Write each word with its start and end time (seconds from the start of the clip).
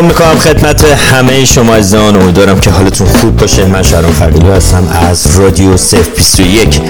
سلام 0.00 0.12
می‌کنم 0.12 0.38
خدمت 0.38 0.84
همه 0.84 1.44
شما 1.44 1.74
عزیزان. 1.74 2.22
امیدوارم 2.22 2.60
که 2.60 2.70
حالتون 2.70 3.06
خوب 3.06 3.36
باشه. 3.36 3.64
من 3.64 3.82
شهرام 3.82 4.12
فقیلی 4.12 4.50
هستم 4.50 4.88
از 5.10 5.38
رادیو 5.38 5.76
سف 5.76 6.08
21 6.16 6.80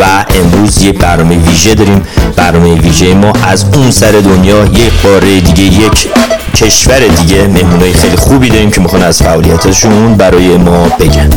و 0.00 0.24
امروز 0.40 0.82
یک 0.82 0.98
برنامه 0.98 1.36
ویژه 1.36 1.74
داریم. 1.74 2.02
برنامه 2.36 2.74
ویژه 2.74 3.14
ما 3.14 3.32
از 3.42 3.64
اون 3.74 3.90
سر 3.90 4.10
دنیا 4.10 4.64
یک 4.64 4.92
باره 5.04 5.40
دیگه 5.40 5.62
یک 5.62 6.08
کشور 6.54 6.98
دیگه 6.98 7.46
مهمونای 7.46 7.92
خیلی 7.92 8.16
خوبی 8.16 8.48
داریم 8.48 8.70
که 8.70 8.80
می‌خوان 8.80 9.02
از 9.02 9.22
فعالیتشون 9.22 10.14
برای 10.14 10.56
ما 10.56 10.88
بگن. 11.00 11.30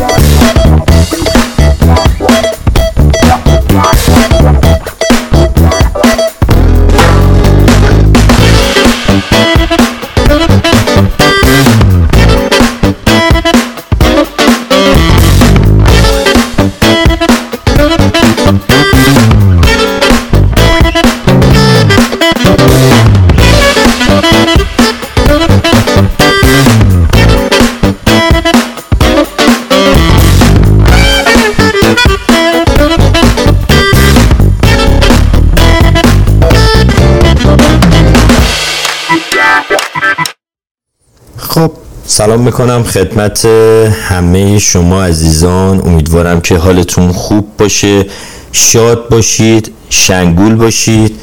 سلام 42.25 42.41
می‌کنم 42.41 42.83
خدمت 42.83 43.45
همه 43.45 44.59
شما 44.59 45.03
عزیزان. 45.03 45.79
امیدوارم 45.79 46.41
که 46.41 46.57
حالتون 46.57 47.11
خوب 47.11 47.57
باشه 47.57 48.05
شاد 48.52 49.09
باشید 49.09 49.71
شنگول 49.89 50.55
باشید. 50.55 51.19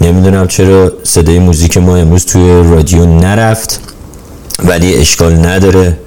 نمی‌دونم 0.00 0.48
چرا 0.48 0.92
صدای 1.04 1.38
موزیک 1.38 1.76
ما 1.78 1.96
امروز 1.96 2.24
توی 2.24 2.70
رادیو 2.70 3.06
نرفت 3.20 3.80
ولی 4.64 4.94
اشکال 4.94 5.46
نداره. 5.46 5.98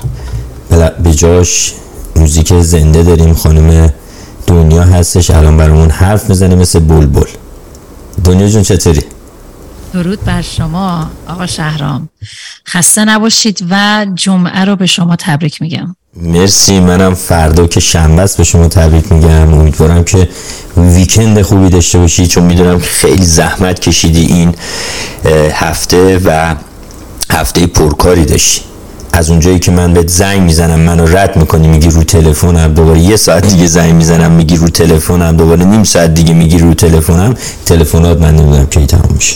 به 1.04 1.14
جاش 1.14 1.74
موزیک 2.16 2.54
زنده 2.62 3.04
داریم. 3.04 3.34
خانم 3.34 3.94
دنیا 4.48 4.84
هستش. 4.84 5.30
الان 5.30 5.58
برامون 5.58 5.90
حرف 5.90 6.30
می‌زنه 6.30 6.56
مثل 6.56 6.80
بلبل. 6.80 7.30
دنیا 8.24 8.48
جون 8.48 8.64
چطوری؟ 8.64 9.02
درود 9.94 10.24
بر 10.24 10.42
شما 10.42 11.10
آقا 11.28 11.48
شهرام. 11.48 12.10
خسته 12.68 13.06
نباشید 13.06 13.68
و 13.70 14.06
جمعه 14.16 14.66
رو 14.66 14.76
به 14.76 14.86
شما 14.86 15.16
تبریک 15.16 15.62
میگم. 15.62 15.96
مرسی 16.22 16.80
منم 16.80 17.14
فردا 17.14 17.68
که 17.68 17.80
شنبه 17.80 18.22
است 18.22 18.38
به 18.38 18.44
شما 18.44 18.68
تبریک 18.68 19.12
میگم. 19.12 19.54
امیدوارم 19.54 20.04
که 20.04 20.30
ویکند 20.78 21.42
خوبی 21.42 21.70
داشته 21.70 22.00
باشید 22.00 22.28
چون 22.28 22.44
می‌دونم 22.44 22.80
که 22.80 22.86
خیلی 22.86 23.26
زحمت 23.26 23.80
کشیدی 23.80 24.26
این 24.26 24.56
هفته 25.54 26.18
و 26.26 26.56
هفته 27.32 27.68
پرکاری 27.68 28.26
داشتی. 28.26 28.62
از 29.14 29.30
اونجایی 29.30 29.60
که 29.60 29.72
من 29.72 29.94
بهت 29.94 30.08
زنگ 30.08 30.42
می‌زنم 30.42 30.80
منو 30.80 31.06
رد 31.06 31.38
می‌کنی 31.38 31.68
میگی 31.68 31.90
رو 31.90 32.04
تلفنم. 32.04 32.74
دوباره 32.74 33.00
یه 33.00 33.16
ساعت 33.16 33.48
دیگه 33.48 33.68
زنگ 33.68 33.94
می‌زنم 33.94 34.32
میگی 34.32 34.58
رو 34.58 34.68
تلفنم. 34.68 35.38
دوباره 35.38 35.66
نیم 35.66 35.84
ساعت 35.84 36.14
دیگه 36.14 36.34
میگی 36.34 36.58
رو 36.58 36.74
تلفنم. 36.74 37.36
تلفنات 37.66 38.22
من 38.22 38.36
نمی‌دونم 38.36 38.66
کی 38.66 38.86
تمام 38.86 39.12
میشه. 39.14 39.36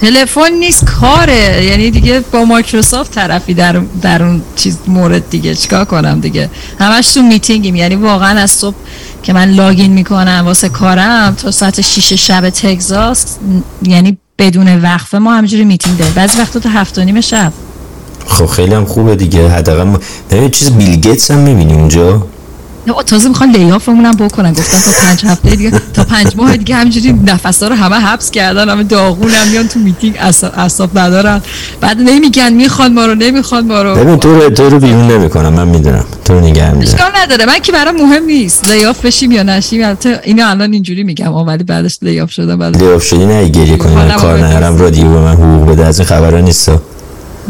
تلفن 0.00 0.52
نیست 0.60 0.84
کاره. 0.84 1.64
یعنی 1.64 1.90
دیگه 1.90 2.20
با 2.32 2.44
مایکروسافت 2.44 3.14
طرفی 3.14 3.54
در 3.54 3.80
در 4.02 4.22
اون 4.22 4.42
چیز 4.56 4.78
مورد 4.86 5.30
دیگه. 5.30 5.54
چیکار 5.54 5.84
کنم 5.84 6.20
دیگه؟ 6.20 6.50
همش 6.80 7.12
تو 7.12 7.22
میتینگیم. 7.22 7.76
یعنی 7.76 7.96
واقعا 7.96 8.40
از 8.40 8.50
صبح 8.50 8.76
که 9.22 9.32
من 9.32 9.50
login 9.50 9.92
می‌کنم 9.92 10.42
واسه 10.44 10.68
کارم 10.68 11.34
تا 11.34 11.50
ساعت 11.50 11.80
6 11.80 12.12
شب 12.12 12.50
تگزاس 12.50 13.36
یعنی 13.82 14.18
بدون 14.38 14.80
وقفه 14.82 15.18
ما 15.18 15.34
همجوری 15.34 15.64
میتینگ 15.64 15.98
داریم. 15.98 16.14
بعضی 16.14 16.38
وقتا 16.38 16.60
تا 16.60 16.70
هفت 16.70 16.98
و 16.98 17.04
نیم 17.04 17.20
شب. 17.20 17.52
خب 18.26 18.46
خیلی 18.46 18.74
هم 18.74 18.84
خوبه 18.84 19.16
دیگه. 19.16 19.48
حداقل 19.48 19.82
ما 19.82 19.98
چیز 20.48 20.70
بیل 20.70 20.96
گیتس 20.96 21.30
هم 21.30 21.38
می‌بینی 21.38 21.72
اونجا؟ 21.72 22.26
تازه 22.92 23.28
می‌خوان 23.28 23.50
layoff 23.50 23.86
مون 23.86 24.04
هم 24.04 24.16
بکنن. 24.16 24.52
گفتن 24.52 24.78
تا 24.78 24.90
پنج 25.06 25.26
هفته 25.26 25.50
دیگه 25.50 25.72
تا 25.94 26.04
پنج 26.04 26.36
ماه 26.36 26.56
دیگه 26.56 26.74
همینجوری 26.74 27.12
نفسا 27.12 27.68
رو 27.68 27.74
همه 27.74 27.96
حبس 27.96 28.30
کردن 28.30 28.68
همه 28.68 28.82
داغون 28.82 29.30
هم 29.30 29.48
میان 29.48 29.68
تو 29.68 29.78
میتینگ 29.80 30.16
اصاب 30.56 30.98
ندارن 30.98 31.42
بعد 31.80 32.00
نمیگن 32.00 32.52
می‌خوان 32.52 32.94
ما 32.94 33.06
رو 33.06 33.14
نمی‌خوان 33.14 33.66
ما 33.66 33.82
رو. 33.82 33.94
ببین 33.94 34.18
تو 34.18 34.40
رو 34.40 34.50
تو 34.50 34.70
رو 34.70 34.78
بیرون 34.78 35.10
نمی‌کنم 35.10 35.52
من 35.52 35.68
می‌دونم. 35.68 36.04
تو 36.24 36.34
رو 36.34 36.40
نگه 36.40 36.72
میدارم. 36.72 36.78
اشکال 36.78 37.10
نداره. 37.22 37.46
من 37.46 37.58
که 37.58 37.72
برام 37.72 37.96
مهم 37.96 38.24
نیست. 38.24 38.68
layoff 38.68 39.06
بشیم 39.06 39.30
یا 39.30 39.42
نشیم. 39.42 39.84
البته 39.84 40.20
اینو 40.24 40.50
الان 40.50 40.72
اینجوری 40.72 41.02
میگم 41.02 41.34
ولی 41.34 41.64
بعدش 41.64 41.98
layoff 42.02 42.30
شدم 42.30 42.58
بعد 42.58 42.76
لیاف 42.76 43.04
شدی 43.04 43.26
نه 43.26 43.48
گریه 43.48 43.76
کنی 43.76 43.94
کار 44.18 44.38
نرم 44.38 44.78
رادیو 44.78 45.10
به 45.10 45.20
من 45.20 45.34
حقوق 45.34 45.70
بده. 45.70 45.84
از 45.86 45.98
این 45.98 46.08
خبرا 46.08 46.40
نیست 46.40 46.70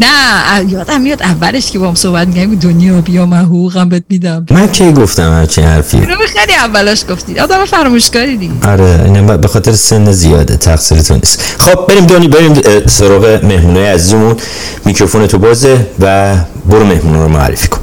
نه 0.01 0.71
یادم 0.73 1.01
میاد 1.01 1.23
اولش 1.23 1.71
که 1.71 1.79
با 1.79 1.89
هم 1.89 1.95
صحبت 1.95 2.29
میگم 2.29 2.55
دنیا 2.55 3.01
بیا 3.01 3.27
من 3.27 3.45
حقوقم 3.45 3.89
بهت 3.89 4.05
میدم. 4.09 4.47
من 4.51 4.67
کی 4.67 4.93
گفتم 4.93 5.33
هرچی 5.33 5.61
حرفی؟ 5.61 5.97
اینو 5.97 6.17
خیلی 6.17 6.55
اولش 6.55 7.05
گفتی. 7.11 7.39
آدم 7.39 7.65
فراموشکاری 7.65 8.37
دیگه. 8.37 8.53
آره 8.69 9.03
اینم 9.05 9.37
به 9.37 9.49
خاطر 9.49 9.73
سن 9.73 10.13
زیاده 10.13 10.57
تقصیر 10.57 11.03
تو 11.03 11.15
نیست. 11.15 11.55
خب 11.59 11.87
بریم 11.87 12.07
دونی 12.07 12.29
بریم 12.29 12.87
سراغ 12.87 13.45
مهمونای 13.45 13.87
عزیزمون. 13.87 14.37
میکروفون 14.85 15.27
تو 15.27 15.39
بازه 15.39 15.87
و 16.01 16.37
برو 16.67 16.85
مهمونا 16.85 17.23
رو 17.23 17.29
معرفی 17.29 17.69
کن. 17.69 17.81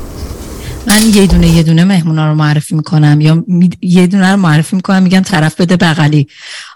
من 0.87 1.01
یه 1.13 1.27
دونه 1.27 1.47
یه 1.47 1.63
دونه 1.63 1.83
مهمونا 1.83 2.29
رو 2.29 2.35
معرفی 2.35 2.75
می‌کنم. 2.75 3.21
یا 3.21 3.43
یه 3.81 4.07
دونه 4.07 4.31
رو 4.31 4.37
معرفی 4.37 4.75
می‌کنم 4.75 5.03
میگم 5.03 5.21
طرف 5.21 5.55
بده 5.61 5.77
بغلی. 5.77 6.27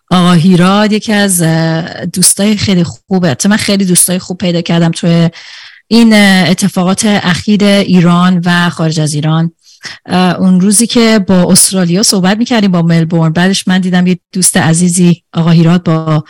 آقا 0.10 0.34
هیراد 0.34 0.92
یکی 0.92 1.14
از 1.14 1.44
دوستای 2.14 2.58
خیلی 2.58 2.84
خوبه. 2.84 3.38
من 3.46 3.58
خیلی 3.58 3.86
دوستای 3.86 4.20
خوب 4.20 4.38
پیدا 4.38 4.62
کردم 4.62 4.92
توی 4.92 5.30
این 5.88 6.14
اتفاقات 6.48 7.06
اخیر 7.06 7.64
ایران 7.64 8.42
و 8.46 8.70
خارج 8.70 9.00
از 9.00 9.14
ایران. 9.14 9.52
اون 10.40 10.62
روزی 10.62 10.88
که 10.88 11.20
با 11.28 11.52
استرالیا 11.52 12.04
صحبت 12.04 12.38
می‌کردیم 12.38 12.72
با 12.72 12.82
ملبورن 12.82 13.34
بعدش 13.34 13.68
من 13.68 13.82
دیدم 13.82 14.08
یه 14.08 14.20
دوست 14.34 14.58
عزیزی 14.58 15.24
آقا 15.34 15.50
هیراد 15.50 15.84
با 15.84 16.24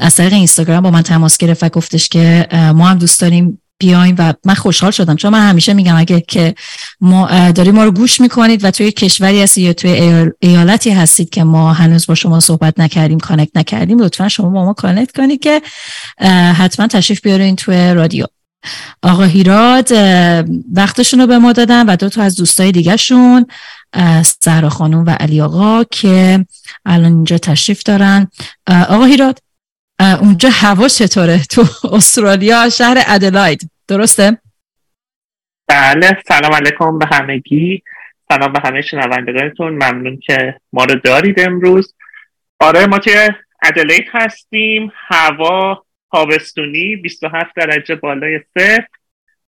از 0.00 0.16
طریق 0.16 0.32
اینستاگرام 0.32 0.82
با 0.82 0.90
من 0.90 1.02
تماس 1.02 1.36
گرفت 1.36 1.62
و 1.62 1.68
گفتش 1.68 2.08
که 2.08 2.48
ما 2.52 2.88
هم 2.88 2.98
دوست 2.98 3.20
داریم 3.20 3.61
بیایم 3.82 4.14
و 4.18 4.34
من 4.44 4.54
خوشحال 4.54 4.90
شدم. 4.90 5.16
چون 5.16 5.32
من 5.32 5.48
همیشه 5.48 5.74
میگم 5.74 5.96
اگه 5.96 6.20
که 6.20 6.54
ما 7.00 7.50
داریم 7.50 7.74
ما 7.74 7.84
رو 7.84 7.90
گوش 7.90 8.20
می‌کنید 8.20 8.64
و 8.64 8.70
توی 8.70 8.92
کشوری 8.92 9.42
هستید 9.42 9.64
یا 9.64 9.72
توی 9.72 9.90
ایالتی 10.40 10.90
هستید 10.90 11.30
که 11.30 11.44
ما 11.44 11.72
هنوز 11.72 12.06
با 12.06 12.14
شما 12.14 12.40
صحبت 12.40 12.80
نکردیم 12.80 13.18
connect 13.18 13.50
نکردیم 13.54 13.98
لطفا 13.98 14.28
شما 14.28 14.48
با 14.48 14.64
ما 14.64 14.72
connect 14.72 15.16
کنید 15.16 15.40
که 15.40 15.62
حتما 16.58 16.86
تشریف 16.86 17.20
بیارین 17.20 17.56
توی 17.56 17.94
رادیو. 17.94 18.26
آقا 19.02 19.24
هیراد 19.24 19.92
وقتشون 20.72 21.20
رو 21.20 21.26
به 21.26 21.38
ما 21.38 21.52
دادن 21.52 21.86
و 21.86 21.96
دو 21.96 22.08
تا 22.08 22.22
از 22.22 22.36
دوستای 22.36 22.72
دیگهشون 22.72 23.46
سهرا 24.40 24.68
خانوم 24.68 25.06
و 25.06 25.10
علی 25.10 25.40
آقا 25.40 25.84
که 25.84 26.46
الان 26.84 27.12
اینجا 27.12 27.38
تشریف 27.38 27.82
دارن. 27.82 28.28
آقا 28.68 29.04
هیراد 29.04 29.38
اونجا 30.00 30.48
هوا 30.52 30.88
چطوره؟ 30.88 31.44
تو 31.44 31.66
استرالیا 31.92 32.68
شهر 32.68 33.04
ادلاید 33.06 33.70
درسته؟ 33.88 34.38
بله 35.68 36.22
سلام 36.28 36.54
علیکم 36.54 36.98
به 36.98 37.06
همگی. 37.06 37.82
سلام 38.28 38.52
به 38.52 38.60
همه 38.64 38.82
شنوندگانتون. 38.82 39.72
ممنون 39.72 40.16
که 40.16 40.56
ما 40.72 40.84
رو 40.84 40.94
دارید 40.94 41.40
امروز. 41.40 41.94
آره 42.60 42.86
ما 42.86 42.98
که 42.98 43.36
ادلید 43.62 44.06
هستیم. 44.12 44.92
هوا 44.94 45.84
تابستونی 46.12 46.96
27 46.96 47.56
درجه 47.56 47.94
بالای 47.94 48.40
صفر. 48.58 48.86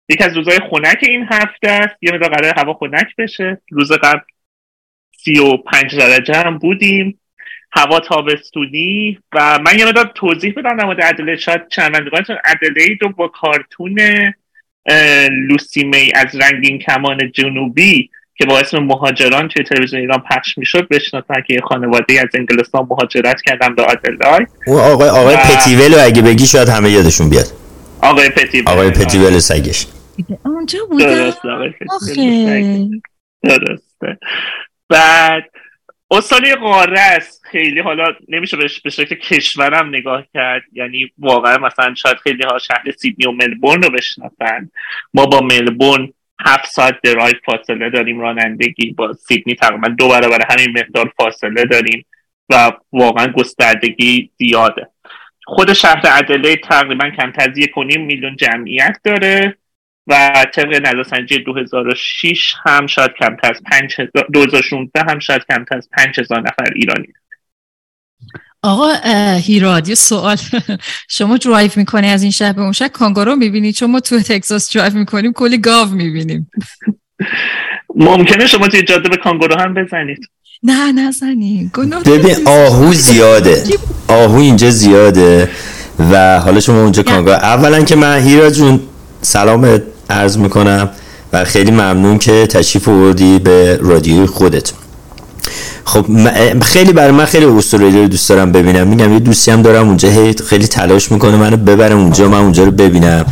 یکی 0.08 0.24
از 0.24 0.36
روزهای 0.36 0.58
خنک 0.70 0.98
این 1.02 1.26
هفته 1.30 1.70
است. 1.70 1.96
یه 2.02 2.12
مقدار 2.12 2.30
قرار 2.30 2.54
هوا 2.56 2.74
خنک 2.74 3.16
بشه. 3.18 3.62
روز 3.70 3.92
قبل 3.92 4.20
35 5.16 5.98
درجه 5.98 6.34
هم 6.34 6.58
بودیم. 6.58 7.20
هوا 7.76 8.00
تابستونی 8.00 9.18
و 9.32 9.58
من 9.58 9.78
یه 9.78 9.86
مدار 9.86 10.12
توضیح 10.14 10.54
بدم 10.56 10.76
در 10.76 10.84
مورد 10.84 11.02
ادلید 11.02 11.38
شاید 11.38 11.60
شنوندگانتون 11.70 12.36
ادلید 12.44 13.02
رو 13.02 13.08
با 13.08 13.28
کارتون 13.28 14.00
لوسی 15.48 15.84
می 15.84 16.12
از 16.14 16.36
رنگین 16.36 16.78
کمان 16.78 17.32
جنوبی 17.32 18.10
که 18.36 18.46
با 18.46 18.58
اسم 18.58 18.78
مهاجران 18.78 19.48
توی 19.48 19.64
تلویزیون 19.64 20.00
ایران 20.00 20.22
پخش 20.30 20.58
می‌شد 20.58 20.88
بشناسن 20.88 21.42
که 21.46 21.54
یه 21.54 21.60
خانواده 21.60 22.20
از 22.20 22.28
انگلستان 22.34 22.86
مهاجرت 22.90 23.42
کردن 23.42 23.74
به 23.74 23.82
آدلاید 23.82 24.48
اون 24.66 24.80
آقای 24.80 25.08
آقای 25.08 25.34
و... 25.34 25.38
پتیول 25.38 25.94
اگه 26.00 26.22
بگی 26.22 26.46
شاید 26.46 26.68
همه 26.68 26.90
یادشون 26.90 27.30
بیاد. 27.30 27.46
آقای 28.02 28.30
پتیول. 28.30 28.68
آقای 28.68 28.90
پتیول 28.90 29.38
سگش. 29.38 29.86
اونجا 30.44 30.78
بوده 30.90 31.04
درسته 31.04 31.48
آقای 31.48 31.70
پتیول 31.70 33.00
درسته. 33.42 34.18
بعد 34.88 35.50
استانی 36.14 36.54
قاره 36.54 37.00
است. 37.00 37.46
خیلی 37.50 37.80
حالا 37.80 38.14
نمیشه 38.28 38.56
به 38.56 38.90
شکل 38.90 39.14
کشورم 39.14 39.88
نگاه 39.88 40.26
کرد. 40.34 40.62
یعنی 40.72 41.12
واقعا 41.18 41.58
مثلا 41.58 41.94
شاید 41.94 42.16
خیلی 42.16 42.42
ها 42.42 42.58
شهر 42.58 42.90
سیدنی 42.98 43.26
و 43.26 43.32
ملبورن 43.32 43.82
رو 43.82 43.90
بشناسن. 43.90 44.70
ما 45.14 45.26
با 45.26 45.40
ملبورن 45.40 46.12
هفت 46.40 46.66
ساعت 46.66 47.00
درایو 47.02 47.34
فاصله 47.44 47.90
داریم 47.90 48.20
رانندگی 48.20 48.92
با 48.92 49.12
سیدنی 49.12 49.54
تقریبا 49.54 49.88
دو 49.88 50.08
برابر 50.08 50.46
همین 50.50 50.78
مقدار 50.78 51.12
فاصله 51.16 51.64
داریم 51.64 52.06
و 52.50 52.72
واقعا 52.92 53.26
گستردگی 53.26 54.30
زیاده. 54.36 54.88
خود 55.46 55.72
شهر 55.72 56.02
ادله 56.04 56.56
تقریبا 56.56 57.10
کمتر 57.10 57.50
از 57.50 57.58
یک 57.58 57.78
میلیون 57.78 58.36
جمعیت 58.36 58.96
داره. 59.04 59.56
و 60.06 60.44
طبق 60.54 60.86
نظرسنجی 60.86 61.38
2006 61.38 62.54
هم 62.66 62.86
شاید 62.86 63.10
کمتر 63.20 63.50
از 63.50 63.60
2016 64.32 65.00
هم 65.08 65.18
شاید 65.18 65.42
کمتر 65.48 65.76
از 65.76 65.88
5000 65.92 66.40
نفر 66.40 66.72
ایرانی. 66.74 67.08
آقا 68.62 68.92
هیراد 69.36 69.88
یه 69.88 69.94
سوال. 69.94 70.36
شما 71.16 71.36
درایو 71.36 71.70
می‌کنی 71.76 72.08
از 72.08 72.22
این 72.22 72.30
شهر 72.30 72.52
به 72.52 72.62
اون 72.62 72.72
شهر؟ 72.72 72.88
کانگارو 72.88 73.36
می‌بینی؟ 73.36 73.72
چون 73.72 73.90
ما 73.90 74.00
تو 74.00 74.20
تکساس 74.20 74.76
درایو 74.76 74.94
می‌کنیم 74.94 75.32
کلی 75.32 75.58
گاو 75.58 75.88
می‌بینیم. 75.88 76.50
ممکنه 77.96 78.46
شما 78.46 78.68
توی 78.68 78.82
جاده 78.82 79.08
به 79.08 79.16
کانگارو 79.16 79.60
هم 79.60 79.74
بزنید. 79.74 80.28
نه 80.62 80.92
نزنیم 80.92 81.72
ببین 82.06 82.48
آهو 82.48 82.92
زیاده. 82.92 83.64
آهو 84.08 84.36
اینجا 84.36 84.70
زیاده 84.70 85.50
و 86.10 86.40
حالا 86.40 86.60
شما 86.60 86.82
اونجا 86.82 87.02
کانگارو 87.02 87.38
اولا 87.38 87.84
که 87.84 87.96
من 87.96 88.18
هیرا 88.18 88.50
جون 88.50 88.80
سلام 89.20 89.78
عرض 90.10 90.38
می‌کنم 90.38 90.88
و 91.32 91.44
خیلی 91.44 91.70
ممنون 91.70 92.18
که 92.18 92.46
تشریف 92.46 92.88
آوردی 92.88 93.38
به 93.38 93.78
رادیوی 93.82 94.26
خودت. 94.26 94.72
خب 95.84 96.06
خیلی 96.62 96.92
برای 96.92 97.10
من 97.10 97.24
خیلی 97.24 97.44
استرالیا 97.44 98.02
رو 98.02 98.08
دوست 98.08 98.28
دارم 98.28 98.52
ببینم. 98.52 98.86
میگم 98.86 99.12
یه 99.12 99.18
دوستی 99.18 99.50
هم 99.50 99.62
دارم 99.62 99.88
اونجا 99.88 100.08
خیلی 100.46 100.66
تلاش 100.66 101.12
می‌کنه 101.12 101.36
منو 101.36 101.56
ببرم 101.56 101.98
اونجا 101.98 102.28
من 102.28 102.38
اونجا 102.38 102.64
رو 102.64 102.70
ببینم. 102.70 103.26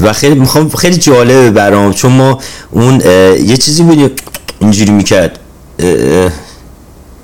و 0.00 0.12
خیلی 0.12 0.34
می‌خوام 0.34 0.68
خیلی 0.68 0.96
جالبه 0.96 1.50
برام 1.50 1.92
چون 1.92 2.12
ما 2.12 2.38
اون 2.70 3.00
یه 3.46 3.56
چیزی 3.56 3.82
بود 3.82 4.20
اینجوری 4.60 4.92
می‌کرد 4.92 5.38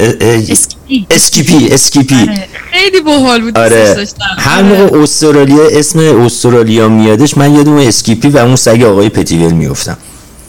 اسکیپی 0.01 1.07
اسکیپی 1.11 1.69
اسکیپی 1.73 2.15
آره، 2.15 2.49
خیلی 2.73 3.01
باحال 3.01 3.41
بود 3.41 3.59
آره. 3.59 4.07
هر 4.39 4.63
موقع 4.63 4.83
آره. 4.83 5.03
استرالیا 5.03 5.69
اسم 5.69 5.99
استرالیا 5.99 6.89
میادش 6.89 7.37
من 7.37 7.55
یادم 7.55 7.77
اسکیپی 7.77 8.29
و 8.29 8.39
اون 8.39 8.57
سگ 8.57 8.83
آقای 8.83 9.09
پتیول 9.09 9.53
میفتم 9.53 9.97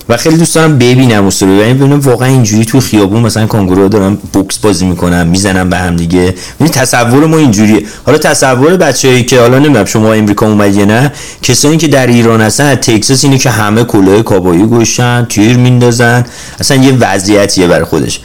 و 0.10 0.18
خیلی 0.18 0.38
دوست 0.38 0.56
دارم 0.56 0.78
ببینم 0.78 1.26
استرالیا 1.26 1.62
یعنی 1.62 1.74
ببینم 1.74 2.00
واقعا 2.00 2.28
اینجوری 2.28 2.66
تو 2.66 2.80
خیابون 2.80 3.22
مثلا 3.22 3.48
کانگورو 3.48 3.88
دارم 3.88 4.18
بوکس 4.34 4.58
بازی 4.58 4.86
می‌کنم 4.86 5.28
می‌زنم 5.28 5.70
به 5.70 5.78
هم 5.78 5.96
دیگه. 5.96 6.36
یعنی 6.60 6.74
تصور 6.74 7.26
ما 7.26 7.38
اینجوریه. 7.38 7.86
حالا 8.06 8.18
تصور 8.18 8.78
بچه‌ای 8.78 9.24
که 9.24 9.40
حالا 9.40 9.60
نمی‌دونم 9.60 9.86
شما 9.86 10.14
امریکا 10.14 10.48
اومدی 10.48 10.86
نه 10.86 11.12
کسایی 11.42 11.78
که 11.78 11.88
در 11.88 12.08
ایران 12.08 12.42
هستن 12.42 12.66
از 12.66 12.78
تگزاس 12.78 13.24
اینه 13.24 13.38
که 13.38 13.50
همه 13.50 13.84
کلاه 13.84 14.22
کابایی 14.22 14.64
گوشن 14.64 15.26
تیر 15.30 15.58
میندازن. 15.58 16.26
اصلا 16.60 16.78
یه 16.78 16.94
وضعیتیه 17.00 17.68
برای 17.68 17.86
خودش. 17.86 18.20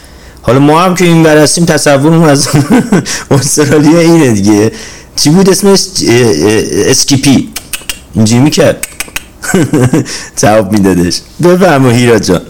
حالا 0.47 0.59
ما 0.59 0.83
هم 0.83 0.95
که 0.95 1.05
این 1.05 1.23
برستیم 1.23 1.65
تصورمون 1.65 2.29
از 2.29 2.49
استرالیا 3.31 4.01
اینه 4.01 4.33
دیگه. 4.33 4.73
چی 5.17 5.31
بود 5.31 5.49
اسمش؟ 5.49 5.87
اسکیپی 6.91 7.49
اینجوری 8.15 8.43
می‌کرد. 8.43 8.87
جواب 10.43 10.73
میدادش. 10.73 11.21
بفرما 11.45 11.91
هیرا 11.91 12.19
جان. 12.19 12.41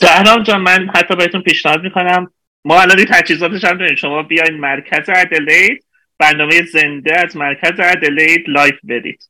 شهرام 0.00 0.42
جان 0.42 0.60
من 0.60 0.88
حتی 0.94 1.16
بهتون 1.16 1.42
پیشنهاد 1.42 1.82
می‌کنم. 1.82 2.30
ما 2.64 2.80
الان 2.80 2.98
این 2.98 3.06
تجهیزاتش 3.10 3.64
هم 3.64 3.78
داریم. 3.78 3.96
شما 3.96 4.22
بیاین 4.22 4.60
مرکز 4.60 5.08
ادلید 5.08 5.84
برنامه 6.18 6.62
زنده 6.72 7.20
از 7.26 7.36
مرکز 7.36 7.72
ادلید 7.78 8.44
live 8.48 8.74
برید. 8.84 9.20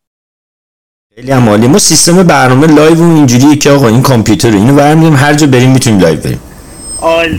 خیلی 1.15 1.31
عالی 1.31 1.67
ما 1.67 1.79
سیستم 1.79 2.23
برنامه 2.23 2.67
live 2.67 3.03
اینجوریه 3.03 3.57
که 3.57 3.71
آقا 3.71 3.89
این 3.89 4.03
کامپیوتر 4.03 4.51
اینو 4.51 4.75
برمی‌داریم 4.75 5.17
هر 5.17 5.35
جا 5.35 5.47
بریم 5.47 5.71
می‌تونیم 5.71 6.01
live 6.01 6.21
بریم. 6.21 6.41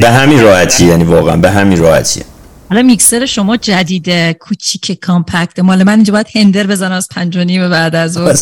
به 0.02 0.10
همین 0.10 0.42
راحتی 0.42 0.86
یعنی 0.86 1.04
واقعا 1.04 1.38
به 1.38 1.52
همین 1.52 1.80
راحتیه 1.80 2.24
حالا 2.70 2.82
میکسر 2.82 3.26
شما 3.26 3.58
جدید 3.58 4.32
کوچیک 4.32 5.00
compact 5.02 5.60
مال 5.60 5.84
من 5.84 5.94
اینجا 5.94 6.14
باید 6.14 6.28
هندل 6.36 6.68
بزنی 6.68 6.92
از 6.92 7.08
پنج 7.16 7.38
و 7.38 7.44
نیم 7.44 7.70
بعد 7.70 7.96
از 7.96 8.18
اون. 8.18 8.36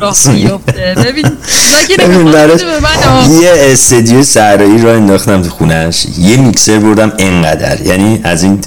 راه 0.00 0.16
بیفته. 0.32 0.94
ببین 0.96 1.26
یه 3.42 3.52
استدیو 3.54 4.22
صحرایی 4.22 4.82
راه 4.82 4.94
انداختم 4.94 5.42
تو 5.42 5.50
خونش 5.50 6.06
یه 6.18 6.36
میکسر 6.36 6.78
بردم 6.78 7.12
انقدر. 7.18 7.80
یعنی 7.80 8.20
از 8.24 8.42
این 8.42 8.60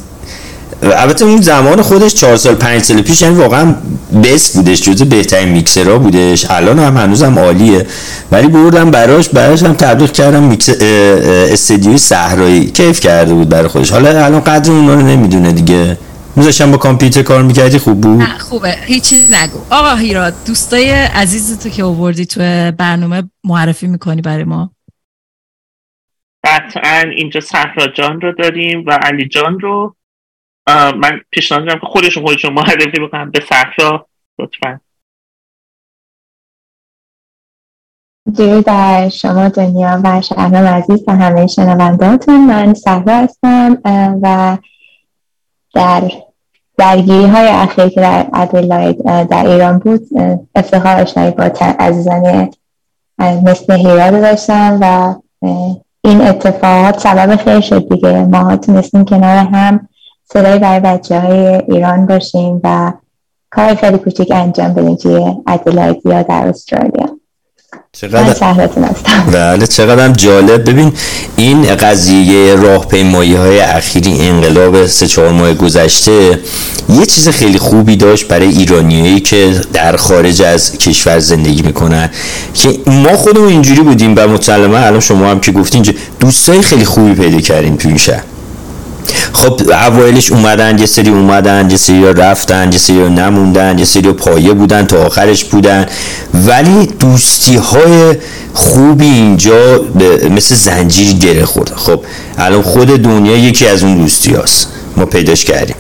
البته 0.83 1.25
اون 1.25 1.41
زمان 1.41 1.81
خودش 1.81 2.13
چهار 2.13 2.35
سال 2.35 2.55
پنج 2.55 2.81
سال 2.81 3.01
پیش 3.01 3.21
یعنی 3.21 3.35
واقعا 3.35 3.75
best 4.23 4.55
بودش 4.55 4.81
جزو 4.81 5.05
بهترین 5.05 5.49
میکسرها 5.49 5.97
بودش. 5.97 6.51
الان 6.51 6.79
هم 6.79 6.97
هنوزم 6.97 7.39
عالیه. 7.39 7.87
ولی 8.31 8.47
بردم 8.47 8.91
براش 8.91 9.29
براش 9.29 9.63
هم 9.63 9.73
تبلیغ 9.73 10.11
کردم 10.11 10.43
میکس 10.43 10.69
استدیوی 10.81 11.97
صحرایی. 11.97 12.71
کیف 12.71 12.99
کرده 12.99 13.33
بود 13.33 13.49
برای 13.49 13.67
خودش. 13.67 13.91
حالا 13.91 14.25
الان 14.25 14.41
قدر 14.41 14.71
اونا 14.71 14.93
رو 14.93 15.01
نمی‌دونه 15.01 15.51
دیگه. 15.51 15.97
میذاشم 16.35 16.71
با 16.71 16.77
کامپیوتر 16.77 17.21
کار 17.21 17.43
می‌کردی 17.43 17.77
خوب 17.77 18.01
بود؟ 18.01 18.23
خوبه. 18.39 18.75
هیچی 18.85 19.15
نگو. 19.15 19.59
آقا 19.69 19.95
هیرا 19.95 20.29
دوستای 20.29 20.91
عزیز 20.91 21.59
تو 21.59 21.69
که 21.69 21.83
آوردی 21.83 22.25
تو 22.25 22.39
برنامه 22.77 23.23
معرفی 23.43 23.87
می‌کنی 23.87 24.21
برای 24.21 24.43
ما؟ 24.43 24.71
قطعا 26.45 27.03
اینجا 27.17 27.39
صحرا 27.39 27.87
جان 27.87 28.21
رو 28.21 28.31
داریم 28.39 28.83
و 28.87 28.91
علی 28.91 29.27
جان 29.27 29.59
رو. 29.59 29.95
من 30.67 31.21
پیشنهاد 31.31 31.63
میدم 31.63 31.79
که 31.79 31.85
خودشون 31.85 32.23
خودشون 32.23 32.53
معرفی 32.53 32.99
بکنم 32.99 33.31
به 33.31 33.39
صحرا 33.49 34.07
لطفا. 34.39 34.79
درود 38.37 38.65
در 38.65 39.09
شما 39.09 39.49
دنیا 39.49 40.01
و 40.03 40.21
شهرام 40.21 40.55
عزیز 40.55 41.03
و 41.07 41.11
همه 41.15 41.47
شنوندهاتون 41.47 42.45
من 42.45 42.73
صحرا 42.73 43.13
هستم 43.13 43.77
و 44.21 44.57
در 45.73 46.11
درگیری 46.77 47.25
های 47.25 47.47
اخیر 47.47 47.87
که 47.87 48.01
در 48.01 48.27
ادلاید 48.33 49.27
در 49.29 49.47
ایران 49.47 49.79
بود 49.79 50.01
افتخار 50.55 51.01
آشنایی 51.01 51.31
با 51.31 51.43
عزیزان 51.79 52.49
مثل 53.19 53.73
هیراد 53.73 54.21
داشتم 54.21 54.79
و 54.81 55.15
این 56.05 56.21
اتفاقات 56.21 56.99
سبب 56.99 57.35
خیر 57.35 57.59
شد 57.59 57.89
دیگه. 57.89 58.23
ما 58.23 58.57
تونستیم 58.57 59.05
کنار 59.05 59.37
هم 59.37 59.89
صدای 60.23 60.59
برای 60.59 60.79
بچه 60.79 61.19
های 61.19 61.61
ایران 61.67 62.05
باشیم 62.05 62.61
و 62.63 62.93
کار 63.49 63.75
خیلی 63.75 63.97
کوچیک 63.97 64.31
انجام 64.31 64.73
بدیم 64.73 64.95
توی 64.95 65.25
ادلاید 65.47 66.01
یا 66.05 66.23
در 66.23 66.47
استرالیا. 66.47 67.17
چقدر 67.91 68.67
بله 69.31 69.67
چقدر 69.67 70.09
جالب. 70.09 70.69
ببین 70.69 70.93
این 71.35 71.75
قضیه 71.75 72.55
راهپیمایی 72.55 73.35
های 73.35 73.59
اخیری 73.59 74.29
انقلاب 74.29 74.85
سه 74.85 75.07
چهار 75.07 75.31
ماه 75.31 75.53
گذشته 75.53 76.39
یه 76.89 77.05
چیز 77.05 77.29
خیلی 77.29 77.57
خوبی 77.57 77.95
داشت 77.95 78.27
برای 78.27 78.47
ایرانیایی 78.47 79.19
که 79.19 79.61
در 79.73 79.95
خارج 79.95 80.41
از 80.41 80.77
کشور 80.77 81.19
زندگی 81.19 81.61
می‌کنن 81.61 82.09
که 82.53 82.79
ما 82.87 83.17
خودمون 83.17 83.47
اینجوری 83.47 83.81
بودیم 83.81 84.13
و 84.17 84.27
مسلما 84.27 84.77
الان 84.77 84.99
شما 84.99 85.31
هم 85.31 85.39
که 85.39 85.51
گفتین 85.51 85.85
دوستای 86.19 86.61
خیلی 86.61 86.85
خوبی 86.85 87.13
پیدا 87.13 87.39
کردیم 87.39 87.75
تو 87.75 87.87
این 87.87 87.97
شهر. 87.97 88.23
خب 89.33 89.61
اوایلش 89.71 90.31
اومدن 90.31 90.79
یه 90.79 90.85
سری 90.85 91.09
اومدن 91.09 91.69
یه 91.69 91.77
سری 91.77 92.13
رفتن 92.13 92.71
یه 92.71 92.77
سری 92.77 92.95
نموندن 92.95 93.79
یه 93.79 93.85
سری 93.85 94.11
پایه 94.11 94.53
بودن 94.53 94.85
تا 94.85 95.05
آخرش 95.05 95.43
بودن. 95.43 95.85
ولی 96.33 96.85
دوستی 96.99 97.55
های 97.55 98.15
خوبی 98.53 99.05
اینجا 99.05 99.81
مثل 100.29 100.55
زنجیر 100.55 101.13
گره 101.13 101.45
خورد. 101.45 101.71
خب 101.75 102.03
الان 102.37 102.61
خود 102.61 102.87
دنیا 102.87 103.37
یکی 103.37 103.67
از 103.67 103.83
اون 103.83 103.97
دوستی 103.97 104.33
هاست 104.33 104.67
ما 104.97 105.05
پیداش 105.05 105.45
کردیم. 105.45 105.75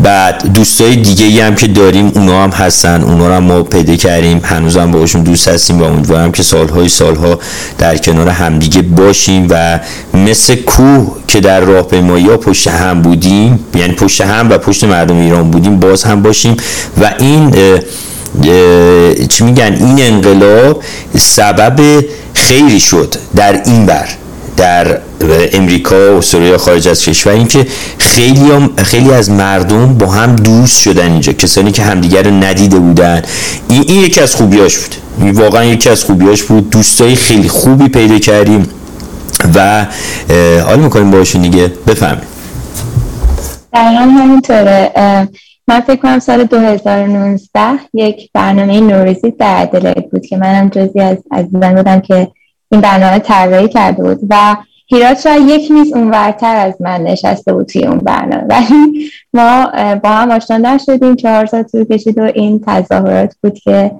بعد 0.00 0.52
دوستای 0.52 0.96
دیگه 0.96 1.26
ای 1.26 1.40
هم 1.40 1.54
که 1.54 1.66
داریم 1.66 2.12
اونا 2.14 2.42
هم 2.42 2.50
هستن 2.50 3.02
اونا 3.02 3.36
هم 3.36 3.42
ما 3.42 3.62
پیدا 3.62 3.96
کردیم. 3.96 4.40
هنوز 4.44 4.76
هم 4.76 4.90
باشون 4.90 5.22
دوست 5.22 5.48
هستیم 5.48 5.80
و 5.80 5.84
امیدوارم 5.84 6.32
که 6.32 6.42
سالهای 6.42 6.88
سالها 6.88 7.38
در 7.78 7.96
کنار 7.96 8.28
همدیگه 8.28 8.82
باشیم 8.82 9.46
و 9.50 9.80
مثل 10.14 10.54
کوه 10.54 11.16
که 11.28 11.40
در 11.40 11.60
راهپیمایی 11.60 12.28
ها 12.28 12.36
پشت 12.36 12.68
هم 12.68 13.02
بودیم 13.02 13.64
یعنی 13.74 13.94
پشت 13.94 14.20
هم 14.20 14.50
و 14.50 14.58
پشت 14.58 14.84
مردم 14.84 15.16
ایران 15.16 15.50
بودیم 15.50 15.80
باز 15.80 16.04
هم 16.04 16.22
باشیم 16.22 16.56
و 17.00 17.14
این 17.18 17.54
چی 19.28 19.44
میگن؟ 19.44 19.76
این 19.80 20.02
انقلاب 20.02 20.82
سبب 21.18 22.04
خیری 22.34 22.80
شد 22.80 23.14
در 23.36 23.62
این 23.66 23.86
بر. 23.86 24.08
در 24.56 24.98
امریکا 25.52 26.18
و 26.18 26.22
سوریه 26.22 26.56
خارج 26.56 26.88
از 26.88 27.00
کشور 27.00 27.32
این 27.32 27.46
که 27.46 27.66
خیلی, 27.98 28.50
خیلی 28.76 29.12
از 29.12 29.30
مردم 29.30 29.94
با 29.94 30.06
هم 30.06 30.36
دوست 30.36 30.80
شدن 30.80 31.12
اینجا. 31.12 31.32
کسانی 31.32 31.72
که 31.72 31.82
همدیگر 31.82 32.30
ندیده 32.30 32.78
بودن. 32.78 33.22
این, 33.68 33.84
این 33.88 34.00
یکی 34.00 34.20
از 34.20 34.34
خوبیاش 34.34 34.78
بود. 34.78 34.94
واقعا 35.34 35.64
یکی 35.64 35.90
از 35.90 36.04
خوبیاش 36.04 36.42
بود. 36.42 36.70
دوستای 36.70 37.14
خیلی 37.14 37.48
خوبی 37.48 37.88
پیدا 37.88 38.18
کردیم. 38.18 38.68
و 39.54 39.86
حال 40.66 40.80
می‌کنیم 40.80 41.10
باشون 41.10 41.42
دیگه. 41.42 41.72
بفهمید 41.86 42.24
دقیقا 43.72 44.02
همینطوره. 44.02 44.92
من 45.68 45.80
فکر 45.80 45.96
کنم 45.96 46.18
سال 46.18 46.44
2019 46.44 47.60
یک 47.94 48.30
برنامه 48.34 48.80
نوروزی 48.80 49.30
در 49.38 49.62
ادلاید 49.62 50.10
بود 50.10 50.26
که 50.26 50.36
منم 50.36 50.68
جزی 50.68 51.00
از 51.00 51.16
عزیزان 51.32 51.74
بودم 51.74 52.00
که 52.00 52.28
این 52.74 52.80
برنامه 52.80 53.18
طراحی 53.18 53.68
کرده 53.68 54.02
بود 54.02 54.20
و 54.30 54.56
هیرات 54.86 55.20
شاید 55.20 55.48
یک 55.48 55.70
میز 55.70 55.92
اونورتر 55.92 56.56
از 56.56 56.74
من 56.80 57.00
نشسته 57.00 57.52
بود 57.52 57.66
توی 57.66 57.86
اون 57.86 57.98
برنامه. 57.98 58.44
ولی 58.44 59.10
ما 59.34 59.66
با 60.02 60.08
هم 60.08 60.30
آشنا 60.30 60.78
شدیم 60.78 61.16
چهار 61.16 61.46
سال 61.46 61.62
طول 61.62 61.84
کشید 61.84 62.18
و 62.18 62.22
این 62.22 62.60
تظاهرات 62.66 63.36
بود 63.42 63.58
که 63.58 63.90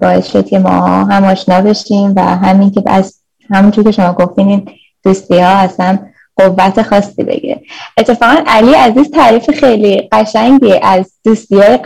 باعث 0.00 0.32
شد 0.32 0.46
که 0.46 0.58
ما 0.58 0.70
هم 1.04 1.24
آشنا 1.24 1.60
بشیم 1.60 2.12
و 2.16 2.20
همین 2.20 2.70
که 2.70 2.82
از 2.86 3.14
همونجور 3.50 3.84
که 3.84 3.90
شما 3.90 4.12
گفتین 4.12 4.48
این 4.48 4.68
دوستی 5.04 5.38
ها 5.38 5.48
اصلا 5.48 5.98
قوت 6.36 6.82
خاصی 6.82 7.22
بگیره. 7.22 7.60
اتفاقا 7.98 8.42
علی 8.46 8.72
عزیز 8.72 9.10
تعریف 9.10 9.50
خیلی 9.50 10.08
قشنگی 10.12 10.74
از 10.82 11.12
دوستی 11.24 11.56
های 11.56 11.76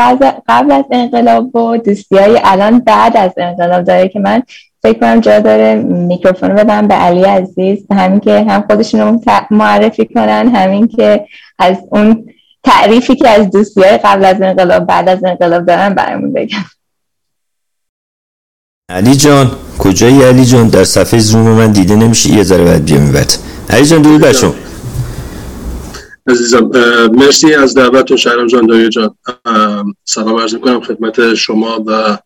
قبل 0.48 0.72
از 0.72 0.84
انقلاب 0.90 1.56
و 1.56 1.76
دوستی 1.76 2.16
های 2.16 2.40
الان 2.44 2.78
بعد 2.78 3.16
از 3.16 3.30
انقلاب 3.36 3.84
داره 3.84 4.08
که 4.08 4.18
من 4.18 4.42
فکر 4.86 4.98
کنم 4.98 5.20
جا 5.20 5.40
داره 5.40 5.74
میکروفون 5.74 6.54
بدم 6.54 6.88
به 6.88 6.94
علی 6.94 7.22
عزیز. 7.22 7.78
همین 7.90 8.20
که 8.20 8.44
هم 8.48 8.64
خودشون 8.70 9.20
معرفی 9.50 10.06
کنن 10.14 10.52
همین 10.54 10.88
که 10.88 11.26
از 11.58 11.76
اون 11.90 12.26
تعریفی 12.64 13.16
که 13.16 13.28
از 13.28 13.50
دوستی 13.50 13.82
های 13.82 13.98
قبل 13.98 14.24
از 14.24 14.42
انقلاب 14.42 14.86
بعد 14.86 15.08
از 15.08 15.24
انقلاب 15.24 15.66
دارن 15.66 15.94
برامون 15.94 16.32
بگم. 16.32 16.64
علی 18.88 19.16
جان 19.16 19.50
کجایی 19.78 20.22
علی 20.22 20.44
جان؟ 20.44 20.68
در 20.68 20.84
صفحه 20.84 21.20
زوم 21.20 21.42
من 21.42 21.72
دیده 21.72 21.96
نمیشه. 21.96 22.30
یه 22.30 22.42
ذره 22.42 22.64
باید 22.64 22.84
بیام 22.84 23.16
علی 23.70 23.84
جان 23.84 24.02
درود 24.02 24.20
بر 24.20 24.32
عزیزم 26.28 26.70
مرسی 27.12 27.54
از 27.54 27.74
دعوت 27.74 28.16
شهرام 28.16 28.46
جان 28.46 28.66
دایی 28.66 28.88
جان. 28.88 29.14
سلام 30.04 30.36
عرض 30.36 30.54
می‌کنم 30.54 30.80
خدمت 30.80 31.34
شما 31.34 31.84
و 31.86 32.18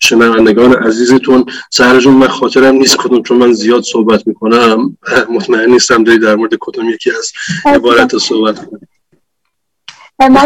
شنوندگان 0.00 0.74
عزیزتون. 0.74 1.46
سهر 1.70 2.00
جون 2.00 2.14
من 2.14 2.28
خاطرم 2.28 2.74
نیست 2.74 2.96
کدوم 2.96 3.22
چون 3.22 3.36
من 3.36 3.52
زیاد 3.52 3.82
صحبت 3.82 4.26
می‌کنم. 4.26 4.96
مطمئن 5.34 5.70
نیستم 5.70 6.04
داری 6.04 6.18
در 6.18 6.34
مورد 6.34 6.52
کدوم 6.60 6.90
یکی 6.90 7.10
از 7.10 7.32
عبارت 7.64 8.18
صحبت 8.18 8.58
کنم 8.58 8.80
من 10.20 10.36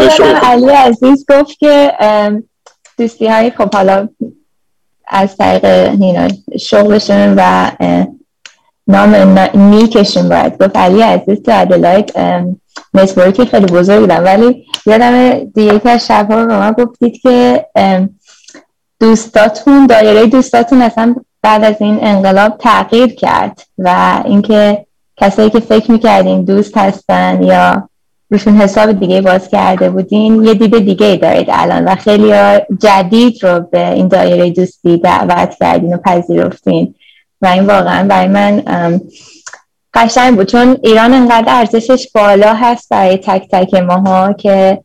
علی 0.42 0.70
عزیز 0.70 1.24
گفت 1.30 1.58
که 1.58 1.92
دوستی 2.98 3.26
های 3.26 3.50
خب 3.50 3.74
حالا 3.74 4.08
از 5.08 5.36
طریق 5.36 5.92
شغلشون 6.60 7.34
و 7.38 7.70
نام 8.88 9.38
نیکشون 9.54 10.28
باید. 10.28 10.62
گفت 10.62 10.76
علی 10.76 11.00
عزیز 11.00 11.42
تو 11.42 11.52
ادلاید 11.54 12.12
نتورکی 12.94 13.46
خیلی 13.46 13.66
بزرگ 13.66 14.00
بودم. 14.00 14.24
ولی 14.24 14.66
یادم 14.86 15.38
دیگه 15.38 15.78
که 15.78 15.90
از 15.90 16.06
شبها 16.06 16.46
به 16.46 16.58
من 16.58 16.72
گفتید 16.72 17.20
که 17.20 17.66
دوستاتون 19.00 19.86
دایره 19.86 20.26
دوستاتون 20.26 20.82
اصلا 20.82 21.14
بعد 21.42 21.64
از 21.64 21.74
این 21.80 21.98
انقلاب 22.02 22.58
تغییر 22.58 23.14
کرد 23.14 23.62
و 23.78 24.20
اینکه 24.24 24.86
کسایی 25.16 25.50
که 25.50 25.60
فکر 25.60 25.92
می‌کردین 25.92 26.44
دوست 26.44 26.76
هستن 26.76 27.42
یا 27.42 27.88
روشون 28.30 28.56
حساب 28.56 28.92
دیگه 28.92 29.20
باز 29.20 29.48
کرده 29.48 29.90
بودین 29.90 30.44
یه 30.44 30.54
دید 30.54 30.78
دیگه 30.78 31.16
دارید 31.16 31.46
الان 31.50 31.84
و 31.84 31.94
خیلی 31.94 32.32
جدید 32.80 33.44
رو 33.44 33.60
به 33.60 33.92
این 33.92 34.08
دایره 34.08 34.50
دوستی 34.50 34.96
دعوت 34.96 35.54
کردین 35.60 35.94
و 35.94 35.96
پذیرفتین. 35.96 36.94
و 37.42 37.46
این 37.46 37.66
واقعا 37.66 38.08
برای 38.08 38.28
من 38.28 38.62
قشنگ 39.94 40.36
بود. 40.36 40.46
چون 40.46 40.76
ایران 40.82 41.14
انقدر 41.14 41.44
ارزشش 41.48 42.08
بالا 42.14 42.54
هست 42.54 42.88
برای 42.88 43.16
تک 43.16 43.48
تک 43.52 43.74
ماها 43.74 44.32
که 44.32 44.80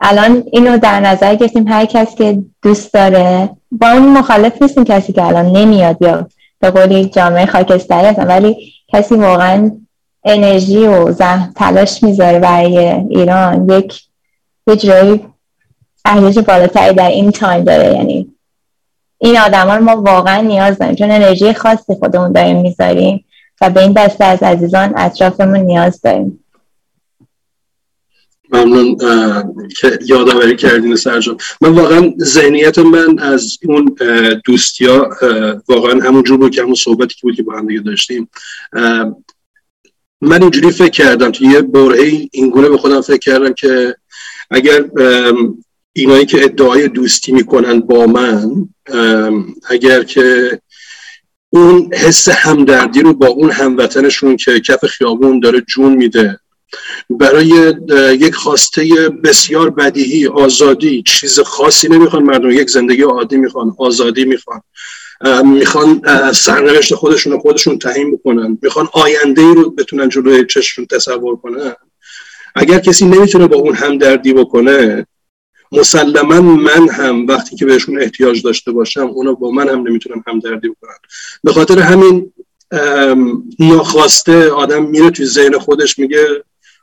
الان 0.00 0.44
اینو 0.52 0.78
در 0.78 1.00
نظر 1.00 1.34
گرفتیم 1.34 1.68
هر 1.68 1.84
کس 1.84 2.14
که 2.14 2.42
دوست 2.62 2.94
داره. 2.94 3.50
با 3.70 3.90
اون 3.90 4.18
مخالف 4.18 4.62
نیستیم 4.62 4.84
کسی 4.84 5.12
که 5.12 5.22
الان 5.22 5.46
نمیاد 5.46 5.96
یا 6.00 6.28
به 6.60 6.70
قولی 6.70 7.04
جامعه 7.04 7.46
خاکستری 7.46 8.06
هستن 8.06 8.26
ولی 8.26 8.56
کسی 8.88 9.14
واقعا 9.14 9.70
انرژی 10.24 10.86
و 10.86 11.12
زن 11.12 11.52
تلاش 11.56 12.02
می‌ذاره 12.02 12.38
برای 12.38 12.78
ایران. 13.10 13.68
یک 13.68 14.02
یه 14.66 14.76
جایی 14.76 15.26
بالاتری 16.46 16.94
در 16.94 17.08
این 17.08 17.30
تایم 17.30 17.64
داره. 17.64 17.94
یعنی 17.94 18.33
این 19.24 19.38
آدم 19.38 19.70
رو 19.70 19.84
ما 19.84 20.02
واقعا 20.02 20.40
نیاز 20.40 20.78
داریم. 20.78 20.94
چون 20.94 21.10
انرژی 21.10 21.54
خاصی 21.54 21.94
خودمون 21.98 22.32
داریم 22.32 22.60
می‌ذاریم 22.60 23.24
و 23.60 23.70
به 23.70 23.82
این 23.82 23.92
دسته 23.92 24.24
از 24.24 24.42
عزیزان 24.42 24.92
اطرافمون 24.96 25.60
نیاز 25.60 26.00
داریم. 26.00 26.44
ممنون 28.52 28.96
که 29.80 29.98
یادآوری 30.06 30.56
کردین 30.56 30.96
سرجان 30.96 31.36
من 31.60 31.72
واقعا 31.72 32.12
ذهنیت 32.18 32.78
من 32.78 33.18
از 33.18 33.58
اون 33.64 33.96
دوستیا 34.44 35.10
واقعا 35.68 36.00
همون 36.00 36.22
جور 36.22 36.38
بود 36.38 36.54
که 36.54 36.62
همون 36.62 36.74
صحبتی 36.74 37.14
که 37.14 37.20
بود 37.22 37.36
که 37.36 37.42
با 37.42 37.58
هم 37.58 37.66
دیگه 37.66 37.80
داشتیم. 37.80 38.28
من 40.20 40.42
اینجوری 40.42 40.70
فکر 40.70 40.88
کردم 40.88 41.30
توی 41.30 41.46
یه 41.46 41.62
برهه 41.62 42.28
این 42.32 42.50
گونه 42.50 42.68
به 42.68 42.78
خودم 42.78 43.00
فکر 43.00 43.18
کردم 43.18 43.52
که 43.52 43.96
اگر 44.50 44.84
اینایی 45.96 46.26
که 46.26 46.44
ادعای 46.44 46.88
دوستی 46.88 47.32
می‌کنن 47.32 47.80
با 47.80 48.06
من 48.06 48.68
اگر 49.68 50.02
که 50.02 50.58
اون 51.50 51.94
حس 51.94 52.28
همدردی 52.28 53.00
رو 53.00 53.12
با 53.12 53.26
اون 53.26 53.50
هموطنشون 53.50 54.36
که 54.36 54.60
کف 54.60 54.84
خیابون 54.86 55.40
داره 55.40 55.60
جون 55.60 55.94
میده 55.94 56.38
برای 57.10 57.74
یک 58.20 58.34
خواسته 58.34 59.08
بسیار 59.24 59.70
بدیهی 59.70 60.26
آزادی 60.26 61.02
چیز 61.06 61.40
خاصی 61.40 61.88
نمی‌خوان 61.88 62.22
مردم 62.22 62.50
یک 62.50 62.70
زندگی 62.70 63.02
عادی 63.02 63.36
می‌خوان 63.36 63.74
آزادی 63.78 64.24
می‌خوان. 64.24 64.60
می‌خوان 65.44 66.02
سرنوشت 66.32 66.94
خودشون 66.94 67.32
رو 67.32 67.38
خودشون 67.38 67.78
تعیین 67.78 68.14
بکنن. 68.14 68.58
می‌خوان 68.62 68.88
آینده 68.92 69.42
ای 69.42 69.54
رو 69.54 69.70
بتونن 69.70 70.08
جلوی 70.08 70.46
چشمشون 70.46 70.86
تصور 70.86 71.36
کنن. 71.36 71.74
اگر 72.54 72.78
کسی 72.78 73.04
نمی‌تونه 73.04 73.46
با 73.46 73.56
اون 73.56 73.74
همدردی 73.74 74.32
بکنه 74.32 75.06
مسلما 75.78 76.40
من 76.40 76.88
هم 76.88 77.26
وقتی 77.26 77.56
که 77.56 77.66
بهشون 77.66 78.02
احتیاج 78.02 78.42
داشته 78.42 78.72
باشم 78.72 79.06
اونا 79.06 79.32
با 79.32 79.50
من 79.50 79.68
هم 79.68 79.88
نمی‌تونن 79.88 80.22
همدردی 80.26 80.68
بکنن. 80.68 80.98
به 81.44 81.52
خاطر 81.52 81.78
همین 81.78 82.32
ناخواسته 83.58 84.50
آدم 84.50 84.84
میره 84.84 85.10
توی 85.10 85.26
ذهن 85.26 85.58
خودش 85.58 85.98
میگه 85.98 86.26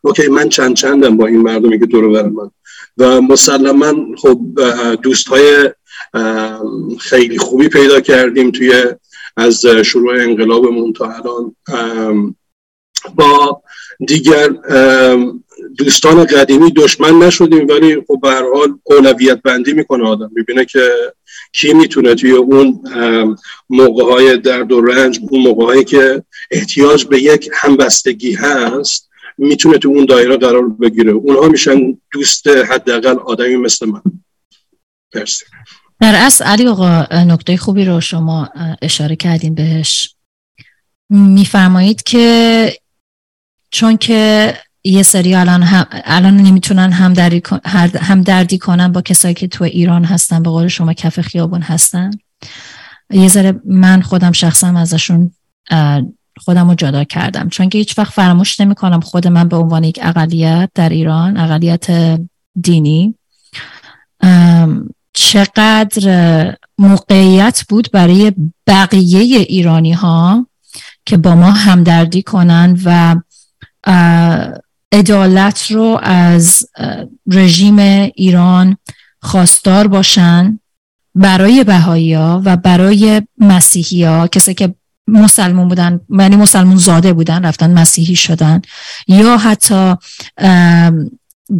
اوکی 0.02 0.28
من 0.28 0.50
چند 0.50 0.76
چندم 0.76 1.18
با 1.18 1.28
این 1.28 1.42
مردمی 1.42 1.80
که 1.80 1.86
دور 1.86 2.10
بر 2.10 2.30
من. 2.30 2.52
و 2.98 3.22
مسلما 3.22 3.94
خب 4.18 4.40
دوست 5.04 5.28
های 5.28 5.70
خیلی 7.00 7.38
خوبی 7.38 7.68
پیدا 7.68 8.02
کردیم 8.02 8.52
توی 8.52 8.84
از 9.38 9.66
شروع 9.66 10.14
انقلابمون 10.14 10.94
تا 10.94 11.12
الان. 11.12 11.56
با 13.16 13.62
دیگر 14.08 14.50
دوستان 15.78 16.26
قدیمی 16.26 16.72
دشمن 16.72 17.20
نشدیم 17.20 17.68
ولی 17.68 17.96
خب 18.08 18.20
به 18.22 18.30
هر 18.30 18.44
حال 18.56 18.80
اولویت 18.84 19.42
بندی 19.42 19.74
می‌کنه 19.74 20.08
آدم. 20.08 20.32
می‌بینه 20.36 20.66
که 20.66 20.92
کی 21.54 21.74
می‌تونه 21.74 22.16
توی 22.16 22.32
اون 22.32 22.84
موقع 23.70 24.04
های 24.04 24.38
درد 24.38 24.72
و 24.72 24.82
رنج 24.82 25.20
اون 25.30 25.42
موقع 25.42 25.84
که 25.84 26.24
احتیاج 26.52 27.06
به 27.06 27.22
یک 27.22 27.50
همبستگی 27.54 28.34
هست 28.34 29.10
می‌تونه 29.38 29.78
تو 29.78 29.90
اون 29.90 30.06
دایره 30.06 30.38
قرار 30.38 30.70
بگیره. 30.70 31.12
اونها 31.12 31.48
میشن 31.48 31.98
دوست 32.12 32.48
حداقل 32.48 33.20
آدمی 33.20 33.56
مثل 33.56 33.86
من. 33.86 34.02
مرسی. 35.16 35.46
در 36.02 36.14
اصل 36.16 36.44
علی 36.44 36.68
آقا 36.68 37.06
نکته 37.12 37.58
خوبی 37.58 37.86
رو 37.86 38.02
شما 38.02 38.50
اشاره 38.82 39.16
کردین 39.16 39.56
بهش. 39.56 40.16
میفرمایید 41.10 42.04
که 42.04 42.74
چون 43.72 43.98
که 43.98 44.54
یه 44.84 45.04
سری 45.04 45.36
الان 45.36 45.64
هم 45.64 45.86
الان 45.92 46.38
نمی‌تونن 46.38 46.92
هم, 46.92 47.14
دردی 47.14 47.42
هم 48.00 48.22
دردی 48.22 48.58
کنن 48.58 48.92
با 48.92 49.02
کسایی 49.02 49.34
که 49.34 49.48
تو 49.48 49.64
ایران 49.64 50.04
هستن 50.04 50.44
به 50.44 50.50
قول 50.50 50.68
شما 50.68 50.94
کف 50.94 51.22
خیابون 51.22 51.62
هستن. 51.62 52.12
یه 53.10 53.28
ذره 53.28 53.62
من 53.66 54.02
خودم 54.02 54.32
شخصا 54.32 54.68
ازشون 54.68 55.32
خودم 56.38 56.70
رو 56.70 56.76
جدا 56.76 57.04
کردم. 57.04 57.50
چون 57.50 57.70
که 57.70 57.78
هیچ 57.78 57.98
وقت 58.00 58.14
فراموش 58.14 58.60
نمی 58.60 58.76
کنم 58.76 59.00
خود 59.00 59.28
من 59.28 59.48
به 59.48 59.58
عنوان 59.58 59.84
یک 59.84 60.00
اقلیت 60.02 60.70
در 60.76 60.90
ایران 60.90 61.38
اقلیت 61.38 62.20
دینی. 62.62 63.16
چقدر 65.14 66.58
موقعیت 66.78 67.64
بود 67.70 67.90
برای 67.94 68.34
بقیه 68.68 69.40
ایرانی 69.40 69.94
ها 69.94 70.48
که 71.06 71.18
با 71.18 71.36
ما 71.36 71.52
همدردی 71.52 72.22
کنن 72.22 72.80
و 72.86 73.16
عدالت 74.92 75.72
رو 75.72 76.00
از 76.04 76.70
رژیم 77.28 77.80
ایران 78.16 78.78
خواستار 79.22 79.88
باشن 79.88 80.60
برای 81.16 81.64
بهایی 81.64 82.14
ها 82.14 82.42
و 82.46 82.58
برای 82.58 83.22
مسیحی 83.38 84.04
ها 84.04 84.28
کسی 84.28 84.54
که 84.54 84.76
مسلمون 85.08 85.68
بودن 85.68 86.00
یعنی 86.10 86.36
مسلمون 86.36 86.78
زاده 86.78 87.14
بودن 87.14 87.46
رفتن 87.46 87.72
مسیحی 87.72 88.16
شدن 88.16 88.62
یا 89.08 89.38
حتی 89.38 89.96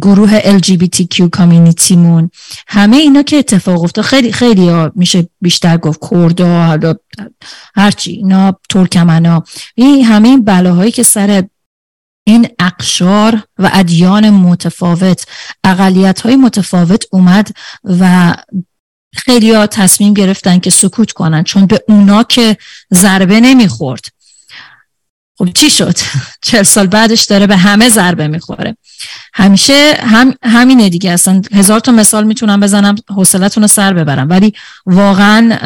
گروه 0.00 0.40
LGBTQ 0.40 1.22
کامیونیتیمون 1.32 2.30
همه 2.66 2.96
اینا 2.96 3.22
که 3.22 3.36
اتفاق 3.36 3.82
افتاد 3.82 4.04
خیلی 4.04 4.32
خیلی 4.32 4.70
میشه 4.94 5.28
بیشتر 5.40 5.76
گفت 5.76 6.00
کردا 6.10 6.66
حالا 6.66 6.94
هرچی 7.74 8.10
اینا 8.10 8.58
ترکمنا. 8.68 9.44
این 9.74 10.04
همه 10.04 10.28
این 10.28 10.44
بلاهایی 10.44 10.90
که 10.90 11.02
سر 11.02 11.44
این 12.24 12.48
اقشار 12.58 13.42
و 13.58 13.70
ادیان 13.72 14.30
متفاوت. 14.30 15.26
اقلیت 15.64 16.20
های 16.20 16.36
متفاوت 16.36 17.04
اومد 17.12 17.48
و 17.84 18.34
خیلی 19.14 19.52
ها 19.52 19.66
تصمیم 19.66 20.14
گرفتن 20.14 20.58
که 20.58 20.70
سکوت 20.70 21.12
کنن 21.12 21.44
چون 21.44 21.66
به 21.66 21.84
اونا 21.88 22.22
که 22.22 22.56
ضربه 22.94 23.40
نمی‌خورد. 23.40 24.04
خب 25.38 25.52
چی 25.52 25.70
شد؟ 25.70 25.96
چهل 26.46 26.62
سال 26.62 26.86
بعدش 26.86 27.24
داره 27.24 27.46
به 27.46 27.56
همه 27.56 27.88
ضربه 27.88 28.28
می‌خوره. 28.28 28.76
همیشه 29.34 29.94
هم 30.00 30.34
همینه 30.42 30.88
دیگه. 30.88 31.10
اصلا 31.10 31.42
هزار 31.52 31.80
تا 31.80 31.92
مثال 31.92 32.24
می‌تونم 32.24 32.60
بزنم 32.60 32.94
حوصلتون 33.08 33.62
رو 33.62 33.68
سر 33.68 33.92
ببرم. 33.92 34.30
ولی 34.30 34.52
واقعا 34.86 35.58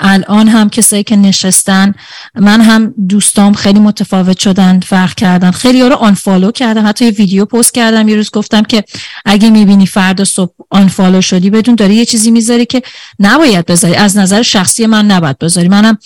الان 0.00 0.48
هم 0.48 0.70
کسایی 0.70 1.02
که 1.02 1.16
نشستن 1.16 1.94
من 2.34 2.60
هم 2.60 2.94
دوستام 3.08 3.54
خیلی 3.54 3.78
متفاوت 3.78 4.38
شدن 4.38 4.80
فرق 4.80 5.14
کردن. 5.14 5.50
خیلی 5.50 5.82
رو 5.82 5.94
آنفالو 5.94 6.50
کردم. 6.50 6.86
حتی 6.86 7.04
یه 7.04 7.10
ویدیو 7.10 7.44
پست 7.44 7.74
کردم 7.74 8.08
یه 8.08 8.16
روز 8.16 8.30
گفتم 8.30 8.62
که 8.62 8.84
اگه 9.24 9.50
می‌بینی 9.50 9.86
فردا 9.86 10.24
صبح 10.24 10.52
آنفالو 10.70 11.20
شدی 11.20 11.50
بدون 11.50 11.74
داری 11.74 11.94
یه 11.94 12.04
چیزی 12.04 12.30
می‌ذاری 12.30 12.66
که 12.66 12.82
نباید 13.18 13.66
بذاری. 13.66 13.94
از 13.94 14.16
نظر 14.16 14.42
شخصی 14.42 14.86
من 14.86 15.06
نباید 15.06 15.38
بذاری. 15.38 15.68
منم 15.68 15.98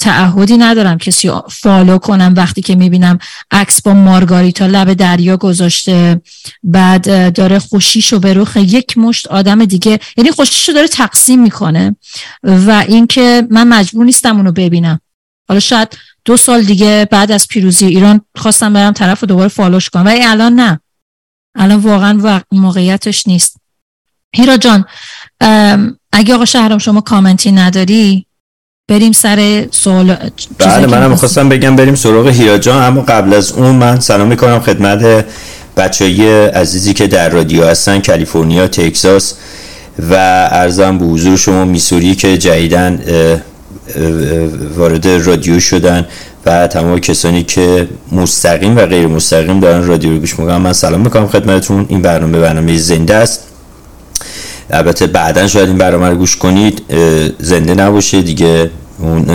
تعهدی 0.00 0.56
ندارم 0.56 0.98
کسی 0.98 1.30
فالو 1.50 1.98
کنم 1.98 2.34
وقتی 2.36 2.62
که 2.62 2.74
می‌بینم 2.74 3.18
عکس 3.50 3.82
با 3.82 3.94
مارگاریتا 3.94 4.66
لب 4.66 4.94
دریا 4.94 5.36
گذاشته 5.36 6.20
بعد 6.62 7.34
داره 7.34 7.58
خوشیشو 7.58 8.18
به 8.18 8.32
روخ 8.32 8.56
یک 8.56 8.98
مشت 8.98 9.26
آدم 9.26 9.64
دیگه 9.64 9.98
یعنی 10.16 10.30
خوشیشو 10.30 10.72
داره 10.72 10.88
تقسیم 10.88 11.42
می‌کنه. 11.42 11.96
و 12.42 12.84
اینکه 12.88 13.46
من 13.50 13.68
مجبور 13.68 14.04
نیستم 14.04 14.36
اونو 14.36 14.52
ببینم. 14.52 15.00
حالا 15.48 15.60
شاید 15.60 15.98
دو 16.24 16.36
سال 16.36 16.62
دیگه 16.62 17.08
بعد 17.10 17.32
از 17.32 17.48
پیروزی 17.48 17.86
ایران 17.86 18.20
خواستم 18.36 18.72
برم 18.72 18.92
طرف 18.92 19.20
رو 19.20 19.26
دوباره 19.26 19.48
فالوش 19.48 19.88
کنم 19.90 20.06
ولی 20.06 20.24
الان 20.24 20.54
نه. 20.54 20.80
الان 21.54 21.78
واقعا 21.78 22.42
موقعیتش 22.52 23.26
نیست. 23.26 23.56
هیرا 24.34 24.56
جان 24.56 24.84
اگه 26.12 26.34
آقا 26.34 26.44
شهرام 26.44 26.78
شما 26.78 27.00
کامنتی 27.00 27.52
نداری 27.52 28.26
بریم 28.88 29.12
سر 29.12 29.66
سوال 29.70 30.16
بله 30.58 30.86
منم 30.86 31.16
خواستم 31.16 31.48
بگم 31.48 31.76
بریم 31.76 31.94
سراغ 31.94 32.28
هیرا 32.28 32.58
جان 32.58 32.82
اما 32.82 33.00
قبل 33.00 33.34
از 33.34 33.52
اون 33.52 33.74
من 33.74 34.00
سلام 34.00 34.28
می‌کنم 34.28 34.60
خدمت 34.60 35.26
بچه 35.76 36.04
های 36.04 36.46
عزیزی 36.46 36.94
که 36.94 37.06
در 37.06 37.28
رادیو 37.28 37.66
هستن 37.66 38.00
کالیفرنیا 38.00 38.68
تکساس. 38.68 39.34
و 40.10 40.14
ارزم 40.52 40.98
به 40.98 41.04
حضور 41.04 41.36
شما 41.36 41.64
میسوری 41.64 42.14
که 42.14 42.38
جدیدن 42.38 43.02
وارد 44.76 45.08
رادیو 45.08 45.60
شدن 45.60 46.06
و 46.46 46.66
تمام 46.66 46.98
کسانی 46.98 47.42
که 47.42 47.88
مستقیم 48.12 48.76
و 48.76 48.86
غیر 48.86 49.06
مستقیم 49.06 49.60
دارن 49.60 49.86
رادیو 49.86 50.10
رو 50.10 50.18
گوش 50.18 50.38
می‌کنن. 50.38 50.56
من 50.56 50.72
سلام 50.72 51.00
می‌کنم 51.00 51.26
خدمتتون. 51.26 51.86
این 51.88 52.02
برنامه 52.02 52.38
برنامه 52.38 52.78
زنده 52.78 53.14
است. 53.14 53.44
البته 54.70 55.06
بعدا 55.06 55.46
شاید 55.46 55.68
این 55.68 55.78
برنامه 55.78 56.08
رو 56.08 56.16
گوش 56.16 56.36
کنید. 56.36 56.82
زنده 57.38 57.74
نباشه 57.74 58.22
دیگه 58.22 58.70
اون 58.98 59.26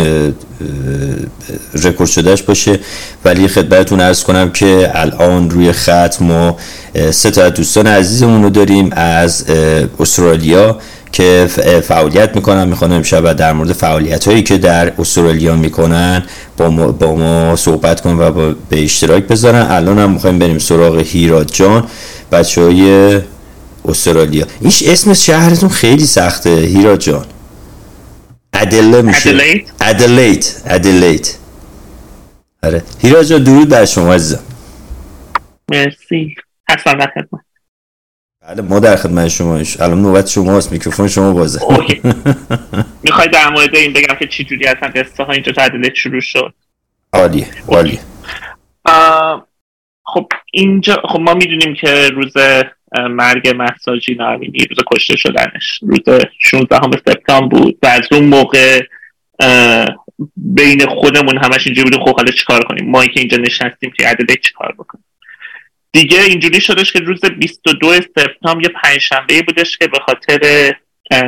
رکورد 1.83 2.09
شدهش 2.09 2.41
باشه. 2.41 2.79
ولی 3.25 3.47
خدمتتون 3.47 4.01
ارز 4.01 4.23
کنم 4.23 4.51
که 4.51 4.91
الان 4.93 5.49
روی 5.49 5.71
خط 5.71 6.21
ما 6.21 6.57
سه 7.11 7.31
تا 7.31 7.49
دوستان 7.49 7.87
عزیزمون 7.87 8.43
رو 8.43 8.49
داریم 8.49 8.89
از 8.91 9.45
استرالیا 9.99 10.77
که 11.11 11.49
فعالیت 11.87 12.35
می‌کنن. 12.35 12.67
می‌خوان 12.67 12.91
امشب 12.91 13.33
در 13.33 13.53
مورد 13.53 13.73
فعالیت 13.73 14.27
هایی 14.27 14.43
که 14.43 14.57
در 14.57 14.93
استرالیا 14.99 15.55
می‌کنن 15.55 16.23
با 16.57 16.69
ما, 16.69 16.87
با 16.87 17.15
ما 17.15 17.55
صحبت 17.55 18.01
کن 18.01 18.15
و 18.19 18.31
با 18.31 18.55
به 18.69 18.83
اشتراک 18.83 19.23
بذارن. 19.23 19.67
الان 19.71 19.99
هم 19.99 20.11
می‌خوایم 20.11 20.39
بریم 20.39 20.59
سراغ 20.59 20.97
هیراد 20.97 21.51
جان 21.53 21.83
بچه 22.31 22.61
های 22.61 23.21
استرالیا. 23.85 24.45
ایش 24.61 24.83
اسم 24.83 25.13
شهرتون 25.13 25.69
خیلی 25.69 26.05
سخته 26.05 26.49
هیراد 26.49 26.99
جان. 26.99 27.25
ادله 28.53 29.01
میشه. 29.01 29.63
ادلیت 29.81 30.61
ادلیت 30.65 31.37
آره. 32.63 32.83
هیرا 32.99 33.23
جان 33.23 33.43
درود 33.43 33.69
بر 33.69 33.85
شما 33.85 34.13
عزیزم. 34.13 34.43
مرسی. 35.71 36.35
هستم 36.69 36.93
در 36.93 37.11
خدمت. 37.15 37.41
بله 38.41 38.61
ما 38.61 38.79
در 38.79 38.95
خدمت 38.95 39.27
شما 39.27 39.61
الان 39.79 40.01
نوبت 40.01 40.27
شماست 40.27 40.71
میکروفون 40.71 41.07
شما 41.07 41.33
بازه. 41.33 41.59
می‌خوای 43.03 43.27
در 43.27 43.49
مورد 43.49 43.75
این 43.75 43.93
بگم 43.93 44.15
که 44.19 44.27
چی 44.27 44.43
جوری 44.43 44.67
هستن؟ 44.67 44.87
قصه 44.87 45.23
ها 45.23 45.31
اینجا 45.31 45.63
ادلیت 45.63 45.93
شروع 45.93 46.21
شد. 46.21 46.53
عالیه 47.13 47.47
عالیه 47.67 47.99
خب 50.05 50.27
اینجا 50.51 51.01
خب 51.09 51.19
ما 51.19 51.33
می‌دونیم 51.33 51.75
که 51.75 52.09
روز 52.09 52.33
مرگ 52.93 53.55
محساجی 53.55 54.15
نامینی 54.15 54.65
روز 54.65 54.79
کشته 54.87 55.17
شدنش. 55.17 55.79
روز 55.81 56.21
16 56.39 56.77
سپتامبر 57.07 57.47
بود 57.47 57.77
و 57.83 57.87
از 57.87 58.07
اون 58.11 58.23
موقع 58.23 58.81
بین 60.35 60.85
خودمون 60.85 61.37
همش 61.37 61.67
اینجوری 61.67 61.89
بودیم 61.89 62.05
خب 62.05 62.15
حالا 62.15 62.31
چیکار 62.31 62.63
کنیم؟ 62.63 62.89
ما 62.89 63.05
که 63.05 63.19
اینجا 63.19 63.37
نشستیم 63.37 63.93
که 63.97 64.07
عدده 64.07 64.35
چیکار 64.35 64.75
بکنیم؟ 64.77 65.05
دیگه 65.91 66.21
اینجوری 66.21 66.61
شدش 66.61 66.93
که 66.93 66.99
روز 66.99 67.19
22 67.25 67.93
سپتامبر 67.93 68.63
یه 68.63 68.69
پنجشنبه 68.83 69.41
بودش 69.41 69.77
که 69.77 69.87
به 69.87 69.99
خاطر 69.99 70.73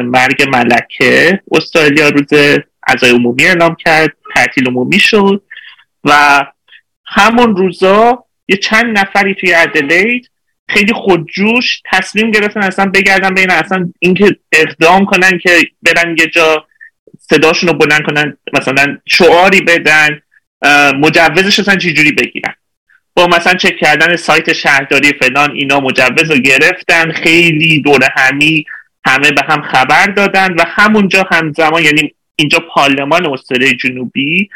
مرگ 0.04 0.47
ملکه 0.49 1.41
استرالیا 1.51 2.10
روز 2.10 2.60
عزای 2.88 3.10
عمومی 3.10 3.45
اعلام 3.45 3.75
کرد 3.75 4.17
تعطیل 4.36 4.67
عمومی 4.67 4.99
شد 4.99 5.43
و 6.04 6.45
همون 7.06 7.56
روزا 7.56 8.25
یه 8.47 8.58
چند 8.58 8.99
نفری 8.99 9.36
توی 9.36 9.54
ادلید 9.54 10.30
خیلی 10.67 10.93
خودجوش 10.93 11.82
تصمیم 11.86 12.32
گرفتن 12.32 12.63
اصلا 12.63 12.86
بگردن 12.86 13.34
بین 13.34 13.51
اصلا 13.51 13.89
اینکه 13.99 14.38
اقدام 14.51 15.06
کنن 15.06 15.38
که 15.38 15.49
برن 15.82 16.15
یه 16.19 16.28
جا 16.28 16.65
صداشون 17.19 17.69
رو 17.69 17.75
بلند 17.75 18.04
کنن 18.04 18.38
مثلا 18.54 18.97
شعاری 19.06 19.62
بدن 19.62 20.21
مجوزش 20.99 21.60
اصلا 21.60 21.75
چجوری 21.75 22.12
بگیرن؟ 22.12 22.54
با 23.13 23.28
مثلا 23.28 23.54
چک 23.54 23.78
کردن 23.78 24.15
سایت 24.15 24.54
شهرداری 24.54 25.13
فلان 25.13 25.51
اینا 25.51 25.80
مجوز 25.80 26.32
رو 26.32 26.38
گرفتن 26.38 27.12
خیلی 27.12 27.82
دور 27.82 28.10
همی 28.15 28.65
همه 29.06 29.32
به 29.32 29.41
هم 29.47 29.62
خبر 29.62 30.06
دادن 30.06 30.54
و 30.54 30.63
همونجا 30.67 31.28
همزمان 31.32 31.84
یعنی 31.84 32.13
اینجا 32.36 32.60
پارلمان 32.60 33.25
استرالیا 33.25 33.73
جنوبی 33.73 34.49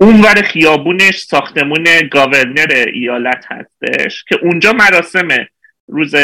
اونور 0.00 0.42
خیابونش 0.42 1.18
ساختمون 1.18 1.84
گاورنر 2.10 2.84
ایالت 2.92 3.44
هستش 3.48 4.24
که 4.24 4.38
اونجا 4.42 4.72
مراسم 4.72 5.28
روز 5.88 6.14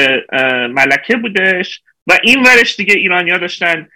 ملکه 0.70 1.16
بودش 1.16 1.82
و 2.06 2.18
این 2.22 2.42
ورش 2.42 2.76
دیگه 2.76 2.94
ایرانیا 2.94 3.38
داشتن 3.38 3.88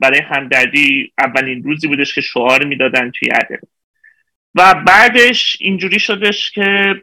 برای 0.00 0.20
همدردی 0.30 1.12
اولین 1.18 1.62
روزی 1.62 1.88
بودش 1.88 2.14
که 2.14 2.20
شعار 2.20 2.64
می‌دادن 2.64 3.10
توی 3.10 3.28
عدل 3.28 3.56
و 4.54 4.74
بعدش 4.74 5.56
اینجوری 5.60 5.98
شدش 6.00 6.50
که 6.50 6.94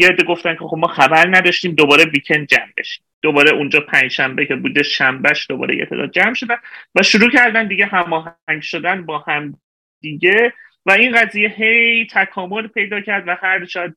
یه 0.00 0.08
عده 0.08 0.24
گفتن 0.24 0.54
که 0.54 0.64
خب 0.64 0.76
ما 0.76 0.88
خبر 0.88 1.36
نداشتیم 1.36 1.74
دوباره 1.74 2.04
ویکند 2.04 2.46
جمع 2.46 2.68
بشیم. 2.78 3.04
دوباره 3.22 3.50
اونجا 3.50 3.80
پنجشنبه 3.80 4.46
که 4.46 4.54
بوده 4.54 4.82
شنبهش 4.82 5.46
دوباره 5.48 5.76
یه 5.76 5.86
تعداد 5.86 6.10
جمع 6.10 6.34
شدن 6.34 6.56
و 6.94 7.02
شروع 7.02 7.30
کردن 7.30 7.68
دیگه 7.68 7.86
هماهنگ 7.86 8.62
شدن 8.62 9.06
با 9.06 9.18
هم 9.18 9.58
دیگه. 10.00 10.52
و 10.88 10.90
این 10.90 11.12
قضیه 11.12 11.48
هی 11.48 12.06
تکامل 12.06 12.66
پیدا 12.66 13.00
کرد 13.00 13.28
و 13.28 13.36
هر 13.42 13.64
شاید 13.64 13.96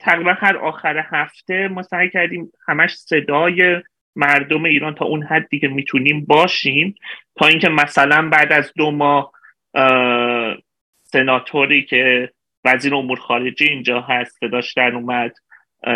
تقریبا 0.00 0.32
هر 0.32 0.56
آخر 0.56 1.04
هفته 1.10 1.68
ما 1.68 1.82
سعی 1.82 2.10
کردیم 2.10 2.52
همش 2.68 2.94
صدای 2.94 3.82
مردم 4.16 4.64
ایران 4.64 4.94
تا 4.94 5.04
اون 5.04 5.22
حدی 5.22 5.58
که 5.58 5.68
می‌تونیم 5.68 6.24
باشیم. 6.24 6.94
تا 7.36 7.46
اینکه 7.46 7.68
مثلا 7.68 8.28
بعد 8.28 8.52
از 8.52 8.72
دو 8.76 8.90
ماه 8.90 9.32
سناتوری 11.02 11.84
که 11.84 12.30
وزیر 12.64 12.94
امور 12.94 13.18
خارجه 13.18 13.66
اینجا 13.66 14.00
هست 14.00 14.38
صداش 14.40 14.72
در 14.72 14.94
اومد 14.94 15.32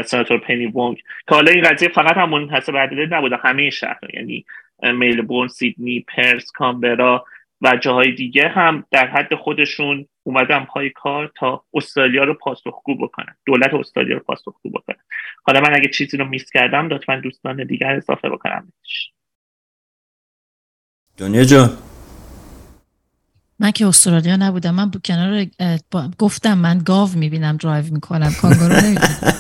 سناتور 0.04 0.38
پنی 0.38 0.66
وونگ. 0.66 0.96
که 0.96 1.35
حالا 1.35 1.52
این 1.52 1.62
قضیه 1.62 1.88
فقط 1.88 2.16
هم 2.16 2.30
منحصر 2.30 2.87
به 2.87 3.06
نبوده 3.11 3.37
همه 3.37 3.70
شهر 3.70 4.00
یعنی 4.14 4.44
میلبورن 4.82 5.48
سیدنی 5.48 6.00
پرس 6.00 6.52
کامبرا 6.52 7.24
و 7.62 7.77
جاهای 7.77 8.12
دیگه 8.12 8.49
هم 8.49 8.85
در 8.90 9.07
حد 9.07 9.35
خودشون 9.35 10.07
اومدن 10.23 10.64
پای 10.64 10.90
کار 10.90 11.33
تا 11.37 11.64
استرالیا 11.75 12.25
رو 12.25 12.35
پاسخگو 12.35 12.95
بکنن. 12.95 13.35
دولت 13.47 13.75
استرالیا 13.75 14.16
رو 14.16 14.23
پاسخگو 14.23 14.71
بکنن. 14.71 14.97
حالا 15.45 15.61
من 15.61 15.75
اگه 15.75 15.90
چیزی 15.95 16.16
رو 16.16 16.25
میس 16.25 16.51
کردم 16.51 16.88
لطفا 16.88 17.21
دوستان 17.25 17.64
دیگر 17.64 17.97
اضافه 17.97 18.29
بکنم 18.29 18.73
دنیا 21.16 21.45
جان. 21.45 21.79
من 23.59 23.71
که 23.71 23.87
استرالیا 23.87 24.37
نبودم. 24.37 24.75
من 24.75 24.90
بود 24.90 25.03
کنار 25.03 25.47
گفتم 26.19 26.59
من 26.59 26.79
گاو 26.79 27.09
می‌بینم 27.14 27.57
درایو 27.57 27.85
می‌کنم. 27.92 28.33
کانگارو 28.42 28.73
نمی‌بینم. 28.73 29.35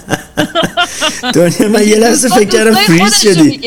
دنیا 1.34 1.68
من 1.68 1.88
یه 1.88 1.96
لحظه 1.98 2.28
فکر 2.28 2.48
کردم 2.48 2.74
فریز 2.74 3.14
شدی. 3.14 3.60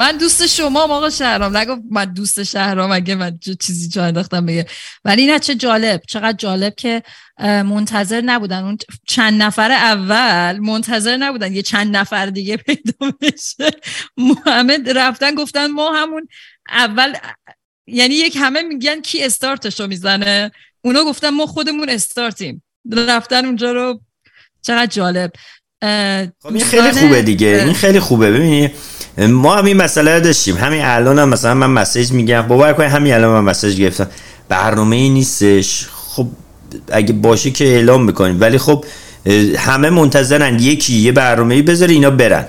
من 0.00 0.16
دوست 0.16 0.46
شما 0.46 0.82
آقا 0.82 1.10
شهرام. 1.10 1.56
نگو 1.56 1.76
من 1.90 2.04
دوست 2.04 2.42
شهرام 2.42 2.92
اگه 2.92 3.14
من 3.14 3.38
چیزی 3.60 3.88
جا 3.88 4.04
انداختم 4.04 4.46
بگه. 4.46 4.66
ولی 5.04 5.26
نه 5.26 5.38
چه 5.38 5.54
جالب. 5.54 6.00
چقدر 6.08 6.36
جالب 6.36 6.74
که 6.74 7.02
منتظر 7.42 8.20
نبودن. 8.20 8.62
اون 8.62 8.78
چند 9.08 9.42
نفر 9.42 9.72
اول 9.72 10.58
منتظر 10.58 11.16
نبودن 11.16 11.52
یه 11.52 11.62
چند 11.62 11.96
نفر 11.96 12.26
دیگه 12.26 12.56
پیدا 12.56 13.12
بشه. 13.20 13.70
محمد 14.16 14.98
رفتن 14.98 15.34
گفتن 15.34 15.66
ما 15.66 15.92
همون 15.96 16.28
اول 16.68 17.14
یعنی 17.86 18.14
یک 18.14 18.36
همه 18.40 18.62
میگن 18.62 19.00
کی 19.00 19.24
استارتشو 19.24 19.86
می‌زنه. 19.86 20.50
اونا 20.84 21.04
گفتن 21.04 21.30
ما 21.30 21.46
خودمون 21.46 21.88
استارتیم. 21.88 22.62
رفتن 22.92 23.44
اونجا 23.44 23.72
رو. 23.72 24.00
چقدر 24.62 24.86
جالب. 24.86 25.32
خب 26.42 26.46
این 26.46 26.64
خیلی 26.64 26.92
خوبه 26.92 27.22
دیگه. 27.22 27.62
این 27.64 27.74
خیلی 27.74 28.00
خوبه. 28.00 28.32
ببینی 28.32 28.70
ما 29.18 29.56
هم 29.56 29.64
این 29.64 29.76
مسئله 29.76 30.20
داشتیم. 30.20 30.56
همین 30.56 30.80
الان 30.84 31.18
هم 31.18 31.28
مثلا 31.28 31.54
من 31.54 31.70
مسیج 31.70 32.12
میگم. 32.12 32.42
باور 32.42 32.72
کنید 32.72 32.90
همین 32.90 33.12
الان 33.14 33.30
من 33.30 33.50
مسیج 33.50 33.80
گرفتم. 33.80 34.06
برنامه 34.48 34.96
ای 34.96 35.08
نیستش. 35.08 35.86
خب 35.92 36.26
اگه 36.92 37.12
باشه 37.12 37.50
که 37.50 37.64
اعلام 37.64 38.04
می‌کنیم. 38.04 38.40
ولی 38.40 38.58
خب 38.58 38.84
همه 39.56 39.90
منتظرن. 39.90 40.58
یکی 40.58 40.94
یه 40.94 41.12
برنامه 41.12 41.54
ای 41.54 41.62
بذاره 41.62 41.92
اینا 41.92 42.10
برن. 42.10 42.44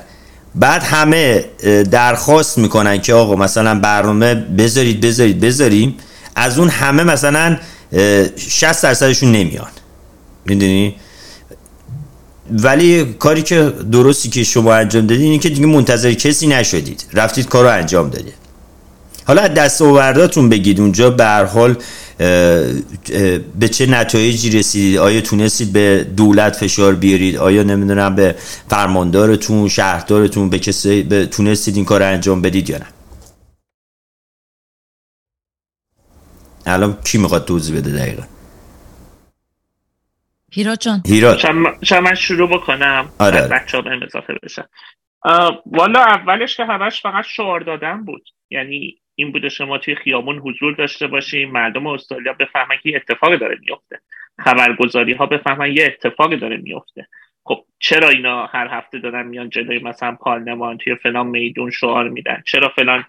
بعد 0.55 0.83
همه 0.83 1.45
درخواست 1.91 2.57
می‌کنن 2.57 3.01
که 3.01 3.13
آقا 3.13 3.35
مثلا 3.35 3.79
برنامه 3.79 4.35
بذارید 4.35 5.01
بذارید 5.01 5.39
بذاریم. 5.39 5.97
از 6.35 6.59
اون 6.59 6.69
همه 6.69 7.03
مثلا 7.03 7.57
60 8.37 8.83
درصدشون 8.83 9.31
نمیان. 9.31 9.67
می‌دونی؟ 10.45 10.95
ولی 12.51 13.05
کاری 13.05 13.41
که 13.41 13.73
درستی 13.91 14.29
که 14.29 14.43
شما 14.43 14.73
انجام 14.73 15.07
دادید 15.07 15.23
اینه 15.23 15.39
که 15.39 15.49
دیگه 15.49 15.65
منتظر 15.65 16.13
کسی 16.13 16.47
نشدید. 16.47 17.05
رفتید 17.13 17.47
کار 17.47 17.63
رو 17.63 17.71
انجام 17.71 18.09
دادید. 18.09 18.33
حالا 19.25 19.41
از 19.41 19.53
دست 19.53 19.81
آورداتون 19.81 20.49
بگید 20.49 20.79
اونجا 20.79 21.09
به 21.09 21.23
هر 21.23 21.43
حال 21.43 21.75
به 23.59 23.69
چه 23.71 23.85
نتایجی 23.85 24.49
رسیدید؟ 24.49 24.97
آیا 24.97 25.21
تونستید 25.21 25.73
به 25.73 26.07
دولت 26.17 26.55
فشار 26.55 26.95
بیارید؟ 26.95 27.37
آیا 27.37 27.63
نمی‌دونم 27.63 28.15
به 28.15 28.35
فرماندارتون 28.69 29.67
شهردارتون 29.67 30.49
به 30.49 30.59
کسی 30.59 31.03
به 31.03 31.25
تونستید 31.25 31.75
این 31.75 31.85
کار 31.85 32.03
انجام 32.03 32.41
بدید 32.41 32.69
یا 32.69 32.77
نه؟ 32.77 32.85
الان 36.65 36.97
کی 37.03 37.17
می‌خواد 37.17 37.45
توضیح 37.45 37.77
بده 37.77 37.91
دقیقا؟ 37.91 38.23
هیراد 40.57 40.79
جان. 40.79 41.01
شاید 41.83 42.03
من 42.03 42.13
شروع 42.13 42.49
بکنم. 42.49 43.09
آره. 43.19 43.47
بچه 43.47 43.77
ها 43.77 43.83
به 43.83 43.99
اضافه 44.03 44.33
بشن. 44.43 44.65
والا 45.65 45.99
اولش 45.99 46.57
که 46.57 46.65
همش 46.65 47.01
فقط 47.01 47.25
شعار 47.25 47.59
دادن 47.59 48.03
بود. 48.05 48.29
یعنی 48.49 48.97
این 49.15 49.31
بوده 49.31 49.49
شما 49.49 49.77
توی 49.77 49.95
خیابون 49.95 50.37
حضور 50.37 50.73
داشته 50.73 51.07
باشیم 51.07 51.51
مردم 51.51 51.87
استرالیا 51.87 52.33
بفهمن 52.33 52.75
که 52.83 52.95
اتفاق 52.95 53.35
داره 53.35 53.57
میفته. 53.61 53.99
خبرگزاری 54.39 55.13
ها 55.13 55.25
بفهمن 55.25 55.71
یه 55.71 55.85
اتفاق 55.85 56.35
داره 56.35 56.57
میفته. 56.57 57.07
خب 57.43 57.65
چرا 57.79 58.09
اینا 58.09 58.45
هر 58.45 58.67
هفته 58.71 58.99
دارن 58.99 59.27
میان 59.27 59.49
جلوی 59.49 59.79
مثلا 59.79 60.15
پارلمان 60.15 60.77
توی 60.77 60.95
فلان 60.95 61.27
میدون 61.27 61.71
شعار 61.71 62.09
میدن؟ 62.09 62.43
چرا 62.45 62.69
فلان 62.69 63.05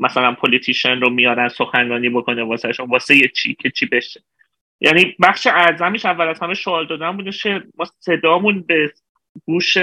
مثلا 0.00 0.32
پولیتیشن 0.32 1.00
رو 1.00 1.10
میارن 1.10 1.48
سخنرانی 1.48 2.08
بکنه 2.08 2.42
واسه 2.42 2.72
واسه 2.88 3.16
یه 3.16 3.28
چی؟ 3.28 3.54
که 3.54 3.70
چی 3.70 3.86
بشه؟ 3.86 4.20
یعنی 4.80 5.16
بخش 5.22 5.46
اعظمیش 5.46 6.06
اول 6.06 6.28
از 6.28 6.40
همه 6.40 6.54
شعار 6.54 6.84
دادن 6.84 7.16
بوده 7.16 7.30
ما 7.78 7.84
صدامون 7.98 8.62
به 8.62 8.92
گوش 9.46 9.76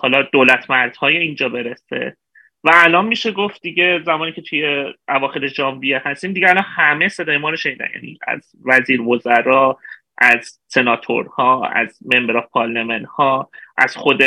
حالا 0.00 0.22
دولت 0.32 0.70
مردهای 0.70 1.16
اینجا 1.16 1.48
برسه. 1.48 2.16
و 2.64 2.70
الان 2.74 3.06
میشه 3.06 3.32
گفت 3.32 3.62
دیگه 3.62 4.02
زمانی 4.06 4.32
که 4.32 4.42
توی 4.42 4.94
اواخر 5.08 5.46
ژانویه 5.46 6.02
هستیم 6.04 6.32
دیگه 6.32 6.50
الان 6.50 6.64
همه 6.66 7.08
صدای 7.08 7.36
ما 7.38 7.50
رو 7.50 7.56
شنیدن. 7.56 7.88
یعنی 7.94 8.18
از 8.26 8.50
وزیر 8.64 9.00
وزرا 9.00 9.78
از 10.18 10.60
سناتورها 10.66 11.66
از 11.66 11.98
ممبر 12.14 12.40
پارلمان 12.40 13.04
ها 13.04 13.50
از 13.76 13.96
خود 13.96 14.22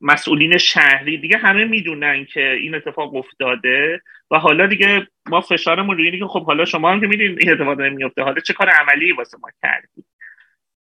مسئولین 0.00 0.58
شهری 0.58 1.18
دیگه 1.18 1.36
همه 1.36 1.64
می‌دونن 1.64 2.24
که 2.24 2.50
این 2.50 2.74
اتفاق 2.74 3.14
افتاده 3.14 4.02
و 4.30 4.38
حالا 4.38 4.66
دیگه 4.66 5.06
ما 5.26 5.40
فشارمون 5.40 5.96
روی 5.96 6.04
اینه 6.04 6.18
که 6.18 6.26
خب 6.26 6.46
حالا 6.46 6.64
شما 6.64 6.90
هم 6.90 7.00
که 7.00 7.06
می‌دونید 7.06 7.38
این 7.38 7.52
اتفاق 7.52 7.78
داره 7.78 7.90
میفته 7.90 8.22
حالا 8.22 8.40
چه 8.40 8.52
کار 8.52 8.68
عملی 8.68 9.12
واسه 9.12 9.38
ما 9.42 9.48
کردید 9.62 10.04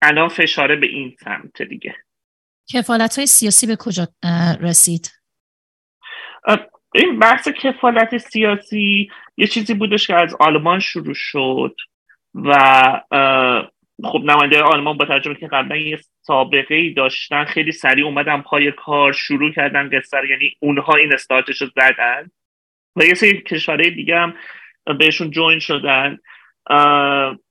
الان 0.03 0.29
فشاره 0.29 0.77
به 0.77 0.87
این 0.87 1.17
سمت 1.25 1.63
دیگه. 1.63 1.95
کفالت 2.73 3.17
های 3.17 3.27
سیاسی 3.27 3.67
به 3.67 3.77
کجا 3.77 4.09
رسید؟ 4.61 5.11
این 6.95 7.19
بحث 7.19 7.49
کفالت 7.49 8.19
سیاسی 8.19 9.11
یه 9.37 9.47
چیزی 9.47 9.75
بودش 9.75 10.07
که 10.07 10.15
از 10.15 10.35
آلمان 10.41 10.81
شروع 10.81 11.15
شد 11.15 11.77
و 12.35 12.53
خب 14.05 14.23
نماینده 14.25 14.63
آلمان 14.63 14.97
با 14.97 15.05
ترجمه 15.05 15.35
که 15.35 15.47
قبلا 15.47 15.77
یه 15.77 15.99
سابقه 16.23 16.75
ای 16.75 16.91
داشتن 16.91 17.45
خیلی 17.45 17.73
سریع 17.73 18.05
اومدن 18.05 18.41
پای 18.41 18.73
کار 18.73 19.13
شروع 19.13 19.53
کردن 19.53 19.91
قصر 19.99 20.25
یعنی 20.25 20.57
اونها 20.61 20.95
این 20.95 21.15
استارتش 21.15 21.63
رو 21.63 21.69
زدن. 21.77 22.31
و 22.97 23.05
یه 23.05 23.15
سری 23.15 23.43
کشورهای 23.43 23.91
دیگه 23.91 24.17
هم 24.17 24.35
بهشون 24.99 25.31
جوین 25.31 25.59
شدن. 25.59 26.19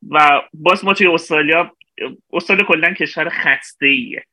و 0.10 0.42
باز 0.54 0.86
ما 0.86 0.94
توی 0.94 1.08
استرالیا 1.08 1.72
استرالیا 2.34 2.66
کلا 2.66 2.94
کشور 2.94 3.30
خسته 3.30 3.86
ایه 3.86 4.24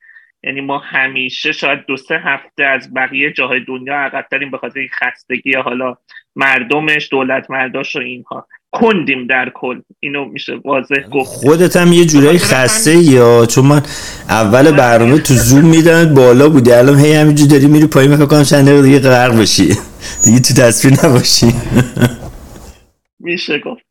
یعنی 0.44 0.60
ما 0.60 0.78
همیشه 0.78 1.52
شاید 1.52 1.86
دو 1.86 1.96
سه 1.96 2.18
هفته 2.18 2.64
از 2.64 2.94
بقیه 2.94 3.32
جاهای 3.32 3.60
دنیا 3.60 3.94
عقبترین 3.94 4.50
به 4.50 4.58
خاطر 4.58 4.80
این 4.80 4.88
خستگی 4.88 5.54
حالا 5.54 5.96
مردمش 6.36 7.08
دولت 7.10 7.50
مرداش 7.50 7.96
و 7.96 7.98
اینها. 7.98 8.48
کندیم 8.72 9.26
در 9.26 9.50
کل. 9.54 9.80
اینو 10.00 10.24
میشه 10.24 10.52
واضح 10.64 11.08
گفت. 11.12 11.30
خودت 11.30 11.76
هم 11.76 11.92
یه 11.92 12.04
جورایی 12.04 12.38
خسته 12.38 12.96
یا؟ 12.96 13.46
چون 13.46 13.66
من 13.66 13.82
اول 14.28 14.70
برنامه 14.70 15.18
تو 15.18 15.34
زوم 15.34 15.64
میدن 15.64 16.14
بالا 16.14 16.48
بودی. 16.48 16.72
الان 16.72 16.98
هی 16.98 17.12
همینجور 17.12 17.48
داری 17.48 17.66
میری 17.66 17.86
پایین 17.86 18.16
فکر 18.16 18.26
کنم 18.26 18.42
چند 18.42 18.66
دقیقه 18.66 18.82
دیگه 18.82 18.98
غرق 18.98 19.40
بشی. 19.40 19.68
دیگه 20.24 20.40
تو 20.40 20.54
تصویر 20.54 20.94
نباشی. 21.04 21.46
میشه 23.20 23.58
گفت. 23.58 23.82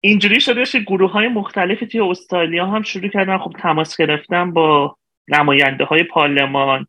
اینجوری 0.00 0.40
شده 0.40 0.64
که 0.64 0.80
گروه 0.80 1.10
های 1.10 1.28
مختلفی 1.28 1.86
توی 1.86 2.00
استرالیا 2.00 2.66
هم 2.66 2.82
شروع 2.82 3.08
کردن 3.08 3.38
خب 3.38 3.52
تماس 3.62 3.96
گرفتن 3.96 4.52
با 4.52 4.96
نماینده 5.28 5.84
های 5.84 6.02
پارلمان. 6.02 6.86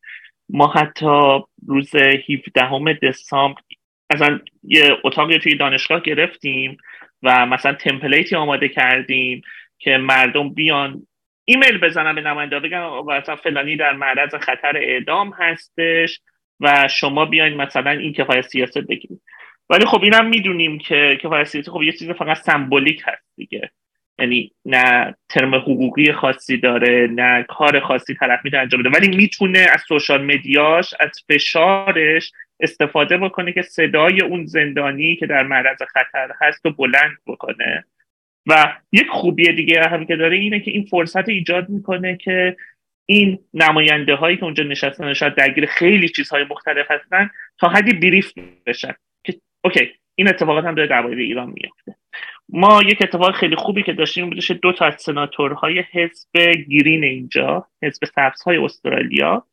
ما 0.49 0.67
حتی 0.67 1.39
روز 1.67 1.95
17 1.95 2.99
دسامبر 3.03 3.61
مثلا 4.13 4.39
یه 4.63 4.97
اتاقی 5.03 5.39
توی 5.39 5.55
دانشگاه 5.55 6.01
گرفتیم 6.01 6.77
و 7.23 7.45
مثلا 7.45 7.73
تمپلیتی 7.73 8.35
آماده 8.35 8.69
کردیم 8.69 9.41
که 9.79 9.97
مردم 9.97 10.49
بیان 10.49 11.07
ایمیل 11.45 11.77
بزنن 11.77 12.15
به 12.15 12.21
نماینده 12.21 12.59
بگن 12.59 12.83
مثلا 13.07 13.35
فلانی 13.35 13.77
در 13.77 13.93
معرض 13.93 14.35
خطر 14.35 14.77
اعدام 14.77 15.33
هستش 15.39 16.19
و 16.59 16.87
شما 16.87 17.25
بیاین 17.25 17.53
مثلا 17.53 17.91
این 17.91 18.13
کفایت 18.13 18.41
سیاست 18.41 18.77
بگیرید. 18.77 19.21
ولی 19.69 19.85
خب 19.85 20.03
اینم 20.03 20.25
می‌دونیم 20.25 20.77
که 20.77 21.19
کفایت 21.21 21.47
سیاست 21.47 21.69
خب 21.69 21.83
یه 21.83 21.91
چیز 21.91 22.09
فقط 22.09 22.37
سمبولیک 22.37 23.01
هست 23.05 23.27
دیگه. 23.37 23.71
یعنی 24.19 24.51
نه 24.65 25.15
ترم 25.29 25.55
حقوقی 25.55 26.11
خاصی 26.11 26.57
داره 26.57 27.07
نه 27.11 27.43
کار 27.43 27.79
خاصی 27.79 28.15
طرف 28.15 28.39
می‌تونه 28.43 28.61
انجام 28.61 28.83
بده. 28.83 28.89
ولی 28.89 29.17
می‌تونه 29.17 29.59
از 29.59 29.81
سوشال 29.87 30.23
مدیاش 30.25 30.93
از 30.99 31.11
فشارش 31.29 32.31
استفاده 32.59 33.17
بکنه 33.17 33.53
که 33.53 33.61
صدای 33.61 34.21
اون 34.21 34.45
زندانی 34.45 35.15
که 35.15 35.25
در 35.25 35.43
معرض 35.43 35.77
خطر 35.89 36.31
هست 36.41 36.65
و 36.65 36.71
بلند 36.71 37.17
بکنه. 37.27 37.85
و 38.47 38.75
یک 38.91 39.07
خوبی 39.09 39.53
دیگه 39.53 39.83
هم 39.83 40.05
که 40.05 40.15
داره 40.15 40.37
اینه 40.37 40.59
که 40.59 40.71
این 40.71 40.85
فرصت 40.85 41.29
ایجاد 41.29 41.69
می‌کنه 41.69 42.17
که 42.17 42.57
این 43.05 43.39
نماینده 43.53 44.15
هایی 44.15 44.37
که 44.37 44.43
اونجا 44.43 44.63
نشستن 44.63 45.13
شاید 45.13 45.35
درگیر 45.35 45.65
خیلی 45.65 46.09
چیزهای 46.09 46.43
مختلف 46.49 46.91
هستن 46.91 47.29
تا 47.59 47.69
حدی 47.69 47.93
بریف 47.93 48.33
بشن. 48.65 48.93
که 49.23 49.35
اوکی 49.63 49.91
این 50.15 50.27
اتفاقات 50.27 50.65
هم 50.65 50.75
داره 50.75 50.87
در 50.87 51.05
ایران 51.05 51.53
میفته 51.55 51.95
ما 52.49 52.81
یک 52.85 52.97
اتفاق 53.01 53.35
خیلی 53.35 53.55
خوبی 53.55 53.83
که 53.83 53.93
داشتیم 53.93 54.29
بودش 54.29 54.51
دو 54.51 54.73
تا 54.73 54.85
از 54.85 55.01
سناتورهای 55.01 55.83
حزب 55.91 56.37
گیرین 56.67 57.03
اینجا 57.03 57.67
حزب 57.83 58.03
های 58.45 58.57
استرالیا 58.57 59.47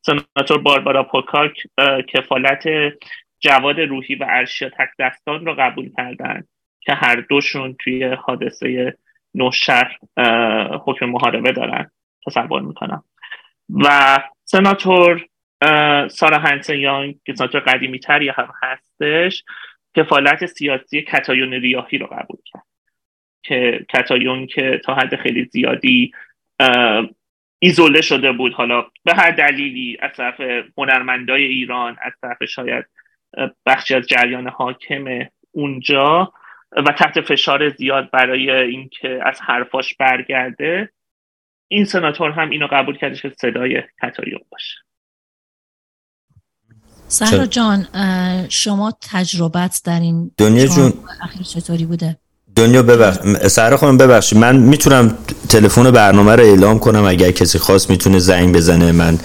سناتور 0.00 0.58
باربارا 0.58 1.02
پوکاک 1.02 1.62
کفالت 2.08 2.64
جواد 3.40 3.80
روحی 3.80 4.14
و 4.14 4.26
ارشیا 4.28 4.68
تک 4.68 4.88
دستان 4.98 5.46
رو 5.46 5.54
قبول 5.58 5.92
کردن 5.96 6.44
که 6.80 6.94
هر 6.94 7.16
دوشون 7.16 7.76
توی 7.84 8.04
حادثه 8.04 8.96
نوشهر 9.34 9.98
حکم 10.84 11.06
محاربه 11.06 11.52
دارن. 11.52 11.90
تصور 12.26 12.62
می‌کنم. 12.62 13.04
و 13.68 14.18
سناتور 14.44 15.26
سارا 16.08 16.38
هنسن 16.38 16.78
یانگ 16.78 17.14
که 17.24 17.34
سناتور 17.34 17.60
قدیمی 17.60 17.98
تری 17.98 18.28
هم 18.28 18.52
هستش 18.62 19.44
کفالت 19.96 20.46
سیاسی 20.46 21.02
کتایون 21.02 21.52
ریاهی 21.52 21.98
رو 21.98 22.06
قبول 22.06 22.38
کرد. 22.44 22.62
که 23.42 23.86
کتایون 23.88 24.46
که 24.46 24.80
تا 24.84 24.94
حد 24.94 25.16
خیلی 25.16 25.44
زیادی 25.44 26.12
ایزوله 27.62 28.00
شده 28.00 28.32
بود. 28.32 28.52
حالا 28.52 28.84
به 29.04 29.14
هر 29.14 29.30
دلیلی 29.30 29.98
از 30.00 30.10
طرف 30.16 30.40
هنرمندای 30.78 31.44
ایران 31.44 31.96
از 32.02 32.12
طرف 32.22 32.44
شاید 32.44 32.84
بخشی 33.66 33.94
از 33.94 34.06
جریان 34.06 34.48
حاکم 34.48 35.04
اونجا 35.50 36.32
و 36.72 36.92
تحت 36.98 37.20
فشار 37.20 37.68
زیاد 37.68 38.10
برای 38.10 38.50
اینکه 38.50 39.20
از 39.26 39.40
حرفاش 39.40 39.94
برگرده 39.94 40.92
این 41.68 41.84
سناتور 41.84 42.30
هم 42.30 42.50
اینو 42.50 42.68
قبول 42.70 42.96
کرده 42.96 43.16
که 43.16 43.32
صدای 43.38 43.82
کتایون 44.02 44.40
باشه. 44.50 44.76
سهرا 47.08 47.46
جان 47.46 47.86
شما 48.48 48.92
تجربت 49.12 49.82
در 49.86 50.00
این 50.00 50.30
دنیا 50.38 50.66
جون 50.66 50.92
اخیر 51.22 51.42
چطوری 51.42 51.84
بوده؟ 51.86 52.16
دنیا 52.56 52.82
ببخش 52.82 53.18
سهرا 53.48 53.76
خانم 53.76 53.96
ببخشید 53.96 54.38
من 54.38 54.56
می‌تونم 54.56 55.14
تلفن 55.48 55.90
برنامه 55.90 56.36
رو 56.36 56.42
اعلام 56.42 56.78
کنم 56.78 57.04
اگر 57.04 57.30
کسی 57.30 57.58
خواست 57.58 57.90
می‌تونه 57.90 58.18
زنگ 58.18 58.56
بزنه 58.56 58.92
من 58.92 59.18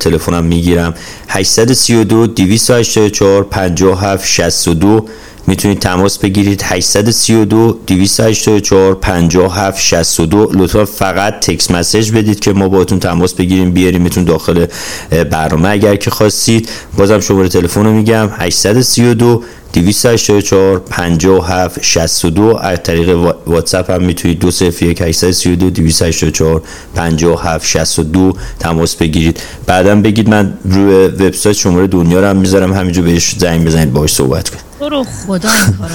تلفنم 0.00 0.44
می‌گیرم. 0.44 0.94
832 1.28 2.26
284 2.26 3.44
57 3.44 4.26
62 4.26 5.06
می‌تونید 5.48 5.78
تماس 5.78 6.18
بگیرید. 6.18 6.62
832 6.64 7.78
284 7.86 8.94
57 8.94 9.80
62 9.80 10.50
لطفا 10.52 10.84
فقط 10.84 11.40
تکس 11.40 11.70
مسیج 11.70 12.12
بدید 12.12 12.40
که 12.40 12.52
ما 12.52 12.68
باهاتون 12.68 12.98
تماس 12.98 13.34
بگیریم 13.34 13.70
بیاریم 13.70 14.02
میتون 14.02 14.24
داخل 14.24 14.66
برنامه 15.10 15.68
اگر 15.68 15.96
که 15.96 16.10
خواستید. 16.10 16.68
بازم 16.96 17.20
شماره 17.20 17.48
تلفن 17.48 17.84
رو 17.84 17.92
میگم. 17.92 18.28
832 18.38 19.42
284 19.72 20.78
57 20.78 21.78
62 21.82 22.58
از 22.60 22.78
طریق 22.82 23.34
واتساپ 23.46 23.90
هم 23.90 24.02
می‌تونید 24.02 24.38
201 24.38 25.02
832 25.02 25.70
284 25.70 26.62
57 26.94 27.66
62 27.66 28.32
تماس 28.60 28.96
بگیرید. 28.96 29.40
بعدا 29.66 29.94
بگید 29.94 30.28
من 30.28 30.58
روی 30.64 31.06
وبسایت 31.06 31.56
شماره 31.56 31.86
دنیا 31.86 32.20
رو 32.20 32.26
هم 32.26 32.36
می‌ذارم. 32.36 32.72
همینجا 32.72 33.02
بهش 33.02 33.34
زنگ 33.38 33.66
بزنید 33.66 33.92
باهاش 33.92 34.12
صحبت 34.12 34.48
کنید. 34.48 34.67
تو 34.78 34.88
رو 34.88 35.04
خدا 35.04 35.50
این 35.52 35.72
کارا 35.72 35.94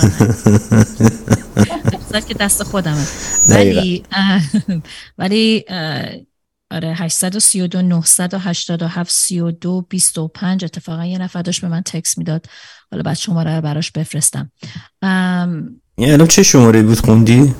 که 2.28 2.34
دست 2.34 2.63
خودمه. 2.63 3.06
ولی 3.48 4.04
ولی 5.17 5.65
آره 6.72 6.93
832 6.98 7.82
987 7.82 9.12
32 9.12 9.86
25 9.89 10.65
اتفاقا 10.65 11.06
یه 11.06 11.17
نفر 11.17 11.41
داشت 11.41 11.62
به 11.62 11.67
من 11.67 11.82
تکس 11.82 12.17
می‌داد. 12.17 12.46
حالا 12.91 13.04
بعد 13.04 13.17
شماره 13.17 13.56
رو 13.56 13.62
براش 13.62 13.91
بفرستم. 13.91 14.52
یعنی 15.98 16.28
چه 16.28 16.43
شماره 16.43 16.84
بود 16.84 17.00
خوندی؟ 17.00 17.56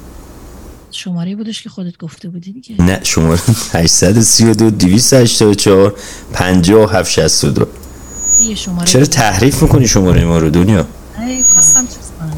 شماره 0.91 1.36
بودش 1.36 1.63
که 1.63 1.69
خودت 1.69 1.97
گفته 1.97 2.29
بودی 2.29 2.53
دیگه. 2.53 2.81
نه 2.81 2.99
شماره 3.03 3.39
832 3.73 4.69
284 4.69 5.95
57 6.33 7.12
62 7.12 7.67
شماره 8.55 8.88
چرا 8.88 9.05
تحریف 9.05 9.63
می‌کنی 9.63 9.88
شماره 9.88 10.25
ما 10.25 10.38
رو 10.38 10.49
دنیا؟ 10.49 10.88
خواستم 11.53 11.88
چیز 11.88 12.12
کنم 12.19 12.38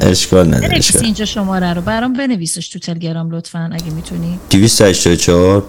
اشکال 0.00 0.46
نداره 0.46 0.68
بنویس 0.68 0.96
اینجا 0.96 1.24
شماره 1.24 1.72
رو. 1.74 1.80
برام 1.82 2.12
بنویسش 2.12 2.68
تو 2.68 2.78
تلگرام 2.78 3.30
لطفا 3.30 3.70
اگه 3.72 3.90
می‌تونی. 3.90 4.38
284 4.50 5.64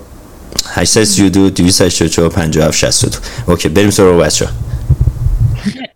832 0.65 1.49
284 1.49 2.29
57 2.29 2.77
62 2.77 3.19
اوکی 3.47 3.69
بریم 3.69 3.89
سراغ 3.89 4.21
بچه 4.21 4.49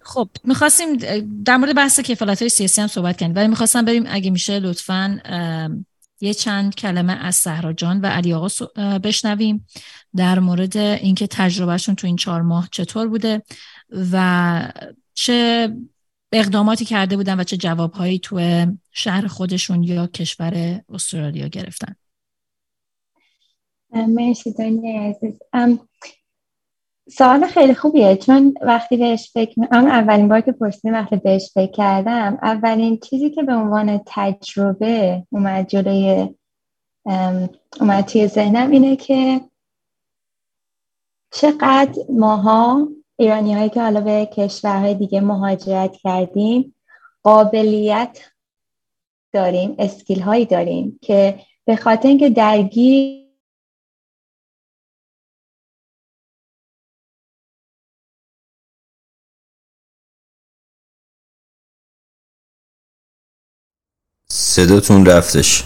خب 0.02 0.30
می‌خواستیم 0.44 0.98
در 1.46 1.58
مورد 1.58 1.76
بحث 1.76 2.00
کفالت 2.00 2.42
های 2.42 2.50
سیاسی 2.50 2.82
هم 2.82 2.88
صحبت 2.88 3.20
کنیم 3.20 3.36
ولی 3.36 3.48
می‌خواستم 3.48 3.86
بریم 3.86 4.04
اگه 4.08 4.32
میشه 4.32 4.60
لطفا 4.60 5.20
یه 6.22 6.34
چند 6.34 6.76
کلمه 6.76 7.14
از 7.14 7.36
صحرا 7.36 7.74
جان 7.74 8.02
و 8.02 8.06
علی 8.06 8.34
آقا 8.34 8.48
بشنویم 9.00 9.68
در 10.16 10.40
مورد 10.40 10.78
اینکه 10.78 11.28
تجربهشون 11.28 11.96
تو 11.96 12.08
این 12.08 12.16
چهار 12.16 12.42
ماه 12.42 12.68
چطور 12.72 13.08
بوده 13.08 13.42
و 14.12 14.74
چه 15.14 15.70
اقداماتی 16.32 16.86
کرده 16.86 17.18
بودن 17.18 17.40
و 17.40 17.44
چه 17.44 17.58
جوابهایی 17.58 18.20
تو 18.20 18.66
شهر 18.92 19.28
خودشون 19.28 19.84
یا 19.84 20.08
کشور 20.08 20.82
استرالیا 20.90 21.48
گرفتن. 21.48 21.96
مرسی 23.94 24.54
دنیا 24.54 25.02
عزیز. 25.02 25.40
سوال 27.10 27.48
خیلی 27.48 27.74
خوبیه. 27.74 28.16
چون 28.16 28.54
وقتی 28.62 28.98
بهش 28.98 29.32
فکر 29.34 29.62
اما 29.72 29.90
اولین 29.90 30.28
بار 30.28 30.42
که 30.42 30.52
پرسیدم 30.52 30.94
وقتی 30.94 31.16
بهش 31.16 31.52
فکر 31.54 31.72
کردم 31.72 32.38
اولین 32.42 33.00
چیزی 33.00 33.30
که 33.30 33.44
به 33.44 33.54
عنوان 33.54 34.02
تجربه 34.06 35.24
اومد 35.30 35.68
جلوی 35.68 36.30
اومد 37.80 38.06
توی 38.06 38.28
ذهنم 38.28 38.72
اینه 38.72 38.96
که 38.96 39.42
چقدر 41.32 42.02
ماها 42.10 42.88
ایرانی 43.20 43.54
هایی 43.54 43.70
که 43.70 43.82
حالا 43.82 44.02
به 44.02 44.26
کشورهای 44.26 44.96
دیگه 44.96 45.22
مهاجرت 45.22 45.96
کردیم 45.96 46.76
قابلیت 47.24 48.20
داریم 49.34 49.76
اسکیل 49.80 50.22
هایی 50.22 50.46
داریم 50.46 51.00
که 51.02 51.40
به 51.66 51.76
خاطر 51.76 52.08
اینکه 52.08 52.30
درگیر 52.30 53.22
صداتون 64.32 65.06
رفتش. 65.06 65.64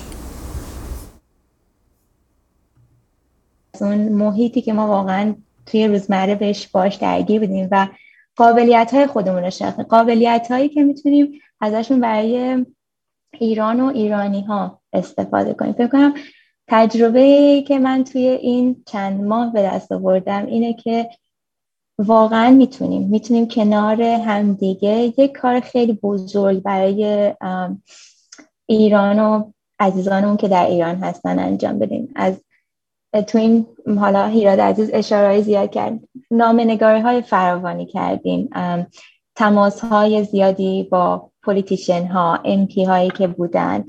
اون 3.82 4.10
محیطی 4.10 4.62
که 4.62 4.74
ما 4.74 4.88
واقعا 4.88 5.36
توی 5.66 5.88
روزمره 5.88 6.36
بهش 6.36 6.68
باش 6.68 6.96
درگیر 6.96 7.40
بودیم 7.40 7.68
و 7.72 7.88
قابلیت 8.36 8.94
های 8.94 9.08
خودمون 9.08 9.44
رو 9.44 9.50
شناختیم. 9.50 9.86
قابلیت 9.86 10.48
هایی 10.52 10.70
که 10.70 10.84
می‌تونیم 10.84 11.32
ازشون 11.62 12.00
برای 12.00 12.66
ایران 13.40 13.80
و 13.80 13.86
ایرانی 13.86 14.42
ها 14.42 14.82
استفاده 14.94 15.54
کنیم. 15.54 15.74
فکر 15.74 15.88
کنم 15.88 16.14
تجربه 16.68 17.62
که 17.68 17.80
من 17.80 18.04
توی 18.04 18.28
این 18.28 18.84
چند 18.88 19.24
ماه 19.24 19.54
به 19.54 19.62
دست 19.64 19.92
آوردم 19.92 20.46
اینه 20.46 20.74
که 20.74 21.10
واقعا 21.98 22.50
می‌تونیم 22.50 23.10
می‌تونیم 23.10 23.48
کنار 23.48 24.02
همدیگه 24.02 25.14
یک 25.18 25.32
کار 25.32 25.60
خیلی 25.60 25.94
بزرگ 25.94 26.64
برای 26.64 27.34
ایران 28.66 29.20
و 29.20 29.52
عزیزانمون 29.80 30.38
که 30.38 30.48
در 30.48 30.66
ایران 30.66 30.96
هستن 30.96 31.40
انجام 31.40 31.80
بدیم. 31.80 32.12
از 32.16 32.42
تو 33.22 33.38
این 33.38 33.68
حالا 34.00 34.26
هیراد 34.28 34.60
عزیز 34.60 34.90
اشاره 34.94 35.42
زیاد 35.42 35.72
کرد. 35.72 36.00
نامنگاری 36.32 37.00
های 37.00 37.22
فراوانی 37.22 37.86
کردیم. 37.86 38.50
تماس 39.36 39.84
های 39.84 40.24
زیادی 40.24 40.84
با 40.84 41.32
پولیتیشن 41.44 42.06
ها 42.06 42.40
امپی 42.46 42.84
هایی 42.84 43.10
که 43.10 43.28
بودن. 43.28 43.84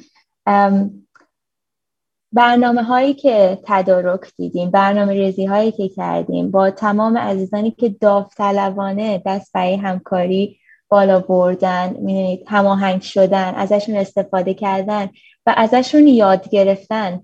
برنامه 2.32 2.82
هایی 2.82 3.14
که 3.14 3.58
تدارک 3.64 4.20
دیدیم 4.36 4.70
برنامه 4.70 5.12
ریزی 5.12 5.44
هایی 5.44 5.72
که 5.72 5.88
کردیم. 5.88 6.50
با 6.50 6.70
تمام 6.70 7.18
عزیزانی 7.18 7.70
که 7.70 7.88
داوطلبانه 7.88 9.22
دست 9.26 9.52
برای 9.52 9.76
همکاری 9.76 10.58
بالا 10.88 11.20
بردن 11.20 11.88
می‌دونید 11.88 12.44
هماهنگ 12.46 13.02
شدن 13.02 13.54
ازشون 13.54 13.96
استفاده 13.96 14.54
کردن 14.54 15.08
و 15.46 15.54
ازشون 15.56 16.06
یاد 16.06 16.48
گرفتن. 16.48 17.20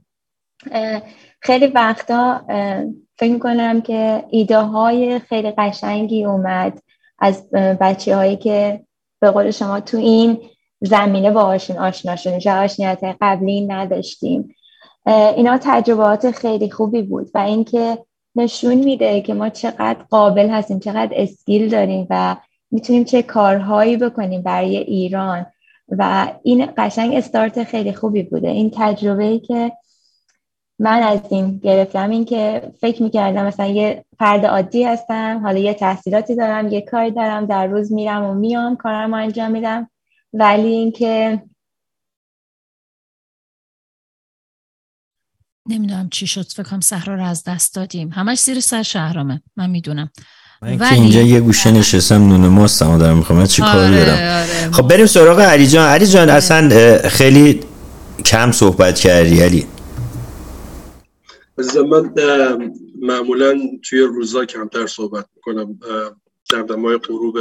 خیلی 1.43 1.67
وقتا 1.67 2.45
فکر 3.19 3.39
کنم 3.39 3.81
که 3.81 4.25
ایده 4.31 4.59
های 4.59 5.19
خیلی 5.19 5.51
قشنگی 5.59 6.25
اومد 6.25 6.79
از 7.19 7.51
بچه 7.51 8.17
هایی 8.17 8.37
که 8.37 8.85
به 9.21 9.31
قول 9.31 9.51
شما 9.51 9.81
تو 9.81 9.97
این 9.97 10.41
زمینه 10.81 11.31
باهاشون 11.31 11.79
آشنا 11.79 12.17
شدیم 12.17 12.39
چه 12.39 12.53
آشنیت 12.53 13.17
قبلی 13.21 13.61
نداشتیم. 13.61 14.55
اینا 15.07 15.59
تجربات 15.63 16.31
خیلی 16.31 16.71
خوبی 16.71 17.03
بود 17.03 17.31
و 17.35 17.39
اینکه 17.39 17.99
نشون 18.37 18.75
میده 18.75 19.21
که 19.21 19.35
ما 19.35 19.49
چقدر 19.49 20.03
قابل 20.11 20.49
هستیم 20.49 20.79
چقدر 20.79 21.13
اسکیل 21.13 21.69
داریم 21.69 22.07
و 22.11 22.37
می‌تونیم 22.71 23.05
چه 23.05 23.23
کارهایی 23.23 23.97
بکنیم 23.97 24.43
برای 24.43 24.77
ایران. 24.77 25.47
و 25.89 26.33
این 26.43 26.69
قشنگ 26.77 27.15
استارت 27.15 27.65
خیلی 27.65 27.93
خوبی 27.93 28.23
بوده. 28.23 28.49
این 28.49 28.71
تجربه 28.75 29.25
ای 29.25 29.39
که 29.39 29.73
من 30.79 31.03
از 31.03 31.21
این 31.31 31.59
گرفتم. 31.59 32.11
این 32.11 32.25
که 32.25 32.73
فکر 32.81 33.03
می‌کردم 33.03 33.45
مثلا 33.45 33.67
یه 33.67 34.05
فرد 34.19 34.47
عادی 34.47 34.85
هستم 34.85 35.41
حالا 35.43 35.59
یه 35.59 35.75
تحصیلاتی 35.75 36.37
دارم 36.37 36.69
یه 36.69 36.81
کاری 36.81 37.11
دارم 37.11 37.47
در 37.47 37.67
روز 37.67 37.93
میرم 37.93 38.25
و 38.25 38.35
میام 38.35 38.77
کارم 38.77 39.15
انجام 39.15 39.51
میدم. 39.51 39.91
ولی 40.33 40.69
اینکه 40.69 41.43
نمی‌دونم 45.69 46.09
چی 46.09 46.27
شد 46.27 46.47
فکرم 46.53 46.81
صحرا 46.81 47.15
رو 47.15 47.25
از 47.25 47.45
دست 47.45 47.75
دادیم. 47.75 48.09
همش 48.09 48.41
زیر 48.41 48.61
سر 48.61 48.83
شهرامه 48.83 49.43
من 49.57 49.71
می‌دونم. 49.71 50.11
من 50.63 50.79
که 50.79 50.95
اینجا 50.95 51.21
یه 51.21 51.41
گوشه 51.41 51.71
نشستم 51.71 52.29
نون 52.29 52.49
ماستم 52.49 52.99
دارم 52.99 53.17
می‌خوام 53.19 53.47
چی 53.47 53.63
کار 53.63 53.77
آره، 53.77 54.05
دارم؟ 54.05 54.13
آره. 54.13 54.73
خب 54.73 54.89
بریم 54.89 55.07
سراغ 55.07 55.41
علی 55.41 55.67
جان. 55.67 55.89
علی 55.89 56.07
جان 56.07 56.31
اصلا 56.31 56.69
اه، 56.73 57.09
خیلی 57.09 57.61
کم 58.25 58.53
صحبت 58.53 59.01
کردی 59.01 59.43
علی. 59.43 59.67
من 61.77 62.15
معمولا 63.01 63.61
توی 63.83 64.01
روزا 64.01 64.45
کمتر 64.45 64.87
صحبت 64.87 65.27
می‌کنم. 65.37 65.79
دمدمای 66.51 66.97
غروب. 66.97 67.39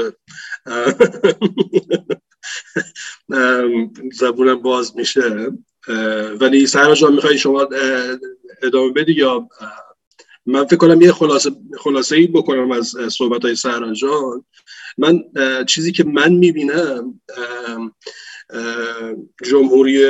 زبونم 4.14 4.62
باز 4.62 4.98
میشه. 4.98 5.52
ولی 6.40 6.68
سهر 6.68 6.96
جان 6.96 7.14
می‌خوای 7.14 7.38
شما 7.38 7.68
ادامه 8.62 8.94
بدی 8.94 9.14
یا؟ 9.14 9.50
من 10.46 10.66
فکر 10.66 10.76
کنم 10.76 11.02
یه 11.02 11.12
خلاصه, 11.12 11.52
خلاصه 11.80 12.16
ای 12.16 12.28
بکنم 12.28 12.72
از 12.72 12.96
صحبت 13.12 13.46
های 13.46 13.56
سهران 13.56 13.94
جان. 13.94 14.46
من 14.98 15.24
چیزی 15.68 15.92
که 15.92 16.04
من 16.04 16.34
می‌بینم 16.34 17.22
جمهوری 19.44 20.06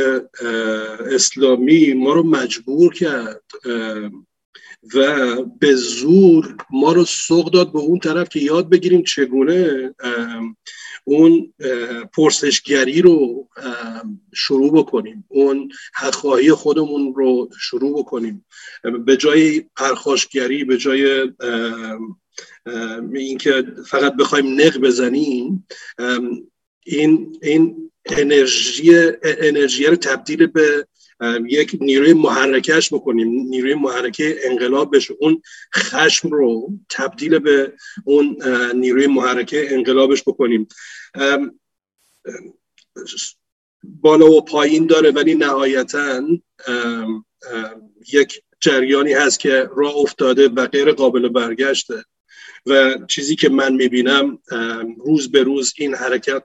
اسلامی 1.12 1.94
ما 1.94 2.14
رو 2.14 2.24
مجبور 2.24 2.94
کرد 2.94 3.44
و 4.96 5.36
به 5.60 5.76
زور 5.76 6.56
ما 6.72 6.94
رو 6.94 7.06
سوق 7.06 7.52
داد 7.52 7.72
به 7.72 7.80
اون 7.80 8.00
طرف 8.00 8.30
که 8.30 8.40
یاد 8.40 8.70
بگیریم 8.70 9.04
چگونه 9.04 9.94
اون 11.04 11.54
پرسشگری 12.14 13.02
رو 13.02 13.48
شروع 14.34 14.74
بکنیم 14.74 15.26
اون 15.28 15.70
حقخواهی 15.94 16.52
خودمون 16.52 17.14
رو 17.16 17.50
شروع 17.60 18.00
بکنیم. 18.00 18.46
به 19.06 19.18
جای 19.18 19.64
پرخاشگری 19.76 20.64
به 20.64 20.78
جای 20.78 21.32
اینکه 23.14 23.66
فقط 23.88 24.16
بخوایم 24.16 24.62
نق 24.62 24.78
بزنیم 24.78 25.68
این 26.86 27.40
این 27.42 27.91
انرژی 28.06 28.92
انرژی 29.24 29.86
رو 29.86 29.96
تبدیل 29.96 30.48
به 30.48 30.88
یک 31.46 31.78
نیروی 31.82 32.14
محرکش 32.14 32.94
بکنیم. 32.94 33.28
نیروی 33.50 33.74
محرکه 33.74 34.36
انقلاب 34.44 34.96
بشه 34.96 35.14
اون 35.20 35.42
خشم 35.76 36.30
رو 36.30 36.70
تبدیل 36.90 37.40
به 37.40 37.74
اون 38.06 38.38
نیروی 38.76 39.08
محرکه 39.08 39.74
انقلابش 39.74 40.24
بکنیم. 40.24 40.68
بالا 43.84 44.32
و 44.32 44.46
پایین 44.46 44.88
داره 44.88 45.12
ولی 45.12 45.36
نهایتا 45.36 46.22
یک 48.14 48.42
جریانی 48.60 49.14
هست 49.14 49.40
که 49.40 49.70
راه 49.76 49.98
افتاده 49.98 50.48
و 50.50 50.68
غیر 50.68 50.92
قابل 50.92 51.30
برگشته. 51.30 52.04
و 52.66 52.98
چیزی 53.08 53.36
که 53.36 53.50
من 53.50 53.74
می‌بینم 53.74 54.40
روز 55.06 55.32
به 55.32 55.44
روز 55.44 55.74
این 55.78 55.96
حرکت 55.96 56.44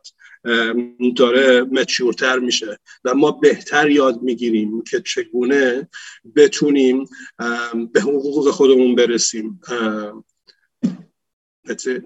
داره 1.17 1.63
مچورتر 1.63 2.39
میشه 2.39 2.79
و 3.05 3.15
ما 3.15 3.31
بهتر 3.31 3.91
یاد 3.91 4.23
می‌گیریم 4.23 4.83
که 4.91 5.01
چگونه 5.01 5.89
بتونیم 6.37 7.05
به 7.93 8.01
حقوق 8.01 8.51
خودمون 8.51 8.95
برسیم. 8.95 9.61
ام، 9.69 10.25
that's 11.69 11.87
it. 11.87 12.03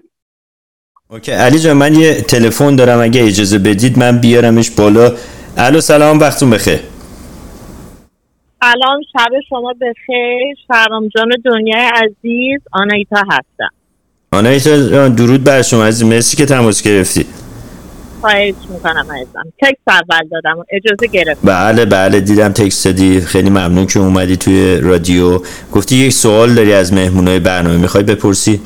اوکی 1.09 1.31
علی 1.31 1.59
جان 1.59 1.77
من 1.77 1.95
یه 1.95 2.21
تلفن 2.21 2.75
دارم 2.75 2.99
اگه 3.01 3.23
اجازه 3.23 3.57
بدید 3.57 3.99
من 3.99 4.17
بیارمش 4.17 4.71
بالا. 4.71 5.17
الو 5.57 5.81
سلام 5.81 6.19
وقتون 6.19 6.49
بخیر. 6.49 6.79
سلام 8.61 9.01
شب 9.13 9.31
شما 9.49 9.73
بخیر. 9.73 10.55
شهرام 10.67 11.07
جان 11.07 11.29
دنیای 11.45 11.91
عزیز 11.95 12.61
آنایتا 12.71 13.23
هستم. 13.31 13.69
آنایتا 14.33 14.89
جان 14.89 15.15
درود 15.15 15.43
بر 15.43 15.61
شما 15.61 15.85
عزیز 15.85 16.03
مرسی 16.09 16.37
که 16.37 16.45
تماس 16.45 16.83
گرفتی. 16.83 17.25
خواهش 18.21 18.53
می‌کنم 18.69 19.07
عزیزم. 19.11 19.53
تکس 19.61 19.79
اول 19.87 20.27
دادم 20.31 20.59
و 20.59 20.63
اجازه 20.71 21.07
گرفت 21.07 21.41
بله 21.43 21.85
بله 21.85 22.19
دیدم 22.19 22.49
تکست 22.49 22.85
دادی. 22.85 23.21
خیلی 23.21 23.49
ممنون 23.49 23.87
که 23.87 23.99
اومدی 23.99 24.37
توی 24.37 24.77
رادیو. 24.81 25.39
گفتی 25.71 25.95
یک 25.95 26.11
سوال 26.11 26.53
داری 26.55 26.73
از 26.73 26.93
مهمونای 26.93 27.39
برنامه. 27.39 27.77
می‌خوای 27.77 28.03
بپرسی؟ 28.03 28.61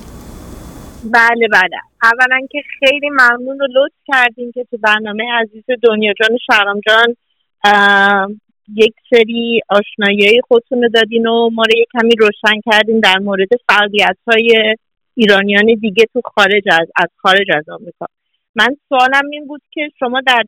بله 1.03 1.47
بله. 1.51 1.77
اولا 2.03 2.47
که 2.51 2.61
خیلی 2.79 3.09
ممنون 3.09 3.61
و 3.61 3.67
لطف 3.75 3.95
کردیم 4.07 4.51
که 4.51 4.65
تو 4.71 4.77
برنامه 4.77 5.23
عزیز 5.41 5.63
دنیا 5.83 6.13
جان 6.21 6.37
شهرام 6.51 6.81
جان 6.87 7.15
اه، 7.63 8.27
یک 8.75 8.93
سری 9.09 9.61
آشنایی 9.69 10.41
خودتون 10.47 10.83
رو 10.83 10.89
دادین 10.89 11.27
و 11.27 11.49
ما 11.49 11.63
رو 11.63 11.79
یک 11.79 11.87
کمی 11.93 12.15
روشن 12.19 12.61
کردین 12.71 12.99
در 12.99 13.19
مورد 13.19 13.47
فعالیت 13.69 14.17
های 14.27 14.75
ایرانیان 15.15 15.65
دیگه 15.81 16.05
تو 16.13 16.21
خارج 16.25 16.63
از 16.71 16.87
از 16.95 17.07
خارج 17.17 17.47
از 17.55 17.69
آمریکا. 17.69 18.05
من 18.55 18.77
سوالم 18.89 19.29
این 19.31 19.47
بود 19.47 19.61
که 19.71 19.89
شما 19.99 20.21
در 20.27 20.43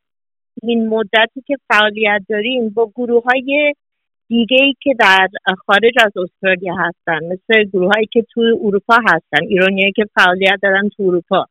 این 0.64 0.90
مدتی 0.90 1.42
که 1.48 1.56
فعالیت 1.68 2.22
دارین 2.30 2.70
با 2.70 2.92
گروه 2.96 3.24
های 3.24 3.74
دیگه 4.28 4.58
ای 4.62 4.76
که 4.82 4.94
در 5.00 5.28
خارج 5.66 5.94
از 6.00 6.12
استرالیا 6.18 6.76
هستن 6.76 7.26
مثل 7.26 7.64
گروه 7.64 7.92
هایی 7.94 8.08
که 8.12 8.26
تو 8.34 8.42
اروپا 8.42 8.96
هستن 8.96 9.48
ایرانیایی 9.48 9.92
که 9.92 10.06
فعالیت 10.16 10.60
دارن 10.62 10.90
تو 10.90 11.04
اروپا 11.04 11.46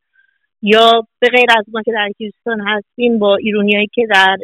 یا 0.62 1.07
به 1.18 1.29
غیر 1.29 1.46
از 1.59 1.64
ما 1.72 1.83
که 1.83 1.92
در 1.92 2.11
هیوستون 2.18 2.61
هستیم 2.68 3.18
با 3.18 3.37
ایرانیایی 3.37 3.88
که 3.94 4.07
در 4.11 4.37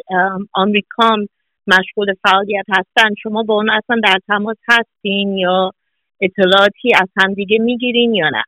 آمریکا 0.53 1.07
هم 1.07 1.27
مشغول 1.67 2.13
فعالیت 2.23 2.65
هستن 2.69 3.15
شما 3.23 3.43
با 3.43 3.53
اون 3.53 3.69
اصلا 3.69 4.01
در 4.03 4.17
تماس 4.27 4.57
هستین 4.69 5.37
یا 5.37 5.71
اطلاعاتی 6.21 6.91
از 7.01 7.09
همدیگه 7.17 7.57
می‌گیرین 7.59 8.13
یا 8.13 8.29
نه؟ 8.29 8.43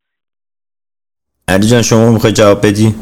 علی 1.48 1.68
جان 1.68 1.82
شما 1.82 2.12
می‌خوای 2.12 2.34
جواب 2.34 2.68
بدی؟ 2.68 2.96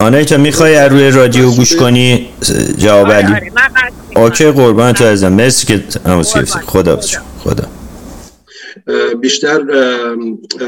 آنایتا 0.00 0.36
می‌خوای 0.36 0.74
از 0.74 0.92
روی 0.92 1.10
رادیو 1.10 1.50
گوش 1.50 1.76
کنی 1.76 2.28
جواب 2.78 3.06
آره 3.06 3.14
علی. 3.14 3.34
آره. 3.34 3.52
اوکی 4.16 4.44
قربان 4.44 4.92
تو 4.92 5.04
عزیزم. 5.04 5.32
مرسی 5.32 5.66
که 5.66 5.78
تماس 5.78 6.36
گرفتی. 6.36 6.58
خدا 6.58 7.00
خدا. 7.38 7.66
بیشتر 9.20 9.58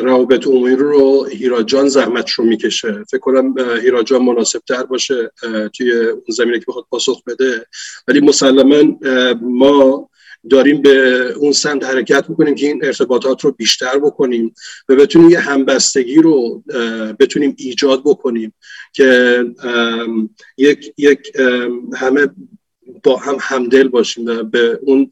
روابط 0.02 0.46
عمومی 0.46 0.76
رو 0.76 1.24
هیراد 1.24 1.66
جان 1.66 1.88
زحمت 1.88 2.30
رو 2.30 2.44
می‌کشه. 2.44 3.04
فکر 3.10 3.20
کنم 3.20 3.54
اه، 3.58 3.80
هیراد 3.80 4.04
جان 4.04 4.22
مناسب 4.22 4.60
تر 4.68 4.82
باشه 4.82 5.30
توی 5.76 5.92
اون 5.92 6.22
زمینه 6.28 6.58
که 6.58 6.64
بخواد 6.68 6.84
پاسخ 6.90 7.22
بده. 7.26 7.66
ولی 8.08 8.20
مسلما 8.20 8.82
ما 9.42 10.08
داریم 10.50 10.82
به 10.82 11.26
اون 11.32 11.52
سمت 11.52 11.84
حرکت 11.84 12.30
می‌کنیم 12.30 12.54
که 12.54 12.66
این 12.66 12.84
ارتباطات 12.84 13.44
رو 13.44 13.52
بیشتر 13.52 13.98
بکنیم 13.98 14.54
و 14.88 14.96
بتونیم 14.96 15.30
یه 15.30 15.40
همبستگی 15.40 16.16
رو 16.16 16.62
بتونیم 17.18 17.54
ایجاد 17.58 18.02
بکنیم 18.04 18.54
که 18.92 19.44
یک 20.56 20.92
یک 20.96 21.32
همه 21.96 22.28
با 23.02 23.16
هم 23.16 23.36
همدل 23.40 23.88
باشیم 23.88 24.26
و 24.26 24.42
به 24.42 24.78
اون 24.82 25.10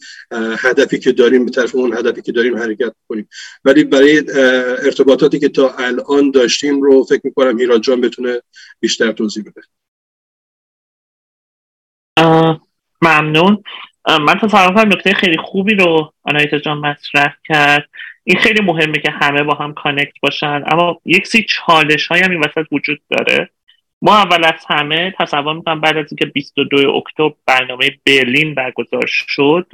هدفی 0.59 0.99
که 0.99 1.13
داریم 1.13 1.45
به 1.45 1.51
طرف 1.51 1.75
اون 1.75 1.97
هدفی 1.97 2.23
که 2.23 2.33
داریم 2.33 2.57
حرکت 2.57 2.95
کنیم 3.09 3.29
ولی 3.65 3.85
برای 3.85 4.25
ارتباطاتی 4.85 5.39
که 5.39 5.49
تا 5.49 5.75
الان 5.79 6.31
داشتیم 6.31 6.83
رو 6.83 7.05
فکر 7.05 7.21
می‌کنم 7.25 7.59
هیراد 7.59 7.81
جان 7.81 8.01
بتونه 8.01 8.43
بیشتر 8.81 9.13
توضیح 9.13 9.45
بده. 9.45 9.63
ممنون. 13.03 13.63
من 14.09 14.35
تصور 14.35 14.87
نکته 14.87 15.13
خیلی 15.13 15.37
خوبی 15.37 15.75
رو 15.75 16.13
آنایتا 16.23 16.59
جان 16.59 16.79
مطرح 16.79 17.35
کرد. 17.45 17.89
این 18.25 18.39
خیلی 18.39 18.63
مهمه 18.63 18.99
که 18.99 19.11
همه 19.11 19.43
با 19.43 19.55
هم 19.55 19.75
connect 19.75 20.13
باشن 20.23 20.63
اما 20.67 21.01
یک 21.05 21.27
سری 21.27 21.47
چالش 21.49 22.07
های 22.07 22.21
هم 22.21 22.31
این 22.31 22.41
وسط 22.41 22.67
وجود 22.73 23.01
داره. 23.11 23.51
ما 24.03 24.17
اول 24.17 24.45
از 24.45 24.65
همه 24.69 25.15
تصور 25.19 25.55
می‌کنم 25.55 25.81
بعد 25.81 25.97
از 25.97 26.07
اینکه 26.11 26.27
22 26.27 26.93
اکتبر 26.97 27.35
برنامه 27.47 27.91
برلین 28.07 28.55
برگزار 28.55 29.07
شد 29.07 29.67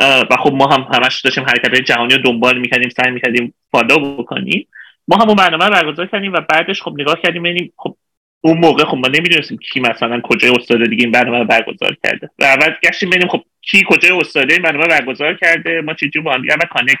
و 0.00 0.36
خب 0.38 0.52
ما 0.52 0.66
هم 0.66 0.86
همش 0.92 1.20
داشتیم 1.20 1.44
حرکت 1.44 1.74
جهانی 1.74 2.14
رو 2.14 2.22
دنبال 2.22 2.58
می‌کردیم 2.58 2.88
سعی 2.88 3.10
می‌کردیم 3.10 3.54
follow 3.72 4.16
بکنیم 4.16 4.68
ما 5.08 5.16
هم 5.16 5.28
اون 5.28 5.36
برنامه 5.36 5.70
برگزار 5.70 6.06
کردیم 6.06 6.32
و 6.32 6.40
بعدش 6.48 6.82
خب 6.82 6.94
نگاه 6.98 7.20
کردیم 7.22 7.42
ببینیم 7.42 7.72
خب 7.76 7.96
اون 8.44 8.58
موقع 8.58 8.84
خب 8.84 8.96
ما 8.96 9.08
نمی‌دونستیم 9.08 9.58
کی 9.58 9.80
مثلا 9.80 10.20
کجای 10.24 10.50
استاد 10.50 10.88
دیگه 10.88 11.04
این 11.04 11.12
برنامه 11.12 11.38
رو 11.38 11.44
برگزار 11.44 11.96
کرده. 12.04 12.30
و 12.38 12.44
اول 12.44 12.74
گشتیم 12.84 13.10
ببینیم 13.10 13.28
خب 13.28 13.44
کی 13.60 13.84
کجا 13.88 14.10
ایستاده 14.10 14.52
این 14.52 14.62
برنامه 14.62 14.86
برگزار 14.86 15.34
کرده 15.34 15.80
ما 15.80 15.94
چجوری 15.94 16.20
با 16.20 16.32
هم 16.32 16.42
دیگه 16.42 16.56
connect 16.70 16.98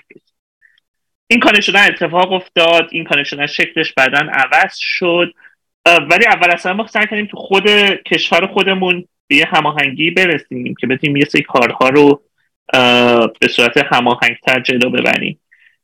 این 1.26 1.40
connect 1.40 1.60
شدن 1.60 1.86
اتفاق 1.86 2.32
افتاد 2.32 2.88
این 2.92 3.04
connect 3.04 3.28
شدن 3.28 3.46
شکلش 3.46 3.92
بعدا 3.92 4.18
عوض 4.18 4.76
شد. 4.76 5.34
ولی 5.86 6.26
اول 6.26 6.56
همه 6.64 6.72
ما 6.72 6.86
سعی 6.86 7.06
کردیم 7.06 7.26
تو 7.26 7.36
خود 7.36 7.70
کشور 8.06 8.46
خودمون 8.46 9.04
به 9.26 9.36
یه 9.36 9.46
هماهنگی 9.46 10.10
برسیم 10.10 10.74
که 10.80 10.86
بتونیم 10.86 11.16
یه 11.16 11.24
سری 11.24 11.42
کارها 11.42 11.88
رو 11.88 12.22
به 13.40 13.48
صورت 13.50 13.76
هماهنگتر 13.92 14.60
جلو 14.60 14.90
ببریم. 14.90 15.40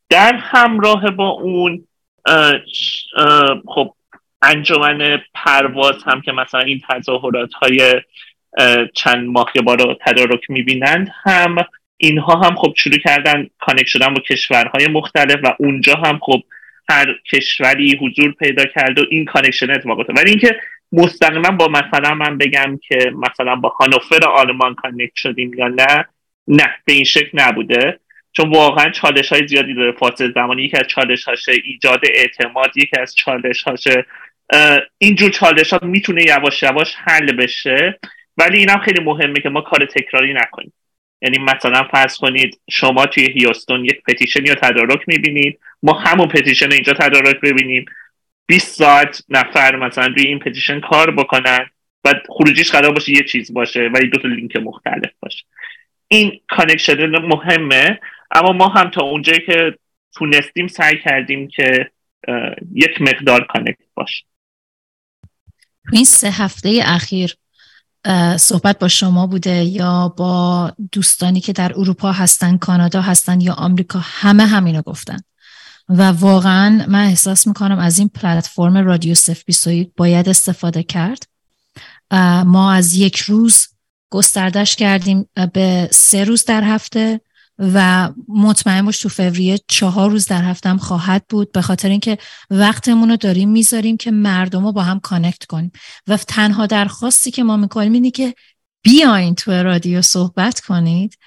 در 0.09 0.35
همراه 0.35 1.11
با 1.11 1.29
اون 1.29 1.85
خب 3.67 3.95
انجمن 4.43 5.21
پرواز 5.35 6.03
هم 6.07 6.21
که 6.21 6.33
مثلا 6.33 6.61
این 6.61 6.81
تظاهرات 6.91 7.53
های 7.53 8.03
چند 8.95 9.29
ماه 9.29 9.53
یه 9.55 9.63
بار 9.63 9.97
تدارک 10.07 10.51
می‌بینند 10.51 11.11
هم 11.25 11.57
اینها 11.97 12.35
هم 12.35 12.57
خب 12.57 12.75
شروع 12.77 12.99
کردن 12.99 13.47
connect 13.61 13.87
شدن 13.87 14.15
با 14.15 14.21
کشورهای 14.21 14.87
مختلف 14.87 15.41
و 15.45 15.55
اونجا 15.59 15.95
هم 15.95 16.19
خب 16.23 16.43
هر 16.91 17.15
کشوری 17.33 17.99
حضور 18.01 18.33
پیدا 18.33 18.65
کرد 18.65 18.99
و 18.99 19.05
این 19.11 19.25
connection 19.25 19.71
اتفاق 19.71 19.99
افتاد. 19.99 20.19
ولی 20.19 20.31
اینکه 20.31 20.57
مستقیما 20.93 21.51
با 21.51 21.69
مثلا 21.69 22.15
من 22.15 22.39
بگم 22.39 22.79
که 22.89 23.13
مثلا 23.17 23.57
با 23.57 23.69
هانوفر 23.69 24.25
آلمان 24.25 24.75
connect 24.75 25.15
شدیم 25.15 25.55
یا 25.55 25.69
نه 25.69 26.05
نه 26.49 26.77
به 26.85 26.93
این 26.93 27.05
شکل 27.05 27.31
نبوده. 27.35 28.01
چون 28.33 28.51
واقعا 28.51 28.91
چالش 28.91 29.29
های 29.29 29.47
زیادی 29.49 29.75
داره 29.75 29.93
فاصله 29.93 30.33
زمانی. 30.35 30.63
یکی 30.63 30.77
از 30.77 30.87
چالش 30.89 31.25
هاشه 31.25 31.53
ایجاد 31.65 32.01
اعتماد 32.15 32.77
یکی 32.77 33.01
از 33.01 33.15
چالش 33.15 33.63
هاشه 33.63 34.07
اینجور 34.99 35.31
چالش 35.31 35.73
ها 35.73 35.81
می‌تونه 35.83 36.23
یواش 36.27 36.63
یواش 36.63 36.95
حل 36.95 37.33
بشه 37.33 37.99
ولی 38.37 38.59
اینم 38.59 38.79
خیلی 38.79 39.05
مهمه 39.05 39.41
که 39.41 39.49
ما 39.49 39.61
کار 39.61 39.87
تکراری 39.87 40.35
نکنیم. 40.35 40.73
یعنی 41.23 41.39
مثلا 41.39 41.85
فرض 41.85 42.17
کنید 42.17 42.61
شما 42.71 43.07
توی 43.07 43.33
هیوستون 43.33 43.85
یک 43.85 44.03
پتیشن 44.03 44.47
یا 44.47 44.55
تدارک 44.55 45.01
می‌بینید 45.07 45.59
ما 45.83 45.93
همون 45.93 46.29
پتیشن 46.29 46.73
اینجا 46.73 46.93
تدارک 46.93 47.41
ببینیم. 47.41 47.85
20 48.47 48.77
ساعت 48.77 49.23
نفر 49.29 49.77
مثلا 49.77 50.07
روی 50.07 50.27
این 50.27 50.39
پتیشن 50.39 50.81
کار 50.81 51.11
بکنن 51.11 51.71
و 52.05 52.15
خروجیش 52.29 52.71
قرار 52.71 52.93
باشه 52.93 53.13
یه 53.13 53.23
چیز 53.23 53.53
باشه 53.53 53.91
ولی 53.95 54.09
دو 54.09 54.19
تا 54.19 54.29
لینک 54.29 54.57
مختلف 54.57 55.11
باشه. 55.21 55.45
این 56.09 56.41
connection 56.49 57.09
مهمه 57.09 58.01
اما 58.31 58.53
ما 58.53 58.69
هم 58.69 58.91
تا 58.91 59.03
اونجایی 59.03 59.41
که 59.41 59.79
تونستیم 60.15 60.67
سعی 60.67 60.99
کردیم 60.99 61.49
که 61.49 61.91
یک 62.75 63.01
مقدار 63.01 63.45
connect 63.45 63.79
باشه. 63.95 64.25
این 65.93 66.05
سه 66.05 66.31
هفته 66.31 66.83
اخیر 66.85 67.37
صحبت 68.37 68.79
با 68.79 68.89
شما 68.89 69.27
بوده 69.27 69.65
یا 69.65 70.09
با 70.09 70.73
دوستانی 70.93 71.41
که 71.41 71.53
در 71.53 71.73
اروپا 71.77 72.13
هستن 72.13 72.57
کانادا 72.57 73.01
هستن 73.01 73.41
یا 73.41 73.55
آمریکا 73.55 74.01
همه 74.03 74.47
همینو 74.47 74.83
گفتن. 74.83 75.19
و 75.89 76.03
واقعا 76.03 76.85
من 76.89 77.05
احساس 77.05 77.47
می‌کنم 77.47 77.79
از 77.79 77.99
این 77.99 78.09
پلتفرم 78.09 78.77
رادیو 78.77 79.15
سف 79.15 79.43
باید 79.97 80.29
استفاده 80.29 80.83
کرد. 80.83 81.23
ما 82.45 82.73
از 82.73 82.95
یک 82.95 83.17
روز 83.19 83.67
گستردش 84.11 84.77
کردیم 84.77 85.29
به 85.53 85.89
سه 85.93 86.25
روز 86.25 86.45
در 86.45 86.65
هفته. 86.65 87.21
و 87.59 88.11
مطمئن 88.29 88.85
باش 88.85 88.99
تو 88.99 89.09
فوریه 89.09 89.59
چهار 89.69 90.11
روز 90.11 90.27
در 90.27 90.43
هفتم 90.43 90.77
خواهد 90.77 91.25
بود. 91.29 91.53
به 91.53 91.63
خاطر 91.63 91.89
اینکه 91.89 92.19
وقتمون 92.51 93.11
رو 93.11 93.17
داریم 93.17 93.49
می‌ذاریم 93.49 93.97
که 93.97 94.11
مردم 94.11 94.65
رو 94.65 94.73
با 94.73 94.83
هم 94.83 95.01
کانکت 95.01 95.45
کنیم. 95.45 95.73
و 96.07 96.17
تنها 96.17 96.67
درخواستی 96.67 97.31
که 97.31 97.43
ما 97.43 97.57
می‌کنیم 97.57 97.93
اینه 97.93 98.11
که 98.11 98.35
بیاین 98.83 99.35
تو 99.35 99.53
رادیو 99.53 100.03
صحبت 100.03 100.61
کنید. 100.61 101.19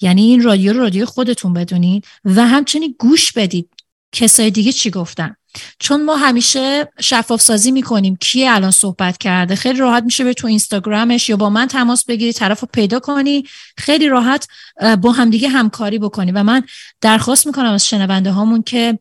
یعنی 0.00 0.22
این 0.22 0.42
رادیو 0.42 0.72
رادیو 0.72 1.06
خودتون 1.06 1.52
بدونید 1.52 2.06
و 2.24 2.46
همچنین 2.46 2.94
گوش 2.98 3.32
بدید. 3.32 3.73
کسای 4.14 4.50
دیگه 4.50 4.72
چی 4.72 4.90
گفتن؟ 4.90 5.36
چون 5.78 6.04
ما 6.04 6.16
همیشه 6.16 6.88
شفاف 7.00 7.42
سازی 7.42 7.70
می‌کنیم 7.70 8.16
کی 8.20 8.46
الان 8.48 8.70
صحبت 8.70 9.18
کرده. 9.18 9.56
خیلی 9.56 9.78
راحت 9.78 10.02
میشه 10.02 10.24
به 10.24 10.34
تو 10.34 10.46
اینستاگرامش 10.46 11.28
یا 11.28 11.36
با 11.36 11.50
من 11.50 11.66
تماس 11.66 12.04
بگیری 12.04 12.32
طرف 12.32 12.60
رو 12.60 12.68
پیدا 12.72 13.00
کنی. 13.00 13.44
خیلی 13.78 14.08
راحت 14.08 14.48
با 15.02 15.12
همدیگه 15.12 15.48
همکاری 15.48 15.98
بکنی. 15.98 16.32
و 16.32 16.42
من 16.42 16.62
درخواست 17.00 17.46
می‌کنم 17.46 17.72
از 17.72 17.86
شنونده 17.86 18.30
هامون 18.30 18.62
که 18.62 18.98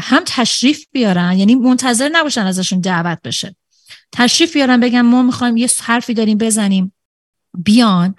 هم 0.00 0.22
تشریف 0.26 0.86
بیارن 0.92 1.38
یعنی 1.38 1.54
منتظر 1.54 2.08
نباشن 2.12 2.46
ازشون 2.46 2.80
دعوت 2.80 3.18
بشه. 3.24 3.56
تشریف 4.12 4.52
بیارن 4.52 4.80
بگم 4.80 5.00
ما 5.00 5.22
می‌خوایم 5.22 5.56
یه 5.56 5.68
حرفی 5.82 6.14
داریم 6.14 6.38
بزنیم. 6.38 6.92
بیان 7.64 8.14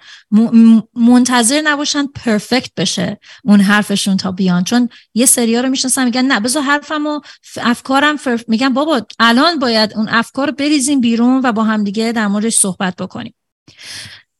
منتظر 0.94 1.60
نباشن 1.64 2.06
پرفکت 2.06 2.70
بشه 2.76 3.20
اون 3.44 3.60
حرفشون 3.60 4.16
تا 4.16 4.32
بیان. 4.32 4.64
چون 4.64 4.88
یه 5.14 5.26
سریا 5.26 5.60
رو 5.60 5.68
می‌شناسن 5.68 6.04
میگن 6.04 6.24
نه 6.24 6.40
بذار 6.40 6.62
حرفم 6.62 7.06
و 7.06 7.20
افکارم 7.56 8.16
فرف... 8.16 8.44
میگن 8.48 8.68
بابا 8.68 9.06
الان 9.18 9.58
باید 9.58 9.92
اون 9.96 10.08
افکار 10.08 10.50
بریزیم 10.50 11.00
بیرون 11.00 11.40
و 11.44 11.52
با 11.52 11.64
هم 11.64 11.84
دیگه 11.84 12.12
در 12.12 12.26
موردش 12.28 12.56
صحبت 12.56 12.96
بکنیم. 12.96 13.34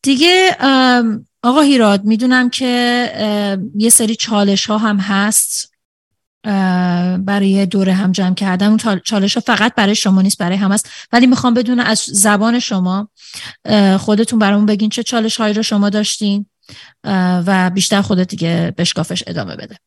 دیگه 0.01 0.57
آقا 1.43 1.61
هیراد 1.61 2.03
می‌دونم 2.03 2.49
که 2.49 2.69
یه 3.75 3.89
سری 3.89 4.15
چالش 4.15 4.65
ها 4.65 4.77
هم 4.77 4.97
هست. 4.97 5.71
برای 7.25 7.65
دوره 7.65 7.93
هم 7.93 8.11
جمع 8.11 8.35
کردن 8.35 8.67
اون 8.67 9.01
چالش 9.05 9.33
ها 9.35 9.41
فقط 9.41 9.75
برای 9.75 9.95
شما 9.95 10.21
نیست 10.21 10.37
برای 10.37 10.57
هم 10.57 10.71
هست 10.71 11.07
ولی 11.11 11.27
می‌خوام 11.27 11.53
بدون 11.53 11.79
از 11.79 11.97
زبان 11.97 12.59
شما 12.59 13.09
خودتون 13.99 14.39
برامون 14.39 14.65
بگین 14.65 14.89
چه 14.89 15.03
چالش 15.03 15.37
هایی 15.37 15.53
رو 15.53 15.63
شما 15.63 15.89
داشتین 15.89 16.45
و 17.47 17.71
بیشتر 17.73 18.01
خودت 18.01 18.27
دیگه 18.27 18.73
بشکافش 18.77 19.23
ادامه 19.27 19.55
بده. 19.55 19.77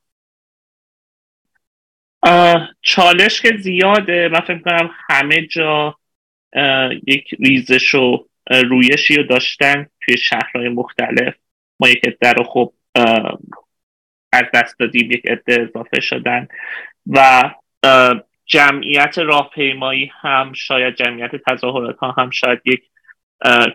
چالش 2.83 3.41
که 3.41 3.57
زیاده. 3.63 4.29
من 4.33 4.41
فکر 4.41 4.59
کنم 4.59 4.91
همه 5.11 5.47
جا 5.47 5.97
یک 7.07 7.35
ریزش 7.39 7.95
و 7.95 8.27
رویشی 8.51 9.17
رو 9.17 9.23
داشتن 9.23 9.87
توی 10.01 10.19
شهرهای 10.19 10.69
مختلف. 10.69 11.35
ما 11.81 11.89
یک 11.89 12.03
در 12.21 12.35
خب 12.49 12.73
از 14.33 14.45
دست 14.55 14.79
دادیم 14.79 15.11
یک 15.11 15.27
عده 15.27 15.63
اضافه 15.63 16.01
شدن 16.01 16.49
و 17.07 17.51
جمعیت 18.47 19.19
راهپیمایی 19.19 20.13
هم 20.21 20.53
شاید 20.53 20.95
جمعیت 20.95 21.37
تظاهرات 21.37 21.99
ها 21.99 22.11
هم 22.11 22.31
شاید 22.31 22.61
یک 22.65 22.83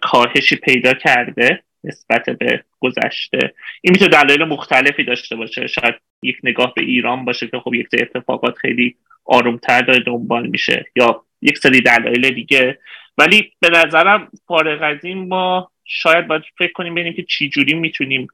کاهشی 0.01 0.55
پیدا 0.55 0.93
کرده 0.93 1.63
نسبت 1.83 2.29
به 2.29 2.63
گذشته. 2.79 3.53
این 3.81 3.93
می‌تونه 3.93 4.11
دلایل 4.11 4.43
مختلفی 4.43 5.03
داشته 5.03 5.35
باشه. 5.35 5.67
شاید 5.67 5.95
یک 6.23 6.37
نگاه 6.43 6.73
به 6.73 6.81
ایران 6.81 7.25
باشه 7.25 7.47
که 7.47 7.59
خب 7.59 7.73
یک 7.73 7.87
اتفاقات 7.93 8.57
خیلی 8.57 8.95
آرومتر 9.25 9.81
داره 9.81 9.99
دنبال 9.99 10.47
میشه 10.47 10.85
یا 10.95 11.25
یک 11.41 11.57
سری 11.57 11.81
دلایل 11.81 12.29
دیگه. 12.29 12.79
ولی 13.17 13.53
به 13.59 13.69
نظرم 13.69 14.31
فارغ 14.47 14.81
از 14.81 15.05
این 15.05 15.27
ما 15.27 15.71
شاید 15.85 16.27
باید 16.27 16.43
فکر 16.57 16.71
کنیم 16.71 16.93
ببینیم 16.93 17.13
که 17.13 17.23
چی 17.23 17.49
جوری 17.49 17.73
می‌تونیم 17.73 18.27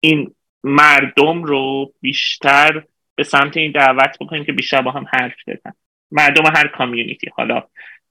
این 0.00 0.34
مردم 0.64 1.42
رو 1.44 1.92
بیشتر 2.00 2.82
به 3.14 3.24
سمت 3.24 3.56
این 3.56 3.72
دعوت 3.72 4.16
بکنیم 4.20 4.44
که 4.44 4.52
بیشتر 4.52 4.82
با 4.82 4.90
هم 4.90 5.06
حرف 5.12 5.34
بزنن. 5.46 5.74
مردم 6.10 6.46
هر 6.56 6.68
کامیونیتی 6.68 7.30
حالا 7.36 7.62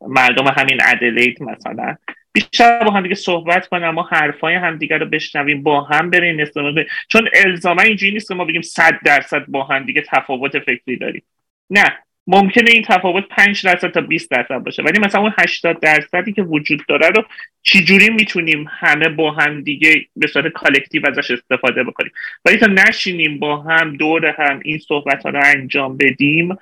مردم 0.01 0.47
همین 0.47 0.79
ادلید 0.83 1.43
مثلا. 1.43 1.95
بیشتر 2.33 2.83
با 2.83 2.91
هم 2.91 3.03
دیگه 3.03 3.15
صحبت 3.15 3.67
کنیم 3.67 3.89
ما 3.89 4.03
حرفای 4.03 4.55
همدیگه 4.55 4.97
رو 4.97 5.05
بشنویم 5.05 5.63
با 5.63 5.81
هم 5.81 6.09
بریم 6.09 6.39
استفاده 6.39 6.87
چون 7.07 7.29
الزاما 7.33 7.81
اینجوری 7.81 8.11
نیست 8.11 8.27
که 8.27 8.33
ما 8.33 8.45
بگیم 8.45 8.61
صد 8.61 8.99
درصد 9.05 9.45
با 9.47 9.63
هم 9.63 9.85
دیگه 9.85 10.03
تفاوت 10.07 10.59
فکری 10.59 10.97
داریم. 10.97 11.23
نه. 11.69 11.97
ممکنه 12.27 12.71
این 12.71 12.83
تفاوت 12.87 13.23
5 13.29 13.65
درصد 13.65 13.91
تا 13.91 14.01
20 14.01 14.31
درصد 14.31 14.57
باشه. 14.57 14.83
ولی 14.83 14.99
مثلا 14.99 15.21
اون 15.21 15.33
80 15.39 15.79
درصدی 15.79 16.33
که 16.33 16.41
وجود 16.41 16.81
داره 16.87 17.09
رو 17.09 17.23
چجوری 17.63 18.09
می‌تونیم 18.09 18.65
همه 18.69 19.09
با 19.09 19.31
هم 19.31 19.61
دیگه 19.61 20.05
به 20.15 20.27
صورت 20.27 20.53
کالکتیو 20.53 21.01
ازش 21.07 21.31
استفاده 21.31 21.83
بکنیم؟ 21.83 22.11
ولی 22.45 22.57
تا 22.57 22.67
نشینیم 22.67 23.39
با 23.39 23.57
هم 23.57 23.97
دور 23.97 24.25
هم 24.25 24.59
این 24.63 24.79
صحبت 24.87 25.23
ها 25.23 25.29
رو 25.29 25.39
انجام 25.43 25.97
بدیم 25.97 26.57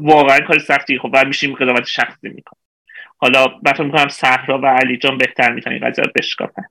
واقعا 0.00 0.40
کار 0.40 0.58
سختی. 0.58 0.98
خب 0.98 1.16
میشیم 1.26 1.54
قضاوت 1.54 1.86
شخصی 1.86 2.28
می‌کنیم. 2.28 2.62
حالا 3.16 3.46
بطور 3.46 3.86
می‌کنم 3.86 4.08
صحرا 4.08 4.60
و 4.60 4.66
علی 4.66 4.96
جان 4.96 5.18
بهتر 5.18 5.52
می‌تونی 5.52 5.78
قضیه 5.78 6.04
رو 6.04 6.10
بشکافن. 6.16 6.64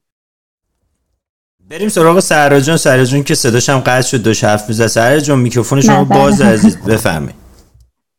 بریم 1.69 1.89
سراغ 1.89 2.19
سهرا 2.19 2.59
جان 2.59 2.77
سهرا 2.77 3.05
جان 3.05 3.23
که 3.23 3.35
صداش 3.35 3.69
هم 3.69 3.79
قطع 3.79 4.07
شد. 4.07 4.23
دوش 4.23 4.43
حرف 4.43 4.67
می‌زد. 4.67 4.87
سهرا 4.87 5.19
جان 5.19 5.39
میکروفون 5.39 5.81
شما 5.81 6.03
باز 6.03 6.41
عزیز 6.41 6.85
بفرمایید. 6.87 7.44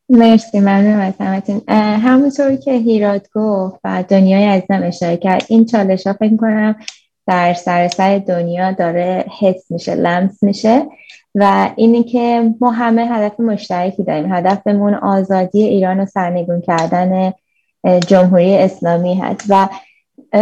مرسی 0.09 0.61
ممنون 0.61 1.01
از 1.01 1.15
همتون. 1.21 1.63
همونطور 1.99 2.57
که 2.57 2.73
هیراد 2.73 3.29
گفت 3.35 3.81
و 3.85 4.05
دنیای 4.09 4.45
عزیزم 4.45 4.83
اشاره 4.83 5.17
کرد 5.17 5.45
این 5.49 5.65
چالش 5.65 6.07
ها 6.07 6.13
فکر 6.13 6.37
کنم 6.37 6.77
در 7.27 7.55
سراسر 7.55 8.19
دنیا 8.19 8.73
داره 8.73 9.25
حس 9.41 9.71
میشه 9.71 9.95
لمس 9.95 10.43
میشه 10.43 10.87
و 11.35 11.71
اینی 11.77 12.03
که 12.03 12.51
ما 12.61 12.71
همه 12.71 13.07
هدف 13.07 13.41
مشترکی 13.41 14.03
داریم. 14.03 14.33
هدفمون 14.35 14.95
آزادی 14.95 15.63
ایران 15.63 16.01
و 16.01 16.07
سرنگون 16.07 16.61
کردن 16.61 17.33
جمهوری 18.07 18.57
اسلامی 18.57 19.15
هست. 19.15 19.47
و 19.49 19.69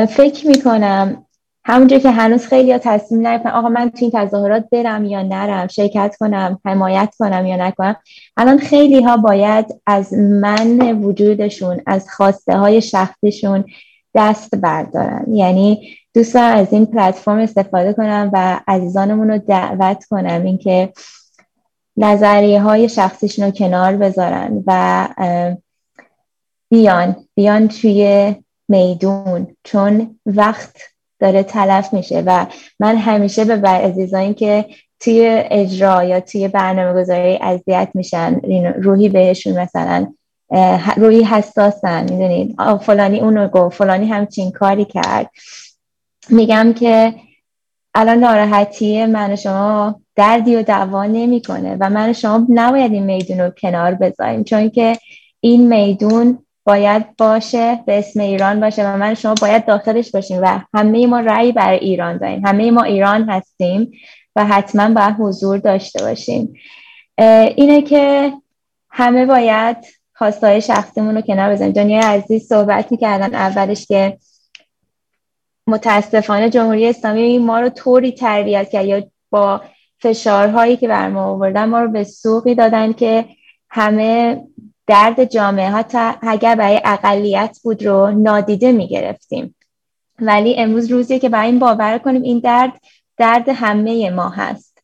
فکر 0.06 0.46
می‌کنم 0.46 1.23
همونجور 1.66 1.98
که 1.98 2.10
هنوز 2.10 2.46
خیلی 2.46 2.72
ها 2.72 2.78
تصمیم 2.78 3.26
نگرفتن 3.26 3.50
آقا 3.50 3.68
من 3.68 3.90
تو 3.90 3.98
این 4.00 4.10
تظاهرات 4.14 4.70
برم 4.72 5.04
یا 5.04 5.22
نرم 5.22 5.66
شرکت 5.66 6.16
کنم 6.20 6.60
حمایت 6.64 7.14
کنم 7.18 7.46
یا 7.46 7.56
نکنم 7.56 7.96
الان 8.36 8.58
خیلی 8.58 9.02
ها 9.02 9.16
باید 9.16 9.66
از 9.86 10.14
من 10.14 11.02
وجودشون 11.02 11.80
از 11.86 12.10
خواسته 12.10 12.56
های 12.56 12.82
شخصیشون 12.82 13.64
دست 14.14 14.54
بردارن. 14.54 15.24
یعنی 15.34 15.96
دوستان 16.14 16.42
از 16.42 16.72
این 16.72 16.86
پلتفرم 16.86 17.38
استفاده 17.38 17.92
کنم 17.92 18.30
و 18.32 18.60
عزیزانمون 18.68 19.30
رو 19.30 19.38
دعوت 19.38 20.04
کنم 20.04 20.42
اینکه 20.44 20.92
نظریه 21.96 22.60
های 22.62 22.88
شخصیشون 22.88 23.44
رو 23.44 23.50
کنار 23.50 23.96
بذارن 23.96 24.64
و 24.66 25.08
بیان 26.70 27.16
بیان 27.34 27.68
توی 27.68 28.34
میدون. 28.68 29.56
چون 29.64 30.18
وقت 30.26 30.93
داره 31.24 31.42
تلف 31.42 31.92
میشه 31.92 32.22
و 32.26 32.46
من 32.80 32.96
همیشه 32.96 33.44
به 33.44 33.56
بر 33.56 34.32
که 34.32 34.64
توی 35.00 35.42
اجرا 35.50 36.04
یا 36.04 36.20
توی 36.20 36.48
برنامه 36.48 37.02
گذاری 37.02 37.38
اذیت 37.42 37.88
میشن 37.94 38.40
روحی 38.76 39.08
بهشون 39.08 39.60
مثلا 39.60 40.06
روحی 40.96 41.24
حساسن 41.24 42.02
می‌دونید 42.02 42.56
فلانی 42.80 43.20
اونو 43.20 43.48
گفت 43.48 43.76
فلانی 43.76 44.06
همچین 44.06 44.50
کاری 44.50 44.84
کرد. 44.84 45.30
میگم 46.28 46.72
که 46.72 47.14
الان 47.94 48.18
ناراحتی 48.18 49.06
من 49.06 49.36
شما 49.36 50.00
دردی 50.16 50.56
و 50.56 50.62
دعوا 50.62 51.04
نمی‌کنه 51.04 51.76
و 51.80 51.90
من 51.90 52.12
شما 52.12 52.46
نباید 52.48 52.92
این 52.92 53.04
میدون 53.04 53.40
رو 53.40 53.50
کنار 53.50 53.94
بذاریم 53.94 54.44
چون 54.44 54.70
که 54.70 54.98
این 55.40 55.68
میدون 55.68 56.38
باید 56.64 57.16
باشه 57.16 57.82
به 57.86 57.98
اسم 57.98 58.20
ایران 58.20 58.60
باشه 58.60 58.88
و 58.88 58.96
من 58.96 59.14
شما 59.14 59.34
باید 59.40 59.66
داخلش 59.66 60.10
باشیم 60.10 60.38
و 60.42 60.60
همه 60.74 61.06
ما 61.06 61.20
رأی 61.20 61.52
برای 61.52 61.78
ایران 61.78 62.16
داریم. 62.16 62.46
همه 62.46 62.70
ما 62.70 62.82
ایران 62.82 63.30
هستیم 63.30 63.92
و 64.36 64.44
حتما 64.44 64.94
باید 64.94 65.16
حضور 65.18 65.58
داشته 65.58 66.04
باشیم. 66.04 66.54
اینه 67.56 67.82
که 67.82 68.32
همه 68.90 69.26
باید 69.26 69.76
خواستای 70.12 70.60
شخصیمون 70.60 71.14
رو 71.14 71.20
کنار 71.20 71.52
بزنیم. 71.52 71.72
دنیای 71.72 72.02
عزیز 72.02 72.48
صحبت 72.48 72.92
می‌کردن 72.92 73.34
اولش 73.34 73.86
که 73.86 74.18
متاسفانه 75.66 76.50
جمهوری 76.50 76.86
اسلامی 76.88 77.38
ما 77.38 77.60
رو 77.60 77.68
طوری 77.68 78.12
تربیت 78.12 78.70
کرد 78.70 78.84
یا 78.84 79.02
با 79.30 79.60
فشارهایی 79.98 80.76
که 80.76 80.88
بر 80.88 81.08
ما 81.08 81.24
آوردن 81.24 81.64
ما 81.64 81.80
رو 81.80 81.88
به 81.88 82.04
سوقی 82.04 82.54
دادن 82.54 82.92
که 82.92 83.24
همه 83.70 84.42
درد 84.87 85.24
جامعه 85.24 85.70
حتی 85.70 85.99
اگر 86.22 86.55
برای 86.55 86.80
اقلیت 86.85 87.59
بود 87.62 87.87
رو 87.87 88.11
نادیده 88.11 88.72
می 88.72 88.89
گرفتیم. 88.89 89.55
ولی 90.20 90.55
امروز 90.55 90.91
روزیه 90.91 91.18
که 91.18 91.28
برای 91.28 91.47
این 91.47 91.59
باور 91.59 91.99
کنیم 91.99 92.22
این 92.22 92.39
درد 92.39 92.72
درد 93.16 93.49
همه 93.49 94.11
ما 94.11 94.28
هست. 94.28 94.78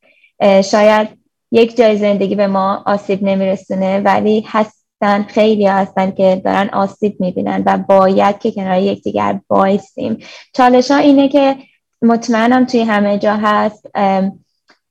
شاید 0.64 1.08
یک 1.52 1.76
جای 1.76 1.96
زندگی 1.96 2.34
به 2.34 2.46
ما 2.46 2.82
آسیب 2.86 3.22
نمیرسونه 3.22 4.00
ولی 4.00 4.44
هستن 4.48 5.22
خیلی 5.28 5.66
هستن 5.66 6.10
که 6.10 6.42
دارن 6.44 6.68
آسیب 6.72 7.20
می‌بینن 7.20 7.62
و 7.66 7.78
باید 7.78 8.38
که 8.38 8.52
کنار 8.52 8.78
یکدیگر 8.78 9.40
بایستیم. 9.48 10.18
چالش 10.54 10.90
ها 10.90 10.96
اینه 10.96 11.28
که 11.28 11.56
مطمئنم 12.02 12.64
توی 12.64 12.80
همه 12.80 13.18
جا 13.18 13.36
هست. 13.36 13.86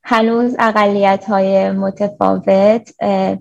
هنوز 0.03 0.55
اقلیت 0.59 1.25
های 1.25 1.71
متفاوت 1.71 2.89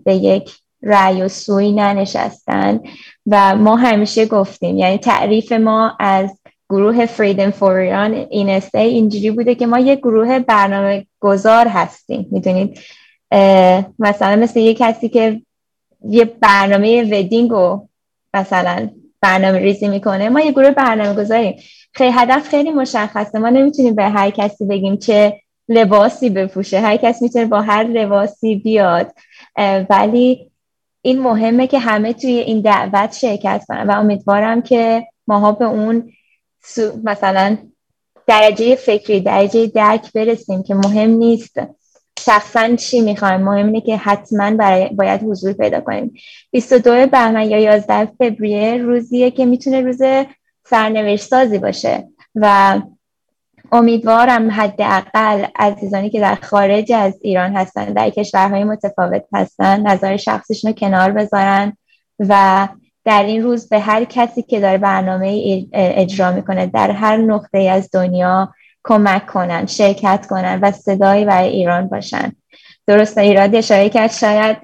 به 0.05 0.14
یک 0.14 0.51
رأی 0.83 1.22
و 1.22 1.29
سوی 1.29 1.72
ننشستن. 1.72 2.81
و 3.26 3.57
ما 3.57 3.76
همیشه 3.76 4.26
گفتیم 4.26 4.76
یعنی 4.76 4.99
تعریف 4.99 5.53
ما 5.53 5.97
از 6.01 6.39
گروه 6.70 7.07
فریدم 7.07 7.51
فور 7.51 7.72
ایران 7.72 8.14
این 8.14 8.62
اینجوری 8.74 9.31
بوده 9.31 9.55
که 9.55 9.66
ما 9.66 9.79
یک 9.79 9.99
گروه 9.99 10.39
برنامه 10.39 11.07
گذار 11.20 11.68
هستیم. 11.68 12.29
می‌دونید؟ 12.31 12.79
مثلا 13.99 14.37
مثل 14.37 14.61
یه 14.61 14.74
کسی 14.74 15.09
که 15.09 15.43
یه 16.09 16.24
برنامه 16.24 17.03
ودینگ 17.03 17.51
رو 17.51 17.89
مثلا 18.35 18.91
برنامه 19.20 19.59
ریزی 19.59 19.89
می‌کنه 19.89 20.29
ما 20.29 20.41
یه 20.41 20.53
گروه 20.53 20.70
برنامه 20.70 21.14
گذاریم 21.14 21.57
خیلی 21.93 22.12
هدف 22.14 22.49
خیلی 22.49 22.70
مشخصه. 22.70 23.39
ما 23.39 23.49
نمی‌تونیم 23.49 23.95
به 23.95 24.05
هر 24.05 24.31
کسی 24.31 24.66
بگیم 24.66 24.97
چه 24.97 25.41
لباسی 25.68 26.31
بپوشه. 26.31 26.81
هر 26.81 26.97
کس 26.97 27.22
می‌تونه 27.22 27.47
با 27.47 27.62
هر 27.62 27.85
لباسی 27.85 28.57
بیاد. 28.57 29.12
ولی 29.91 30.47
این 31.09 31.20
مهمه 31.20 31.66
که 31.66 31.78
همه 31.78 32.12
توی 32.12 32.30
این 32.30 32.61
دعوت 32.61 33.12
شرکت 33.12 33.64
کنن 33.68 33.86
و 33.86 33.90
امیدوارم 33.90 34.62
که 34.62 35.06
ماها 35.26 35.52
به 35.52 35.64
اون 35.64 36.12
مثلا 37.04 37.59
درجه 38.26 38.74
فکری 38.74 39.20
درجه 39.20 39.66
درک 39.66 40.12
برسیم 40.12 40.62
که 40.62 40.74
مهم 40.74 41.11
نیست 41.11 41.56
شخصا 42.18 42.76
چی 42.76 43.00
می‌خوایم. 43.00 43.40
مهم 43.40 43.66
اینه 43.66 43.80
که 43.80 43.96
حتما 43.96 44.50
برای 44.50 44.88
باید 44.88 45.22
حضور 45.22 45.52
پیدا 45.52 45.80
کنیم. 45.80 46.14
22 46.50 47.06
بهمن 47.06 47.50
یا 47.50 47.59
11 47.59 48.04
فوریه 48.18 48.76
روزیه 48.76 49.30
که 49.30 49.46
می‌تونه 49.46 49.80
روز 49.80 50.00
سرنوشت 50.64 51.24
سازی 51.24 51.59
باشه 51.59 52.09
و 52.34 52.80
امیدوارم 53.73 54.51
حداقل 54.51 55.45
عزیزانی 55.57 56.11
که 56.11 56.21
در 56.21 56.35
خارج 56.35 56.93
از 56.93 57.19
ایران 57.23 57.57
هستن 57.57 57.85
در 57.85 58.11
کشورهای 58.11 58.64
متفاوت 58.64 59.25
هستن 59.33 59.87
نظر 59.87 60.16
شخصیشون 60.16 60.71
رو 60.71 60.77
کنار 60.77 61.11
بذارن 61.11 61.73
و 62.19 62.69
در 63.05 63.23
این 63.23 63.43
روز 63.43 63.69
به 63.69 63.79
هر 63.79 64.05
کسی 64.05 64.43
که 64.43 64.61
داره 64.61 64.79
برنامه 64.79 65.62
اجرا 65.73 66.33
می‌کنه 66.33 66.66
در 66.66 66.91
هر 66.91 67.16
نقطه 67.16 67.59
از 67.59 67.89
دنیا 67.93 68.55
کمک 68.85 69.27
کنن 69.27 69.66
شرکت 69.66 70.27
کنن 70.27 70.59
و 70.62 70.71
صدایی 70.71 71.25
برای 71.25 71.49
ایران 71.49 71.89
باشن. 71.89 72.33
درست 72.87 73.19
ایراد 73.19 73.55
اشاره 73.55 73.89
کرد 73.89 74.11
شاید 74.11 74.57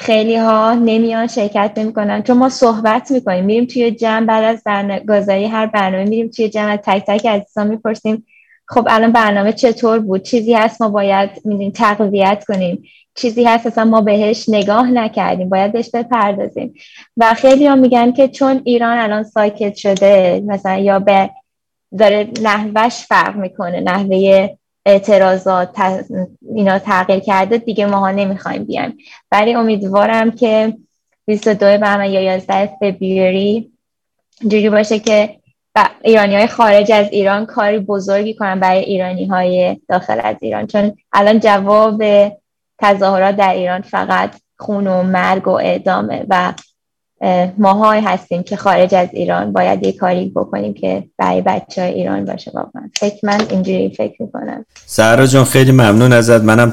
خیلی 0.00 0.36
ها 0.36 0.74
نمیان 0.74 1.26
شرکت 1.26 1.72
نمی‌کنن. 1.76 2.22
چون 2.22 2.38
ما 2.38 2.48
صحبت 2.48 3.10
می‌کنیم. 3.10 3.44
میریم 3.44 3.64
توی 3.64 3.90
جمع 3.90 4.26
بعد 4.26 4.44
از 4.44 4.62
گذاری 5.08 5.44
هر 5.44 5.66
برنامه 5.66 6.04
میریم 6.04 6.28
توی 6.28 6.48
جمع 6.48 6.76
تک 6.76 7.04
تک 7.06 7.26
عزیزان 7.26 7.66
می‌پرسیم 7.66 8.26
خب 8.66 8.86
الان 8.90 9.12
برنامه 9.12 9.52
چطور 9.52 9.98
بود؟ 9.98 10.22
چیزی 10.22 10.54
هست 10.54 10.82
ما 10.82 10.88
باید 10.88 11.30
می‌دونیم 11.44 11.70
تقویت 11.70 12.44
کنیم. 12.48 12.82
چیزی 13.14 13.44
هست 13.44 13.66
اصلا 13.66 13.84
ما 13.84 14.00
بهش 14.00 14.48
نگاه 14.48 14.90
نکردیم. 14.90 15.48
باید 15.48 15.72
بهش 15.72 15.90
بپردازیم. 15.90 16.74
و 17.16 17.34
خیلی 17.34 17.66
ها 17.66 17.74
میگن 17.74 18.12
که 18.12 18.28
چون 18.28 18.60
ایران 18.64 18.98
الان 18.98 19.22
ساکت 19.22 19.74
شده 19.74 20.42
مثلا 20.46 20.78
یا 20.78 20.98
به 20.98 21.30
داره 21.98 22.28
نحوش 22.42 22.94
فرق 22.94 23.36
می‌کنه. 23.36 23.80
نحوه 23.80 24.48
اعتراضات 24.88 25.76
اینا 26.54 26.78
تغییر 26.78 27.20
کرده 27.20 27.58
دیگه 27.58 27.86
ماها 27.86 28.10
نمی‌خوایم 28.10 28.64
بیایم. 28.64 28.98
ولی 29.32 29.54
امیدوارم 29.54 30.30
که 30.30 30.76
22 31.26 31.66
بهمن 31.78 32.10
یا 32.10 32.20
11 32.20 32.66
فبریوری 32.80 33.72
جوری 34.42 34.70
باشه 34.70 34.98
که 34.98 35.38
ایرانی 36.02 36.34
های 36.34 36.46
خارج 36.46 36.92
از 36.92 37.06
ایران 37.10 37.46
کاری 37.46 37.78
بزرگی 37.78 38.34
کنن 38.34 38.60
برای 38.60 38.78
ایرانی 38.78 39.26
های 39.26 39.80
داخل 39.88 40.20
از 40.24 40.36
ایران. 40.40 40.66
چون 40.66 40.96
الان 41.12 41.40
جواب 41.40 42.02
تظاهرات 42.78 43.36
در 43.36 43.54
ایران 43.54 43.82
فقط 43.82 44.34
خون 44.58 44.86
و 44.86 45.02
مرگ 45.02 45.48
و 45.48 45.50
اعدامه 45.50 46.26
و 46.28 46.52
ماهای 47.58 48.00
هستیم 48.00 48.42
که 48.42 48.56
خارج 48.56 48.94
از 48.94 49.08
ایران 49.12 49.52
باید 49.52 49.82
یه 49.82 49.92
کاری 49.92 50.32
بکنیم 50.36 50.74
که 50.74 51.04
برای 51.18 51.40
بچه 51.40 51.82
های 51.82 51.92
ایران 51.92 52.24
باشه. 52.24 52.50
واقعا 52.54 52.90
فکر 53.00 53.16
من 53.22 53.40
اینجوری 53.50 53.94
فکر 53.96 54.22
می‌کنم. 54.22 54.64
سهرا 54.86 55.26
جان 55.26 55.44
خیلی 55.44 55.72
ممنون 55.72 56.12
ازت. 56.12 56.42
منم 56.42 56.72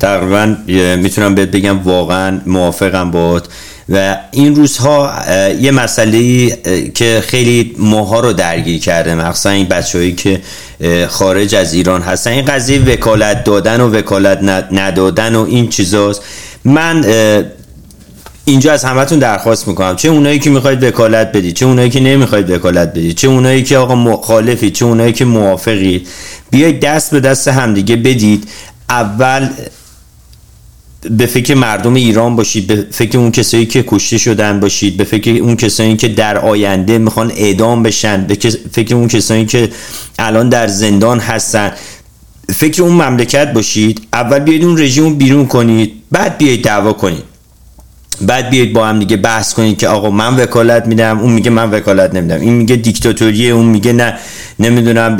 تقریبا 0.00 0.56
می‌تونم 0.96 1.34
بهت 1.34 1.48
بگم 1.48 1.82
واقعا 1.82 2.40
موافقم 2.46 3.10
باد 3.10 3.48
و 3.88 4.18
این 4.30 4.56
روزها 4.56 5.12
یه 5.60 5.70
مسئله 5.70 6.50
که 6.94 7.20
خیلی 7.22 7.74
ماها 7.78 8.20
رو 8.20 8.32
درگیر 8.32 8.80
کرده 8.80 9.14
مخصوصا 9.14 9.50
این 9.50 9.66
بچههایی 9.66 10.14
که 10.14 10.40
خارج 11.08 11.54
از 11.54 11.74
ایران 11.74 12.02
هستن. 12.02 12.30
این 12.30 12.44
قضیه 12.44 12.84
وکالت 12.84 13.44
دادن 13.44 13.80
و 13.80 13.90
وکالت 13.90 14.38
ندادن 14.72 15.34
و 15.34 15.44
این 15.44 15.68
چیزاست. 15.68 16.22
من 16.64 17.04
اینجا 18.48 18.72
از 18.72 18.84
همتون 18.84 19.18
درخواست 19.18 19.68
می‌کنم. 19.68 19.96
چه 19.96 20.08
اونایی 20.08 20.38
که 20.38 20.50
می‌خواید 20.50 20.82
وکالت 20.82 21.32
بدید 21.32 21.54
چه 21.54 21.66
اونایی 21.66 21.90
که 21.90 22.00
نمی‌خواید 22.00 22.50
وکالت 22.50 22.90
بدید 22.90 23.16
چه 23.16 23.28
اونایی 23.28 23.62
که 23.62 23.78
آقا 23.78 23.94
مخالفید 23.94 24.72
چه 24.72 24.84
اونایی 24.84 25.12
که 25.12 25.24
موافقید. 25.24 26.08
بیاید 26.50 26.80
دست 26.80 27.10
به 27.10 27.20
دست 27.20 27.48
همدیگه 27.48 27.96
بدید. 27.96 28.48
اول 28.90 29.48
به 31.10 31.26
فکر 31.26 31.54
مردم 31.54 31.94
ایران 31.94 32.36
باشید 32.36 32.66
به 32.66 32.86
فکر 32.90 33.18
اون 33.18 33.30
کسایی 33.30 33.66
که 33.66 33.84
کشته 33.86 34.18
شدن 34.18 34.60
باشید 34.60 34.96
به 34.96 35.04
فکر 35.04 35.30
اون 35.30 35.56
کسایی 35.56 35.96
که 35.96 36.08
در 36.08 36.38
آینده 36.38 36.98
می‌خوان 36.98 37.30
اعدام 37.30 37.82
بشن 37.82 38.24
به 38.24 38.34
فکر 38.72 38.94
اون 38.94 39.08
کسایی 39.08 39.46
که 39.46 39.68
الان 40.18 40.48
در 40.48 40.66
زندان 40.66 41.18
هستن. 41.18 41.72
فکر 42.54 42.82
اون 42.82 42.92
مملکت 42.92 43.52
باشید. 43.52 44.06
اول 44.12 44.38
بیاید 44.38 44.64
اون 44.64 44.78
رژیم 44.78 45.14
بیرون 45.14 45.46
کنید 45.46 45.92
بعد 46.12 46.38
بیاید 46.38 46.62
دعوا 46.62 46.92
کنید. 46.92 47.37
بعد 48.20 48.50
بیاید 48.50 48.72
با 48.72 48.86
هم 48.86 48.98
دیگه 48.98 49.16
بحث 49.16 49.54
کنید 49.54 49.78
که 49.78 49.88
آقا 49.88 50.10
من 50.10 50.36
وکالت 50.36 50.86
میدم 50.86 51.18
اون 51.18 51.32
میگه 51.32 51.50
من 51.50 51.70
وکالت 51.70 52.14
نمیدم. 52.14 52.40
این 52.40 52.52
میگه 52.52 52.76
دیکتاتوریه 52.76 53.50
اون 53.52 53.66
میگه 53.66 53.92
نه 53.92 54.14
نمی‌دونم 54.58 55.16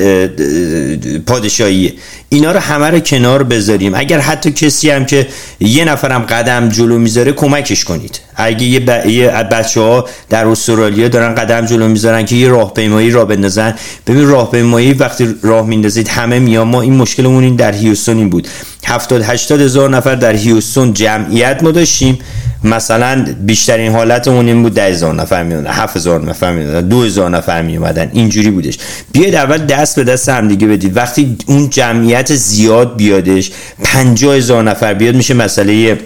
پادشاهیه. 1.27 1.93
اینا 2.29 2.53
رو 2.53 2.59
همه 2.59 2.87
رو 2.87 2.99
کنار 3.01 3.43
بذاریم. 3.43 3.95
اگر 3.95 4.19
حتی 4.19 4.51
کسی 4.51 4.91
هم 4.91 5.05
که 5.05 5.27
یه 5.61 5.85
نفرم 5.85 6.23
قدم 6.23 6.69
جلو 6.69 6.99
می‌ذاره 6.99 7.33
کمکش 7.33 7.85
کنید. 7.85 8.21
اگه 8.37 8.63
یه, 8.63 8.81
ب... 8.81 9.07
یه 9.07 9.31
بچه 9.31 9.81
ها 9.81 10.09
در 10.31 10.47
استرالیا 10.47 11.09
دارن 11.09 11.35
قدم 11.35 11.67
جلو 11.67 11.89
می‌ذارن 11.89 12.25
که 12.25 12.37
یه 12.37 12.49
راهپیمایی 12.49 13.11
را 13.11 13.25
بندازن. 13.25 13.75
ببین 14.07 14.27
راهپیمایی 14.27 14.93
وقتی 14.93 15.35
راه 15.43 15.67
میندازید 15.67 16.09
همه 16.09 16.39
میان. 16.39 16.69
ما 16.69 16.83
این 16.83 16.97
مشکلمون 16.97 17.45
این 17.45 17.57
در 17.57 17.73
هیوستون 17.73 18.17
این 18.17 18.31
بود. 18.31 18.49
70 18.89 19.23
80 19.23 19.61
هزار 19.61 19.91
نفر 19.91 20.15
در 20.15 20.35
هیوستون 20.35 20.95
جمعیت 20.95 21.63
ما 21.63 21.71
داشتیم. 21.71 22.19
مثلا 22.65 23.27
بیشترین 23.41 23.93
حالتمون 23.93 24.47
این 24.47 24.63
بود 24.63 24.75
10 24.75 24.83
هزار 24.83 25.15
نفر 25.15 25.43
می 25.43 25.55
اومدن 25.55 25.71
7 25.71 25.97
هزار 25.97 26.25
نفر 26.25 26.53
می 26.53 26.65
اومدن 26.65 26.89
2 26.89 27.03
هزار 27.03 27.31
نفر 27.31 27.63
می 27.63 27.77
اومدن 27.77 28.11
اینجوری 28.13 28.51
بودش. 28.51 28.79
بیاید 29.13 29.35
اول 29.35 29.59
دست 29.59 29.97
به 29.97 30.05
دست 30.05 30.29
هم 30.29 30.49
دیگه 30.49 30.67
بدید. 30.67 30.97
وقتی 30.97 31.37
اون 31.47 31.71
جمعیت 31.71 32.35
زیاد 32.35 32.97
بیادش 32.97 33.51
50 33.85 34.35
هزار 34.35 34.63
نفر 34.63 34.95
بیاد 34.95 35.15
میشه 35.15 35.35
مسئله 35.35 35.99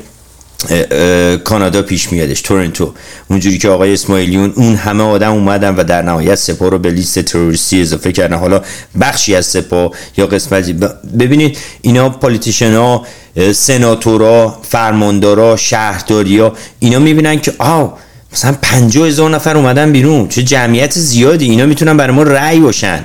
کانادا 1.44 1.82
پیش 1.82 2.12
میادش 2.12 2.40
تورنتو. 2.40 2.92
اونجوری 3.30 3.58
که 3.58 3.68
آقای 3.68 3.92
اسماعیلیون 3.92 4.52
اون 4.56 4.74
همه 4.74 5.04
آدم 5.04 5.32
اومدن 5.32 5.74
و 5.74 5.84
در 5.84 6.02
نهایت 6.02 6.34
سپاه 6.34 6.70
رو 6.70 6.78
به 6.78 6.90
لیست 6.90 7.18
تروریستی 7.18 7.80
اضافه 7.80 8.12
کردن. 8.12 8.36
حالا 8.36 8.60
بخشی 9.00 9.34
از 9.34 9.46
سپاه 9.46 9.90
یا 10.16 10.26
قسمتی 10.26 10.72
ببینید 11.18 11.58
اینا 11.82 12.08
پالیتیشن 12.08 12.74
ها 12.74 13.06
سناتورا 13.54 14.58
فرماندارا 14.62 15.56
شهرداریا 15.56 16.52
اینا 16.78 16.98
می‌بینن 16.98 17.40
که 17.40 17.52
آه 17.58 17.98
مثلا 18.32 18.54
پنجاه 18.62 19.08
هزار 19.08 19.30
نفر 19.30 19.56
اومدن 19.56 19.92
بیرون. 19.92 20.28
چه 20.28 20.42
جمعیت 20.42 20.98
زیادی. 20.98 21.44
اینا 21.44 21.66
می‌تونن 21.66 21.96
برای 21.96 22.16
ما 22.16 22.22
رأی 22.22 22.60
باشن. 22.60 23.04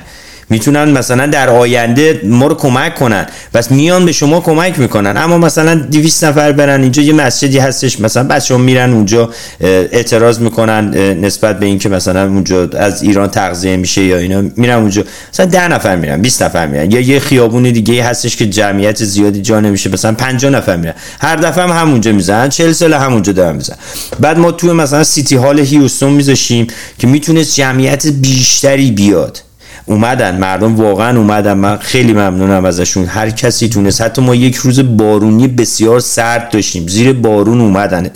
می‌تونن 0.50 0.84
مثلا 0.84 1.26
در 1.26 1.50
آینده 1.50 2.20
ما 2.24 2.46
رو 2.46 2.54
کمک 2.54 2.94
کنن. 2.94 3.26
بس 3.54 3.70
میان 3.70 4.04
به 4.04 4.12
شما 4.12 4.40
کمک 4.40 4.78
می‌کنن. 4.78 5.16
اما 5.16 5.38
مثلا 5.38 5.74
200 5.74 6.24
نفر 6.24 6.52
برن 6.52 6.82
اینجا 6.82 7.02
یه 7.02 7.12
مسجدی 7.12 7.58
هستش 7.58 8.00
مثلا 8.00 8.24
بچه 8.24 8.54
ها 8.54 8.60
میرن 8.60 8.92
اونجا 8.92 9.30
اعتراض 9.60 10.38
می‌کنن 10.40 10.94
نسبت 11.24 11.58
به 11.58 11.66
اینکه 11.66 11.88
مثلا 11.88 12.26
اونجا 12.26 12.68
از 12.76 13.02
ایران 13.02 13.28
تغذیه 13.28 13.76
میشه 13.76 14.02
یا 14.02 14.16
اینا 14.16 14.42
میرن 14.56 14.78
اونجا. 14.78 15.04
مثلا 15.32 15.46
10 15.46 15.68
نفر 15.68 15.96
میرن 15.96 16.22
20 16.22 16.42
نفر 16.42 16.66
میرن. 16.66 16.90
یا 16.90 17.00
یه 17.00 17.20
خیابون 17.20 17.62
دیگه 17.62 18.04
هستش 18.04 18.36
که 18.36 18.46
جمعیت 18.46 19.04
زیادی 19.04 19.42
جا 19.42 19.60
نمیشه 19.60 19.90
مثلا 19.90 20.12
50 20.12 20.52
نفر 20.52 20.76
میرن. 20.76 20.94
هر 21.20 21.36
دفعه 21.36 21.64
هم 21.64 21.70
همونجا 21.70 22.12
می‌زنن 22.12 22.48
40 22.48 22.72
سال 22.72 22.94
همونجا 22.94 23.32
دارن 23.32 23.56
می‌زنن. 23.56 23.76
بعد 24.20 24.38
ما 24.38 24.52
توی 24.52 24.72
مثلا 24.72 25.04
سیتی 25.04 25.36
هال 25.36 25.58
هیوستون 25.58 26.12
میذاشیم 26.12 26.66
که 26.98 27.06
می‌تونست 27.06 27.56
جمعیت 27.56 28.06
بیشتری 28.06 28.90
بیاد. 28.90 29.40
اومدن 29.88 30.38
مردم 30.38 30.76
واقعا 30.76 31.18
اومدن. 31.18 31.52
من 31.52 31.76
خیلی 31.76 32.12
ممنونم 32.12 32.64
ازشون. 32.64 33.06
هر 33.06 33.30
کسی 33.30 33.68
تونست. 33.68 34.00
حتی 34.00 34.22
ما 34.22 34.34
یک 34.34 34.56
روز 34.56 34.96
بارونی 34.96 35.48
بسیار 35.48 36.00
سرد 36.00 36.50
داشتیم. 36.50 36.86
زیر 36.86 37.12
بارون 37.12 37.60
اومدن. 37.60 38.10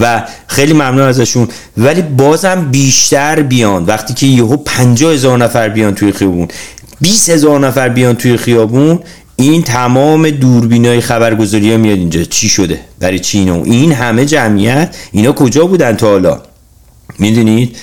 و 0.00 0.24
خیلی 0.46 0.72
ممنون 0.72 1.00
ازشون. 1.00 1.48
ولی 1.76 2.02
بازم 2.02 2.68
بیشتر 2.70 3.42
بیان. 3.42 3.84
وقتی 3.84 4.14
که 4.14 4.26
یهو 4.26 4.56
50 4.56 5.12
هزار 5.12 5.38
نفر 5.38 5.68
بیان 5.68 5.94
توی 5.94 6.12
خیابون. 6.12 6.48
20 7.00 7.30
هزار 7.30 7.60
نفر 7.60 7.88
بیان 7.88 8.14
توی 8.14 8.36
خیابون 8.36 9.00
این 9.36 9.62
تمام 9.62 10.30
دوربینای 10.30 11.00
خبرگزاری 11.00 11.70
ها 11.72 11.76
میاد 11.76 11.98
اینجا. 11.98 12.24
چی 12.24 12.48
شده؟ 12.48 12.80
برای 13.00 13.18
چی 13.18 13.38
اینو؟ 13.38 13.62
این 13.64 13.92
همه 13.92 14.26
جمعیت؟ 14.26 14.96
اینا 15.12 15.32
کجا 15.32 15.66
بودن 15.66 15.96
تا 15.96 16.06
حالا؟ 16.06 16.40
می‌دونید؟ 17.18 17.76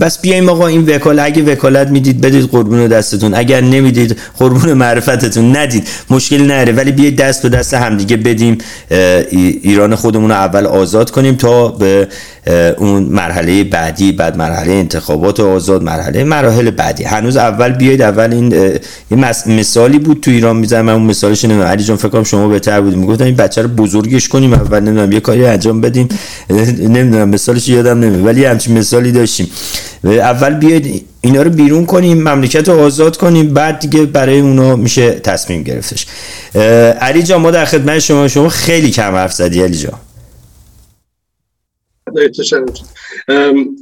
بس 0.00 0.20
بیایم 0.20 0.48
آقا 0.48 0.66
این 0.66 0.84
وکالت 0.94 1.26
اگه 1.26 1.52
وکالت 1.52 1.88
می‌دید 1.88 2.20
بدید 2.20 2.44
قربون 2.44 2.86
دستتون. 2.86 3.34
اگر 3.34 3.60
نمی‌دید 3.60 4.16
قربون 4.38 4.72
معرفتتون. 4.72 5.56
ندید. 5.56 5.88
مشکل 6.10 6.42
نره. 6.42 6.72
ولی 6.72 6.92
بیاید 6.92 7.16
دست 7.16 7.42
به 7.42 7.48
دست 7.48 7.74
همدیگه 7.74 8.16
بدیم 8.16 8.58
ایران 9.62 9.94
خودمون 9.94 10.30
رو 10.30 10.36
اول 10.36 10.66
آزاد 10.66 11.10
کنیم 11.10 11.34
تا 11.34 11.68
به 11.68 12.08
اون 12.78 13.02
مرحله 13.02 13.64
بعدی 13.64 14.12
بعد 14.12 14.36
مرحله 14.36 14.72
انتخابات 14.72 15.40
آزاد 15.40 15.82
مرحله 15.82 16.24
مراحل 16.24 16.70
بعدی. 16.70 17.04
هنوز 17.04 17.36
اول 17.36 17.72
بیاید 17.72 18.02
اول 18.02 18.32
این 18.32 18.52
یه 19.10 19.34
مثالی 19.46 19.98
بود 19.98 20.20
تو 20.20 20.30
ایران 20.30 20.56
من 20.56 20.88
اون 20.88 21.02
مثالش 21.02 21.44
نمی‌دونم. 21.44 21.66
علی 21.66 21.84
جان 21.84 21.96
فکر 21.96 22.08
کنم 22.08 22.24
شما 22.24 22.48
بهتر 22.48 22.80
بودیم. 22.80 22.98
می‌گفتن 22.98 23.24
این 23.24 23.36
بچه 23.36 23.62
رو 23.62 23.68
بزرگش 23.68 24.28
کنیم. 24.28 24.52
اول 24.52 24.80
نمی‌دونم 24.80 25.12
یه 25.12 25.20
کاری 25.20 25.46
انجام 25.46 25.80
بدیم. 25.80 26.08
نمی‌دونم 26.78 27.28
مثالش 27.28 27.68
یادم 27.68 28.00
نمیاد. 28.00 28.26
ولی 28.26 28.44
همچین 28.44 28.78
مثالی 28.78 29.12
داشتیم. 29.12 29.48
اول 30.04 30.54
بیاید 30.54 31.06
اینا 31.20 31.42
رو 31.42 31.50
بیرون 31.50 31.86
کنیم 31.86 32.22
مملکت 32.22 32.68
رو 32.68 32.80
آزاد 32.80 33.16
کنیم 33.16 33.54
بعد 33.54 33.78
دیگه 33.78 34.06
برای 34.06 34.40
اونا 34.40 34.76
میشه 34.76 35.10
تصمیم 35.10 35.62
گرفتش. 35.62 36.06
علی 37.00 37.22
جان 37.22 37.40
ما 37.40 37.50
در 37.50 37.64
خدمت 37.64 37.98
شما 37.98 38.28
شما 38.28 38.48
خیلی 38.48 38.90
کم 38.90 39.14
حرف 39.14 39.32
زدی 39.32 39.62
علی 39.62 39.76
جان. 39.76 40.00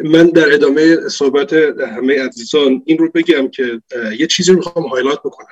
من 0.05 0.27
در 0.27 0.55
ادامه 0.55 0.97
صحبت 1.09 1.53
همه 1.97 2.23
عزیزان 2.23 2.83
این 2.85 2.99
رو 2.99 3.11
بگم 3.15 3.49
که 3.49 3.81
یه 4.19 4.27
چیزی 4.27 4.51
رو 4.51 4.57
می‌خوام 4.57 4.87
هایلات 4.87 5.19
بکنم. 5.19 5.47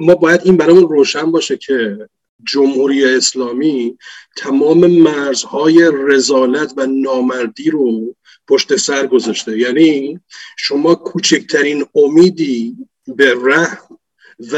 ما 0.00 0.14
باید 0.14 0.40
این 0.44 0.56
برامون 0.56 0.88
روشن 0.88 1.32
باشه 1.32 1.56
که 1.56 1.98
جمهوری 2.44 3.04
اسلامی 3.04 3.98
تمام 4.36 4.86
مرزهای 4.86 5.90
رزالت 5.94 6.72
و 6.76 6.86
نامردی 6.86 7.70
رو 7.70 8.16
پشت 8.48 8.76
سر 8.76 9.06
گذاشته. 9.06 9.58
یعنی 9.58 10.20
شما 10.58 10.94
کوچکترین 10.94 11.86
امیدی 11.94 12.76
به 13.16 13.34
رحم 13.42 13.98
و 14.52 14.56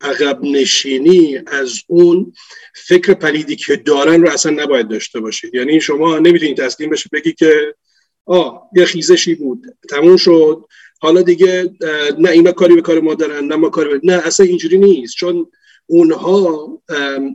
عقب 0.00 0.38
نشینی 0.42 1.38
از 1.46 1.80
اون 1.86 2.32
فکر 2.74 3.14
پلیدی 3.14 3.56
که 3.56 3.76
دارن 3.76 4.22
رو 4.22 4.30
اصلا 4.30 4.62
نباید 4.62 4.88
داشته 4.88 5.20
باشید. 5.20 5.54
یعنی 5.54 5.80
شما 5.80 6.18
نمی‌تونید 6.18 6.56
تسلیم 6.56 6.90
بشه 6.90 7.10
بگی 7.12 7.32
که 7.32 7.74
آه 8.26 8.70
یه 8.76 8.84
خیزشی 8.84 9.34
بود 9.34 9.76
تموم 9.90 10.16
شد. 10.16 10.64
حالا 11.00 11.22
دیگه 11.22 11.70
نه 12.18 12.30
اینا 12.30 12.52
کاری 12.52 12.74
به 12.74 12.82
کار 12.82 13.00
ما 13.00 13.14
دارن 13.14 13.44
نه 13.44 13.56
ما 13.56 13.68
کاری 13.68 13.88
به... 13.88 14.00
نه 14.04 14.12
اصلا 14.12 14.46
اینجوری 14.46 14.78
نیست. 14.78 15.14
چون 15.14 15.46
اونها 15.86 16.68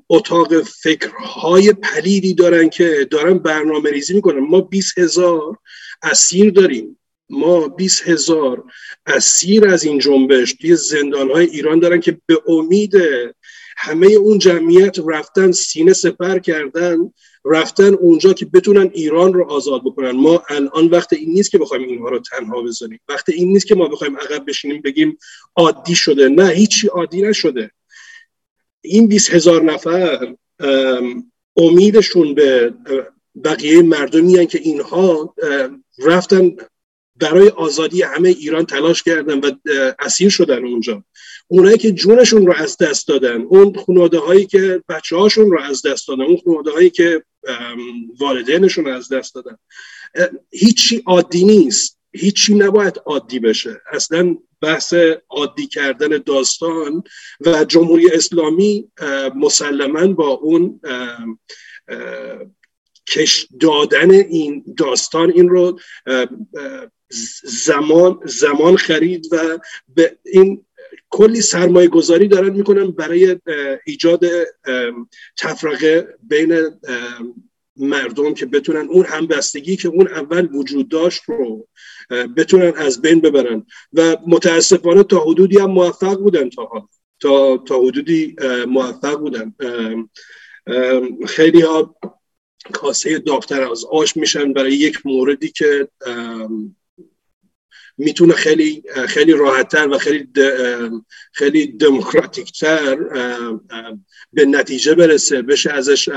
اتاق 0.10 0.62
فکرهای 0.62 1.74
پلیدی 1.74 2.34
دارن 2.34 2.70
که 2.70 3.08
دارن 3.12 3.38
برنامه 3.38 3.91
ریزی 3.91 4.14
می‌کنن. 4.14 4.39
ما 4.39 4.62
20 4.62 5.00
هزار 5.00 5.58
اسیر 6.04 6.52
داریم. 6.52 7.00
ما 7.30 7.68
20 7.68 8.08
هزار 8.08 8.64
اسیر 9.06 9.68
از 9.68 9.84
این 9.84 10.00
جنبش 10.00 10.54
توی 10.54 10.76
زندان 10.76 11.32
های 11.32 11.45
ایران 11.45 11.80
دارن 11.80 12.00
که 12.00 12.18
به 12.26 12.41
امید 12.47 12.95
همه 13.78 14.08
اون 14.08 14.39
جمعیت 14.39 14.97
رفتن 15.08 15.52
سینه 15.52 15.93
سپر 15.93 16.39
کردن 16.39 17.14
رفتن 17.45 17.93
اونجا 17.93 18.34
که 18.34 18.45
بتونن 18.45 18.91
ایران 18.93 19.34
رو 19.34 19.52
آزاد 19.52 19.82
بکنن. 19.86 20.12
ما 20.12 20.43
الان 20.50 20.88
وقت 20.88 21.14
این 21.14 21.34
نیست 21.34 21.52
که 21.52 21.58
بخوایم 21.58 21.88
اینها 21.89 22.10
رو 22.10 22.20
تنها 22.20 22.62
بذاریم. 22.62 23.00
وقت 23.10 23.30
این 23.30 23.52
نیست 23.52 23.68
که 23.68 23.76
ما 23.76 23.88
بخوایم 23.88 24.18
عقب 24.18 24.45
بشینیم 24.47 24.82
بگیم 24.82 25.18
عادی 25.56 25.95
شده. 25.95 26.30
نه 26.30 26.47
هیچی 26.47 26.88
عادی 26.88 27.22
نشده. 27.22 27.72
این 28.82 29.08
20 29.08 29.30
هزار 29.30 29.64
نفر 29.64 30.36
امیدشون 31.58 32.36
به 32.36 32.74
بقیه 33.44 33.82
مردمی 33.82 34.48
که 34.48 34.60
اینها 34.60 35.36
رفتن 36.00 36.52
برای 37.16 37.50
آزادی 37.50 38.02
همه 38.02 38.30
ایران 38.30 38.66
تلاش 38.66 39.04
کردن 39.04 39.40
و 39.40 39.52
اسیر 40.00 40.30
شدن 40.30 40.66
اونجا. 40.66 41.04
اونایی 41.48 41.78
که 41.78 41.92
جونشون 41.92 42.48
رو 42.48 42.54
از 42.54 42.78
دست 42.78 43.08
دادن 43.08 43.42
اون 43.42 43.76
خانواده 43.86 44.20
هایی 44.20 44.46
که 44.46 44.84
بچه 44.90 45.16
هاشون 45.16 45.52
رو 45.52 45.62
از 45.62 45.82
دست 45.82 46.08
دادن 46.08 46.22
اون 46.22 46.38
خانواده 46.46 46.72
هایی 46.72 46.90
که 46.90 47.24
والدینشون 48.20 48.86
رو 48.86 48.94
از 48.96 49.10
دست 49.10 49.36
دادن 49.36 49.58
هیچی 50.52 51.04
عادی 51.06 51.46
نیست. 51.46 51.99
هیچی 52.12 52.55
نباید 52.55 53.01
عادی 53.05 53.39
بشه. 53.39 53.82
اصلا 53.91 54.38
بحث 54.62 54.93
عادی 55.30 55.68
کردن 55.68 56.24
داستان 56.26 57.03
و 57.45 57.64
جمهوری 57.64 58.12
اسلامی 58.12 58.91
مسلما 59.36 60.07
با 60.07 60.28
اون 60.28 60.82
کش 63.07 63.47
دادن 63.60 64.12
این 64.12 64.76
داستان 64.78 65.32
این 65.32 65.49
رو 65.49 65.80
زمان 67.43 68.20
زمان 68.26 68.78
خرید 68.78 69.28
و 69.32 69.60
به 69.95 70.18
این 70.26 70.66
کلی 71.10 71.41
سرمایه 71.41 71.88
گذاری 71.88 72.28
دارن 72.28 72.49
می‌کنن 72.49 72.91
برای 72.91 73.38
ایجاد 73.86 74.26
تفرقه 75.38 76.18
بین 76.24 76.80
مردم 77.80 78.34
که 78.34 78.46
بتونن 78.46 78.88
اون 78.90 79.06
همبستگی 79.06 79.76
که 79.76 79.88
اون 79.88 80.08
اول 80.08 80.48
وجود 80.54 80.90
داشت 80.90 81.22
رو 81.28 81.68
بتونن 82.10 82.74
از 82.76 83.02
بین 83.02 83.20
ببرن. 83.20 83.66
و 83.94 84.18
متاسفانه 84.28 85.04
تا 85.04 85.20
حدودی 85.20 85.60
هم 85.60 85.72
موفق 85.72 86.18
بودن 86.18 86.50
تا 86.50 86.90
تا 87.20 87.58
تا 87.58 87.80
حدودی 87.80 88.36
موفق 88.68 89.20
بودن. 89.20 89.54
خیلی 91.28 91.62
ها 91.62 91.96
کاسه 92.74 93.20
داغتر 93.20 93.72
از 93.72 93.86
آش 93.86 94.18
میشن 94.18 94.54
برای 94.54 94.74
یک 94.74 95.06
موردی 95.06 95.50
که 95.50 95.88
می‌تونه 97.98 98.34
خیلی 98.34 98.84
خیلی 99.08 99.34
راحتتر 99.34 99.88
و 99.88 99.98
خیلی 99.98 100.28
خیلی 101.32 101.68
دموکراتیکتر 101.68 102.98
به 104.34 104.46
نتیجه 104.46 104.96
برسه 104.96 105.42
بشه 105.42 105.72
ازش 105.72 106.10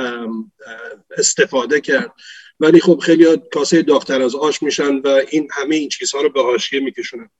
استفاده 1.16 1.80
کرد. 1.80 2.12
ولی 2.60 2.80
خب 2.80 2.98
خیلی 2.98 3.26
کاسه 3.52 3.82
داغتر 3.82 4.22
از 4.22 4.34
آش 4.34 4.62
میشن 4.62 4.96
و 4.96 5.20
این 5.30 5.48
همه 5.52 5.76
این 5.76 5.88
چیزها 5.88 6.20
رو 6.20 6.28
به 6.28 6.42
حاشیه 6.42 6.80
میکشونن. 6.80 7.30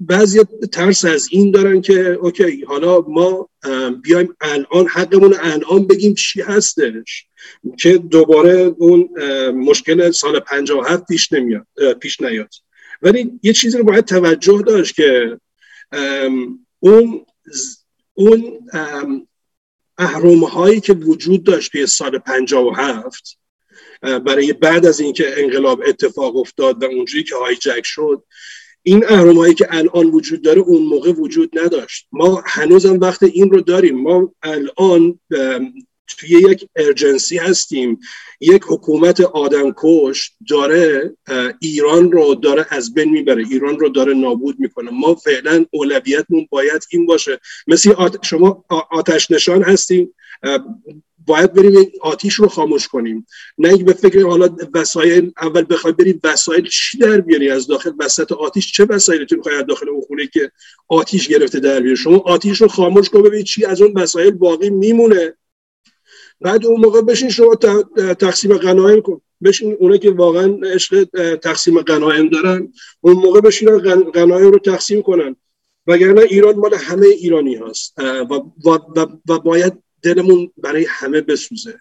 بعضی 0.00 0.40
ترس 0.72 1.04
از 1.04 1.28
این 1.30 1.50
دارن 1.50 1.80
که 1.80 2.08
اوکی 2.08 2.64
حالا 2.64 3.00
ما 3.00 3.48
بیایم 4.02 4.36
الان 4.40 4.88
حقمون 4.88 5.34
الان 5.40 5.86
بگیم 5.86 6.14
چی 6.14 6.40
هستش 6.40 7.26
که 7.78 7.98
دوباره 7.98 8.74
اون 8.78 9.08
مشکل 9.50 10.10
سال 10.10 10.40
57 10.40 11.06
پیش 11.06 11.32
نمیاد 11.32 11.66
پیش 12.00 12.20
نیاد. 12.20 12.54
ولی 13.02 13.32
یه 13.42 13.52
چیزی 13.52 13.78
رو 13.78 13.84
باید 13.84 14.04
توجه 14.04 14.62
داشت 14.66 14.94
که 14.94 15.38
اون 16.80 17.26
اون 18.14 18.58
اهرام 19.98 20.44
هایی 20.44 20.80
که 20.80 20.92
وجود 20.92 21.44
داشت 21.44 21.72
توی 21.72 21.86
سال 21.86 22.18
57 22.18 23.38
برای 24.02 24.52
بعد 24.52 24.86
از 24.86 25.00
اینکه 25.00 25.42
انقلاب 25.42 25.82
اتفاق 25.86 26.36
افتاد 26.36 26.82
و 26.82 26.86
اونجوری 26.86 27.24
که 27.24 27.36
هایجک 27.36 27.82
شد 27.84 28.24
این 28.86 29.04
اهرم 29.08 29.54
که 29.54 29.66
الان 29.70 30.06
وجود 30.06 30.42
داره 30.42 30.60
اون 30.60 30.82
موقع 30.82 31.12
وجود 31.12 31.58
نداشت. 31.58 32.06
ما 32.12 32.42
هنوزم 32.46 33.00
وقت 33.00 33.22
این 33.22 33.50
رو 33.50 33.60
داریم. 33.60 34.02
ما 34.02 34.34
الان 34.42 35.20
توی 36.08 36.28
یک 36.28 36.68
ارجنسی 36.76 37.36
هستیم. 37.36 38.00
یک 38.40 38.62
حکومت 38.68 39.20
آدم 39.20 39.74
کش 39.76 40.32
داره 40.50 41.16
ایران 41.60 42.12
رو 42.12 42.34
داره 42.34 42.66
از 42.70 42.94
بین 42.94 43.10
می‌بره. 43.10 43.44
ایران 43.50 43.78
رو 43.78 43.88
داره 43.88 44.14
نابود 44.14 44.56
می‌کنه. 44.60 44.90
ما 44.90 45.14
فعلا 45.14 45.64
اولویتمون 45.70 46.46
باید 46.50 46.82
این 46.90 47.06
باشه. 47.06 47.40
مثل 47.66 47.94
شما 48.22 48.64
آتش 48.90 49.30
نشان 49.30 49.62
هستیم 49.62 50.14
باید 51.26 51.52
بریم 51.52 51.92
آتیش 52.00 52.34
رو 52.34 52.48
خاموش 52.48 52.88
کنیم. 52.88 53.26
نه 53.58 53.68
اینکه 53.68 53.84
به 53.84 53.92
فکر 53.92 54.22
حالا 54.22 54.56
وسایل 54.74 55.32
اول 55.42 55.64
بخوای 55.70 55.92
بریم 55.92 56.20
وسایل 56.24 56.68
چی 56.68 56.98
در 56.98 57.20
بیاری 57.20 57.50
از 57.50 57.66
داخل؟ 57.66 57.90
وسط 57.98 58.32
آتیش 58.32 58.72
چه 58.72 58.84
وسایلی 58.84 59.26
تو 59.26 59.36
از 59.60 59.66
داخل 59.66 59.88
اون 59.88 60.00
خونه 60.00 60.26
که 60.26 60.50
آتیش 60.88 61.28
گرفته 61.28 61.60
در 61.60 61.80
بیاری؟ 61.80 61.96
شما 61.96 62.18
آتیش 62.18 62.60
رو 62.60 62.68
خاموش 62.68 63.08
کن 63.08 63.22
ببین 63.22 63.44
چی 63.44 63.64
از 63.64 63.82
اون 63.82 63.92
وسایل 63.96 64.30
باقی 64.30 64.70
میمونه. 64.70 65.36
بعد 66.40 66.66
اون 66.66 66.80
موقع 66.80 67.00
بشین 67.00 67.30
شما 67.30 67.54
تقسیم 68.18 68.56
غنایم 68.56 69.00
کن. 69.00 69.20
بشین 69.42 69.76
اونا 69.80 69.96
که 69.96 70.10
واقعا 70.10 70.58
عشق 70.64 71.04
تقسیم 71.36 71.80
غنایم 71.80 72.28
دارن 72.28 72.72
اون 73.00 73.16
موقع 73.16 73.40
بشین 73.40 73.78
غنایم 74.14 74.50
رو 74.50 74.58
تقسیم 74.58 75.02
کنن. 75.02 75.36
وگرنه 75.86 76.20
ایران 76.20 76.56
مال 76.56 76.74
همه 76.74 77.06
ایرانی 77.06 77.54
هست 77.54 77.94
و, 77.98 78.34
و, 78.64 78.70
و, 78.96 79.06
و 79.28 79.38
باید 79.38 79.72
دلمون 80.02 80.50
برای 80.56 80.86
همه 80.88 81.20
بسوزه. 81.20 81.78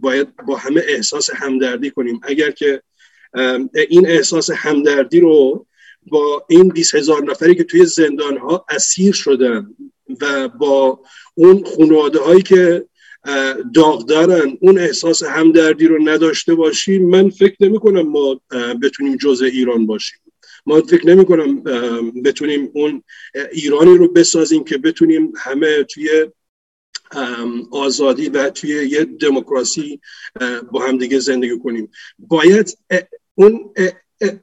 باید 0.00 0.28
با 0.48 0.56
همه 0.56 0.82
احساس 0.88 1.30
همدردی 1.34 1.90
کنیم. 1.90 2.20
اگر 2.22 2.50
که 2.50 2.82
این 3.88 4.08
احساس 4.08 4.50
همدردی 4.50 5.20
رو 5.20 5.66
با 6.06 6.46
این 6.48 6.68
20 6.68 6.94
هزار 6.94 7.24
نفری 7.24 7.54
که 7.54 7.64
توی 7.64 7.86
زندان 7.86 8.38
ها 8.38 8.64
اسیر 8.68 9.12
شدن 9.12 9.74
و 10.20 10.48
با 10.48 11.00
اون 11.34 11.64
خانواده 11.64 12.18
هایی 12.18 12.42
که 12.42 12.86
داغ 13.74 14.06
دارن 14.06 14.58
اون 14.60 14.78
احساس 14.78 15.22
همدردی 15.22 15.86
رو 15.86 16.08
نداشته 16.08 16.54
باشیم. 16.54 17.08
من 17.08 17.30
فکر 17.30 17.56
نمی 17.60 17.78
کنم 17.78 18.08
ما 18.08 18.40
بتونیم 18.82 19.16
جزء 19.16 19.46
ایران 19.46 19.86
باشیم. 19.86 20.18
ما 20.66 20.80
فکر 20.80 21.06
نمی 21.06 21.24
کنم 21.24 21.62
بتونیم 22.24 22.70
اون 22.74 23.02
ایرانی 23.52 23.98
رو 23.98 24.08
بسازیم 24.12 24.64
که 24.64 24.78
بتونیم 24.78 25.32
همه 25.36 25.84
توی 25.84 26.26
آزادی 27.70 28.28
و 28.28 28.50
توی 28.50 28.70
یه 28.70 29.04
دموکراسی 29.04 30.00
با 30.72 30.80
همدیگه 30.80 31.18
زندگی 31.18 31.58
کنیم. 31.58 31.90
باید 32.18 32.78
اون 33.34 33.74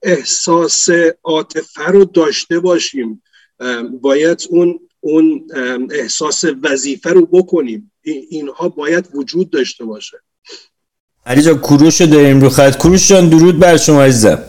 احساس 0.03 0.89
عاطفه 1.23 1.87
رو 1.87 2.05
داشته 2.05 2.59
باشیم. 2.59 3.23
باید 4.01 4.47
اون 4.49 4.79
اون 4.99 5.47
احساس 5.91 6.45
وظیفه 6.63 7.09
رو 7.09 7.25
بکنیم. 7.25 7.91
اینها 8.03 8.69
باید 8.69 9.09
وجود 9.13 9.49
داشته 9.49 9.85
باشه. 9.85 10.17
علی 11.25 11.41
جان 11.41 11.57
کروش 11.57 12.01
رو 12.01 12.07
داریم 12.07 12.41
رو 12.41 12.49
خط. 12.49 12.75
کروش 12.75 13.09
جان 13.09 13.29
درود 13.29 13.59
بر 13.59 13.77
شما 13.77 14.03
عزیزم. 14.03 14.39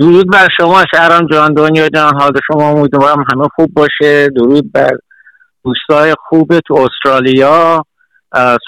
درود 0.00 0.30
بر 0.32 0.48
شما 0.56 0.84
شهرام 0.94 1.26
جان 1.26 1.54
دنیا 1.54 1.88
جان 1.88 2.14
حال 2.14 2.32
شما 2.46 2.70
امیدوارم 2.70 3.24
همه 3.32 3.48
خوب 3.54 3.70
باشه. 3.74 4.28
درود 4.36 4.72
بر 4.72 4.90
دوستای 5.64 6.14
خوب 6.28 6.60
تو 6.60 6.74
استرالیا. 6.74 7.84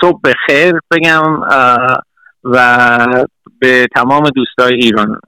صبح 0.01 0.21
بخیر 0.25 0.75
بگم 0.91 1.41
و 2.45 3.07
به 3.59 3.87
تمام 3.97 4.31
دوستای 4.31 4.75
ایران. 4.75 5.21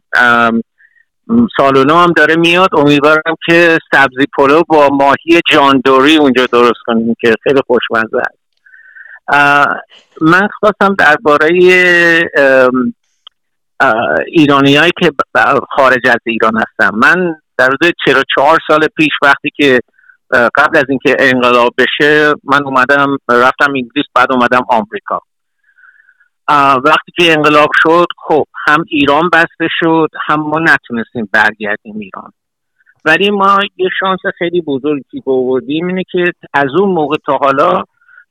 سال 1.56 1.86
نو 1.86 1.94
هم 1.94 2.12
داره 2.16 2.36
میاد. 2.36 2.68
امیدوارم 2.72 3.36
که 3.46 3.78
سبزی 3.92 4.26
پلو 4.38 4.62
با 4.68 4.88
ماهی 4.88 5.40
جاندوری 5.52 6.16
اونجا 6.16 6.46
درست 6.46 6.80
کنیم 6.86 7.14
که 7.20 7.34
خیلی 7.42 7.60
خوشمزه 7.66 8.18
است. 8.18 8.38
من 10.20 10.48
خواستم 10.60 10.94
درباره 10.98 11.48
ایرانیایی 14.26 14.90
که 15.00 15.10
خارج 15.76 16.08
از 16.08 16.20
ایران 16.26 16.52
هستم 16.56 16.96
من 16.96 17.34
در 17.58 17.68
روز 17.68 17.90
44 18.06 18.58
سال 18.68 18.86
پیش 18.96 19.12
وقتی 19.22 19.50
که 19.56 19.80
قبل 20.32 20.78
از 20.78 20.84
اینکه 20.88 21.16
انقلاب 21.18 21.74
بشه 21.78 22.32
من 22.44 22.64
اومدم 22.64 23.16
رفتم 23.30 23.72
انگلیس 23.74 24.06
بعد 24.14 24.32
اومدم 24.32 24.62
آمریکا. 24.68 25.20
وقتی 26.84 27.12
که 27.16 27.32
انقلاب 27.32 27.68
شد 27.82 28.06
خب 28.18 28.44
هم 28.66 28.84
ایران 28.88 29.30
بسته 29.32 29.68
شد 29.80 30.08
هم 30.26 30.40
ما 30.40 30.58
نتونستیم 30.58 31.28
برگردیم 31.32 31.98
ایران. 31.98 32.32
ولی 33.04 33.30
ما 33.30 33.58
یه 33.76 33.88
شانس 34.00 34.20
خیلی 34.38 34.60
بزرگی 34.60 35.20
بودیم 35.24 35.86
اینه 35.86 36.02
که 36.12 36.32
از 36.54 36.70
اون 36.78 36.90
موقع 36.90 37.16
تا 37.26 37.36
حالا 37.36 37.82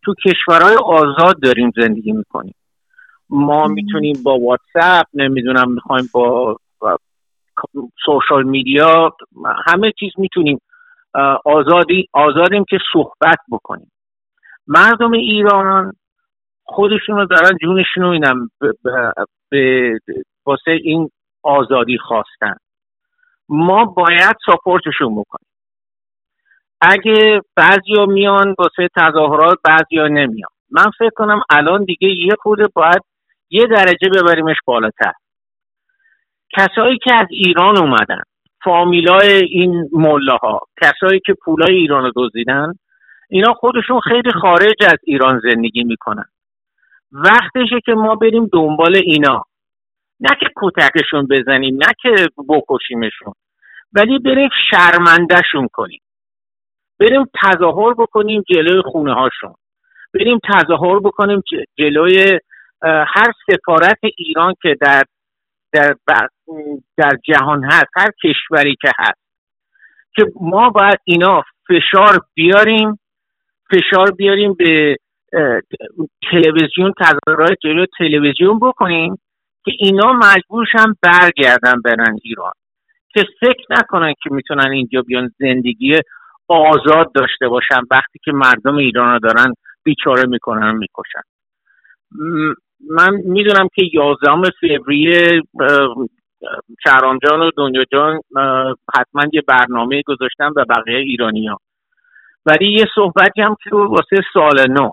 تو 0.03 0.15
کشورهای 0.25 0.75
آزاد 0.85 1.41
داریم 1.41 1.71
زندگی 1.75 2.11
می‌کنیم. 2.11 2.55
ما 3.29 3.67
می‌تونیم 3.67 4.23
با 4.23 4.39
واتساپ 4.39 5.07
نمی‌دونم 5.13 5.71
می‌خوایم 5.71 6.09
با 6.13 6.57
سوشال 8.05 8.43
میدیا 8.43 9.15
همه 9.65 9.91
چیز 9.99 10.11
می‌تونیم 10.17 10.61
آزادی 11.45 12.07
آزادیم 12.13 12.65
که 12.69 12.77
صحبت 12.93 13.39
بکنیم. 13.51 13.91
مردم 14.67 15.11
ایران 15.11 15.93
خودشون 16.65 17.17
رو 17.17 17.25
دارن 17.25 17.57
جونشون 17.61 18.03
رو 18.03 18.09
اینم 18.09 18.49
به 19.49 19.99
واسه 20.45 20.71
این 20.71 21.09
آزادی 21.43 21.97
خواستن. 21.97 22.55
ما 23.49 23.85
باید 23.85 24.35
ساپورتشون 24.45 25.11
بکنیم. 25.11 25.47
اگه 26.81 27.41
بعضیا 27.55 28.05
میان 28.05 28.55
واسه 28.59 28.89
تظاهرات 28.95 29.57
بعضیا 29.63 30.07
نمیان. 30.07 30.49
من 30.71 30.91
فکر 30.99 31.11
کنم 31.15 31.41
الان 31.49 31.83
دیگه 31.83 32.09
یه 32.09 32.35
خورده 32.41 32.63
باید 32.75 33.01
یه 33.49 33.65
درجه 33.67 34.09
ببریمش 34.09 34.57
بالاتر. 34.65 35.11
کسایی 36.57 36.97
که 36.97 37.15
از 37.15 37.27
ایران 37.29 37.77
اومدن 37.77 38.21
فامیلای 38.63 39.33
این 39.33 39.89
مله 39.93 40.31
ها 40.31 40.59
کسایی 40.81 41.19
که 41.25 41.33
پولای 41.33 41.75
ایران 41.75 42.03
رو 42.03 42.11
دزدیدن 42.15 42.73
اینا 43.29 43.53
خودشون 43.53 43.99
خیلی 43.99 44.31
خارج 44.31 44.75
از 44.85 44.97
ایران 45.03 45.41
زندگی 45.43 45.83
می‌کنن. 45.83 46.25
وقتشه 47.13 47.79
که 47.85 47.93
ما 47.93 48.15
بریم 48.15 48.49
دنبال 48.53 48.95
اینا. 48.95 49.45
نه 50.19 50.29
که 50.39 50.45
کتکشون 50.55 51.27
بزنیم 51.27 51.75
نه 51.75 51.93
که 52.01 52.27
بکشیمشون. 52.49 53.33
ولی 53.93 54.19
بریم 54.19 54.49
شرمندهشون 54.71 55.67
کنیم. 55.73 56.01
بریم 56.99 57.25
تظاهر 57.43 57.93
بکنیم 57.93 58.43
جلوی 58.49 58.81
خونه 58.81 59.13
هاشون 59.13 59.53
بریم 60.13 60.39
تظاهر 60.53 60.99
بکنیم 60.99 61.43
جلوی 61.77 62.39
هر 62.83 63.31
سفارت 63.47 63.99
ایران 64.17 64.53
که 64.61 64.75
در 64.81 65.03
در, 65.73 65.95
در 66.97 67.17
جهان 67.23 67.63
هست 67.63 67.87
هر 67.97 68.09
کشوری 68.23 68.75
که 68.81 68.91
هست. 68.99 69.23
که 70.15 70.25
ما 70.41 70.69
باید 70.69 70.99
اینا 71.03 71.43
فشار 71.67 72.19
بیاریم 72.33 72.99
فشار 73.71 74.11
بیاریم 74.11 74.53
به 74.53 74.97
تلویزیون 76.31 76.93
تظاهرات 76.99 77.57
جلو 77.63 77.85
تلویزیون 77.97 78.59
بکنیم 78.59 79.15
که 79.65 79.71
اینا 79.79 80.13
مجبورشن 80.13 80.93
برگردن 81.01 81.81
برن 81.85 82.17
ایران. 82.23 82.51
که 83.13 83.25
فکر 83.39 83.65
نکنن 83.69 84.13
که 84.23 84.29
می‌تونن 84.31 84.71
اینجا 84.71 85.01
بیان 85.01 85.31
زندگی 85.39 85.95
آزاد 86.47 87.11
داشته 87.13 87.47
باشن 87.47 87.81
وقتی 87.91 88.19
که 88.23 88.31
مردم 88.31 88.75
ایران 88.75 89.13
رو 89.13 89.19
دارن 89.19 89.53
بیچاره 89.83 90.25
می‌کنن 90.27 90.69
و 90.69 90.73
می‌کشن. 90.73 91.21
من 92.89 93.15
می‌دونم 93.25 93.67
که 93.75 93.85
یازدهم 93.93 94.43
فوریه 94.61 95.41
شهرام 96.87 97.19
جان 97.29 97.41
و 97.41 97.51
دنیا 97.57 97.85
جان 97.91 98.19
حتما 98.97 99.23
یه 99.33 99.41
برنامه 99.47 100.01
گذاشتن 100.05 100.53
به 100.53 100.63
بقیه 100.63 100.97
ایرانی 100.97 101.47
ها 101.47 101.57
ولی 102.45 102.71
یه 102.71 102.85
صحبتی 102.95 103.41
هم 103.41 103.55
که 103.63 103.69
واسه 103.75 104.21
سال 104.33 104.71
نو 104.71 104.89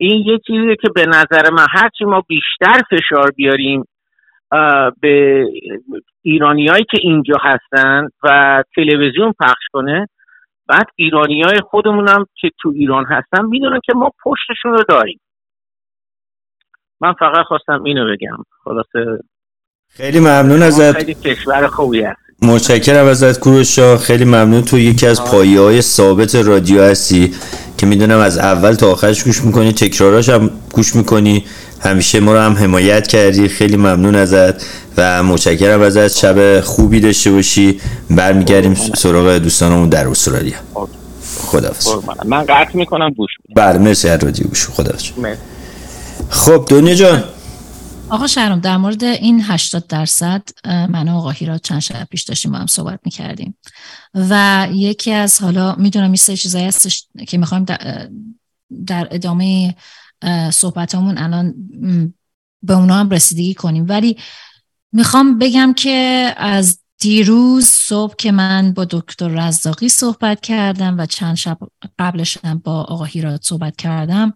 این 0.00 0.24
یه 0.26 0.38
چیزیه 0.46 0.76
که 0.82 0.88
به 0.94 1.06
نظر 1.06 1.50
من 1.50 1.66
هرچی 1.70 2.04
ما 2.04 2.22
بیشتر 2.28 2.82
فشار 2.90 3.30
بیاریم 3.30 3.84
به 5.00 5.44
ایرانیایی 6.22 6.84
که 6.90 6.98
اینجا 7.02 7.34
هستن 7.42 8.08
و 8.22 8.62
تلویزیون 8.76 9.34
پخش 9.40 9.64
کنه 9.72 10.08
بعد 10.68 10.86
ایرانی 10.96 11.42
های 11.42 11.60
خودمونم 11.70 12.26
که 12.40 12.50
تو 12.60 12.72
ایران 12.76 13.04
هستن 13.04 13.44
می‌دونن 13.44 13.80
که 13.84 13.92
ما 13.96 14.10
پشتشون 14.24 14.72
رو 14.72 14.84
داریم. 14.88 15.20
من 17.00 17.12
فقط 17.12 17.46
خواستم 17.46 17.82
اینو 17.84 18.12
بگم. 18.12 18.36
خلاصه 18.64 19.22
خیلی 19.88 20.20
ممنون 20.20 20.62
ازت. 20.62 20.96
خیلی 20.96 21.14
کشور 21.14 21.66
خوبی 21.66 22.02
هست 22.02 22.20
متشکرم 22.42 23.06
ازت 23.06 23.40
کوروشا 23.40 23.96
خیلی 23.96 24.24
ممنون 24.24 24.62
تو 24.62 24.78
یکی 24.78 25.06
از 25.06 25.30
پایه 25.30 25.60
های 25.60 25.82
ثابت 25.82 26.34
رادیو 26.34 26.82
هستی. 26.82 27.30
که 27.78 27.86
می‌دونم 27.86 28.18
از 28.18 28.38
اول 28.38 28.74
تا 28.74 28.90
آخرش 28.92 29.24
گوش 29.24 29.44
می‌کنی 29.44 29.72
تکراراش 29.72 30.28
هم 30.28 30.50
گوش 30.72 30.96
می‌کنی. 30.96 31.44
همیشه 31.80 32.20
ما 32.20 32.32
رو 32.32 32.40
هم 32.40 32.52
حمایت 32.52 33.06
کردی. 33.06 33.48
خیلی 33.48 33.76
ممنون 33.76 34.14
ازت 34.14 34.66
و 34.96 35.22
متشکرم 35.22 35.80
ازت. 35.82 36.16
شب 36.16 36.60
خوبی 36.60 37.00
داشته 37.00 37.30
باشی. 37.30 37.80
برمیگردیم 38.10 38.74
سراغ 38.74 39.38
دوستانمون 39.38 39.88
در 39.88 40.08
استرالیا. 40.08 40.56
خدافظ 41.46 41.86
من 42.24 42.44
قطع 42.44 42.76
می‌کنم 42.76 43.10
گوش 43.10 43.30
بله 43.56 43.78
مرسی 43.78 44.08
از 44.08 44.24
رادیو 44.24 44.46
گوش 44.46 44.68
خدافظ 44.68 45.04
خب 46.28 46.64
دنیا 46.68 46.94
جان. 46.94 47.24
آقا 48.10 48.26
شهرام 48.26 48.60
در 48.60 48.76
مورد 48.76 49.04
این 49.04 49.42
80 49.42 49.86
درصد 49.86 50.42
من 50.64 51.08
و 51.08 51.16
آقا 51.16 51.30
هیراد 51.30 51.60
چند 51.60 51.80
شب 51.80 52.04
پیش 52.10 52.22
داشتیم 52.22 52.52
با 52.52 52.58
هم 52.58 52.66
صحبت 52.66 53.00
می‌کردیم. 53.04 53.58
و 54.14 54.68
یکی 54.72 55.12
از 55.12 55.42
حالا 55.42 55.74
می‌دونم 55.74 56.06
این 56.06 56.16
سه 56.16 56.36
چیزایی 56.36 56.64
هستش 56.64 57.06
که 57.28 57.38
می‌خوایم 57.38 57.64
در, 58.86 59.08
ادامه 59.10 59.74
صحبتامون 60.52 61.18
الان 61.18 61.54
به 62.62 62.74
اونا 62.74 62.94
هم 62.94 63.10
رسیدگی 63.10 63.54
کنیم. 63.54 63.86
ولی 63.88 64.16
می‌خوام 64.92 65.38
بگم 65.38 65.74
که 65.76 66.34
از 66.36 66.78
دیروز 67.00 67.64
صبح 67.64 68.14
که 68.16 68.32
من 68.32 68.72
با 68.72 68.86
دکتر 68.90 69.28
رزاقی 69.28 69.88
صحبت 69.88 70.40
کردم 70.40 70.98
و 70.98 71.06
چند 71.06 71.36
شب 71.36 71.58
قبلش 71.98 72.38
با 72.38 72.82
آقا 72.82 73.04
هیراد 73.04 73.40
صحبت 73.42 73.76
کردم 73.76 74.32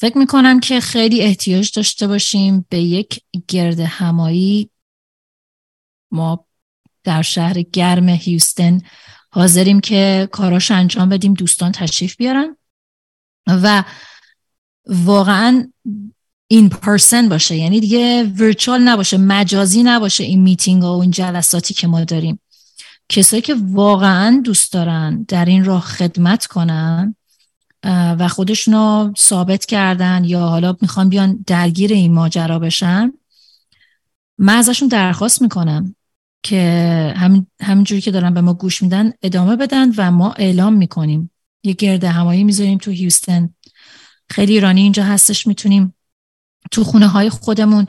فکر 0.00 0.18
می‌کنم 0.18 0.60
که 0.60 0.80
خیلی 0.80 1.22
احتیاج 1.22 1.72
داشته 1.76 2.06
باشیم 2.06 2.66
به 2.68 2.78
یک 2.80 3.20
گرد 3.48 3.80
همایی. 3.80 4.70
ما 6.10 6.46
در 7.04 7.22
شهر 7.22 7.62
گرم 7.62 8.08
هیوستن 8.08 8.80
حاضریم 9.30 9.80
که 9.80 10.28
کاراش 10.32 10.70
انجام 10.70 11.08
بدیم 11.08 11.34
دوستان 11.34 11.72
تشریف 11.72 12.16
بیارن. 12.16 12.56
و 13.46 13.84
واقعا 14.86 15.72
این 16.46 16.68
پرسن 16.68 17.28
باشه 17.28 17.56
یعنی 17.56 17.80
دیگه 17.80 18.24
ورچوال 18.24 18.80
نباشه 18.82 19.18
مجازی 19.18 19.82
نباشه 19.82 20.24
این 20.24 20.42
میتینگ 20.42 20.82
ها 20.82 20.96
و 20.96 21.00
این 21.00 21.10
جلساتی 21.10 21.74
که 21.74 21.86
ما 21.86 22.04
داریم. 22.04 22.40
کسایی 23.08 23.42
که 23.42 23.54
واقعا 23.60 24.42
دوست 24.44 24.72
دارن 24.72 25.22
در 25.22 25.44
این 25.44 25.64
راه 25.64 25.80
خدمت 25.80 26.46
کنن 26.46 27.16
و 27.84 28.28
خودشونو 28.28 29.12
ثابت 29.18 29.66
کردن 29.66 30.24
یا 30.24 30.40
حالا 30.40 30.76
می‌خوان 30.80 31.08
بیان 31.08 31.44
درگیر 31.46 31.92
این 31.92 32.12
ماجرا 32.12 32.58
بشن. 32.58 33.12
من 34.38 34.56
ازشون 34.56 34.88
درخواست 34.88 35.42
می‌کنم 35.42 35.94
که 36.42 37.14
همین 37.16 37.46
همینجوری 37.62 38.00
که 38.00 38.10
دارن 38.10 38.34
به 38.34 38.40
ما 38.40 38.54
گوش 38.54 38.82
میدن 38.82 39.12
ادامه 39.22 39.56
بدن 39.56 39.90
و 39.96 40.10
ما 40.10 40.32
اعلام 40.32 40.72
می‌کنیم. 40.72 41.30
یه 41.64 41.72
گرد 41.72 42.04
همایی 42.04 42.44
می‌ذاریم 42.44 42.78
تو 42.78 42.90
هیوستن. 42.90 43.54
خیلی 44.30 44.52
ایرانی 44.52 44.80
اینجا 44.80 45.04
هستش 45.04 45.46
می‌تونیم 45.46 45.94
تو 46.70 46.84
خونه 46.84 47.06
های 47.06 47.30
خودمون 47.30 47.86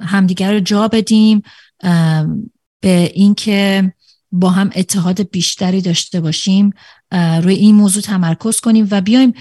همدیگر 0.00 0.52
رو 0.52 0.60
جا 0.60 0.88
بدیم. 0.88 1.42
به 2.80 3.12
اینکه 3.14 3.92
با 4.36 4.50
هم 4.50 4.70
اتحاد 4.76 5.30
بیشتری 5.30 5.80
داشته 5.80 6.20
باشیم 6.20 6.70
روی 7.42 7.54
این 7.54 7.74
موضوع 7.74 8.02
تمرکز 8.02 8.60
کنیم 8.60 8.88
و 8.90 9.00
بیایم 9.00 9.34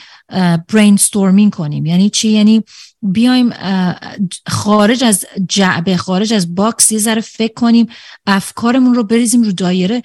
brain 0.73 1.49
کنیم. 1.49 1.85
یعنی 1.85 2.09
چی؟ 2.09 2.29
یعنی 2.29 2.63
بیایم 3.01 3.53
خارج 4.47 5.03
از 5.03 5.25
جعبه 5.49 5.97
خارج 5.97 6.33
از 6.33 6.55
box 6.55 6.91
یه 6.91 6.99
ذره 6.99 7.21
فکر 7.21 7.53
کنیم 7.53 7.87
افکارمون 8.25 8.93
رو 8.93 9.03
بریزیم 9.03 9.43
رو 9.43 9.51
دایره. 9.51 10.01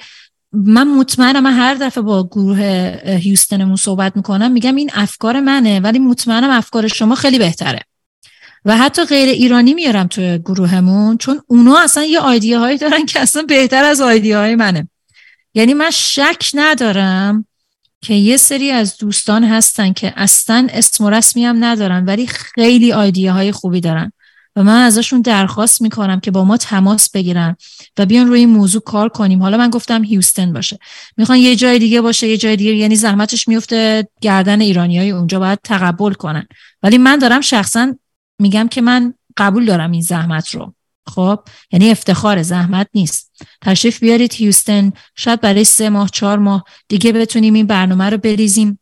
من 0.53 0.89
مطمئنم 0.89 1.43
من 1.43 1.53
هر 1.53 1.74
دفعه 1.74 2.03
با 2.03 2.28
گروه 2.30 2.61
هیوستنمون 3.05 3.76
صحبت 3.76 4.16
می‌کنم 4.16 4.53
میگم 4.53 4.74
این 4.74 4.91
افکار 4.95 5.41
منه 5.41 5.80
ولی 5.80 5.99
مطمئنم 5.99 6.51
افکار 6.51 6.89
شما 6.89 7.14
خیلی 7.14 7.39
بهتره. 7.39 7.80
و 8.68 8.76
حتی 8.76 9.04
غیر 9.04 9.28
ایرانی 9.28 9.74
میارم 9.74 10.06
توی 10.06 10.38
گروهمون 10.38 11.18
چون 11.18 11.40
اونا 11.46 11.78
اصلا 11.78 12.04
یه 12.04 12.20
آیدیه 12.20 12.58
هایی 12.58 12.78
دارن 12.78 13.06
که 13.06 13.20
اصلا 13.20 13.42
بهتر 13.42 13.84
از 13.84 14.00
آیدیه 14.00 14.38
های 14.38 14.54
منه. 14.54 14.88
یعنی 15.54 15.74
من 15.74 15.90
شک 15.90 16.50
ندارم 16.54 17.46
که 18.00 18.14
یه 18.14 18.36
سری 18.36 18.70
از 18.70 18.96
دوستان 18.96 19.44
هستن 19.44 19.92
که 19.92 20.12
اصلا 20.16 20.66
اسم 20.70 21.04
و 21.04 21.10
رسمی 21.10 21.44
هم 21.44 21.64
ندارن 21.64 22.04
ولی 22.04 22.26
خیلی 22.26 22.92
آیدیه 22.92 23.32
های 23.32 23.52
خوبی 23.52 23.80
دارن. 23.80 24.12
و 24.56 24.64
من 24.64 24.82
ازشون 24.82 25.20
درخواست 25.20 25.82
می‌کنم 25.82 26.20
که 26.20 26.30
با 26.30 26.44
ما 26.44 26.56
تماس 26.56 27.10
بگیرن 27.10 27.56
و 27.98 28.06
بیان 28.06 28.26
روی 28.26 28.40
این 28.40 28.48
موضوع 28.48 28.82
کار 28.82 29.08
کنیم. 29.08 29.42
حالا 29.42 29.56
من 29.56 29.70
گفتم 29.70 30.04
هیوستن 30.04 30.52
باشه. 30.52 30.78
می‌خوان 31.16 31.38
یه 31.38 31.56
جای 31.56 31.78
دیگه 31.78 32.00
باشه 32.00 32.28
یه 32.28 32.36
جای 32.36 32.56
دیگه 32.56 32.74
یعنی 32.74 32.96
زحمتش 32.96 33.48
میفته 33.48 34.08
گردن 34.20 34.60
ایرانی 34.60 34.98
های 34.98 35.10
اونجا 35.10 35.38
باید 35.38 35.58
تقبل 35.64 36.12
کنن. 36.12 36.46
ولی 36.82 36.98
من 36.98 37.18
دارم 37.18 37.40
شخصا 37.40 37.94
میگم 38.39 38.68
که 38.68 38.80
من 38.80 39.14
قبول 39.36 39.64
دارم 39.64 39.91
این 39.93 40.03
زحمت 40.03 40.55
رو. 40.55 40.74
خب؟ 41.07 41.41
یعنی 41.72 41.91
افتخار 41.91 42.43
زحمت 42.43 42.89
نیست. 42.95 43.32
تشریف 43.62 44.01
بیارید 44.01 44.32
هیوستن. 44.32 44.93
شاید 45.14 45.41
برای 45.41 45.64
سه 45.64 45.89
ماه 45.89 46.11
چهار 46.12 46.39
ماه 46.39 46.64
دیگه 46.89 47.12
بتونیم 47.12 47.55
این 47.55 47.66
برنامه 47.66 48.11
رو 48.11 48.18
بریزیم. 48.18 48.78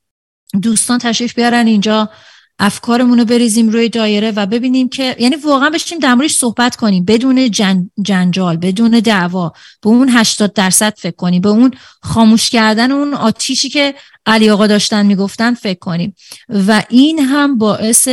دوستان 0.63 0.99
تشریف 0.99 1.35
بیارن 1.35 1.67
اینجا. 1.67 2.11
افکارمون 2.59 3.19
رو 3.19 3.25
بریزیم 3.25 3.69
روی 3.69 3.89
دایره 3.89 4.31
و 4.31 4.47
ببینیم 4.47 4.89
که 4.89 5.17
یعنی 5.19 5.37
واقعا 5.37 5.71
بشیم 5.71 5.99
در 5.99 6.15
موردش 6.15 6.35
صحبت 6.35 6.77
کنیم. 6.77 7.05
بدون 7.05 7.51
جن، 7.51 7.91
جنجال 8.03 8.57
بدون 8.57 9.01
دعوا 9.01 9.53
به 9.83 9.89
اون 9.89 10.09
80 10.09 10.53
درصد 10.53 10.95
فکر 10.99 11.17
کنیم. 11.17 11.41
به 11.41 11.49
اون 11.49 11.71
خاموش 12.03 12.51
کردن 12.51 12.93
اون 12.93 13.15
آتیشی 13.15 13.69
که 13.69 13.95
علی 14.27 14.51
آقا 14.51 14.67
داشتن 14.67 15.07
می‌گفتن 15.07 15.55
فکر 15.55 15.79
کنیم. 15.79 16.15
و 16.49 16.83
این 16.89 17.19
هم 17.19 17.59
باعث 17.59 18.09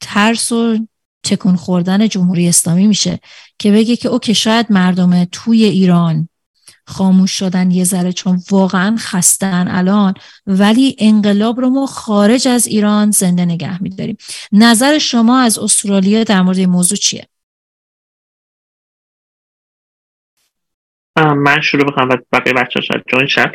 ترس 0.00 0.52
و 0.52 0.78
تکون 1.22 1.56
خوردن 1.56 2.08
جمهوری 2.08 2.48
اسلامی 2.48 2.86
میشه 2.86 3.18
که 3.58 3.72
بگه 3.72 3.96
که 3.96 4.08
اوکی 4.08 4.34
شاید 4.34 4.66
مردم 4.70 5.24
توی 5.24 5.64
ایران 5.64 6.28
خاموش 6.86 7.30
شدن 7.30 7.70
یه 7.70 7.84
ذره 7.84 8.12
چون 8.12 8.42
واقعا 8.50 8.96
خستن 8.98 9.68
الان 9.68 10.14
ولی 10.46 10.96
انقلاب 10.98 11.60
رو 11.60 11.70
ما 11.70 11.86
خارج 11.86 12.48
از 12.48 12.66
ایران 12.66 13.10
زنده 13.10 13.44
نگه 13.44 13.82
میداریم 13.82 14.16
نظر 14.52 14.98
شما 14.98 15.38
از 15.38 15.58
استرالیا 15.58 16.24
در 16.24 16.42
مورد 16.42 16.58
این 16.58 16.70
موضوع 16.70 16.98
چیه؟ 16.98 17.28
من 21.16 21.60
شروع 21.60 21.84
بکنم 21.84 22.08
و 22.08 22.16
بقیه 22.32 22.52
بچه 22.52 22.80
شاید 22.80 23.04
جون 23.08 23.26
شد 23.26 23.54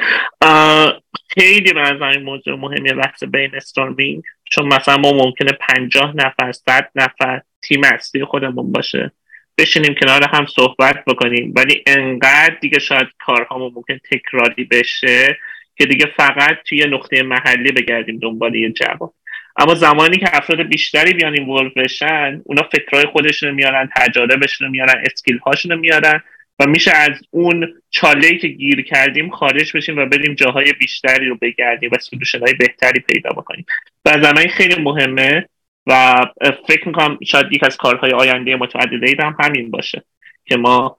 خیلی 1.30 1.74
به 1.74 2.02
این 2.02 2.24
موضوع 2.24 2.56
مهمیه 2.56 2.94
بحث 2.94 3.24
بین 3.24 3.56
استارمینگ 3.56 4.24
چون 4.52 4.68
مثلا 4.68 4.98
ما 4.98 5.12
ممکنه 5.12 5.52
پنجاه 5.52 6.16
نفر 6.16 6.52
صد 6.52 6.90
نفر 6.96 7.42
تیم 7.62 7.82
اصلی 7.84 8.26
خودمون 8.26 8.72
باشه. 8.72 9.12
بشینیم 9.58 9.96
کنار 10.02 10.30
هم 10.34 10.46
صحبت 10.46 11.06
بکنیم. 11.06 11.54
ولی 11.56 11.84
انقدر 11.88 12.58
دیگه 12.62 12.80
شاید 12.80 13.08
کارهامون 13.26 13.72
ممکن 13.76 13.98
تکراری 14.12 14.64
بشه 14.64 15.38
که 15.76 15.86
دیگه 15.86 16.06
فقط 16.18 16.58
توی 16.66 16.86
نقطه 16.86 17.24
محلی 17.24 17.72
بگردیم 17.72 18.20
دنبال 18.20 18.56
یه 18.56 18.72
جواب. 18.72 19.14
اما 19.58 19.76
زمانی 19.76 20.18
که 20.18 20.30
افراد 20.34 20.62
بیشتری 20.62 21.14
بیان 21.14 21.34
این 21.34 21.72
بشن 21.76 22.42
اونا 22.46 22.64
فکرهای 22.72 23.06
خودشون 23.06 23.52
میارن 23.52 23.90
تجاربشون 23.96 24.68
میارن 24.68 25.04
اسکیل 25.06 25.38
هاشون 25.38 25.76
میارن. 25.76 26.24
و 26.60 26.66
میشه 26.66 26.92
از 26.92 27.22
اون 27.32 27.74
چاله 27.90 28.38
که 28.38 28.48
گیر 28.48 28.82
کردیم 28.82 29.30
خارج 29.30 29.78
بشیم 29.78 29.98
و 29.98 30.06
بریم 30.06 30.34
جاهای 30.34 30.74
بیشتری 30.74 31.28
رو 31.28 31.38
بگردیم 31.42 31.90
و 31.94 31.98
solution 32.00 32.40
های 32.40 32.54
بهتری 32.54 33.00
پیدا 33.00 33.30
بکنیم. 33.30 33.66
و 34.06 34.22
زمانی 34.22 34.48
خیلی 34.48 34.82
مهمه 34.82 35.46
و 35.88 36.26
فکر 36.68 36.88
می‌کنم 36.88 37.18
شاید 37.28 37.54
یک 37.54 37.64
از 37.64 37.78
کارهای 37.78 38.12
آینده 38.12 38.56
متعدد 38.56 39.20
هم 39.20 39.36
همین 39.40 39.72
باشه 39.72 40.04
که 40.46 40.58
ما 40.58 40.98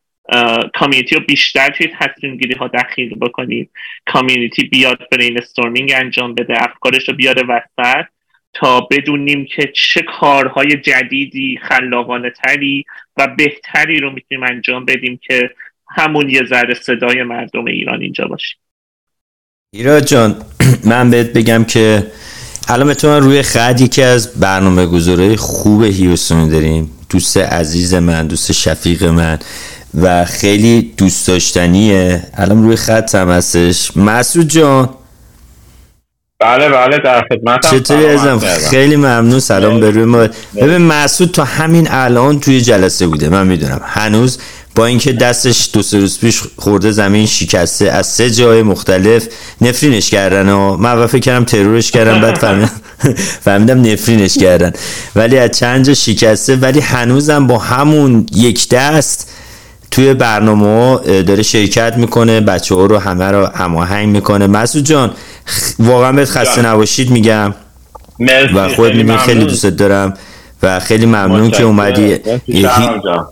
community 0.75 1.15
رو 1.15 1.21
بیشتر 1.29 1.69
توی 1.71 1.89
تصمیم 2.01 2.37
گیری 2.37 2.55
ها 2.55 2.69
دخیل 2.69 3.15
بکنیم. 3.15 3.71
community 4.07 4.65
بیاد 4.65 5.09
brainstorming 5.13 5.93
انجام 5.95 6.35
بده 6.35 6.63
افکارش 6.63 7.09
رو 7.09 7.15
بیاره 7.15 7.43
وسط. 7.49 8.07
تا 8.61 8.81
بدونیم 8.81 9.47
که 9.57 9.73
چه 9.75 10.03
کارهای 10.21 10.77
جدیدی 10.77 11.61
خلاقانه 11.69 12.31
تری 12.31 12.85
و 13.17 13.29
بهتری 13.39 14.01
رو 14.01 14.11
می‌تونیم 14.13 14.45
انجام 14.45 14.85
بدیم 14.85 15.21
که 15.27 15.51
همون 15.89 16.29
یه 16.31 16.45
ذره 16.45 16.75
صدای 16.75 17.23
مردم 17.23 17.65
ایران 17.65 18.03
اینجا 18.03 18.25
باشیم 18.25 18.59
ایراد 19.73 20.05
جان 20.05 20.37
من 20.91 21.11
بهت 21.11 21.33
بگم 21.33 21.65
که 21.65 22.07
الان 22.69 22.95
تو 22.95 23.09
روی 23.09 23.43
خط 23.43 23.81
یکی 23.81 24.03
از 24.03 24.41
برنامه 24.41 24.87
گذاره 24.87 25.37
خوب 25.37 25.85
هیوستون 25.85 26.49
داریم. 26.49 26.91
دوست 27.11 27.37
عزیز 27.37 27.95
من 27.95 28.27
دوست 28.27 28.53
شفیق 28.53 29.05
من 29.05 29.39
و 29.95 30.25
خیلی 30.25 30.95
دوست 30.97 31.29
داشتنیه. 31.29 32.23
الان 32.35 32.63
روی 32.63 32.77
خط 32.77 33.15
هم 33.15 33.31
هستش. 33.31 33.97
مسعود 33.97 34.49
جان 34.49 34.89
بله 36.41 36.69
بله 36.69 36.99
در 36.99 37.25
خدمت 37.33 37.71
چطوری 37.71 38.07
ازم 38.07 38.39
خیلی 38.71 38.97
ممنون 38.97 39.41
سلام 39.41 39.81
به 39.81 39.91
روی 39.91 40.05
ما. 40.05 40.27
ببین 40.57 40.77
مسعود 40.77 41.31
تا 41.31 41.45
همین 41.45 41.89
الان 41.91 42.41
توی 42.41 42.61
جلسه 42.61 43.07
بوده 43.07 43.29
من 43.29 43.47
می‌دونم. 43.47 43.81
هنوز 43.85 44.39
با 44.75 44.87
اینکه 44.87 45.13
دستش 45.13 45.71
دو 45.73 45.83
سه 45.83 45.99
روز 45.99 46.19
پیش 46.21 46.43
خورده 46.57 46.91
زمین 46.91 47.27
شکسته 47.27 47.91
از 47.91 48.07
سه 48.07 48.31
جای 48.31 48.63
مختلف 48.63 49.29
نفرینش 49.61 50.11
کردن 50.11 50.49
و 50.49 50.77
من 50.77 51.07
فکر 51.07 51.19
کردم 51.19 51.45
ترورش 51.45 51.91
کردن 51.91 52.21
بعد 52.21 52.39
فهمیدم 52.45 52.71
فهمیدم 53.41 53.93
نفرینش 53.93 54.39
کردن. 54.39 54.73
ولی 55.17 55.39
از 55.39 55.51
چند 55.51 55.85
جا 55.85 55.95
شکسته 55.95 56.57
ولی 56.57 56.81
هنوزم 56.81 57.47
با 57.47 57.59
همون 57.59 58.27
یک 58.35 58.69
دست 58.69 59.31
توی 59.99 60.15
برنامه 60.15 60.99
داره 61.23 61.43
شرکت 61.43 61.95
می‌کنه 61.97 62.41
بچه 62.41 62.75
ها 62.75 62.87
رو 62.87 62.99
همه 62.99 63.25
رو 63.25 63.47
هماهنگ 63.47 64.09
می‌کنه. 64.09 64.47
مسعود 64.47 64.85
جان 64.85 65.13
واقعا 65.79 66.13
بهت 66.13 66.29
خسته 66.29 66.63
نباشید 66.63 67.11
میگم. 67.11 67.55
و 68.55 68.69
خود 68.69 68.95
می‌دونی 68.95 69.19
خیلی 69.19 69.45
دوستت 69.45 69.77
دارم. 69.77 70.15
و 70.63 70.81
خیلی 70.81 71.07
ممنون 71.07 71.51
که 71.51 71.63
اومدی. 71.63 72.19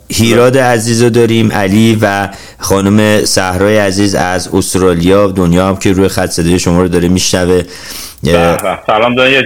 هیراد 0.09 0.57
عزیز 0.57 1.01
رو 1.01 1.09
داریم 1.09 1.51
علی 1.51 1.97
و 2.01 2.29
خانم 2.57 3.25
صحرای 3.25 3.77
عزیز 3.77 4.15
از 4.15 4.47
استرالیا. 4.47 5.27
دنیا 5.27 5.67
هم 5.67 5.75
که 5.75 5.93
روی 5.93 6.07
خط 6.07 6.29
صدای 6.29 6.59
شما 6.59 6.81
رو 6.81 6.87
داره 6.87 7.07
میشنوه. 7.07 7.63
سلام 8.87 9.15
دنیا 9.15 9.41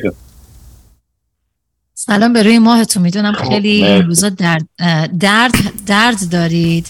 سلام 1.94 2.34
به 2.34 2.44
روی 2.44 2.60
ماهتون. 2.60 3.04
می‌دونم 3.04 3.34
خب، 3.34 3.50
خیلی 3.50 3.86
این 3.86 4.06
روزا 4.06 4.30
درد, 4.30 4.66
درد 5.20 5.52
درد 5.88 6.30
دارید. 6.32 6.88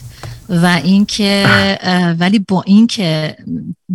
و 0.52 0.82
اینکه 0.84 1.45
ولی 2.20 2.39
با 2.39 2.64
اینکه 2.66 3.38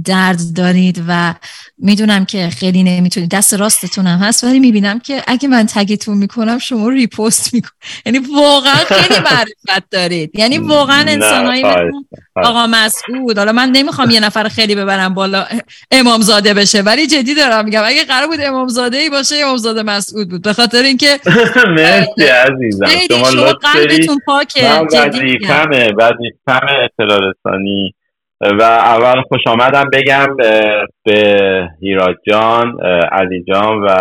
درد 0.04 0.40
دارید 0.56 1.04
و 1.08 1.34
می‌دونم 1.78 2.24
که 2.24 2.50
خیلی 2.50 2.82
نمی‌تونید. 2.82 3.30
دست 3.30 3.54
راستتون 3.54 4.06
هم 4.06 4.18
هست 4.18 4.44
ولی 4.44 4.60
می‌بینم 4.60 4.98
که 4.98 5.22
اگه 5.26 5.48
من 5.48 5.66
تگتون 5.66 6.18
می‌کنم 6.18 6.58
شما 6.58 6.88
ریپوست 6.88 7.54
می‌کنم 7.54 7.72
یعنی 8.06 8.18
واقعا 8.18 8.74
خیلی 8.74 9.20
معرفت 9.20 9.90
دارید. 9.90 10.30
یعنی 10.34 10.58
واقعا 10.58 11.04
انسانایی 11.08 11.64
آقا 12.36 12.66
مسعود 12.66 13.38
حالا 13.38 13.52
من 13.52 13.70
نمی‌خوام 13.70 14.10
یه 14.10 14.20
نفر 14.20 14.48
خیلی 14.48 14.74
ببرم 14.74 15.14
بالا 15.14 15.46
امامزاده 15.90 16.54
بشه 16.54 16.82
ولی 16.82 17.06
جدی 17.06 17.34
دارم 17.34 17.64
میگم 17.64 17.82
اگه 17.84 18.04
قرار 18.04 18.26
بود 18.26 18.40
امامزاده 18.40 18.96
ای 18.96 19.10
باشه 19.10 19.36
امامزاده 19.36 19.82
مسعود 19.82 20.30
بود. 20.30 20.42
به 20.42 20.52
خاطر 20.52 20.82
اینکه 20.82 21.20
مرسی 21.76 22.22
عزیزم. 22.22 22.86
شما 23.30 23.52
قلبتون 23.52 24.18
پاکه. 24.26 24.80
وظیفمه 24.80 25.92
وظیفمه 25.98 26.72
اطلاع 26.84 27.20
رسانی. 27.30 27.94
و 28.40 28.62
اول 28.62 29.22
خوش 29.22 29.40
آمدم 29.46 29.84
بگم 29.92 30.26
به 31.04 31.68
هیراد 31.80 32.16
جان 32.30 32.80
علی 33.12 33.44
جان 33.44 33.82
و 33.82 33.96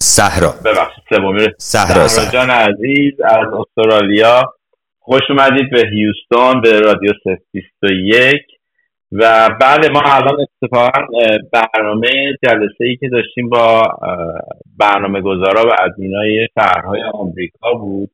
صحرا. 0.00 0.54
ببخشید 0.64 1.04
سومی 1.08 1.46
صحرا 1.58 2.30
جان 2.32 2.50
عزیز 2.50 3.20
از 3.20 3.46
استرالیا. 3.54 4.42
خوش 4.98 5.22
اومدید 5.28 5.70
به 5.70 5.82
هیوستون 5.90 6.60
به 6.60 6.80
رادیو 6.80 7.12
21 7.52 8.36
و 9.12 9.50
بعد 9.60 9.86
ما 9.86 10.02
الان 10.04 10.46
اتفاقا 10.62 11.06
برنامه 11.52 12.08
جلسه 12.42 12.84
ای 12.84 12.96
که 12.96 13.08
داشتیم 13.08 13.48
با 13.48 13.82
برنامه 14.78 15.20
گذارا 15.20 15.62
و 15.62 15.70
ادمینای 15.78 16.48
شهرهای 16.58 17.02
آمریکا 17.02 17.72
بود. 17.72 18.10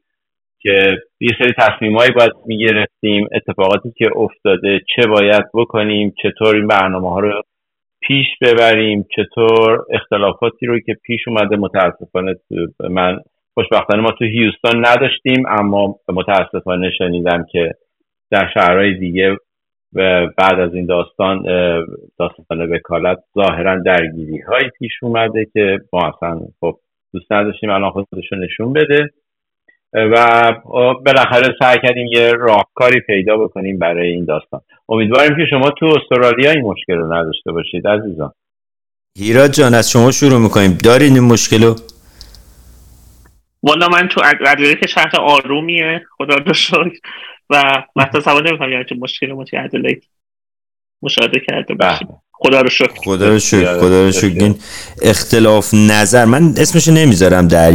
که 0.62 0.98
یه 1.20 1.30
سری 1.38 1.52
تصمیمهایی 1.58 2.10
باید 2.10 2.32
می‌گرفتیم 2.46 3.28
اتفاقاتی 3.34 3.92
که 3.96 4.10
افتاده 4.16 4.80
چه 4.96 5.08
باید 5.08 5.44
بکنیم 5.54 6.14
چطور 6.22 6.56
این 6.56 6.66
برنامه 6.66 7.10
ها 7.10 7.20
رو 7.20 7.42
پیش 8.00 8.26
ببریم 8.40 9.06
چطور 9.16 9.84
اختلافاتی 9.90 10.66
رو 10.66 10.80
که 10.80 10.96
پیش 11.02 11.28
اومده 11.28 11.56
متاسفانه 11.56 12.34
من 12.90 13.18
خوشبختانه 13.54 14.02
ما 14.02 14.10
تو 14.10 14.24
هیوستون 14.24 14.86
نداشتیم 14.86 15.44
اما 15.48 15.96
متاسفانه 16.08 16.90
شنیدم 16.98 17.46
که 17.52 17.72
در 18.30 18.50
شهرهای 18.54 18.94
دیگه 18.94 19.36
بعد 20.38 20.60
از 20.60 20.74
این 20.74 20.86
داستان 20.86 21.42
داستان 22.18 22.72
وکالت 22.72 23.18
ظاهرا 23.34 23.78
درگیری 23.78 24.40
هایی 24.40 24.70
پیش 24.78 24.92
اومده 25.02 25.46
که 25.52 25.78
ما 25.92 26.00
اصلا 26.08 26.40
خب 26.60 26.78
دوست 27.12 27.32
نداشتیم 27.32 27.70
الان 27.70 27.90
خودشو 27.90 28.36
نشون 28.36 28.72
بده. 28.72 29.10
و 29.94 30.52
بالاخره 31.04 31.54
سعی 31.58 31.78
کردیم 31.82 32.06
یه 32.12 32.32
راهکاری 32.32 33.00
پیدا 33.00 33.36
بکنیم 33.36 33.78
برای 33.78 34.12
این 34.12 34.24
داستان. 34.24 34.60
امیدواریم 34.88 35.36
که 35.36 35.46
شما 35.50 35.70
تو 35.70 35.86
استرالیا 35.86 36.50
این 36.50 36.60
مشکل 36.60 36.94
رو 36.94 37.12
نداشته 37.14 37.52
باشید 37.52 37.88
عزیزان. 37.88 38.32
هیراد 39.18 39.50
جان 39.50 39.74
از 39.74 39.90
شما 39.90 40.10
شروع 40.10 40.38
می‌کنیم. 40.38 40.78
دارین 40.84 41.12
این 41.12 41.24
مشکل 41.24 41.62
رو؟ 41.62 41.76
والا 43.62 43.88
من 43.88 44.08
تو 44.08 44.20
که 44.80 44.86
شهر 44.86 45.20
آرومیه. 45.20 46.02
خدا 46.16 46.34
رو 46.34 46.54
شکر. 46.54 46.98
و 47.50 47.84
من 47.96 48.04
تصور 48.04 48.48
نمی‌کنم 48.48 48.72
یعنی 48.72 48.84
چه 48.84 48.94
مشکلی 48.94 49.32
ما 49.32 49.44
توی 49.44 50.00
مشاهده 51.02 51.40
کرده 51.40 51.74
باشیم. 51.74 52.08
بله. 52.08 52.16
خدا 52.46 52.60
رو 52.60 52.70
شکر. 52.70 52.88
خدا 53.04 53.28
رو 53.28 53.38
شکر 53.38 53.78
خدا 53.78 54.02
رو 54.04 54.12
شکر. 54.12 54.38
این 54.38 54.54
اختلاف 55.02 55.74
نظر 55.74 56.24
من 56.24 56.54
اسمش 56.56 56.88
نمی‌ذارم 56.88 57.48
در 57.48 57.70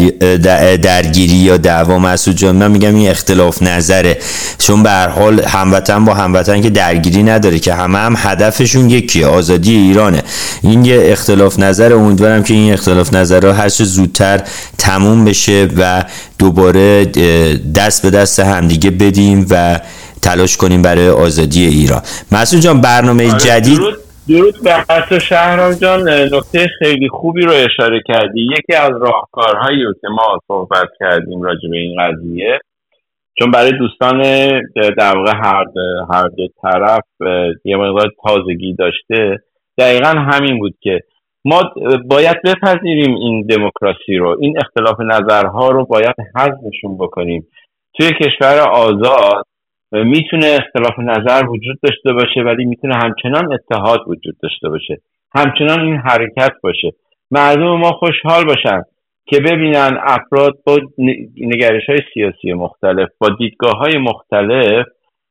درگیری 0.75 1.35
یا 1.35 1.57
دعوا. 1.57 1.99
مسعود 1.99 2.37
جان 2.37 2.55
من 2.55 2.71
میگم 2.71 2.95
این 2.95 3.09
اختلاف 3.09 3.61
نظره. 3.63 4.17
چون 4.59 4.83
به 4.83 4.89
هر 4.89 5.07
حال 5.07 5.41
هموطن 5.45 6.05
با 6.05 6.13
هموطن 6.13 6.61
که 6.61 6.69
درگیری 6.69 7.23
نداره 7.23 7.59
که 7.59 7.73
همه 7.73 7.97
هم 7.97 8.15
هدفشون 8.17 8.89
یکیه. 8.89 9.27
آزادی 9.27 9.75
ایرانه. 9.75 10.23
این 10.61 10.85
یه 10.85 10.99
اختلاف 11.03 11.59
نظر. 11.59 11.93
امیدوارم 11.93 12.43
که 12.43 12.53
این 12.53 12.73
اختلاف 12.73 13.13
نظر 13.13 13.45
هر 13.45 13.69
چه 13.69 13.83
زودتر 13.83 14.41
تموم 14.77 15.25
بشه 15.25 15.67
و 15.77 16.03
دوباره 16.39 17.05
دست 17.75 18.01
به 18.01 18.09
دست 18.09 18.39
همدیگه 18.39 18.91
بدیم 18.91 19.45
و 19.49 19.79
تلاش 20.21 20.57
کنیم 20.57 20.81
برای 20.81 21.09
آزادی 21.09 21.65
ایران. 21.65 22.01
مسعود 22.31 22.61
جان 22.61 22.81
برنامه 22.81 23.29
آره، 23.31 23.39
جدید 23.39 23.79
درود 24.29 24.55
به 24.63 24.73
حتی 24.89 25.19
شهرام 25.19 25.73
جان. 25.73 26.09
نکته 26.09 26.67
خیلی 26.79 27.09
خوبی 27.09 27.41
رو 27.41 27.51
اشاره 27.51 28.01
کردی. 28.07 28.41
یکی 28.41 28.73
از 28.73 28.91
راهکارهایی 29.01 29.83
رو 29.83 29.93
که 30.01 30.07
ما 30.07 30.39
صحبت 30.47 30.89
کردیم 30.99 31.41
راجع 31.41 31.69
به 31.69 31.77
این 31.77 31.95
قضیه 32.01 32.59
چون 33.39 33.51
برای 33.51 33.71
دوستان 33.71 34.21
در 34.97 35.17
واقع 35.17 35.31
هر, 35.35 35.65
هر 36.11 36.27
دو 36.27 36.47
طرف 36.61 37.03
یه 37.65 37.77
مقدار 37.77 38.11
تازگی 38.23 38.73
داشته 38.73 39.37
دقیقا 39.77 40.09
همین 40.09 40.59
بود 40.59 40.75
که 40.81 40.99
ما 41.45 41.61
باید 42.05 42.37
بپذیریم 42.45 43.15
این 43.15 43.45
دموکراسی 43.45 44.15
رو 44.17 44.37
این 44.41 44.57
اختلاف 44.57 44.99
نظرها 44.99 45.69
رو 45.69 45.85
باید 45.85 46.15
حذفشون 46.35 46.97
بکنیم. 46.97 47.47
توی 47.93 48.07
کشور 48.07 48.59
آزاد 48.59 49.45
می‌تونه 49.91 50.45
اختلاف 50.45 50.99
نظر 50.99 51.45
وجود 51.49 51.79
داشته 51.83 52.13
باشه 52.13 52.41
ولی 52.41 52.65
می‌تونه 52.65 52.95
همچنان 52.95 53.53
اتحاد 53.53 53.99
وجود 54.07 54.35
داشته 54.43 54.69
باشه. 54.69 54.97
همچنان 55.35 55.79
این 55.79 55.95
حرکت 55.95 56.51
باشه. 56.63 56.91
مردم 57.31 57.77
ما 57.77 57.91
خوشحال 57.91 58.45
باشن 58.45 58.81
که 59.25 59.39
ببینن 59.39 59.97
افراد 60.03 60.53
با 60.65 60.77
نگرش 61.37 61.89
های 61.89 61.99
سیاسی 62.13 62.53
مختلف 62.53 63.09
با 63.19 63.29
دیدگاه 63.29 63.73
های 63.73 63.97
مختلف 63.97 64.85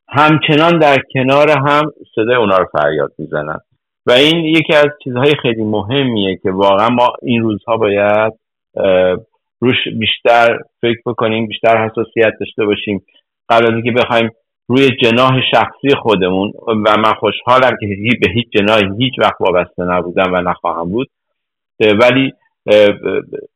همچنان 0.09 0.79
در 0.79 0.97
کنار 1.13 1.49
هم 1.49 1.91
صدای 2.15 2.35
اونا 2.35 2.57
رو 2.57 2.65
فریاد 2.79 3.11
می‌زنن. 3.17 3.59
و 4.05 4.11
این 4.11 4.45
یکی 4.45 4.73
از 4.73 4.87
چیزهای 5.03 5.31
خیلی 5.41 5.63
مهمیه 5.63 6.37
که 6.43 6.51
واقعا 6.51 6.89
ما 6.89 7.07
این 7.21 7.41
روزها 7.41 7.77
باید 7.77 8.33
روش 9.61 9.77
بیشتر 9.99 10.59
فکر 10.81 10.99
بکنیم 11.05 11.47
بیشتر 11.47 11.85
حساسیت 11.85 12.33
داشته 12.39 12.65
باشیم. 12.65 13.05
قبل 13.49 13.65
از 13.65 13.71
اینکه 13.73 13.91
بخوایم 13.91 14.29
روی 14.67 14.89
جناح 15.03 15.41
شخصی 15.51 15.95
خودمون 16.01 16.51
و 16.67 16.97
من 16.97 17.13
خوشحالم 17.13 17.77
که 17.79 17.87
به 18.21 18.31
هیچ 18.33 18.47
جناحی 18.49 19.03
هیچ 19.03 19.13
وقت 19.19 19.41
وابسته 19.41 19.83
نبودم 19.83 20.33
و 20.33 20.41
نخواهم 20.41 20.89
بود. 20.89 21.07
ولی 21.79 22.33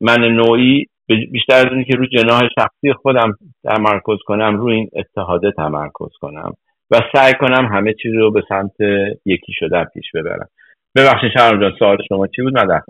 من 0.00 0.20
نوعی 0.20 0.86
بیشتر 1.32 1.54
از 1.54 1.72
اینکه 1.72 1.94
روی 1.96 2.08
جناح 2.08 2.40
شخصی 2.58 2.92
خودم 2.92 3.32
تمرکز 3.64 4.18
کنم 4.26 4.56
روی 4.56 4.74
این 4.74 4.88
اتحاده 4.96 5.50
تمرکز 5.50 6.10
کنم 6.20 6.52
و 6.90 7.00
سعی 7.14 7.32
کنم 7.40 7.66
همه 7.66 7.94
چیز 8.02 8.12
رو 8.14 8.30
به 8.30 8.42
سمت 8.48 8.80
یکی 9.26 9.52
شدن 9.52 9.84
پیش 9.94 10.04
ببرم. 10.14 10.48
ببخشید 10.96 11.30
شهرام 11.34 11.60
جان 11.60 11.72
سوال 11.78 11.98
شما 12.08 12.26
چی 12.26 12.42
بود؟ 12.42 12.54
من 12.54 12.66
در 12.66 12.80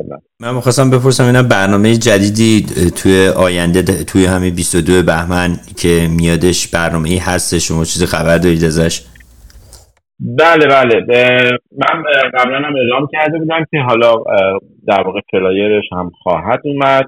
من 0.40 0.54
می‌خواستم 0.54 0.90
بپرسم 0.90 1.24
اینا 1.24 1.42
برنامه 1.42 1.94
جدیدی 1.94 2.66
توی 3.02 3.28
آینده 3.28 3.82
توی 4.04 4.26
همین 4.26 4.54
22 4.54 5.02
بهمن 5.02 5.50
که 5.82 6.08
میادش 6.10 6.68
برنامه 6.68 7.08
ای 7.08 7.18
هست 7.18 7.58
شما 7.58 7.84
چیزی 7.84 8.06
خبر 8.06 8.38
دارید 8.38 8.64
ازش؟ 8.64 9.00
بله 10.20 10.66
بله. 10.66 10.94
من 11.78 12.02
قبلا 12.34 12.56
هم 12.56 12.76
اعلام 12.76 13.08
کرده 13.12 13.38
بودم 13.38 13.64
که 13.70 13.78
حالا 13.88 14.14
در 14.88 15.02
واقع 15.02 15.20
فلایرش 15.30 15.84
هم 15.92 16.10
خواهد 16.22 16.60
اومد. 16.64 17.04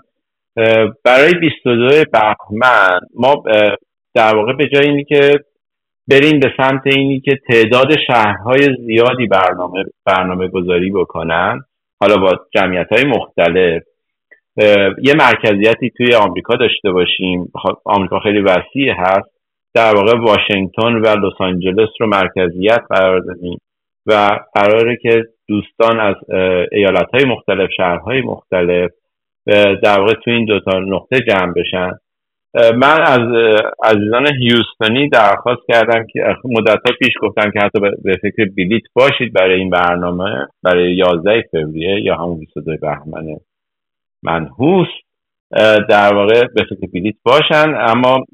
برای 1.04 1.34
22 1.40 2.04
بهمن 2.12 3.00
ما 3.14 3.42
در 4.14 4.36
واقع 4.36 4.52
به 4.52 4.68
جای 4.74 4.86
اینی 4.86 5.04
که 5.04 5.38
بریم 6.08 6.40
به 6.40 6.52
سمت 6.56 6.82
اینی 6.84 7.20
که 7.20 7.38
تعداد 7.48 7.98
شهرهای 8.06 8.76
زیادی 8.86 9.26
برنامه 9.26 9.84
برنامه 10.06 10.48
گذاری 10.48 10.90
بکنن. 10.90 11.60
حالا 12.00 12.16
با 12.16 12.30
جمعیت 12.54 12.92
های 12.92 13.04
مختلف 13.04 13.82
یه 15.02 15.14
مرکزیتی 15.14 15.90
توی 15.96 16.14
آمریکا 16.14 16.54
داشته 16.56 16.92
باشیم. 16.92 17.52
آمریکا 17.84 18.20
خیلی 18.20 18.40
وسیع 18.40 18.92
هست. 18.96 19.34
در 19.74 19.94
واقع 19.96 20.18
واشنگتن 20.18 20.94
و 20.94 21.06
لس 21.06 21.40
آنجلس 21.40 21.88
رو 22.00 22.06
مرکزیت 22.06 22.80
قرار 22.90 23.20
دادیم 23.20 23.58
و 24.06 24.40
قراره 24.54 24.96
که 24.96 25.24
دوستان 25.48 26.00
از 26.00 26.16
ایالت 26.72 27.10
های 27.14 27.24
مختلف 27.24 27.70
شهرهای 27.76 28.20
مختلف 28.20 28.90
در 29.82 29.98
واقع 29.98 30.12
تو 30.12 30.30
این 30.30 30.44
دوتا 30.44 30.78
نقطه 30.78 31.20
جمع 31.20 31.52
بشن. 31.56 31.90
من 32.54 33.02
از 33.02 33.28
عزیزان 33.82 34.26
هیوستانی 34.40 35.08
درخواست 35.08 35.60
کردم 35.68 36.06
که 36.12 36.20
مدت 36.44 36.78
ها 36.86 36.92
پیش 36.98 37.12
گفتم 37.22 37.50
که 37.50 37.60
حتی 37.60 37.80
به 37.80 38.16
فکر 38.22 38.44
بلیت 38.56 38.82
باشید 38.94 39.32
برای 39.32 39.58
این 39.58 39.70
برنامه 39.70 40.48
برای 40.62 40.94
11 40.96 41.44
فوریه 41.50 42.00
یا 42.00 42.14
همون 42.14 42.38
22 42.38 42.76
بهمن 42.76 43.36
منحوس 44.22 44.88
در 45.88 46.14
واقع 46.14 46.40
به 46.54 46.64
فکر 46.70 46.86
بلیت 46.92 47.14
باشن. 47.24 47.74
اما 47.74 48.24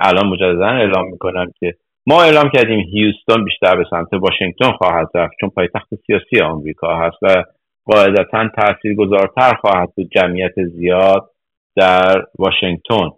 الان 0.00 0.26
مجددا 0.26 0.66
اعلام 0.66 1.10
می‌کنم 1.10 1.52
که 1.60 1.74
ما 2.06 2.22
اعلام 2.22 2.50
کردیم 2.54 2.80
هیوستون 2.80 3.44
بیشتر 3.44 3.76
به 3.76 3.84
سمت 3.90 4.12
واشنگتن 4.12 4.72
خواهد 4.72 5.08
رفت 5.14 5.32
چون 5.40 5.50
پایتخت 5.50 5.88
سیاسی 6.06 6.40
آمریکا 6.40 6.96
هست 6.96 7.16
و 7.22 7.44
قاعدتا 7.84 8.48
تاثیرگذارتر 8.56 9.54
خواهد 9.60 9.88
بود 9.96 10.08
جمعیت 10.10 10.64
زیاد 10.64 11.31
در 11.76 12.24
واشنگتن. 12.38 13.10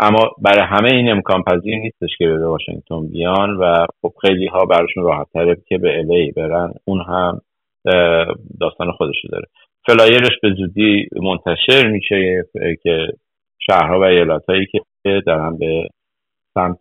اما 0.00 0.30
برای 0.42 0.66
همه 0.66 0.92
این 0.92 1.10
امکان 1.10 1.42
پذیر 1.42 1.76
نیستش 1.76 2.16
که 2.18 2.26
به 2.26 2.46
واشنگتن 2.46 3.06
بیان 3.06 3.56
و 3.56 3.86
خب 4.02 4.12
خیلی 4.20 4.46
ها 4.46 4.64
براشون 4.64 5.04
راحت 5.04 5.26
تره 5.32 5.56
که 5.68 5.78
به 5.78 5.98
الی 5.98 6.32
برن. 6.32 6.72
اون 6.84 7.00
هم 7.00 7.40
داستان 8.60 8.92
خودشو 8.92 9.28
داره. 9.28 9.46
فلایرش 9.86 10.38
به 10.42 10.54
زودی 10.58 11.08
منتشر 11.22 11.86
میشه 11.86 12.44
که 12.82 13.06
شهرها 13.58 14.00
و 14.00 14.04
ایالت 14.04 14.46
هایی 14.48 14.66
که 14.66 14.80
دارن 15.26 15.58
به 15.58 15.88
سمت 16.54 16.78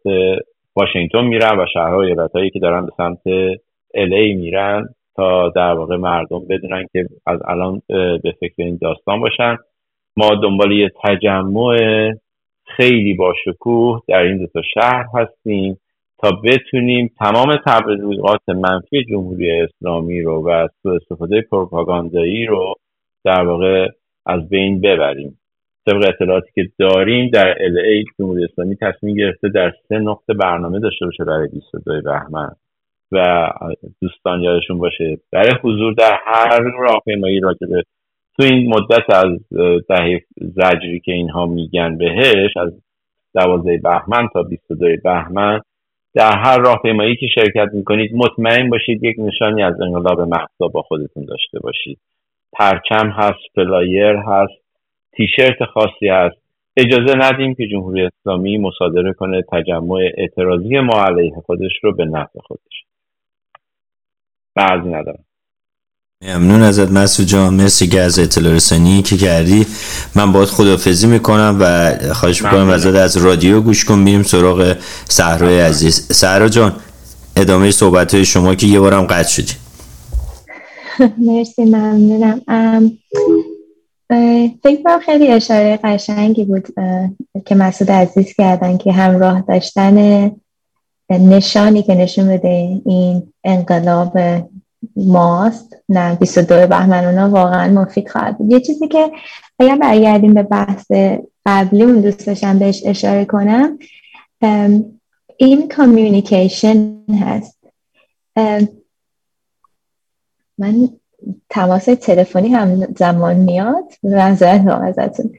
واشنگتن 0.76 1.24
میرن 1.24 1.60
و 1.60 1.66
شهرها 1.74 1.98
و 1.98 2.02
ایالت 2.02 2.32
هایی 2.32 2.50
که 2.50 2.60
دارن 2.60 2.86
به 2.86 2.92
سمت 2.98 3.22
الی 3.94 4.34
میرن 4.34 4.88
تا 5.16 5.50
در 5.50 5.74
واقع 5.74 5.96
مردم 5.96 6.48
بدونن 6.50 6.86
که 6.94 7.06
از 7.28 7.40
الان 7.48 7.82
به 8.24 8.34
فکر 8.40 8.54
این 8.58 8.80
داستان 8.82 9.20
باشن. 9.20 9.58
ما 10.20 10.36
دنبال 10.36 10.72
یه 10.72 10.92
تجمع 11.04 11.78
خیلی 12.66 13.14
با 13.14 13.34
شکوه 13.46 14.02
در 14.08 14.22
این 14.22 14.38
دو 14.38 14.48
تا 14.48 14.62
شهر 14.74 15.06
هستیم 15.14 15.78
تا 16.18 16.32
بتونیم 16.44 17.12
تمام 17.20 17.56
تبلیغات 17.66 18.50
منفی 18.50 19.06
جمهوری 19.10 19.52
اسلامی 19.52 20.22
رو 20.22 20.48
و 20.48 20.68
سوء 20.84 20.96
استفاده 20.96 21.42
پروپاگاندایی 21.42 22.46
رو 22.46 22.76
در 23.26 23.46
واقع 23.46 23.88
از 24.26 24.50
بین 24.50 24.82
ببریم. 24.82 25.40
طبق 25.86 26.08
اطلاعاتی 26.08 26.50
که 26.56 26.70
داریم 26.80 27.30
در 27.30 27.62
ای 27.62 28.04
جمهوری 28.20 28.44
اسلامی 28.44 28.76
تصمیم 28.76 29.16
گرفته 29.16 29.50
در 29.50 29.74
سه 29.90 30.00
نقطه 30.00 30.34
برنامه 30.34 30.80
داشته 30.80 31.06
باشه 31.06 31.24
برای 31.24 31.48
22 31.48 32.02
بهمن 32.02 32.56
و 33.12 33.50
دوستان 34.02 34.42
یادشون 34.42 34.78
باشه. 34.78 35.18
برای 35.32 35.54
حضور 35.64 35.94
در 35.94 36.18
هر 36.26 36.60
راهپیمایی 36.80 37.40
راجبه 37.40 37.84
تو 38.40 38.46
این 38.46 38.74
مدت 38.74 39.10
از 39.10 39.40
دهه 39.88 40.22
زجری 40.38 41.00
که 41.00 41.12
اینها 41.12 41.46
میگن 41.46 41.98
بهش 41.98 42.58
از 42.58 42.74
دوازده 43.36 43.78
بهمن 43.78 44.28
تا 44.34 44.44
22 44.44 44.88
بهمن 45.04 45.62
در 46.14 46.38
هر 46.38 46.58
راهپیمایی 46.58 47.16
که 47.16 47.28
شرکت 47.36 47.68
می‌کنید 47.74 48.12
مطمئن 48.16 48.70
باشید 48.70 49.04
یک 49.04 49.16
نشانی 49.20 49.64
از 49.64 49.82
انقلاب 49.82 50.22
محسا 50.22 50.68
با 50.68 50.82
خودتون 50.82 51.26
داشته 51.26 51.60
باشید. 51.60 52.00
پرچم 52.54 53.10
هست 53.10 53.40
فلایر 53.56 54.16
هست 54.16 54.64
تیشرت 55.12 55.66
خاصی 55.66 56.08
هست. 56.08 56.38
اجازه 56.78 57.14
ندیم 57.18 57.56
که 57.56 57.68
جمهوری 57.68 58.02
اسلامی 58.02 58.58
مصادره 58.58 59.14
کنه 59.14 59.42
تجمع 59.52 60.12
اعتراضی 60.18 60.80
ما 60.80 61.04
علیه 61.04 61.34
خودش 61.46 61.72
رو 61.84 61.96
به 61.96 62.06
نفع 62.06 62.40
خودش. 62.40 62.84
بعضی 64.56 64.90
ندارم 64.90 65.24
ممنون 66.24 66.64
ازت 66.64 66.92
مسعود 66.92 67.28
جان. 67.28 67.54
مرسی 67.54 67.88
که 67.88 68.02
از 68.02 68.20
اطلاع 68.20 68.54
رسانی 68.54 69.02
که 69.02 69.18
کردی. 69.18 69.66
من 70.16 70.32
باید 70.32 70.48
خدافزی 70.48 71.08
می‌کنم 71.08 71.58
و 71.60 71.94
خواهش 72.14 72.42
می‌کنم 72.42 72.70
ازت 72.70 72.96
از 72.96 73.18
رادیو 73.18 73.62
گوش 73.62 73.86
کن. 73.86 74.06
بریم 74.06 74.24
سراغ 74.24 74.76
صحرای 75.10 75.60
عزیز. 75.60 76.08
صحرا 76.12 76.50
جان 76.50 76.76
ادامه 77.36 77.72
صحبت 77.72 78.14
های 78.14 78.26
شما 78.26 78.56
که 78.56 78.68
یه 78.68 78.80
بارم 78.80 79.04
قطع 79.04 79.30
شدی. 79.30 79.54
مرسی 81.28 81.66
ممنونم. 81.66 82.42
فکر 84.64 84.84
کنم 84.84 85.00
خیلی 85.06 85.28
اشاره 85.28 85.80
قشنگی 85.84 86.44
بود 86.44 86.68
که 87.46 87.56
مسعود 87.56 87.92
عزیز 87.92 88.34
کردن 88.34 88.78
که 88.78 88.92
همراه 88.92 89.42
داشتن 89.48 90.32
نشانی 91.10 91.84
که 91.84 91.96
نشون 91.96 92.28
بده 92.28 92.82
این 92.86 93.34
انقلاب 93.44 94.18
ماست 95.08 95.76
نه 95.90 96.16
22 96.16 96.68
بهمن 96.68 97.06
اونا 97.06 97.30
واقعا 97.30 97.82
مفید 97.82 98.10
خواهد 98.10 98.38
بود. 98.38 98.52
یه 98.52 98.60
چیزی 98.60 98.88
که 98.88 99.12
اگر 99.60 99.76
برگردیم 99.76 100.34
به 100.34 100.44
بحث 100.44 100.92
قبلی 101.46 101.84
اون 101.84 102.02
دوست 102.02 102.28
داشتم 102.28 102.60
بهش 102.60 102.84
اشاره 102.86 103.26
کنم 103.26 103.80
این 105.38 105.68
کامیونیکیشن 105.68 106.96
هست. 107.22 107.60
من 110.58 110.90
تماس 111.50 111.86
تلفنی 111.86 112.48
هم 112.48 112.88
زمان 112.98 113.36
میاد 113.36 113.94
نظرت 114.04 114.68
ازتون. 114.68 115.32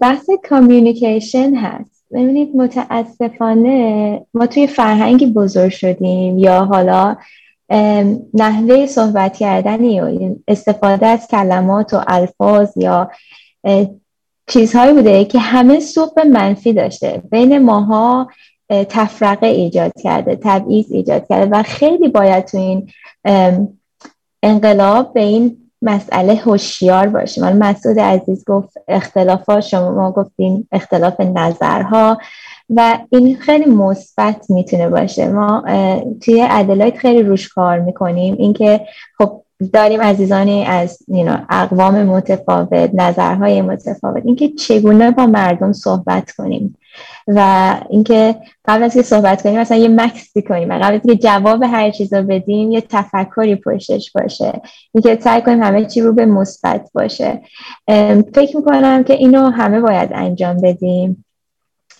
بحث 0.00 0.30
کامیونیکیشن 0.48 1.54
هست. 1.54 2.04
ببینید 2.12 2.56
متاسفانه 2.56 4.26
ما 4.34 4.46
توی 4.46 4.66
فرهنگی 4.66 5.26
بزرگ 5.26 5.70
شدیم 5.70 6.38
یا 6.38 6.64
حالا 6.64 7.16
نحوه 8.34 8.86
صحبت 8.86 9.36
کردنی 9.36 10.00
و 10.00 10.34
استفاده 10.48 11.06
از 11.06 11.26
کلمات 11.26 11.94
و 11.94 12.00
الفاظ 12.06 12.76
یا 12.76 13.10
چیزهایی 14.46 14.92
بوده 14.92 15.24
که 15.24 15.38
همه 15.38 15.80
سوق 15.80 16.20
منفی 16.20 16.72
داشته. 16.72 17.22
بین 17.30 17.58
ماها 17.58 18.28
تفرقه 18.68 19.46
ایجاد 19.46 19.92
کرده 20.02 20.36
تبعیض 20.36 20.86
ایجاد 20.90 21.26
کرده 21.28 21.58
و 21.58 21.62
خیلی 21.62 22.08
باید 22.08 22.44
تو 22.44 22.58
این 22.58 22.92
انقلاب 24.42 25.12
به 25.12 25.20
این 25.20 25.56
مسئله 25.82 26.34
هوشیار 26.34 27.08
باشیم. 27.08 27.44
مسعود 27.44 27.98
عزیز 27.98 28.44
گفت 28.44 28.72
اختلافات 28.88 29.60
شما 29.60 29.90
ما 29.90 30.12
گفتیم 30.12 30.68
اختلاف 30.72 31.20
نظرها. 31.20 32.18
و 32.70 32.98
این 33.10 33.36
خیلی 33.36 33.64
مثبت 33.64 34.50
می‌تونه 34.50 34.88
باشه. 34.88 35.28
ما 35.28 35.64
توی 36.20 36.46
ادلایت 36.50 36.96
خیلی 36.96 37.22
روش 37.22 37.48
کار 37.48 37.78
می‌کنیم. 37.78 38.36
اینکه 38.38 38.80
خب 39.18 39.42
داریم 39.72 40.00
عزیزانی 40.00 40.64
از 40.64 40.98
اقوام 41.50 42.02
متفاوت 42.02 42.90
نظرهای 42.94 43.62
متفاوت 43.62 44.22
اینکه 44.26 44.48
چگونه 44.48 45.10
با 45.10 45.26
مردم 45.26 45.72
صحبت 45.72 46.32
کنیم 46.32 46.76
و 47.26 47.74
اینکه 47.90 48.36
قبل 48.64 48.82
از 48.82 48.94
که 48.94 49.02
صحبت 49.02 49.42
کنیم 49.42 49.60
مثلا 49.60 49.76
یه 49.76 49.88
مکسی 49.88 50.42
کنیم. 50.42 50.78
قبل 50.78 50.94
از 50.94 51.00
که 51.06 51.16
جواب 51.16 51.62
هر 51.62 51.90
چیز 51.90 52.12
رو 52.12 52.22
بدیم 52.22 52.70
یه 52.70 52.80
تفکری 52.80 53.56
پشتش 53.56 54.12
باشه. 54.12 54.60
اینکه 54.94 55.18
سعی 55.20 55.42
کنیم 55.42 55.62
همه 55.62 55.84
چی 55.84 56.00
رو 56.00 56.12
به 56.12 56.26
مثبت 56.26 56.90
باشه. 56.94 57.40
فکر 58.34 58.56
می‌کنم 58.56 59.04
که 59.04 59.14
اینو 59.14 59.50
همه 59.50 59.80
باید 59.80 60.10
انجام 60.12 60.56
بدیم. 60.56 61.24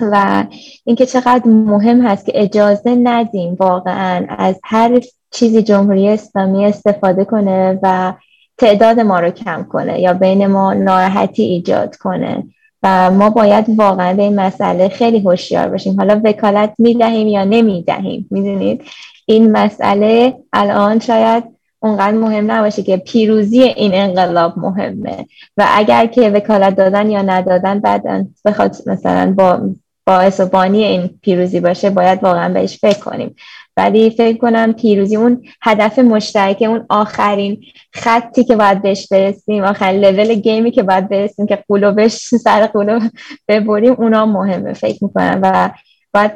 و 0.00 0.44
اینکه 0.84 1.06
چقدر 1.06 1.42
مهم 1.46 2.06
هست 2.06 2.26
که 2.26 2.32
اجازه 2.34 2.94
ندیم 2.94 3.56
واقعا 3.60 4.26
از 4.28 4.60
هر 4.64 5.00
چیزی 5.30 5.62
جمهوری 5.62 6.08
اسلامی 6.08 6.66
استفاده 6.66 7.24
کنه 7.24 7.78
و 7.82 8.14
تعداد 8.58 9.00
ما 9.00 9.20
رو 9.20 9.30
کم 9.30 9.62
کنه 9.62 10.00
یا 10.00 10.12
بین 10.12 10.46
ما 10.46 10.74
ناراحتی 10.74 11.42
ایجاد 11.42 11.96
کنه. 11.96 12.44
و 12.82 13.10
ما 13.10 13.30
باید 13.30 13.64
واقعا 13.68 14.14
به 14.14 14.22
این 14.22 14.40
مسئله 14.40 14.88
خیلی 14.88 15.18
هوشیار 15.18 15.68
باشیم. 15.68 15.96
حالا 15.96 16.20
وکالت 16.24 16.74
می‌دهیم 16.78 17.28
یا 17.28 17.44
نمی‌دهیم 17.44 18.26
می‌دونید؟ 18.30 18.82
این 19.26 19.52
مسئله 19.52 20.34
الان 20.52 20.98
شاید 20.98 21.44
اونقدر 21.80 22.16
مهم 22.16 22.52
نباشه 22.52 22.82
که 22.82 22.96
پیروزی 22.96 23.62
این 23.62 23.94
انقلاب 23.94 24.58
مهمه. 24.58 25.26
و 25.56 25.66
اگر 25.68 26.06
که 26.06 26.30
وکالت 26.30 26.76
دادن 26.76 27.10
یا 27.10 27.22
ندادن 27.22 27.80
بعد 27.80 28.26
بخواد 28.44 28.76
مثلا 28.86 29.34
با 29.38 29.60
باعث 30.08 30.40
و 30.40 30.46
بانی 30.46 30.84
این 30.84 31.10
پیروزی 31.22 31.60
باشه 31.60 31.90
باید 31.90 32.24
واقعا 32.24 32.54
بهش 32.54 32.78
فکر 32.78 32.98
کنیم. 32.98 33.36
ولی 33.76 34.10
فکر 34.10 34.38
کنم 34.38 34.72
پیروزی 34.72 35.16
اون 35.16 35.42
هدف 35.62 35.98
مشترک 35.98 36.56
اون 36.60 36.86
آخرین 36.88 37.60
خطی 37.92 38.44
که 38.44 38.56
باید 38.56 38.82
بهش 38.82 39.08
برسیم 39.10 39.64
آخرین 39.64 40.04
لول 40.04 40.34
گیمی 40.34 40.70
که 40.70 40.82
باید 40.82 41.08
برسیم 41.08 41.46
که 41.46 41.64
قلوبش 41.68 42.12
سر 42.12 42.66
قلوب 42.66 43.02
ببریم 43.48 43.92
اونا 43.98 44.26
مهمه 44.26 44.72
فکر 44.72 45.04
می‌کنم. 45.04 45.40
و 45.42 45.70
باید 46.14 46.32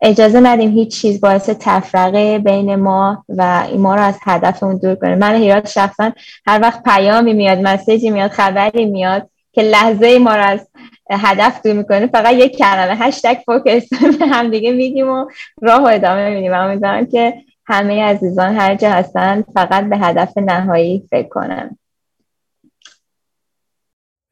اجازه 0.00 0.40
ندیم 0.40 0.70
هیچ 0.70 1.00
چیز 1.00 1.20
باعث 1.20 1.50
تفرقه 1.60 2.38
بین 2.38 2.76
ما 2.76 3.24
و 3.28 3.66
ما 3.78 3.94
رو 3.94 4.02
از 4.02 4.18
هدفمون 4.22 4.76
دور 4.76 4.94
کنه. 4.94 5.14
من 5.14 5.34
هیرات 5.34 5.68
شخصا 5.68 6.12
هر 6.46 6.60
وقت 6.62 6.82
پیامی 6.82 7.32
میاد 7.32 7.58
مسیجی 7.58 8.10
میاد 8.10 8.30
خبری 8.30 8.84
میاد 8.84 9.30
که 9.52 9.62
لحظه 9.62 10.18
ما 10.18 10.36
رو 10.36 10.42
از 10.42 10.69
هدف 11.18 11.62
دور 11.64 11.72
می‌کنه 11.72 12.06
فقط 12.06 12.34
یک 12.34 12.56
کلمه 12.56 12.96
هشتگ 12.96 13.36
فوکس 13.46 13.82
هم 14.32 14.50
دیگه 14.50 14.72
میگیم 14.72 15.08
و 15.08 15.26
راه 15.62 15.82
و 15.82 15.86
ادامه 15.86 16.30
میدیم. 16.30 16.52
امیدوارم 16.54 17.06
که 17.06 17.34
همه 17.66 18.02
عزیزان 18.02 18.56
هر 18.56 18.74
جا 18.74 18.90
هستن 18.90 19.44
فقط 19.54 19.88
به 19.88 19.98
هدف 19.98 20.38
نهایی 20.38 21.02
فکر 21.10 21.28
کنن. 21.28 21.78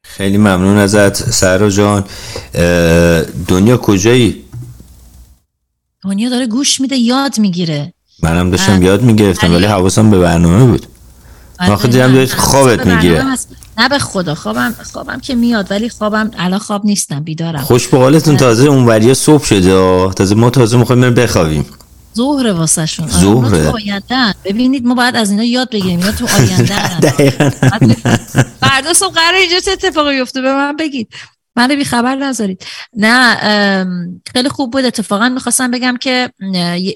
خیلی 0.05 0.37
ممنون 0.37 0.77
ازت 0.77 1.13
سرا 1.13 1.69
جان. 1.69 2.05
دنیا 3.47 3.77
کجایی؟ 3.77 4.45
دنیا 6.03 6.29
داره 6.29 6.47
گوش 6.47 6.81
میده 6.81 6.95
یاد 6.95 7.39
می‌گیره. 7.39 7.93
منم 8.23 8.49
داشتم 8.49 8.83
یاد 8.83 9.01
می‌گرفتم 9.01 9.53
ولی 9.53 9.65
حواسم 9.65 10.11
به 10.11 10.19
برنامه 10.19 10.65
بود. 10.65 10.85
خود 11.75 11.91
دیدم 11.91 12.25
خوابت 12.25 12.85
می‌گیره. 12.87 13.23
نه 13.79 13.89
به 13.89 13.99
خدا 13.99 14.35
خوابم 14.35 14.75
خوابم 14.93 15.19
که 15.19 15.35
میاد 15.35 15.71
ولی 15.71 15.89
خوابم 15.89 16.31
الان 16.37 16.59
خواب 16.59 16.85
نیستم 16.85 17.23
بیدارم. 17.23 17.61
خوش 17.61 17.87
به 17.87 17.97
حالتون 17.97 18.37
تازه 18.37 18.67
اونوریا 18.67 19.13
صبح 19.13 19.45
شده. 19.45 20.13
تازه 20.13 20.35
ما 20.35 20.49
تازه 20.49 20.77
می‌خوایم 20.77 21.01
بریم 21.01 21.13
بخوابیم. 21.13 21.65
ظهر 22.15 22.51
واسه 22.51 22.85
شون 22.85 23.07
ظهر 23.07 23.73
ببینید 24.45 24.85
ما 24.85 24.93
باید 24.93 25.15
از 25.15 25.31
اینا 25.31 25.43
یاد 25.43 25.69
بگیریم 25.69 25.99
اینا 25.99 26.11
تو 26.11 26.27
آینده 26.37 26.75
فردا 28.61 28.93
صبح 28.93 29.13
قرار 29.13 29.33
اینجا 29.33 29.59
چه 29.59 29.71
اتفاقی 29.71 30.15
بیفته 30.17 30.41
به 30.41 30.53
من 30.53 30.75
بگید. 30.75 31.07
منو 31.59 31.75
بی 31.75 31.83
خبر 31.83 32.15
نذارید. 32.15 32.65
نه 32.93 33.35
خیلی 34.33 34.49
خوب 34.49 34.71
بود. 34.71 34.85
اتفاقا 34.85 35.29
می‌خواستم 35.29 35.71
بگم 35.71 35.97
که 35.97 36.29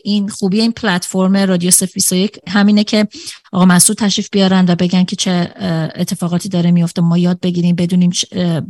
این 0.04 0.30
خوبی 0.30 0.62
این 0.62 0.72
پلتفرم 0.72 1.38
رادیو 1.38 1.72
یک 2.12 2.40
همینه 2.48 2.84
که 2.84 3.08
آقا 3.52 3.66
مسعود 3.66 3.98
تشریف 3.98 4.30
بیارن 4.32 4.66
و 4.68 4.76
بگن 4.76 5.04
که 5.04 5.16
چه 5.16 5.54
اتفاقاتی 5.96 6.50
داره 6.50 6.72
میفته 6.72 7.02
ما 7.02 7.18
یاد 7.18 7.40
بگیریم 7.40 7.76
بدونیم 7.76 8.12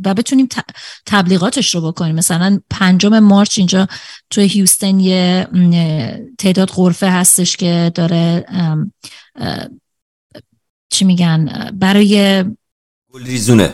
و 0.04 0.14
بتونیم 0.14 0.48
تبلیغاتش 1.06 1.74
رو 1.74 1.80
بکنیم. 1.80 2.14
مثلا 2.14 2.60
پنجم 2.70 3.18
مارچ 3.18 3.58
اینجا 3.58 3.88
توی 4.30 4.44
هیوستن 4.44 5.00
یه 5.00 5.48
تعداد 6.38 6.70
غرفه 6.70 7.10
هستش 7.10 7.56
که 7.56 7.92
داره 7.94 8.46
چی 10.90 11.04
میگن 11.04 11.70
برای 11.80 12.44
گلریزونه 13.12 13.72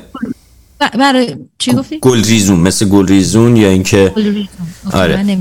برای 0.89 1.36
چی 1.59 1.73
گفتی؟ 1.73 1.98
گل 1.98 2.24
ریزون 2.24 2.61
مثل 2.61 2.89
گل 2.89 3.07
ریزون 3.07 3.57
یا 3.57 3.69
اینکه 3.69 4.12
آره. 4.93 5.39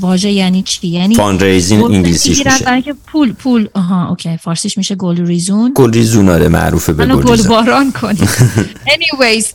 واژه 0.00 0.30
یعنی 0.30 0.62
چی؟ 0.62 0.88
یعنی 0.88 1.14
fundraising 1.14 1.82
انگلیسیش 1.82 2.38
میشه. 2.46 2.64
برای 2.64 2.82
که 2.82 2.94
پول 3.06 3.32
پول 3.32 3.68
آها 3.74 4.08
okay. 4.08 4.36
فارسیش 4.36 4.78
میشه 4.78 4.94
گل 4.94 5.26
ریزون. 5.26 5.72
گل 5.74 5.92
ریزون 5.92 6.28
آره 6.28 6.48
معروفه 6.48 6.92
به 6.92 7.06
گل 7.06 7.22
گل 7.22 7.48
باران 7.48 7.92
کنی 7.92 8.18
anyways 8.94 9.46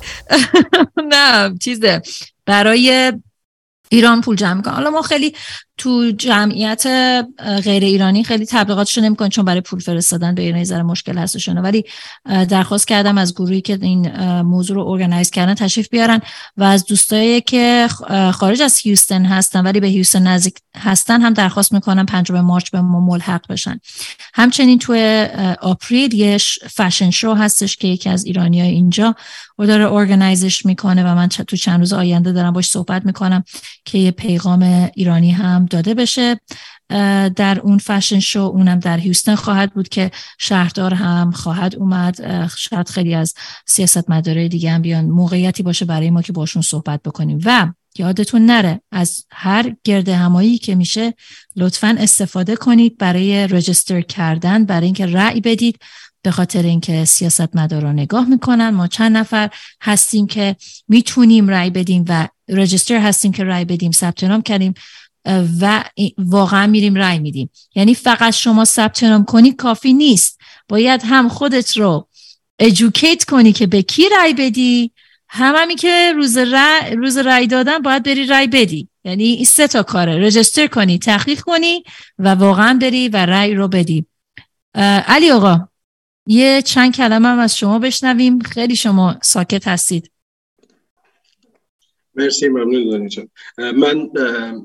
نه 1.13 1.53
چیزه. 1.59 2.01
برای 2.45 3.13
ایران 3.89 4.21
پول 4.21 4.35
جمع 4.35 4.53
می‌کنه 4.53 4.73
حالا 4.73 4.89
ما 4.89 5.01
خیلی 5.01 5.35
تو 5.77 6.11
جمعیت 6.11 6.87
غیر 7.63 7.83
ایرانی 7.83 8.23
خیلی 8.23 8.45
تبلیغاتشو 8.45 9.01
نمی‌کنیم 9.01 9.29
چون 9.29 9.45
برای 9.45 9.61
پول 9.61 9.79
فرستادن 9.79 10.35
به 10.35 10.41
ایران 10.41 10.63
ذره 10.63 10.83
مشکل 10.83 11.17
هستشونه. 11.17 11.61
ولی 11.61 11.83
درخواست 12.25 12.87
کردم 12.87 13.17
از 13.17 13.33
گروهی 13.33 13.61
که 13.61 13.79
این 13.81 14.11
موضوع 14.41 14.75
رو 14.75 14.87
organize 14.87 15.29
کردن 15.29 15.53
تشریف 15.53 15.89
بیارن 15.89 16.21
و 16.57 16.63
از 16.63 16.85
دوستایی 16.85 17.41
که 17.41 17.87
خارج 18.33 18.61
از 18.61 18.77
هیوستن 18.77 19.25
هستن 19.25 19.61
ولی 19.61 19.79
به 19.79 19.87
هیوستن 19.87 20.27
نزدیک 20.27 20.55
هستن 20.77 21.21
هم 21.21 21.33
درخواست 21.33 21.73
می‌کنم 21.73 22.05
پنجم 22.05 22.41
March 22.41 22.69
به 22.69 22.81
ما 22.81 22.99
ملحق 22.99 23.47
بشن. 23.49 23.79
همچنین 24.33 24.79
تو 24.79 24.93
April 25.61 26.13
یه 26.13 26.37
fashion 26.75 27.09
show 27.09 27.33
هستش 27.33 27.77
که 27.77 27.87
یکی 27.87 28.09
از 28.09 28.25
ایرانی 28.25 28.61
اینجا 28.61 29.15
و 29.59 29.65
داره 29.65 29.91
organize 29.91 30.50
ش 30.50 30.65
می‌کنه 30.65 31.03
و 31.03 31.15
من 31.15 31.27
تو 31.27 31.57
چند 31.57 31.79
روز 31.79 31.93
آینده 31.93 32.31
دارم 32.31 32.53
باش 32.53 32.69
صحبت 32.69 33.05
می‌کنم. 33.05 33.43
که 33.87 33.97
یه 33.97 34.11
پیغام 34.11 34.89
ایرانی 34.95 35.31
هم 35.31 35.65
داده 35.65 35.93
بشه 35.93 36.39
در 37.35 37.59
اون 37.63 37.77
فشن 37.77 38.19
شو 38.19 38.39
اونم 38.39 38.79
در 38.79 38.97
هیوستن 38.97 39.35
خواهد 39.35 39.73
بود 39.73 39.89
که 39.89 40.11
شهردار 40.37 40.93
هم 40.93 41.31
خواهد 41.31 41.75
اومد. 41.75 42.47
شاید 42.57 42.89
خیلی 42.89 43.15
از 43.15 43.33
سیاست 43.65 44.09
مداره 44.09 44.47
دیگه 44.47 44.71
هم 44.71 44.81
بیان 44.81 45.05
موقعیتی 45.05 45.63
باشه 45.63 45.85
برای 45.85 46.09
ما 46.09 46.21
که 46.21 46.33
باشون 46.33 46.61
صحبت 46.61 47.01
بکنیم. 47.03 47.39
و 47.45 47.67
یادتون 47.99 48.45
نره 48.45 48.81
از 48.91 49.25
هر 49.31 49.75
گرد 49.83 50.09
همایی 50.09 50.57
که 50.57 50.75
میشه 50.75 51.13
لطفا 51.55 51.95
استفاده 51.99 52.55
کنید 52.55 52.97
برای 52.97 53.47
رجستر 53.47 54.01
کردن 54.01 54.65
برای 54.65 54.85
اینکه 54.85 55.05
رأی 55.05 55.41
بدید. 55.41 55.79
به 56.21 56.31
خاطر 56.31 56.63
اینکه 56.63 57.05
سیاست 57.05 57.55
مدار 57.55 57.81
رو 57.81 57.93
نگاه 57.93 58.25
می‌کنن 58.29 58.69
ما 58.69 58.87
چند 58.87 59.17
نفر 59.17 59.49
هستیم 59.81 60.27
که 60.27 60.55
می‌تونیم 60.87 61.47
رأی 61.47 61.69
بدیم 61.69 62.05
و 62.09 62.27
رجستر 62.49 62.97
هستیم 62.97 63.31
که 63.31 63.43
رأی 63.43 63.65
بدیم 63.65 63.91
ثبت 63.91 64.23
نام 64.23 64.41
کردیم 64.41 64.73
و 65.61 65.83
واقعا 66.17 66.67
میریم 66.67 66.95
رای 66.95 67.19
میدیم. 67.19 67.49
یعنی 67.75 67.95
فقط 67.95 68.33
شما 68.33 68.65
ثبت 68.65 69.03
نام 69.03 69.25
کنی 69.25 69.51
کافی 69.51 69.93
نیست. 69.93 70.39
باید 70.69 71.01
هم 71.03 71.29
خودت 71.29 71.77
رو 71.77 72.07
ادوکیت 72.59 73.23
کنی 73.23 73.53
که 73.53 73.67
به 73.67 73.81
کی 73.81 74.03
رای 74.09 74.33
بدی. 74.33 74.91
هم 75.29 75.55
همی 75.57 75.75
که 75.75 76.13
روز 76.15 76.37
رای, 76.37 76.95
روز 76.95 77.17
رای 77.17 77.47
دادن 77.47 77.79
باید 77.79 78.03
بری 78.03 78.25
رای 78.25 78.47
بدی. 78.47 78.87
یعنی 79.03 79.23
این 79.23 79.45
سه 79.45 79.67
تا 79.67 79.83
کاره. 79.83 80.17
رجستر 80.17 80.67
کنی 80.67 80.99
تحقیق 80.99 81.41
کنی 81.41 81.83
و 82.19 82.35
واقعا 82.35 82.77
بری 82.81 83.09
و 83.09 83.25
رای 83.25 83.53
رو 83.53 83.67
بدی. 83.67 84.05
علی 85.07 85.31
آقا 85.31 85.67
یه 86.27 86.61
چند 86.61 86.95
کلمه 86.95 87.27
هم 87.27 87.39
از 87.39 87.57
شما 87.57 87.79
بشنویم. 87.79 88.39
خیلی 88.39 88.75
شما 88.75 89.19
ساکت 89.23 89.67
هستید. 89.67 90.11
مرسی 92.15 92.47
ممنون 92.47 92.89
دانی 92.89 93.09
جان. 93.09 93.29
من 93.57 94.09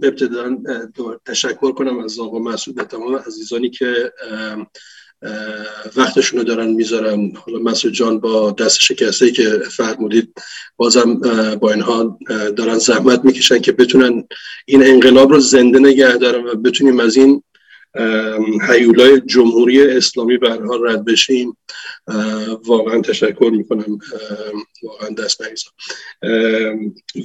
ابتدا 0.03 0.57
تشکر 1.27 1.73
کنم 1.73 1.99
از 1.99 2.19
آقا 2.19 2.39
مسعود 2.39 2.77
به 2.77 2.85
تمام 2.85 3.17
عزیزانی 3.17 3.71
که 3.71 4.13
وقتشون 5.97 6.39
رو 6.39 6.45
دارن 6.45 6.71
می‌ذارن. 6.71 7.33
حالا 7.37 7.59
مسعود 7.59 7.95
جان 7.95 8.21
با 8.21 8.51
دست 8.51 8.79
شکسته 8.81 9.31
که 9.31 9.59
فرمودید 9.71 10.35
بازم 10.77 11.15
با 11.61 11.73
اینها 11.73 12.19
دارن 12.57 12.79
زحمت 12.79 13.25
می‌کشن 13.25 13.59
که 13.59 13.73
بتونن 13.73 14.25
این 14.67 14.83
انقلاب 14.87 15.31
رو 15.31 15.41
زنده 15.41 15.79
نگه 15.79 16.17
دارن 16.17 16.45
و 16.45 16.55
بتونیم 16.55 17.01
از 17.01 17.17
این 17.17 17.43
حیولای 18.69 19.21
جمهوری 19.21 19.83
اسلامی 19.83 20.39
برها 20.39 20.77
رد 20.77 21.05
بشیم 21.05 21.57
واقعا 22.67 23.01
تشکر 23.01 23.51
می‌کنم. 23.53 23.99
واقعا 24.83 25.09
دست 25.09 25.43
نگیزم 25.43 25.71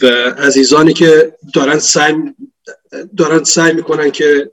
و 0.01 0.07
عزیزانی 0.37 0.93
که 0.93 1.33
دارن 1.53 1.79
سعی 1.79 2.13
دارن 3.17 3.43
سعی 3.43 3.73
می‌کنن 3.73 4.11
که 4.11 4.51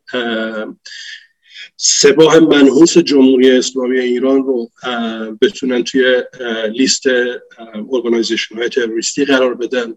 سپاه 1.77 2.39
منحوس 2.39 2.99
جمهوری 2.99 3.51
اسلامی 3.51 3.99
ایران 3.99 4.43
رو 4.43 4.71
بتونن 5.43 5.85
توی 5.85 6.23
لیست 6.73 7.03
ارگانیزیشن 7.93 8.57
های 8.57 8.69
تروریستی 8.69 9.25
قرار 9.25 9.55
بدن. 9.55 9.95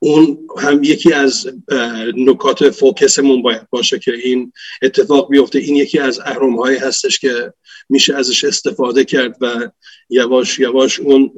اون 0.00 0.38
هم 0.58 0.84
یکی 0.84 1.12
از 1.12 1.46
نکات 2.16 2.70
فوکسمون 2.70 3.42
باید 3.42 3.70
باشه 3.70 3.98
که 3.98 4.14
این 4.14 4.52
اتفاق 4.82 5.30
بیفته. 5.30 5.58
این 5.58 5.76
یکی 5.76 5.98
از 5.98 6.20
اهرام 6.20 6.58
هایی 6.58 6.78
هستش 6.78 7.18
که 7.18 7.52
میشه 7.88 8.14
ازش 8.14 8.44
استفاده 8.44 9.04
کرد 9.04 9.36
و 9.40 9.70
یواش 10.10 10.58
یواش 10.58 11.00
اون 11.00 11.30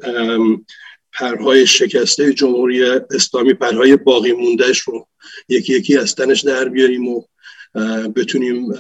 پرهای 1.13 1.67
شکسته 1.67 2.33
جمهوری 2.33 2.85
اسلامی 2.85 3.55
پرهای 3.55 3.97
باقی 3.97 4.33
موندهش 4.33 4.81
رو 4.81 5.09
یکی 5.49 5.75
یکی 5.75 5.97
از 5.97 6.15
تنش 6.15 6.41
در 6.41 6.69
بیاریم 6.69 7.09
و 7.09 7.23
بتونیم 8.17 8.73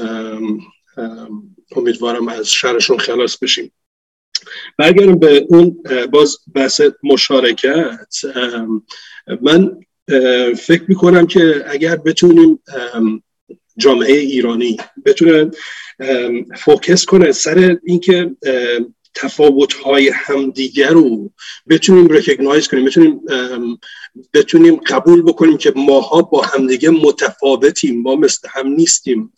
امیدوارم 1.76 2.28
از 2.28 2.50
شرشون 2.50 2.98
خلاص 2.98 3.36
بشیم. 3.36 3.72
برگردم 4.78 5.18
به 5.18 5.46
اون 5.48 5.82
باز 6.12 6.38
بحث 6.54 6.80
مشارکت. 7.02 8.14
من 9.42 9.76
فکر 10.54 10.82
می‌کنم 10.88 11.26
که 11.26 11.64
اگر 11.66 11.96
بتونیم 11.96 12.62
جامعه 13.78 14.14
ایرانی 14.14 14.76
بتونن 15.04 15.50
فوکس 16.56 17.04
کنه 17.04 17.32
سر 17.32 17.78
اینکه 17.84 18.36
تفاوت 19.14 19.72
های 19.72 20.08
همدیگر 20.14 20.90
رو 20.90 21.32
بتونیم 21.68 22.08
رکگنایز 22.08 22.68
کنیم 22.68 22.84
بتونیم 22.84 23.20
بتونیم 24.34 24.76
قبول 24.76 25.22
بکنیم 25.22 25.56
که 25.56 25.72
ماها 25.76 26.22
با 26.22 26.42
همدیگه 26.42 26.90
متفاوتیم 26.90 28.02
ما 28.02 28.16
مثل 28.16 28.48
هم 28.50 28.68
نیستیم. 28.68 29.32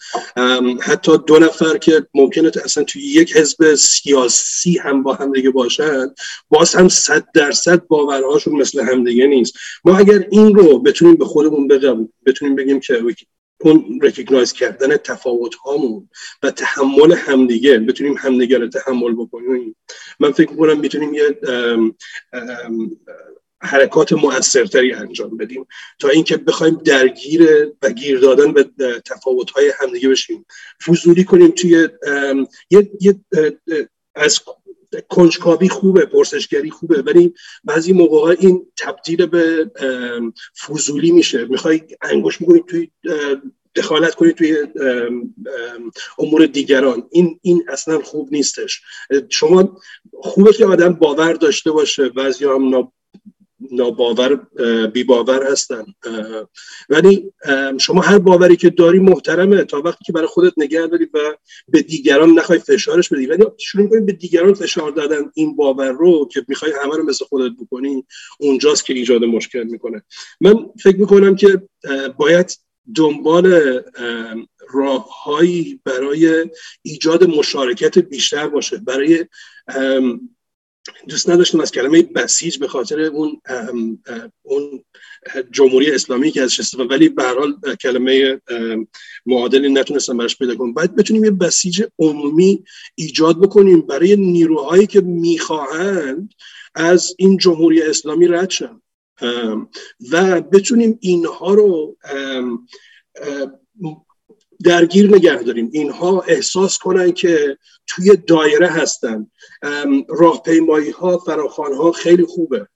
حتی 0.81 1.13
دو 1.27 1.39
نفر 1.39 1.79
که 1.79 2.07
ممکنه 2.15 2.51
اصلا 2.65 2.85
توی 2.85 3.03
یک 3.03 3.37
حزب 3.37 3.75
سیاسی 3.75 4.79
هم 4.79 5.03
با 5.03 5.15
همدیگه 5.15 5.51
باشن 5.51 6.15
باز 6.49 6.75
هم 6.75 6.89
صد 6.89 7.25
درصد 7.35 7.87
باورهاشون 7.87 8.55
مثل 8.55 8.81
همدیگه 8.81 9.27
نیست. 9.27 9.55
ما 9.85 9.99
اگر 9.99 10.27
این 10.31 10.55
رو 10.55 10.79
بتونیم 10.79 11.15
به 11.15 11.25
خودمون 11.25 11.69
بگم 11.69 12.09
بتونیم 12.27 12.55
بگیم 12.55 12.81
که 12.81 13.03
اون 13.61 14.01
رکگنایز 14.03 14.53
کردن 14.53 14.97
تفاوت 14.97 15.55
هامون 15.55 16.09
و 16.43 16.51
تحمل 16.51 17.13
همدیگه 17.13 17.79
بتونیم 17.79 18.15
همدیگه 18.19 18.59
رو 18.59 18.69
تحمل 18.69 19.15
بکنیم. 19.15 19.77
من 20.21 20.33
فکر 20.33 20.51
می‌کنم 20.51 20.81
می‌تونیم 20.81 21.15
یه 21.15 21.41
حرکات 23.63 24.13
موثرتری 24.13 24.93
انجام 24.93 25.37
بدیم 25.37 25.67
تا 25.99 26.09
اینکه 26.09 26.37
بخوایم 26.37 26.75
درگیر 26.75 27.73
و 27.83 27.91
گیر 27.91 28.19
دادن 28.19 28.53
به 28.53 28.71
تفاوت 29.07 29.51
های 29.51 29.73
همدیگه 29.81 30.09
بشیم. 30.09 30.47
فضولی 30.87 31.25
کنیم 31.25 31.51
توی 31.51 31.89
یه 32.71 33.21
از 34.15 34.41
کنجکاوی 35.09 35.69
خوبه 35.69 36.05
پرسشگری 36.07 36.71
خوبه 36.71 37.03
ولی 37.03 37.35
بعضی 37.65 37.93
موقع 37.93 38.37
این 38.41 38.67
تبدیل 38.77 39.27
به 39.27 39.71
فضولی 40.67 41.11
میشه. 41.11 41.45
می‌خوای 41.45 41.83
انگوش 42.03 42.41
می‌کنی 42.41 42.65
توی 42.69 42.91
دخالت 43.75 44.15
کنید 44.15 44.37
توی 44.37 44.67
امور 46.19 46.47
دیگران. 46.47 47.09
این 47.11 47.39
این 47.43 47.65
اصلا 47.69 47.99
خوب 47.99 48.29
نیستش. 48.33 48.83
شما 49.29 49.81
خوبه 50.15 50.53
که 50.53 50.67
آدم 50.67 50.93
باور 50.93 51.33
داشته 51.33 51.71
باشه. 51.71 52.09
بعضی 52.09 52.45
هم 52.45 52.93
ناباور 53.71 54.47
بی 54.87 55.05
باور 55.05 55.53
هستن. 55.53 55.85
ولی 56.89 57.33
شما 57.79 58.01
هر 58.01 58.19
باوری 58.19 58.57
که 58.57 58.71
داری 58.71 58.99
محترمه. 58.99 59.65
تا 59.65 59.83
وقتی 59.83 60.05
که 60.05 60.13
برای 60.13 60.27
خودت 60.27 60.53
نگه 60.57 60.87
داری 60.87 61.09
و 61.15 61.19
به 61.69 61.83
دیگران 61.83 62.31
نخوای 62.31 62.59
فشارش 62.59 63.09
بدی. 63.09 63.27
ولی 63.27 63.45
شروع 63.59 63.89
کنید 63.89 64.07
به 64.07 64.13
دیگران 64.13 64.55
فشار 64.55 64.91
دادن. 64.91 65.31
این 65.35 65.57
باور 65.57 65.91
رو 65.91 66.29
که 66.33 66.45
می‌خوای 66.49 66.73
همه 66.83 66.97
رو 66.97 67.03
مثل 67.03 67.25
خودت 67.25 67.53
بکنی 67.61 68.07
اونجاست 68.41 68.85
که 68.85 68.93
ایجاد 68.93 69.25
مشکل 69.25 69.63
می‌کنه. 69.63 70.03
من 70.41 70.55
فکر 70.83 70.97
می‌کنم 70.97 71.37
که 71.37 71.63
باید 72.17 72.59
دنبال 72.95 73.81
راههایی 74.75 75.81
برای 75.85 76.51
ایجاد 76.83 77.25
مشارکت 77.25 77.99
بیشتر 77.99 78.49
باشه. 78.49 78.77
برای 78.77 79.27
دوست 81.09 81.31
نداشتم 81.31 81.61
از 81.61 81.73
کلمه 81.73 82.03
بسیج 82.03 82.59
به 82.59 82.69
خاطر 82.69 83.01
اون 83.01 83.41
اون 84.43 84.85
جمهوری 85.51 85.91
اسلامی 85.91 86.31
که 86.31 86.43
ازش 86.43 86.61
استفاده 86.61 86.95
ولی 86.95 87.09
به 87.09 87.23
هر 87.23 87.39
حال 87.39 87.55
کلمه 87.83 88.41
معادلی 89.27 89.69
نتونستم 89.69 90.17
براش 90.17 90.39
پیدا 90.39 90.55
کنم. 90.55 90.73
باید 90.73 90.97
بتونیم 90.97 91.25
یه 91.25 91.31
بسیج 91.31 91.83
عمومی 91.99 92.65
ایجاد 92.95 93.41
بکنیم 93.41 93.81
برای 93.81 94.17
نیروهایی 94.17 94.87
که 94.87 95.01
می‌خواهند 95.01 96.35
از 96.75 97.15
این 97.19 97.37
جمهوری 97.37 97.83
اسلامی 97.83 98.29
رد 98.29 98.51
شن. 98.51 98.81
و 100.11 100.41
بتونیم 100.41 100.99
اینها 101.01 101.55
رو 101.55 101.97
درگیر 104.65 105.15
نگه 105.15 105.43
داریم. 105.43 105.71
اینها 105.73 106.21
احساس 106.21 106.79
کنن 106.79 107.13
که 107.13 107.59
توی 107.87 108.17
دایره 108.27 108.69
هستن. 108.69 109.31
راهپیمایی 110.09 110.91
ها 110.91 111.19
فراخان 111.19 111.75
ها 111.75 111.93
خیلی 111.93 112.25
خوبه. 112.25 112.67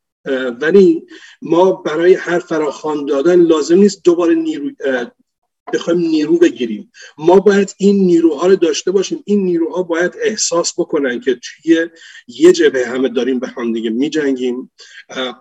ولی 0.60 1.06
ما 1.42 1.72
برای 1.72 2.14
هر 2.14 2.38
فراخان 2.38 3.06
دادن 3.06 3.40
لازم 3.40 3.78
نیست 3.78 4.04
دوباره 4.04 4.34
نیرو 4.34 4.70
بخوایم 5.74 5.98
نیرو 6.01 6.38
بگیریم. 6.38 6.93
ما 7.18 7.40
باید 7.40 7.74
این 7.78 7.97
نیروها 7.97 8.47
رو 8.47 8.56
داشته 8.56 8.90
باشیم. 8.90 9.22
این 9.24 9.44
نیروها 9.44 9.82
باید 9.82 10.12
احساس 10.22 10.72
بکنن 10.78 11.20
که 11.20 11.40
توی 11.43 11.88
یه 12.28 12.52
جبه 12.52 12.86
همه 12.86 13.09
داریم 13.09 13.38
به 13.38 13.48
هم 13.48 13.72
دیگه 13.72 13.90
میجنگیم 13.90 14.70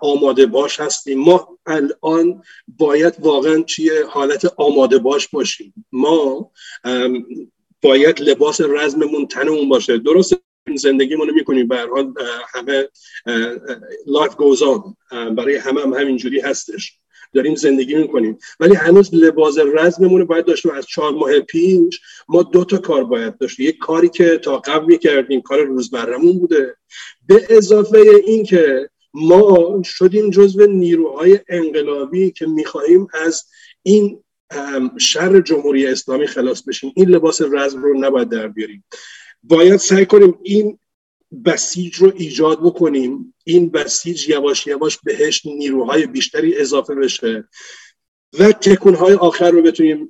آماده 0.02 0.46
باش 0.46 0.80
هستیم. 0.80 1.20
ما 1.20 1.58
الان 1.66 2.44
باید 2.68 3.14
واقعا 3.20 3.62
توی 3.62 3.92
حالت 4.10 4.54
آماده 4.58 4.98
باش 4.98 5.28
باشیم. 5.28 5.86
ما 5.92 6.52
باید 7.82 8.22
لباس 8.22 8.62
رزممون 8.62 9.28
تنمون 9.28 9.70
باشه. 9.70 9.98
درست 9.98 10.34
زندگیمون 10.76 11.28
رو 11.28 11.34
می‌کنیم. 11.34 11.68
به 11.68 11.78
حال 11.78 12.14
همه 12.54 12.90
life 14.08 14.36
on 14.64 14.96
برای 15.36 15.56
همه 15.56 15.82
هم 15.82 15.94
همینجوری 15.94 16.40
هستش. 16.40 17.00
داریم 17.36 17.56
زندگی 17.56 17.96
می‌کنیم. 17.96 18.38
ولی 18.60 18.76
هنوز 18.76 19.10
لباس 19.14 19.58
رزممون 19.74 20.20
رو 20.22 20.26
باید 20.26 20.46
داشتیم. 20.46 20.72
از 20.72 20.86
چهار 20.86 21.12
ماه 21.12 21.40
پیش 21.40 22.00
ما 22.30 22.44
دو 22.44 22.66
تا 22.66 22.78
کار 22.78 23.04
باید 23.04 23.38
داشتیم. 23.38 23.66
یک 23.66 23.78
کاری 23.78 24.10
که 24.10 24.38
تا 24.38 24.58
قبل 24.58 24.86
می‌کردیم 24.86 25.42
کار 25.42 25.64
روزمرمون 25.64 26.40
بوده. 26.40 26.76
به 27.28 27.48
اضافه 27.50 28.00
این 28.26 28.44
که 28.44 28.90
ما 29.14 29.82
شدیم 29.84 30.30
جزو 30.30 30.66
نیروهای 30.66 31.40
انقلابی 31.50 32.32
که 32.32 32.46
می‌خواهیم 32.46 33.08
از 33.26 33.44
این 33.84 34.20
شر 34.98 35.42
جمهوری 35.42 35.88
اسلامی 35.88 36.28
خلاص 36.28 36.64
بشیم. 36.64 36.92
این 36.96 37.10
لباس 37.10 37.42
رزم 37.42 37.84
رو 37.84 38.00
نباید 38.00 38.30
در 38.30 38.48
بیاریم. 38.48 38.84
باید 39.44 39.78
سعی 39.78 40.06
کنیم 40.06 40.40
این 40.44 40.80
بسیج 41.44 41.96
رو 41.96 42.14
ایجاد 42.16 42.60
بکنیم 42.60 43.34
این 43.44 43.70
بسیج 43.70 44.30
یواش 44.30 44.68
یواش 44.68 44.98
بهش 45.04 45.46
نیروهای 45.46 46.08
بیشتری 46.08 46.58
اضافه 46.58 46.96
بشه 46.96 47.48
و 48.40 48.52
تکونهای 48.52 49.14
آخر 49.14 49.52
رو 49.52 49.62
بتونیم 49.62 50.10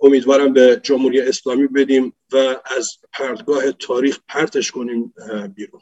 امیدوارم 0.00 0.52
به 0.52 0.80
جمهوری 0.82 1.20
اسلامی 1.20 1.66
بدیم 1.66 2.12
و 2.32 2.36
از 2.76 2.96
پرتگاه 3.12 3.72
تاریخ 3.72 4.18
پرتش 4.28 4.70
کنیم 4.70 5.14
بیرون. 5.54 5.80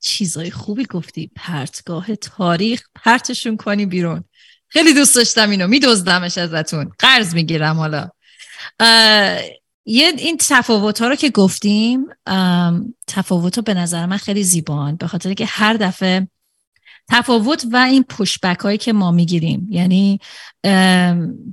چیزای 0.00 0.50
خوبی 0.50 0.84
گفتی. 0.84 1.30
پرتگاه 1.36 2.16
تاریخ 2.16 2.82
پرتشون 2.94 3.56
کنی 3.56 3.86
بیرون. 3.86 4.24
خیلی 4.68 4.94
دوست 4.94 5.16
داشتم 5.16 5.50
اینو. 5.50 5.66
میدزدمش 5.66 6.38
ازتون. 6.38 6.92
قرض 6.98 7.34
می‌گیرم 7.34 7.76
حالا. 7.76 8.08
یه 9.86 10.12
این 10.18 10.36
تفاوت 10.36 11.02
ها 11.02 11.08
رو 11.08 11.14
که 11.14 11.30
گفتیم 11.30 12.06
تفاوت 13.06 13.56
ها 13.56 13.62
به 13.62 13.74
نظر 13.74 14.06
من 14.06 14.16
خیلی 14.16 14.42
زیبان 14.42 14.96
به 14.96 15.06
خاطر 15.06 15.34
که 15.34 15.46
هر 15.46 15.74
دفعه 15.74 16.28
تفاوت 17.08 17.66
و 17.72 17.76
این 17.76 18.02
پشبک 18.02 18.58
هایی 18.58 18.78
که 18.78 18.92
ما 18.92 19.10
می‌گیریم. 19.10 19.68
یعنی 19.70 20.20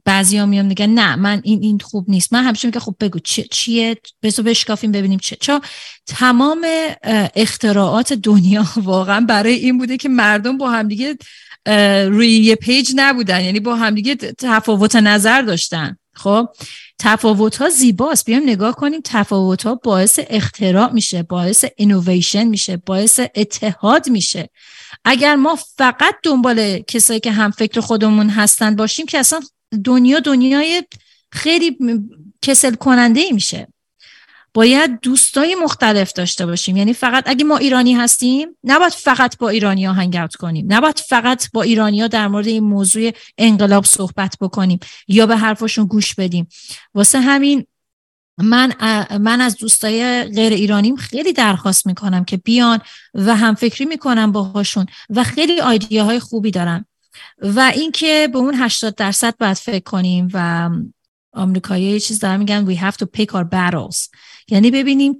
بعضی 0.06 0.38
ها 0.38 0.46
میام 0.46 0.66
میگن 0.66 0.90
نه 0.90 1.16
من 1.16 1.42
این 1.44 1.60
این 1.62 1.80
خوب 1.80 2.10
نیست. 2.10 2.34
من 2.34 2.44
همیشه 2.44 2.68
میگم 2.68 2.80
خب 2.80 2.96
بگو 3.00 3.20
چیه؟ 3.52 3.98
بسو 4.24 4.44
بشکافیم 4.44 4.92
ببینیم 4.92 5.20
چه 5.20 5.36
چون 5.36 5.62
تمام 6.06 6.66
اختراعات 7.36 8.14
دنیا 8.14 8.66
واقعا 8.84 9.22
برای 9.22 9.54
این 9.54 9.78
بوده 9.78 9.98
که 9.98 10.10
مردم 10.10 10.58
با 10.58 10.70
همدیگه 10.70 11.18
روی 12.08 12.30
یه 12.30 12.56
page 12.56 12.92
نبودن. 12.96 13.42
یعنی 13.42 13.60
با 13.60 13.76
همدیگه 13.76 14.16
تفاوت 14.16 14.96
نظر 14.96 15.42
داشتن. 15.42 15.98
خب 16.14 16.50
تفاوت 17.00 17.56
ها 17.56 17.70
زیباست. 17.70 18.26
بیایم 18.26 18.44
نگاه 18.44 18.76
کنیم 18.76 19.02
تفاوت 19.04 19.64
ها 19.64 19.76
باعث 19.76 20.20
اختراع 20.30 20.92
میشه 20.92 21.24
باعث 21.24 21.66
اینویشن 21.78 22.44
میشه 22.44 22.78
باعث 22.78 23.20
اتحاد 23.36 24.10
میشه. 24.10 24.50
اگر 25.06 25.36
ما 25.36 25.56
فقط 25.78 26.16
دنبال 26.24 26.80
کسایی 26.80 27.20
که 27.20 27.32
هم 27.32 27.52
فکر 27.52 27.80
خودمون 27.80 28.30
هستن 28.30 28.76
باشیم 28.76 29.06
که 29.06 29.20
اصلا 29.20 29.40
دنیا 29.84 30.20
دنیای 30.20 30.84
خیلی 31.32 31.78
کسل 32.42 32.76
کننده 32.76 33.20
ای 33.20 33.32
میشه. 33.32 33.68
باید 34.54 35.00
دوستای 35.00 35.56
مختلف 35.56 36.14
داشته 36.14 36.46
باشیم. 36.46 36.78
یعنی 36.78 36.94
فقط 36.94 37.24
اگه 37.28 37.46
ما 37.46 37.58
ایرانی 37.58 37.94
هستیم 37.94 38.48
نباید 38.64 38.94
فقط 38.94 39.38
با 39.38 39.50
ایرانی 39.50 39.86
ها 39.86 39.94
hang 39.94 40.18
out 40.18 40.36
کنیم. 40.36 40.66
نباید 40.70 41.00
فقط 41.00 41.52
با 41.54 41.62
ایرانی 41.62 42.02
ها 42.02 42.08
در 42.08 42.28
مورد 42.28 42.48
این 42.48 42.64
موضوع 42.64 43.12
انقلاب 43.38 43.86
صحبت 43.86 44.38
بکنیم 44.42 44.80
یا 45.08 45.26
به 45.26 45.38
حرفشون 45.38 45.86
گوش 45.86 46.16
بدیم. 46.16 46.48
واسه 46.94 47.20
همین 47.20 47.66
من 48.38 48.74
من 49.18 49.42
از 49.42 49.58
دوستای 49.58 50.24
غیر 50.24 50.54
ایرانیم 50.54 50.96
خیلی 50.96 51.34
درخواست 51.34 51.88
می‌کنم 51.88 52.26
که 52.26 52.38
بیان 52.38 52.80
و 53.14 53.36
هم 53.36 53.56
فکری 53.56 53.86
می‌کنم 53.86 54.32
باهاشون 54.32 54.86
و 55.10 55.24
خیلی 55.24 55.60
های 56.00 56.20
خوبی 56.20 56.52
دارن. 56.52 56.86
و 57.42 57.72
اینکه 57.76 58.30
به 58.34 58.38
اون 58.38 58.56
80 58.56 58.96
درصد 58.96 59.38
باید 59.38 59.58
فکر 59.58 59.84
کنیم 59.84 60.28
و 60.34 60.70
آمریکایی 61.34 62.00
چیز 62.00 62.20
دارن 62.20 62.38
میگن 62.38 62.76
we 62.76 62.78
have 62.78 62.96
to 62.96 63.06
pick 63.18 63.30
our 63.30 63.44
battles. 63.44 64.10
یعنی 64.48 64.72
ببینیم 64.72 65.18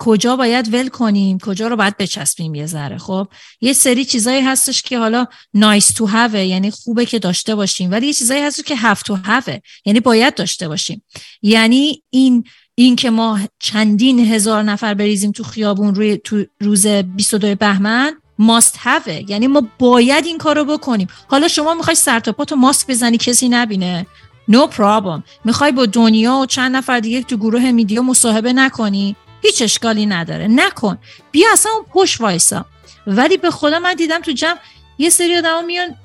کجا 0.00 0.36
باید 0.36 0.74
ول 0.74 0.88
کنیم 0.88 1.38
کجا 1.38 1.68
رو 1.68 1.76
باید 1.76 1.96
بچسبیم 1.96 2.54
یه 2.54 2.66
ذره. 2.66 2.98
خب 2.98 3.28
یه 3.60 3.72
سری 3.72 4.04
چیزایی 4.04 4.40
هستش 4.40 4.82
که 4.82 4.98
حالا 4.98 5.26
نایس 5.54 5.90
تو 5.90 6.08
have 6.08 6.34
یعنی 6.34 6.70
خوبه 6.70 7.06
که 7.06 7.18
داشته 7.18 7.54
باشیم 7.54 7.90
ولی 7.90 8.06
یه 8.06 8.12
چیزایی 8.12 8.42
هستش 8.42 8.64
که 8.64 8.76
have 8.76 8.98
to 8.98 9.26
have 9.26 9.60
یعنی 9.84 10.00
باید 10.00 10.34
داشته 10.34 10.68
باشیم. 10.68 11.04
یعنی 11.42 12.02
این 12.10 12.44
این 12.74 12.96
که 12.96 13.10
ما 13.10 13.40
چندین 13.58 14.18
هزار 14.18 14.62
نفر 14.62 14.94
بریزیم 14.94 15.32
تو 15.32 15.42
خیابون 15.42 15.94
روی 15.94 16.16
تو 16.16 16.44
روز 16.60 16.86
22 16.86 17.54
بهمن 17.54 18.12
ماست 18.38 18.76
هفه 18.78 19.24
یعنی 19.28 19.46
ما 19.46 19.68
باید 19.78 20.26
این 20.26 20.38
کارو 20.38 20.64
بکنیم. 20.64 21.08
حالا 21.28 21.48
شما 21.48 21.74
می‌خوای 21.74 21.96
سرتاپاتو 21.96 22.56
ماسک 22.56 22.86
بزنی 22.86 23.16
کسی 23.16 23.48
نبینه. 23.48 24.06
نو 24.48 24.66
no 24.66 24.68
پرابلم 24.68 25.24
می‌خوای 25.44 25.72
با 25.72 25.86
دنیا 25.86 26.34
و 26.34 26.46
چند 26.46 26.76
نفر 26.76 27.00
دیگه 27.00 27.22
تو 27.22 27.36
گروه 27.36 27.70
میدیا 27.70 28.02
مصاحبه 28.02 28.52
نکنی؟ 28.52 29.16
هیچ 29.42 29.62
اشکالی 29.62 30.06
نداره. 30.06 30.48
نکن. 30.48 30.98
بیا 31.30 31.48
اصلا 31.52 31.72
اون 31.72 31.84
پشت 31.92 32.20
وایسا. 32.20 32.64
ولی 33.06 33.36
به 33.36 33.50
خدا 33.50 33.78
من 33.78 33.94
دیدم 33.94 34.20
تو 34.20 34.32
جمع 34.32 34.58
یه 34.98 35.10
سری 35.10 35.36
آدم 35.36 35.64
میان 35.64 35.96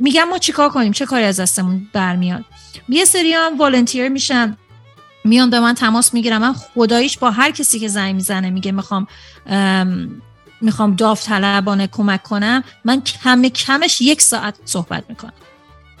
میگم 0.00 0.24
ما 0.24 0.38
چیکار 0.38 0.68
کنیم؟ 0.68 0.92
چه 0.92 1.06
کاری 1.06 1.24
از 1.24 1.40
دستمون 1.40 1.88
برمیاد؟ 1.92 2.44
یه 2.88 3.04
سری 3.04 3.32
هم 3.32 3.58
والنتیر 3.58 4.08
میشن. 4.08 4.56
میان 5.24 5.50
به 5.50 5.60
من 5.60 5.74
تماس 5.74 6.14
می‌گیرم 6.14 6.40
من 6.40 6.52
خداییش 6.52 7.18
با 7.18 7.30
هر 7.30 7.50
کسی 7.50 7.78
که 7.78 7.88
زنگ 7.88 8.14
می‌زنه 8.14 8.50
میگه 8.50 8.72
می‌خوام 8.72 9.06
می‌خوام 10.60 10.96
داوطلبانه 10.96 11.86
کمک 11.86 12.22
کنم. 12.22 12.64
من 12.84 13.00
کم 13.00 13.48
کمش 13.48 14.00
یک 14.00 14.22
ساعت 14.22 14.54
صحبت 14.64 15.04
می‌کنم. 15.08 15.32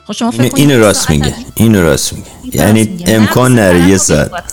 خب 0.06 0.12
شما 0.12 0.30
فکر 0.30 0.56
این 0.56 0.80
راست 0.80 1.10
میگه. 1.10 1.34
این 1.54 1.82
راست 1.82 2.12
میگه. 2.12 2.26
یعنی 2.52 3.04
امکان 3.06 3.54
نره 3.54 3.88
یه 3.88 3.96
ساعت. 3.96 4.52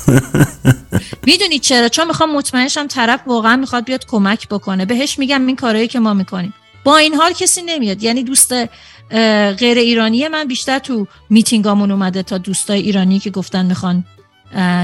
می‌دونی 1.26 1.60
چرا؟ 1.60 1.90
چون 1.90 2.08
می‌خوام 2.08 2.36
مطمئنشم 2.36 2.88
طرف 2.88 3.20
واقعا 3.28 3.56
می‌خواد 3.56 3.86
بیاد 3.86 4.06
کمک 4.06 4.48
بکنه. 4.48 4.86
بهش 4.86 5.20
میگم 5.20 5.48
این 5.48 5.56
کارهایی 5.56 5.88
که 5.88 6.00
ما 6.00 6.14
می‌کنیم. 6.14 6.54
با 6.84 6.98
این 6.98 7.16
حال 7.16 7.34
کسی 7.34 7.62
نمیاد. 7.62 8.04
یعنی 8.04 8.24
دوست 8.24 8.54
غیر 9.60 9.78
ایرانی 9.78 10.28
من 10.28 10.48
بیشتر 10.48 10.80
تو 10.80 11.08
میتینگامون 11.30 11.92
اومده 11.92 12.24
تا 12.24 12.38
دوستای 12.38 12.82
ایرانی 12.82 13.20
که 13.20 13.30
گفتن 13.30 13.66
می‌خوان 13.66 14.06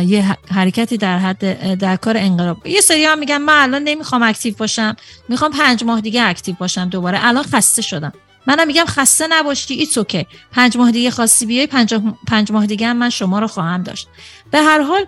یه 0.06 0.38
حرکتی 0.52 0.98
در 0.98 1.18
حد 1.18 1.74
در 1.80 1.96
کار 1.96 2.18
انقلاب. 2.18 2.68
یه 2.68 2.82
سری 2.82 3.06
هم 3.06 3.20
میگن 3.20 3.38
من 3.38 3.64
الان 3.64 3.84
نمی‌خوام 3.84 4.24
active 4.24 4.54
باشم. 4.58 4.96
می‌خوام 5.30 5.52
پنج 5.52 5.84
ماه 5.84 6.02
دیگه 6.02 6.24
active 6.24 6.56
باشم 6.60 6.90
دوباره. 6.90 7.26
الان 7.26 7.44
خسته 7.44 7.82
شدم. 7.82 8.14
منم 8.48 8.68
میگم 8.68 8.86
خسته 8.88 9.28
نباشی 9.30 9.74
ایتس 9.74 9.98
اوکی. 9.98 10.28
پنج 10.52 10.78
ماه 10.78 10.92
دیگه 10.92 11.12
خواستی 11.12 11.46
بیای 11.46 11.68
پنج, 11.68 11.96
پنج 12.28 12.52
ماه 12.52 12.66
دیگه 12.66 12.94
من 12.94 13.10
شما 13.10 13.40
رو 13.40 13.48
خواهم 13.48 13.84
داشت. 13.84 14.08
به 14.52 14.62
هر 14.62 14.82
حال 14.82 15.06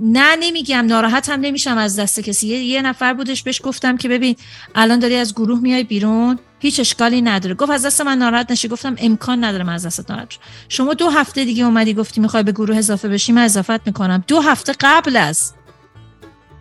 نه 0.00 0.36
نمیگم 0.40 0.86
ناراحت 0.86 1.28
هم 1.28 1.40
نمیشم 1.40 1.78
از 1.78 1.98
دست 1.98 2.20
کسی. 2.20 2.48
یه, 2.48 2.82
نفر 2.82 3.14
بودش 3.14 3.42
بهش 3.42 3.60
گفتم 3.64 3.96
که 3.96 4.08
ببین 4.08 4.36
الان 4.74 4.98
داری 4.98 5.16
از 5.16 5.34
گروه 5.34 5.60
میای 5.60 5.84
بیرون 5.84 6.38
هیچ 6.58 6.80
اشکالی 6.80 7.22
نداره. 7.22 7.54
گفت 7.54 7.70
از 7.70 7.86
دست 7.86 8.00
من 8.00 8.18
ناراحت 8.18 8.50
نشی. 8.50 8.68
گفتم 8.68 8.96
امکان 8.98 9.44
نداره 9.44 9.64
من 9.64 9.72
از 9.72 9.86
دست 9.86 10.10
ناراحت 10.10 10.38
شما 10.68 10.94
دو 10.94 11.10
هفته 11.10 11.44
دیگه 11.44 11.64
اومدی 11.64 11.94
گفتی 11.94 12.20
می‌خوای 12.20 12.42
به 12.42 12.52
گروه 12.52 12.76
اضافه 12.76 13.08
بشی 13.08 13.32
من 13.32 13.44
اضافت 13.44 13.86
می‌کنم. 13.86 14.24
دو 14.28 14.40
هفته 14.40 14.74
قبل 14.80 15.16
از 15.16 15.52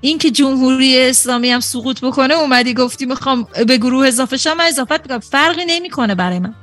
اینکه 0.07 0.31
جمهوری 0.31 0.99
اسلامی 0.99 1.49
هم 1.49 1.59
سقوط 1.59 2.01
بکنه 2.01 2.33
اومدی 2.33 2.73
گفتی 2.73 3.05
می‌خوام 3.05 3.47
به 3.67 3.77
گروه 3.77 4.07
اضافه 4.07 4.37
شم 4.37 4.53
من 4.53 4.65
اضافت 4.65 5.01
می‌کنم. 5.01 5.19
فرقی 5.19 5.65
نمی‌کنه 5.67 6.15
برای 6.15 6.39
من. 6.39 6.53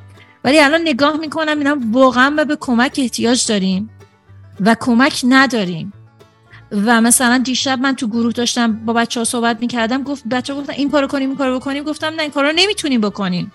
ولی 0.44 0.60
الان 0.60 0.80
نگاه 0.80 1.16
می‌کنم 1.16 1.58
اینم 1.58 1.92
واقعا 1.92 2.30
به 2.30 2.56
کمک 2.60 2.94
احتیاج 2.98 3.46
داریم 3.46 3.90
و 4.60 4.76
کمک 4.80 5.20
نداریم. 5.24 5.92
و 6.72 7.00
مثلا 7.00 7.38
دیشب 7.38 7.78
من 7.78 7.96
تو 7.96 8.08
گروه 8.08 8.32
داشتم 8.32 8.72
با 8.72 8.92
بچه 8.92 9.20
ها 9.20 9.24
صحبت 9.24 9.60
می‌کردم 9.60 10.02
گفت 10.02 10.28
بچه 10.28 10.54
ها 10.54 10.60
گفتن 10.60 10.72
این 10.72 10.90
کارو 10.90 11.06
کنیم 11.06 11.28
این 11.28 11.38
کارو 11.38 11.58
بکنیم. 11.58 11.84
گفتم 11.84 12.06
نه 12.06 12.22
این 12.22 12.30
کارو 12.30 12.52
نمی‌تونیم 12.56 13.00
بکنیم. 13.00 13.52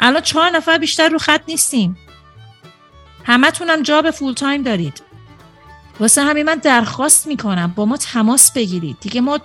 الان 0.00 0.22
چهار 0.22 0.50
نفر 0.50 0.78
بیشتر 0.78 1.08
رو 1.08 1.18
خط 1.18 1.42
نیستیم. 1.48 1.96
همه 3.24 3.50
تونم 3.50 3.82
job 3.82 4.10
full 4.10 4.34
time 4.34 4.62
دارید. 4.62 5.02
واسه 6.00 6.22
همین 6.22 6.46
من 6.46 6.54
درخواست 6.54 7.26
می‌کنم 7.26 7.72
با 7.76 7.84
ما 7.84 7.96
تماس 7.96 8.52
بگیرید. 8.52 8.96
دیگه 9.00 9.20
ما 9.20 9.38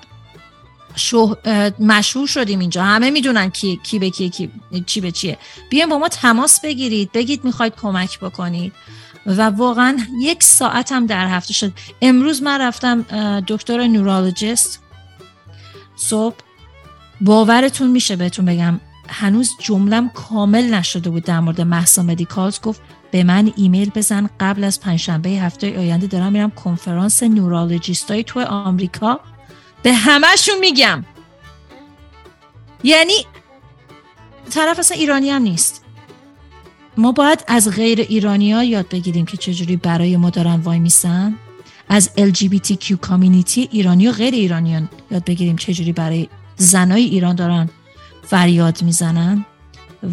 مشهور 1.79 2.27
شدیم 2.27 2.59
اینجا. 2.59 2.83
همه 2.83 3.09
می‌دونن 3.09 3.49
کی, 3.49 3.79
کی 3.83 3.99
به 3.99 4.09
کی, 4.09 4.29
کی 4.29 4.51
چی 4.85 5.01
به 5.01 5.11
چیه. 5.11 5.37
بیاین 5.69 5.89
با 5.89 5.97
ما 5.97 6.07
تماس 6.07 6.61
بگیرید. 6.61 7.11
بگید 7.11 7.43
می‌خواید 7.45 7.73
کمک 7.81 8.19
بکنید. 8.19 8.73
و 9.25 9.41
واقعا 9.41 9.97
یک 10.21 10.43
ساعت 10.43 10.91
هم 10.91 11.05
در 11.05 11.27
هفته 11.27 11.53
شد. 11.53 11.73
امروز 12.01 12.43
من 12.43 12.61
رفتم 12.61 13.01
دکتر 13.47 13.87
نورولوژیست. 13.87 14.79
صبح 15.95 16.35
باورتون 17.21 17.89
میشه 17.89 18.15
بهتون 18.15 18.45
بگم 18.45 18.79
هنوز 19.07 19.51
جملم 19.59 20.09
کامل 20.09 20.73
نشده 20.73 21.09
بود 21.09 21.23
در 21.23 21.39
مورد 21.39 21.61
محسا 21.61 22.03
مدیکالز 22.03 22.61
گفت 22.61 22.81
به 23.11 23.23
من 23.23 23.53
ایمیل 23.55 23.91
بزن 23.95 24.29
قبل 24.39 24.63
از 24.63 24.81
پنجشنبه 24.81 25.29
هفته 25.29 25.79
آینده. 25.79 26.07
دارم 26.07 26.31
میرم 26.31 26.51
کنفرانس 26.51 27.23
های 28.09 28.23
تو 28.23 28.39
آمریکا. 28.39 29.19
به 29.83 29.93
همهشون 29.93 30.59
میگم. 30.59 31.05
یعنی 32.83 33.13
طرف 34.49 34.79
اصلا 34.79 34.97
ایرانی 34.97 35.29
هم 35.29 35.41
نیست. 35.41 35.83
ما 36.97 37.11
باید 37.11 37.43
از 37.47 37.69
غیر 37.69 38.01
ایرانی 38.01 38.51
ها 38.51 38.63
یاد 38.63 38.89
بگیریم 38.89 39.25
که 39.25 39.37
چجوری 39.37 39.75
برای 39.75 40.17
ما 40.17 40.29
دارن 40.29 40.55
وای 40.55 40.79
میسن. 40.79 41.35
از 41.89 42.09
LGBTQ 42.17 42.91
کامیونیتی 42.91 43.69
ایرانی 43.71 44.07
و 44.07 44.11
غیر 44.11 44.33
ایرانیان 44.33 44.89
یاد 45.11 45.25
بگیریم 45.25 45.55
چجوری 45.55 45.91
برای 45.93 46.27
زنای 46.55 47.03
ایران 47.03 47.35
دارن 47.35 47.69
فریاد 48.23 48.83
می‌زنن. 48.83 49.45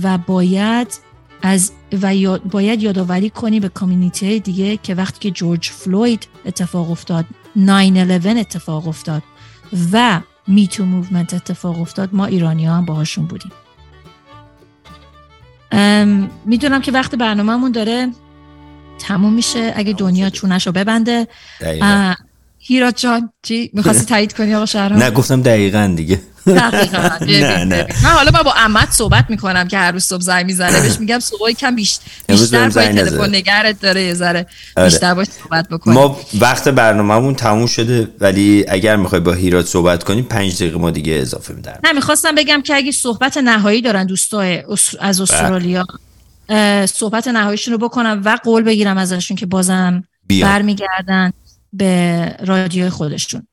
و 0.02 0.18
باید 0.18 1.07
از 1.42 1.72
و 2.02 2.14
یاد 2.14 2.42
باید 2.42 2.82
یادآوری 2.82 3.30
کنی 3.30 3.60
به 3.60 3.68
کامیونیتی 3.68 4.40
دیگه 4.40 4.76
که 4.76 4.94
وقتی 4.94 5.18
که 5.20 5.30
جورج 5.30 5.70
فلوید 5.70 6.28
اتفاق 6.46 6.90
افتاد 6.90 7.24
9-11 7.56 7.66
اتفاق 8.26 8.88
افتاد 8.88 9.22
و 9.92 10.20
میتو 10.46 10.84
موومنت 10.84 11.34
اتفاق 11.34 11.80
افتاد 11.80 12.08
ما 12.12 12.26
ایرانی 12.26 12.66
ها 12.66 12.76
هم 12.76 12.84
باهاشون 12.84 13.26
بودیم. 13.26 13.52
می‌دونم 16.44 16.80
که 16.80 16.92
وقت 16.92 17.14
برنامهمون 17.14 17.72
داره 17.72 18.10
تموم 18.98 19.32
میشه. 19.32 19.72
اگه 19.76 19.92
دنیا 19.92 20.30
چونش 20.30 20.66
رو 20.66 20.72
ببنده. 20.72 21.28
هیرات 22.68 22.96
جان 22.96 23.32
چی؟ 23.42 23.70
می‌خواستی 23.74 24.04
تایید 24.04 24.32
کنی 24.32 24.54
آقا 24.54 24.66
شهرام؟ 24.66 25.02
نه 25.02 25.10
گفتم 25.10 25.42
دقیقا 25.42 25.92
دیگه. 25.96 26.20
نه 26.46 27.64
نه. 27.64 27.86
من 28.02 28.10
حالا 28.10 28.30
من 28.34 28.42
با 28.42 28.54
امت 28.56 28.90
صحبت 28.90 29.24
می‌کنم 29.28 29.68
که 29.68 29.78
هر 29.78 29.92
روز 29.92 30.04
صبح 30.04 30.20
زنگ 30.20 30.46
می‌زنه. 30.46 30.80
بهش 30.80 31.00
میگم 31.00 31.18
صبح 31.18 31.52
کم 31.52 31.74
بیشتر 31.74 32.04
بیشتر 32.28 32.68
با 32.68 32.82
تلفن 32.82 33.34
نگرت 33.34 33.80
داره 33.80 34.02
یه 34.02 34.14
ذره 34.14 34.46
آره. 34.76 34.88
بیشتر 34.88 35.14
باش 35.14 35.26
صحبت 35.42 35.68
بکنیم 35.68 35.98
ما 35.98 36.20
وقت 36.40 36.68
برنامهمون 36.68 37.34
تموم 37.34 37.66
شده 37.66 38.08
ولی 38.20 38.64
اگر 38.68 38.96
می‌خوای 38.96 39.20
با 39.20 39.32
هیرات 39.32 39.66
صحبت 39.66 40.04
کنیم 40.04 40.24
پنج 40.24 40.56
دقیقه 40.56 40.78
ما 40.78 40.90
دیگه 40.90 41.12
اضافه 41.12 41.54
میدن 41.54 41.74
نه 41.84 41.92
می‌خواستم 41.92 42.34
بگم 42.34 42.62
که 42.62 42.74
اگه 42.74 42.92
صحبت 42.92 43.36
نهایی 43.36 43.82
دارن 43.82 44.06
دوستای 44.06 44.62
از 45.00 45.20
استرالیا 45.20 45.86
صحبت 46.86 47.28
نهاییشون 47.28 47.72
رو 47.72 47.88
بکنم 47.88 48.22
و 48.24 48.38
قول 48.44 48.62
بگیرم 48.62 48.98
ازشون 48.98 49.36
که 49.36 49.46
بازم 49.46 50.04
برمیگردن. 50.40 51.32
به 51.72 52.36
رادیو 52.46 52.90
خودشون. 52.90 53.46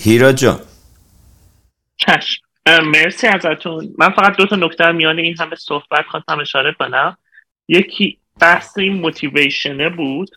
هیرا 0.00 0.32
جان. 0.32 0.60
چشم. 1.96 2.42
مرسی 2.66 3.26
ازتون. 3.26 3.94
من 3.98 4.10
فقط 4.10 4.36
دو 4.36 4.46
تا 4.46 4.56
نکته 4.56 4.92
میان 4.92 5.18
این 5.18 5.36
همه 5.38 5.56
صحبت 5.56 6.06
خواستم 6.10 6.40
اشاره 6.40 6.72
کنم. 6.72 7.16
یکی 7.68 8.18
بحث 8.40 8.78
این 8.78 8.92
موتیویشنه 8.92 9.88
بود 9.88 10.30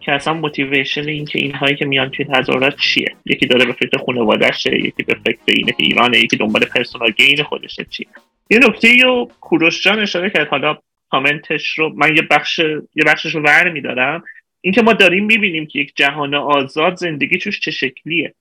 که 0.00 0.12
اصلا 0.12 0.34
موتیویشن 0.34 1.08
این 1.08 1.24
که 1.24 1.38
اینهایی 1.38 1.76
که 1.76 1.84
میان 1.84 2.10
توی 2.10 2.24
تظاهرات 2.24 2.76
چیه؟ 2.76 3.16
یکی 3.26 3.46
داره 3.46 3.64
به 3.64 3.72
فکر 3.72 3.98
خانوادهشه 4.06 4.74
یکی 4.74 5.02
به 5.02 5.16
فکر 5.26 5.38
اینه 5.46 5.72
که 5.72 5.82
ایرانه 5.82 6.18
یکی 6.18 6.36
دنبال 6.36 6.64
پرسونال 6.64 7.10
گین 7.10 7.42
خودشه 7.42 7.86
چیه؟ 7.90 8.06
یه 8.50 8.58
نکته 8.58 8.96
رو 9.02 9.30
کوروش 9.40 9.82
جان 9.82 10.00
اشاره 10.00 10.30
کرد. 10.30 10.48
حالا 10.48 10.78
کامنتش 11.10 11.78
رو 11.78 11.92
من 11.96 12.16
یه 12.16 12.22
بخش 12.22 12.58
یه 12.58 13.04
بخشش 13.06 13.34
رو 13.34 13.42
ور 13.42 13.70
میدارم. 13.70 14.24
اینکه 14.68 14.82
ما 14.82 14.92
داریم 14.92 15.24
می‌بینیم 15.24 15.66
که 15.66 15.78
یک 15.78 15.92
جهان 15.96 16.34
آزاد 16.34 16.96
زندگی 16.96 17.38
توش 17.38 17.60
چه 17.60 17.70
شکلیه. 17.70 18.34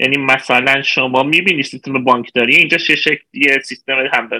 یعنی 0.00 0.16
مثلا 0.16 0.82
شما 0.82 1.22
می‌بینی 1.22 1.62
سیستم 1.62 2.04
بانکداری 2.04 2.56
اینجا 2.56 2.78
چه 2.78 2.96
شکلیه 2.96 3.58
سیستم 3.64 3.92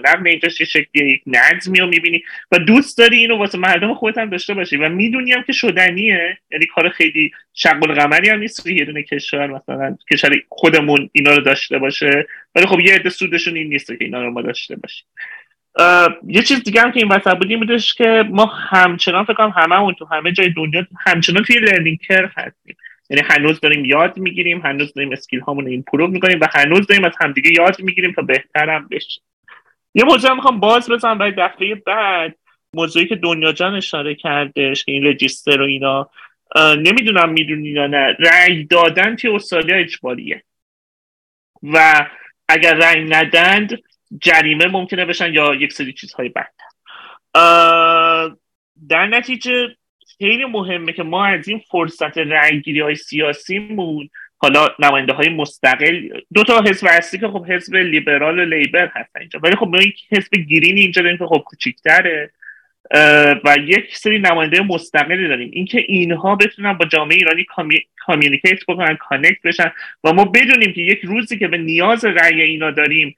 نقل 0.04 0.28
اینجا 0.28 0.48
چه 0.48 0.64
شکلیه 0.64 1.12
یک 1.12 1.22
نظمی 1.26 1.78
رو 1.78 1.86
می‌بینی 1.86 2.22
و 2.52 2.58
دوست 2.58 2.98
داری 2.98 3.16
اینو 3.16 3.36
واسه 3.36 3.58
مردم 3.58 3.94
خودت 3.94 4.18
هم 4.18 4.30
داشته 4.30 4.54
باشی 4.54 4.76
و 4.76 4.88
می‌دونیم 4.88 5.42
که 5.42 5.52
شدنیه. 5.52 6.38
یعنی 6.50 6.66
کار 6.66 6.88
خیلی 6.88 7.30
شق 7.54 7.94
القمری 7.94 8.28
هم 8.28 8.38
نیست 8.38 8.66
یه 8.66 8.84
دونه 8.84 9.02
کشور 9.02 9.46
مثلا 9.46 9.96
کشور 10.10 10.42
خودمون 10.48 11.10
اینا 11.12 11.34
رو 11.34 11.42
داشته 11.42 11.78
باشه. 11.78 12.26
ولی 12.54 12.66
خب 12.66 12.80
یه 12.80 12.94
عده 12.94 13.10
سودشون 13.10 13.56
این 13.56 13.68
نیست 13.68 13.86
که 13.86 13.96
اینا 14.00 14.22
رو 14.22 14.30
ما 14.30 14.42
داشته 14.42 14.76
باشیم. 14.76 15.06
یه 16.26 16.42
چیز 16.42 16.62
دیگه 16.62 16.80
هم 16.80 16.92
که 16.92 17.00
این 17.00 17.08
وسط 17.08 17.36
بودیم 17.36 17.58
بودش 17.58 17.94
که 17.94 18.24
ما 18.30 18.46
همچنان 18.46 19.24
فکر 19.24 19.50
کنم 19.50 19.72
اون 19.72 19.94
تو 19.94 20.04
همه 20.04 20.32
جای 20.32 20.50
دنیا 20.50 20.86
همچنان 21.06 21.42
توی 21.42 21.58
learning 21.58 21.98
curve 22.00 22.32
هستیم. 22.36 22.76
یعنی 23.10 23.22
هنوز 23.24 23.60
داریم 23.60 23.84
یاد 23.84 24.18
می‌گیریم 24.18 24.60
هنوز 24.60 24.94
داریم 24.94 25.12
skill 25.12 25.40
هامون 25.40 25.66
improve 25.66 26.06
می‌کنیم 26.06 26.40
و 26.40 26.48
هنوز 26.54 26.86
داریم 26.86 27.04
از 27.04 27.12
همدیگه 27.20 27.50
یاد 27.52 27.80
می‌گیریم 27.80 28.12
تا 28.12 28.22
بهترم 28.22 28.88
بشه. 28.90 29.20
یه 29.94 30.04
موضوع 30.04 30.34
می‌خوام 30.34 30.60
باز 30.60 30.90
بزنم 30.90 31.18
برای 31.18 31.32
دفعه 31.38 31.74
بعد. 31.74 32.36
موضوعی 32.74 33.06
که 33.06 33.16
دنیا 33.16 33.52
جان 33.52 33.74
اشاره 33.74 34.14
کردش 34.14 34.84
که 34.84 34.92
این 34.92 35.06
رجیستر 35.06 35.60
و 35.60 35.64
اینا 35.64 36.10
نمی‌دونم 36.56 37.28
می‌دونی 37.28 37.68
یا 37.68 37.86
نه. 37.86 38.16
رأی 38.18 38.64
دادن 38.64 39.16
توی 39.16 39.30
استرالیا 39.30 39.76
اجباریه. 39.76 40.42
و 41.62 42.06
اگر 42.48 42.74
رأی 42.74 43.04
ندند 43.04 43.78
جریمه 44.20 44.66
ممکنه 44.66 45.04
بشن 45.04 45.34
یا 45.34 45.54
یک 45.54 45.72
سری 45.72 45.92
چیزهای 45.92 46.28
بدتر. 46.28 46.66
در 48.88 49.06
نتیجه 49.06 49.76
خیلی 50.18 50.44
مهمه 50.44 50.92
که 50.92 51.02
ما 51.02 51.26
از 51.26 51.48
این 51.48 51.58
فرصت 51.70 52.18
رأیگیری 52.18 52.80
های 52.80 52.94
سیاسیمون 52.94 54.08
حالا 54.38 54.68
نماینده 54.78 55.12
های 55.12 55.28
مستقل 55.28 56.08
دو 56.34 56.44
تا 56.44 56.62
حزب 56.62 56.86
هستی 56.86 57.18
که 57.18 57.28
خب 57.28 57.46
حزب 57.46 57.76
لیبرال 57.76 58.38
و 58.38 58.44
Labor 58.44 58.92
هستن 58.94 59.20
اینجا. 59.20 59.40
ولی 59.42 59.56
خب 59.56 59.66
ما 59.66 59.78
یک 59.78 60.00
حزب 60.12 60.34
Green 60.34 60.76
اینجا 60.76 61.02
داریم 61.02 61.18
که 61.18 61.26
خب 61.26 61.42
کوچیکتره. 61.46 62.30
و 63.44 63.56
یک 63.66 63.96
سری 63.96 64.18
نماینده 64.18 64.60
مستقلی 64.62 65.28
داریم. 65.28 65.50
اینکه 65.52 65.84
اینها 65.88 66.36
بتونن 66.36 66.72
با 66.72 66.84
جامعه 66.84 67.16
ایرانی 67.16 67.44
communi... 67.44 67.78
communicate 67.96 68.62
بکنن 68.68 68.96
connect 68.96 69.42
بشن 69.44 69.72
و 70.04 70.12
ما 70.12 70.24
بدونیم 70.24 70.72
که 70.72 70.80
یک 70.80 71.00
روزی 71.04 71.38
که 71.38 71.48
به 71.48 71.58
نیاز 71.58 72.04
رأی 72.04 72.42
اینا 72.42 72.70
داریم 72.70 73.16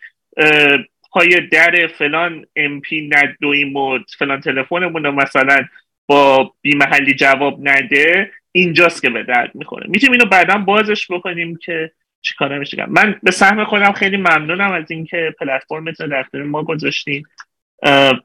پای 1.11 1.41
در 1.41 1.87
فلان 1.87 2.47
MP 2.57 3.09
ندویم 3.09 3.77
و 3.77 3.99
فلان 4.19 4.41
تلفنمون 4.41 5.05
رو 5.05 5.13
مثلا 5.13 5.65
با 6.07 6.53
بیمحلی 6.61 7.15
جواب 7.15 7.69
نده 7.69 8.31
اینجاست 8.53 9.03
که 9.03 9.11
به 9.11 9.23
درد 9.23 9.55
می‌خوره. 9.55 9.87
می‌تونیم 9.89 10.13
اینو 10.13 10.25
بعدا 10.25 10.59
بازش 10.59 11.11
بکنیم 11.11 11.59
که 11.65 11.93
چیکار 12.21 12.59
میشه 12.59 12.87
من 12.89 13.21
به 13.23 13.31
سهم 13.31 13.65
خودم 13.65 13.93
خیلی 13.93 14.17
ممنونم 14.17 14.73
از 14.73 14.91
اینکه 14.91 15.35
پلتفرم 15.41 15.91
در 15.91 16.15
اختیار 16.15 16.43
ما 16.43 16.63
گذاشتین 16.63 17.25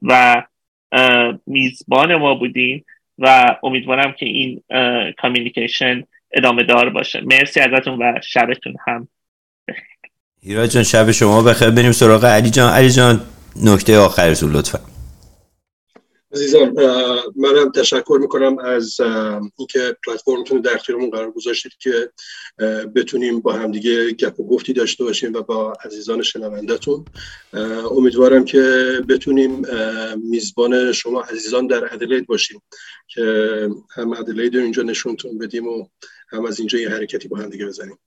و 0.02 0.42
میزبان 1.46 2.14
ما 2.14 2.34
بودین 2.34 2.84
و 3.18 3.56
امیدوارم 3.62 4.12
که 4.12 4.26
این 4.26 4.62
کامیونیکیشن 5.18 6.04
ادامه 6.32 6.62
دار 6.62 6.90
باشه. 6.90 7.20
مرسی 7.20 7.60
ازتون 7.60 7.98
و 8.02 8.20
شبتون 8.22 8.74
هم 8.86 9.08
هیرا 10.46 10.66
جان 10.66 10.82
شب 10.82 11.10
شما 11.10 11.42
بخیر. 11.42 11.70
بریم 11.70 11.92
سراغ 11.92 12.24
علی 12.24 12.50
جان. 12.50 12.72
علی 12.72 12.90
جان 12.90 13.20
نکته 13.56 13.98
آخرتون 13.98 14.52
لطفا. 14.52 14.80
عزیزان 16.32 16.74
منم 17.36 17.72
تشکر 17.74 18.18
می‌کنم 18.20 18.58
از 18.58 18.96
اینکه 19.58 19.96
پلتفرمتون 20.06 20.60
در 20.60 20.74
اختیارمون 20.74 21.10
قرار 21.10 21.30
گذاشتید 21.30 21.72
که 21.78 22.10
بتونیم 22.96 23.40
با 23.40 23.52
همدیگه 23.52 24.10
گپ 24.10 24.40
و 24.40 24.46
گفتی 24.46 24.72
داشته 24.72 25.04
باشیم 25.04 25.32
و 25.32 25.42
با 25.42 25.72
عزیزان 25.84 26.22
شنوندهتون. 26.22 27.04
امیدوارم 27.90 28.44
که 28.44 28.62
بتونیم 29.08 29.62
میزبان 30.16 30.92
شما 30.92 31.20
عزیزان 31.20 31.66
در 31.66 31.94
ادلید 31.94 32.26
باشیم 32.26 32.62
که 33.08 33.22
هم 33.96 34.12
ادلید 34.12 34.56
رو 34.56 34.62
اینجا 34.62 34.82
نشونتون 34.82 35.38
بدیم 35.38 35.68
و 35.68 35.86
هم 36.28 36.44
از 36.44 36.58
اینجا 36.58 36.78
یه 36.78 36.88
حرکتی 36.88 37.28
با 37.28 37.36
همدیگه 37.38 37.66
بزنیم. 37.66 37.98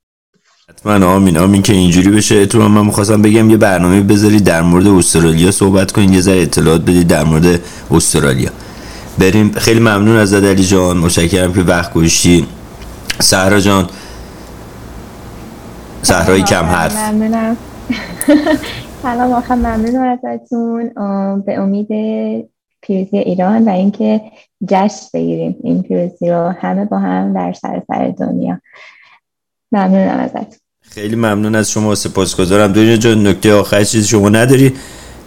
حتما. 0.70 1.06
آمین 1.08 1.38
آمین 1.38 1.62
که 1.62 1.74
اینجوری 1.74 2.10
بشه. 2.10 2.46
تو 2.46 2.70
من 2.70 2.86
می‌خواستم 2.86 3.22
بگم 3.22 3.50
یه 3.50 3.58
برنامه 3.58 4.02
بذاری 4.02 4.40
در 4.40 4.62
مورد 4.62 4.88
استرالیا 4.88 5.52
صحبت 5.52 5.92
کنین 5.92 6.14
یه 6.14 6.22
ذره 6.22 6.42
اطلاعات 6.42 6.82
بدید 6.82 7.08
در 7.08 7.24
مورد 7.24 7.60
استرالیا. 7.92 8.50
بریم. 9.18 9.52
خیلی 9.52 9.80
ممنون 9.80 10.18
از 10.18 10.34
علی 10.34 10.64
جان. 10.64 10.98
متشکرم 10.98 11.54
که 11.54 11.62
وقت 11.62 11.94
گوشتی 11.94 12.48
سهرا 13.20 13.60
جان. 13.60 13.90
سهرای 16.02 16.44
کم 16.44 16.66
حرف. 16.66 16.98
ممنونم 16.98 17.58
سلام 19.04 19.32
آخر 19.32 19.56
ممنونم 19.56 20.18
ازتون. 20.24 20.90
به 21.46 21.60
امید 21.60 21.88
پیروزی 22.82 23.18
ایران 23.18 23.66
و 23.66 23.70
اینکه 23.70 24.22
جشن 24.68 25.08
بگیریم. 25.14 25.56
این 25.64 25.84
پیروزی 25.84 26.30
رو 26.30 26.54
همه 26.62 26.86
با 26.86 27.00
هم 27.00 27.34
در 27.34 27.54
سر 27.54 28.14
دنیا. 28.20 28.62
ممنونم 29.72 30.20
ازت. 30.20 30.62
خیلی 30.82 31.16
ممنون 31.16 31.56
از 31.56 31.72
شما 31.72 31.96
سپاسگزارم. 31.96 32.74
دنیا 32.74 32.98
جان 32.98 33.28
نکته 33.28 33.54
آخر 33.54 33.84
چیزی 33.84 34.08
شما 34.08 34.30
نداری 34.30 34.74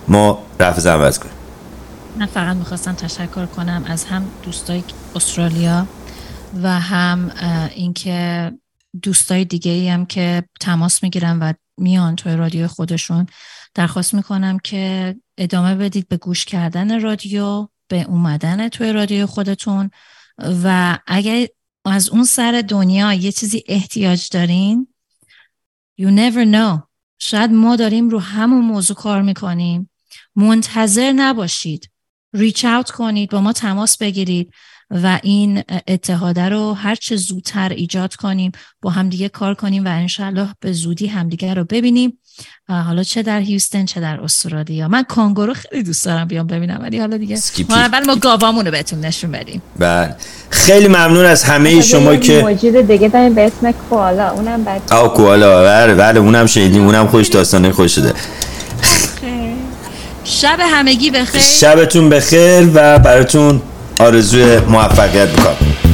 ما 0.09 0.43
رفع 0.61 0.91
عوض 0.91 1.19
کنیم. 1.19 1.35
من 2.17 2.27
فقط 2.27 2.57
می‌خواستم 2.57 2.93
تشکر 2.93 3.47
کنم 3.47 3.85
از 3.89 4.05
هم 4.05 4.25
دوستای 4.43 4.83
استرالیا 5.15 5.87
و 6.62 6.81
هم 6.81 7.31
اینکه 7.75 8.53
دوستای 9.03 9.45
دیگه 9.45 9.71
ای 9.73 9.89
هم 9.89 10.07
که 10.07 10.43
تماس 10.61 11.03
می‌گیرن 11.03 11.39
و 11.39 11.53
میان 11.79 12.17
توی 12.17 12.37
رادیو 12.37 12.69
خودشون. 12.69 13.27
درخواست 13.75 14.15
می‌کنم 14.15 14.59
که 14.59 15.17
ادامه 15.39 15.75
بدید 15.75 16.09
به 16.09 16.17
گوش 16.17 16.45
کردن 16.45 17.01
رادیو 17.01 17.69
به 17.89 18.03
اومدن 18.03 18.69
توی 18.69 18.93
رادیو 18.93 19.27
خودتون. 19.27 19.91
و 20.65 20.99
اگر 21.07 21.47
از 21.85 22.09
اون 22.09 22.24
سر 22.24 22.65
دنیا 22.69 23.12
یه 23.12 23.32
چیزی 23.32 23.65
احتیاج 23.69 24.28
دارین؟ 24.32 24.89
You 26.01 26.07
never 26.07 26.44
know. 26.55 26.82
شاید 27.19 27.51
ما 27.51 27.77
داریم 27.77 28.09
رو 28.09 28.19
همون 28.19 28.65
موضوع 28.65 28.97
کار 28.97 29.23
می‌کنیم. 29.23 29.90
منتظر 30.36 31.12
نباشید. 31.12 31.90
ریچ 32.32 32.65
اوت 32.65 32.90
کنید 32.90 33.31
با 33.31 33.40
ما 33.40 33.52
تماس 33.52 33.98
بگیرید. 33.98 34.52
و 34.91 35.21
این 35.23 35.62
اتحاده 35.89 36.49
رو 36.49 36.73
هر 36.73 36.95
چه 36.95 37.17
زودتر 37.17 37.69
ایجاد 37.69 38.15
کنیم 38.15 38.53
با 38.83 38.91
همدیگه 38.91 39.29
کار 39.29 39.55
کنیم 39.55 39.85
و 39.85 39.89
انشالله 39.89 40.49
به 40.61 40.73
زودی 40.73 41.07
همدیگه 41.07 41.55
رو 41.55 41.65
ببینیم. 41.65 42.19
حالا 42.69 43.03
چه 43.03 43.23
در 43.23 43.41
هیوستن 43.41 43.85
چه 43.85 44.01
در 44.01 44.21
استرالیا. 44.21 44.89
من 44.89 45.03
کانگورو 45.03 45.55
خیلی 45.55 45.83
دوست 45.83 46.05
دارم 46.05 46.29
بیام 46.29 46.47
ببینم 46.47 46.79
ولی 46.83 46.99
حالا 46.99 47.17
دیگه 47.17 47.39
ما 47.69 47.77
اول 47.77 48.07
ما 48.07 48.17
گاوامون 48.17 48.65
رو 48.65 48.71
بهتون 48.71 49.01
نشون 49.01 49.31
بدیم. 49.31 49.62
بله. 49.79 50.17
خیلی 50.51 50.89
ممنون 50.89 51.25
از 51.25 51.45
همه 51.45 51.81
شما 51.81 52.17
که 52.17 52.43
موجود 52.43 52.77
دیگه 52.77 53.09
داریم 53.09 53.35
به 53.35 53.47
اسم 53.47 53.73
کوالا. 53.73 54.31
اونم 54.31 54.65
بعد 54.65 54.93
آ 54.93 55.09
کوالا. 55.09 55.62
بله 55.62 55.95
بله 55.95 56.21
اونم 56.21 56.47
شنیدیم. 56.47 56.85
اونم 56.85 57.07
خوش 57.07 57.29
داستانه 57.29 57.73
خوش 57.73 57.95
شده. 57.95 58.15
شب 60.25 60.59
همگی 60.61 61.11
بخیر. 61.11 61.41
شبتون 61.41 62.09
بخیر 62.09 62.71
و 62.75 62.99
براتون 62.99 63.62
آرزوی 64.01 64.59
موفقیت 64.60 65.28
بکنم 65.28 65.90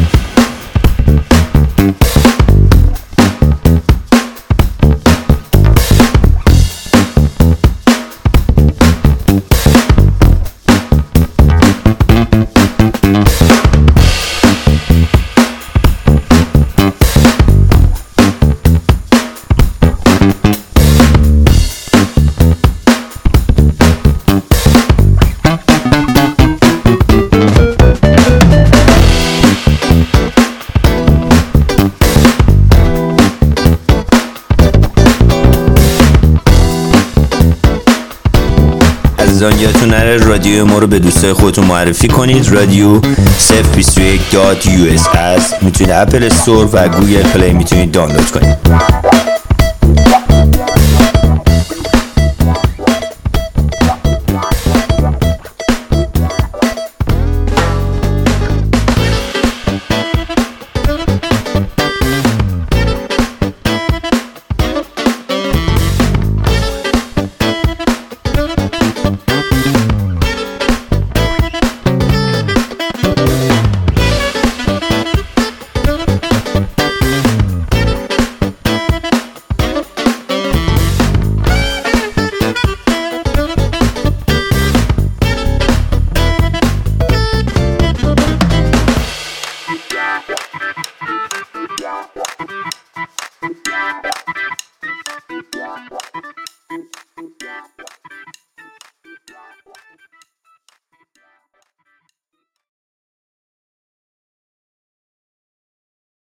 رادیو 40.47 40.66
ما 40.66 40.78
رو 40.78 40.86
به 40.86 40.98
دوستای 40.98 41.32
خودتون 41.32 41.64
معرفی 41.64 42.09
کنید. 42.09 42.48
رادیو 42.48 43.01
021.us 43.01 45.16
هست 45.16 45.62
می‌تونید 45.62 45.93
Apple 45.93 46.24
Store 46.24 46.68
و 46.73 46.89
Google 46.88 47.22
Play 47.22 47.52
می‌تونید 47.52 47.93
دانلود 47.93 48.31
کنید. 48.31 48.56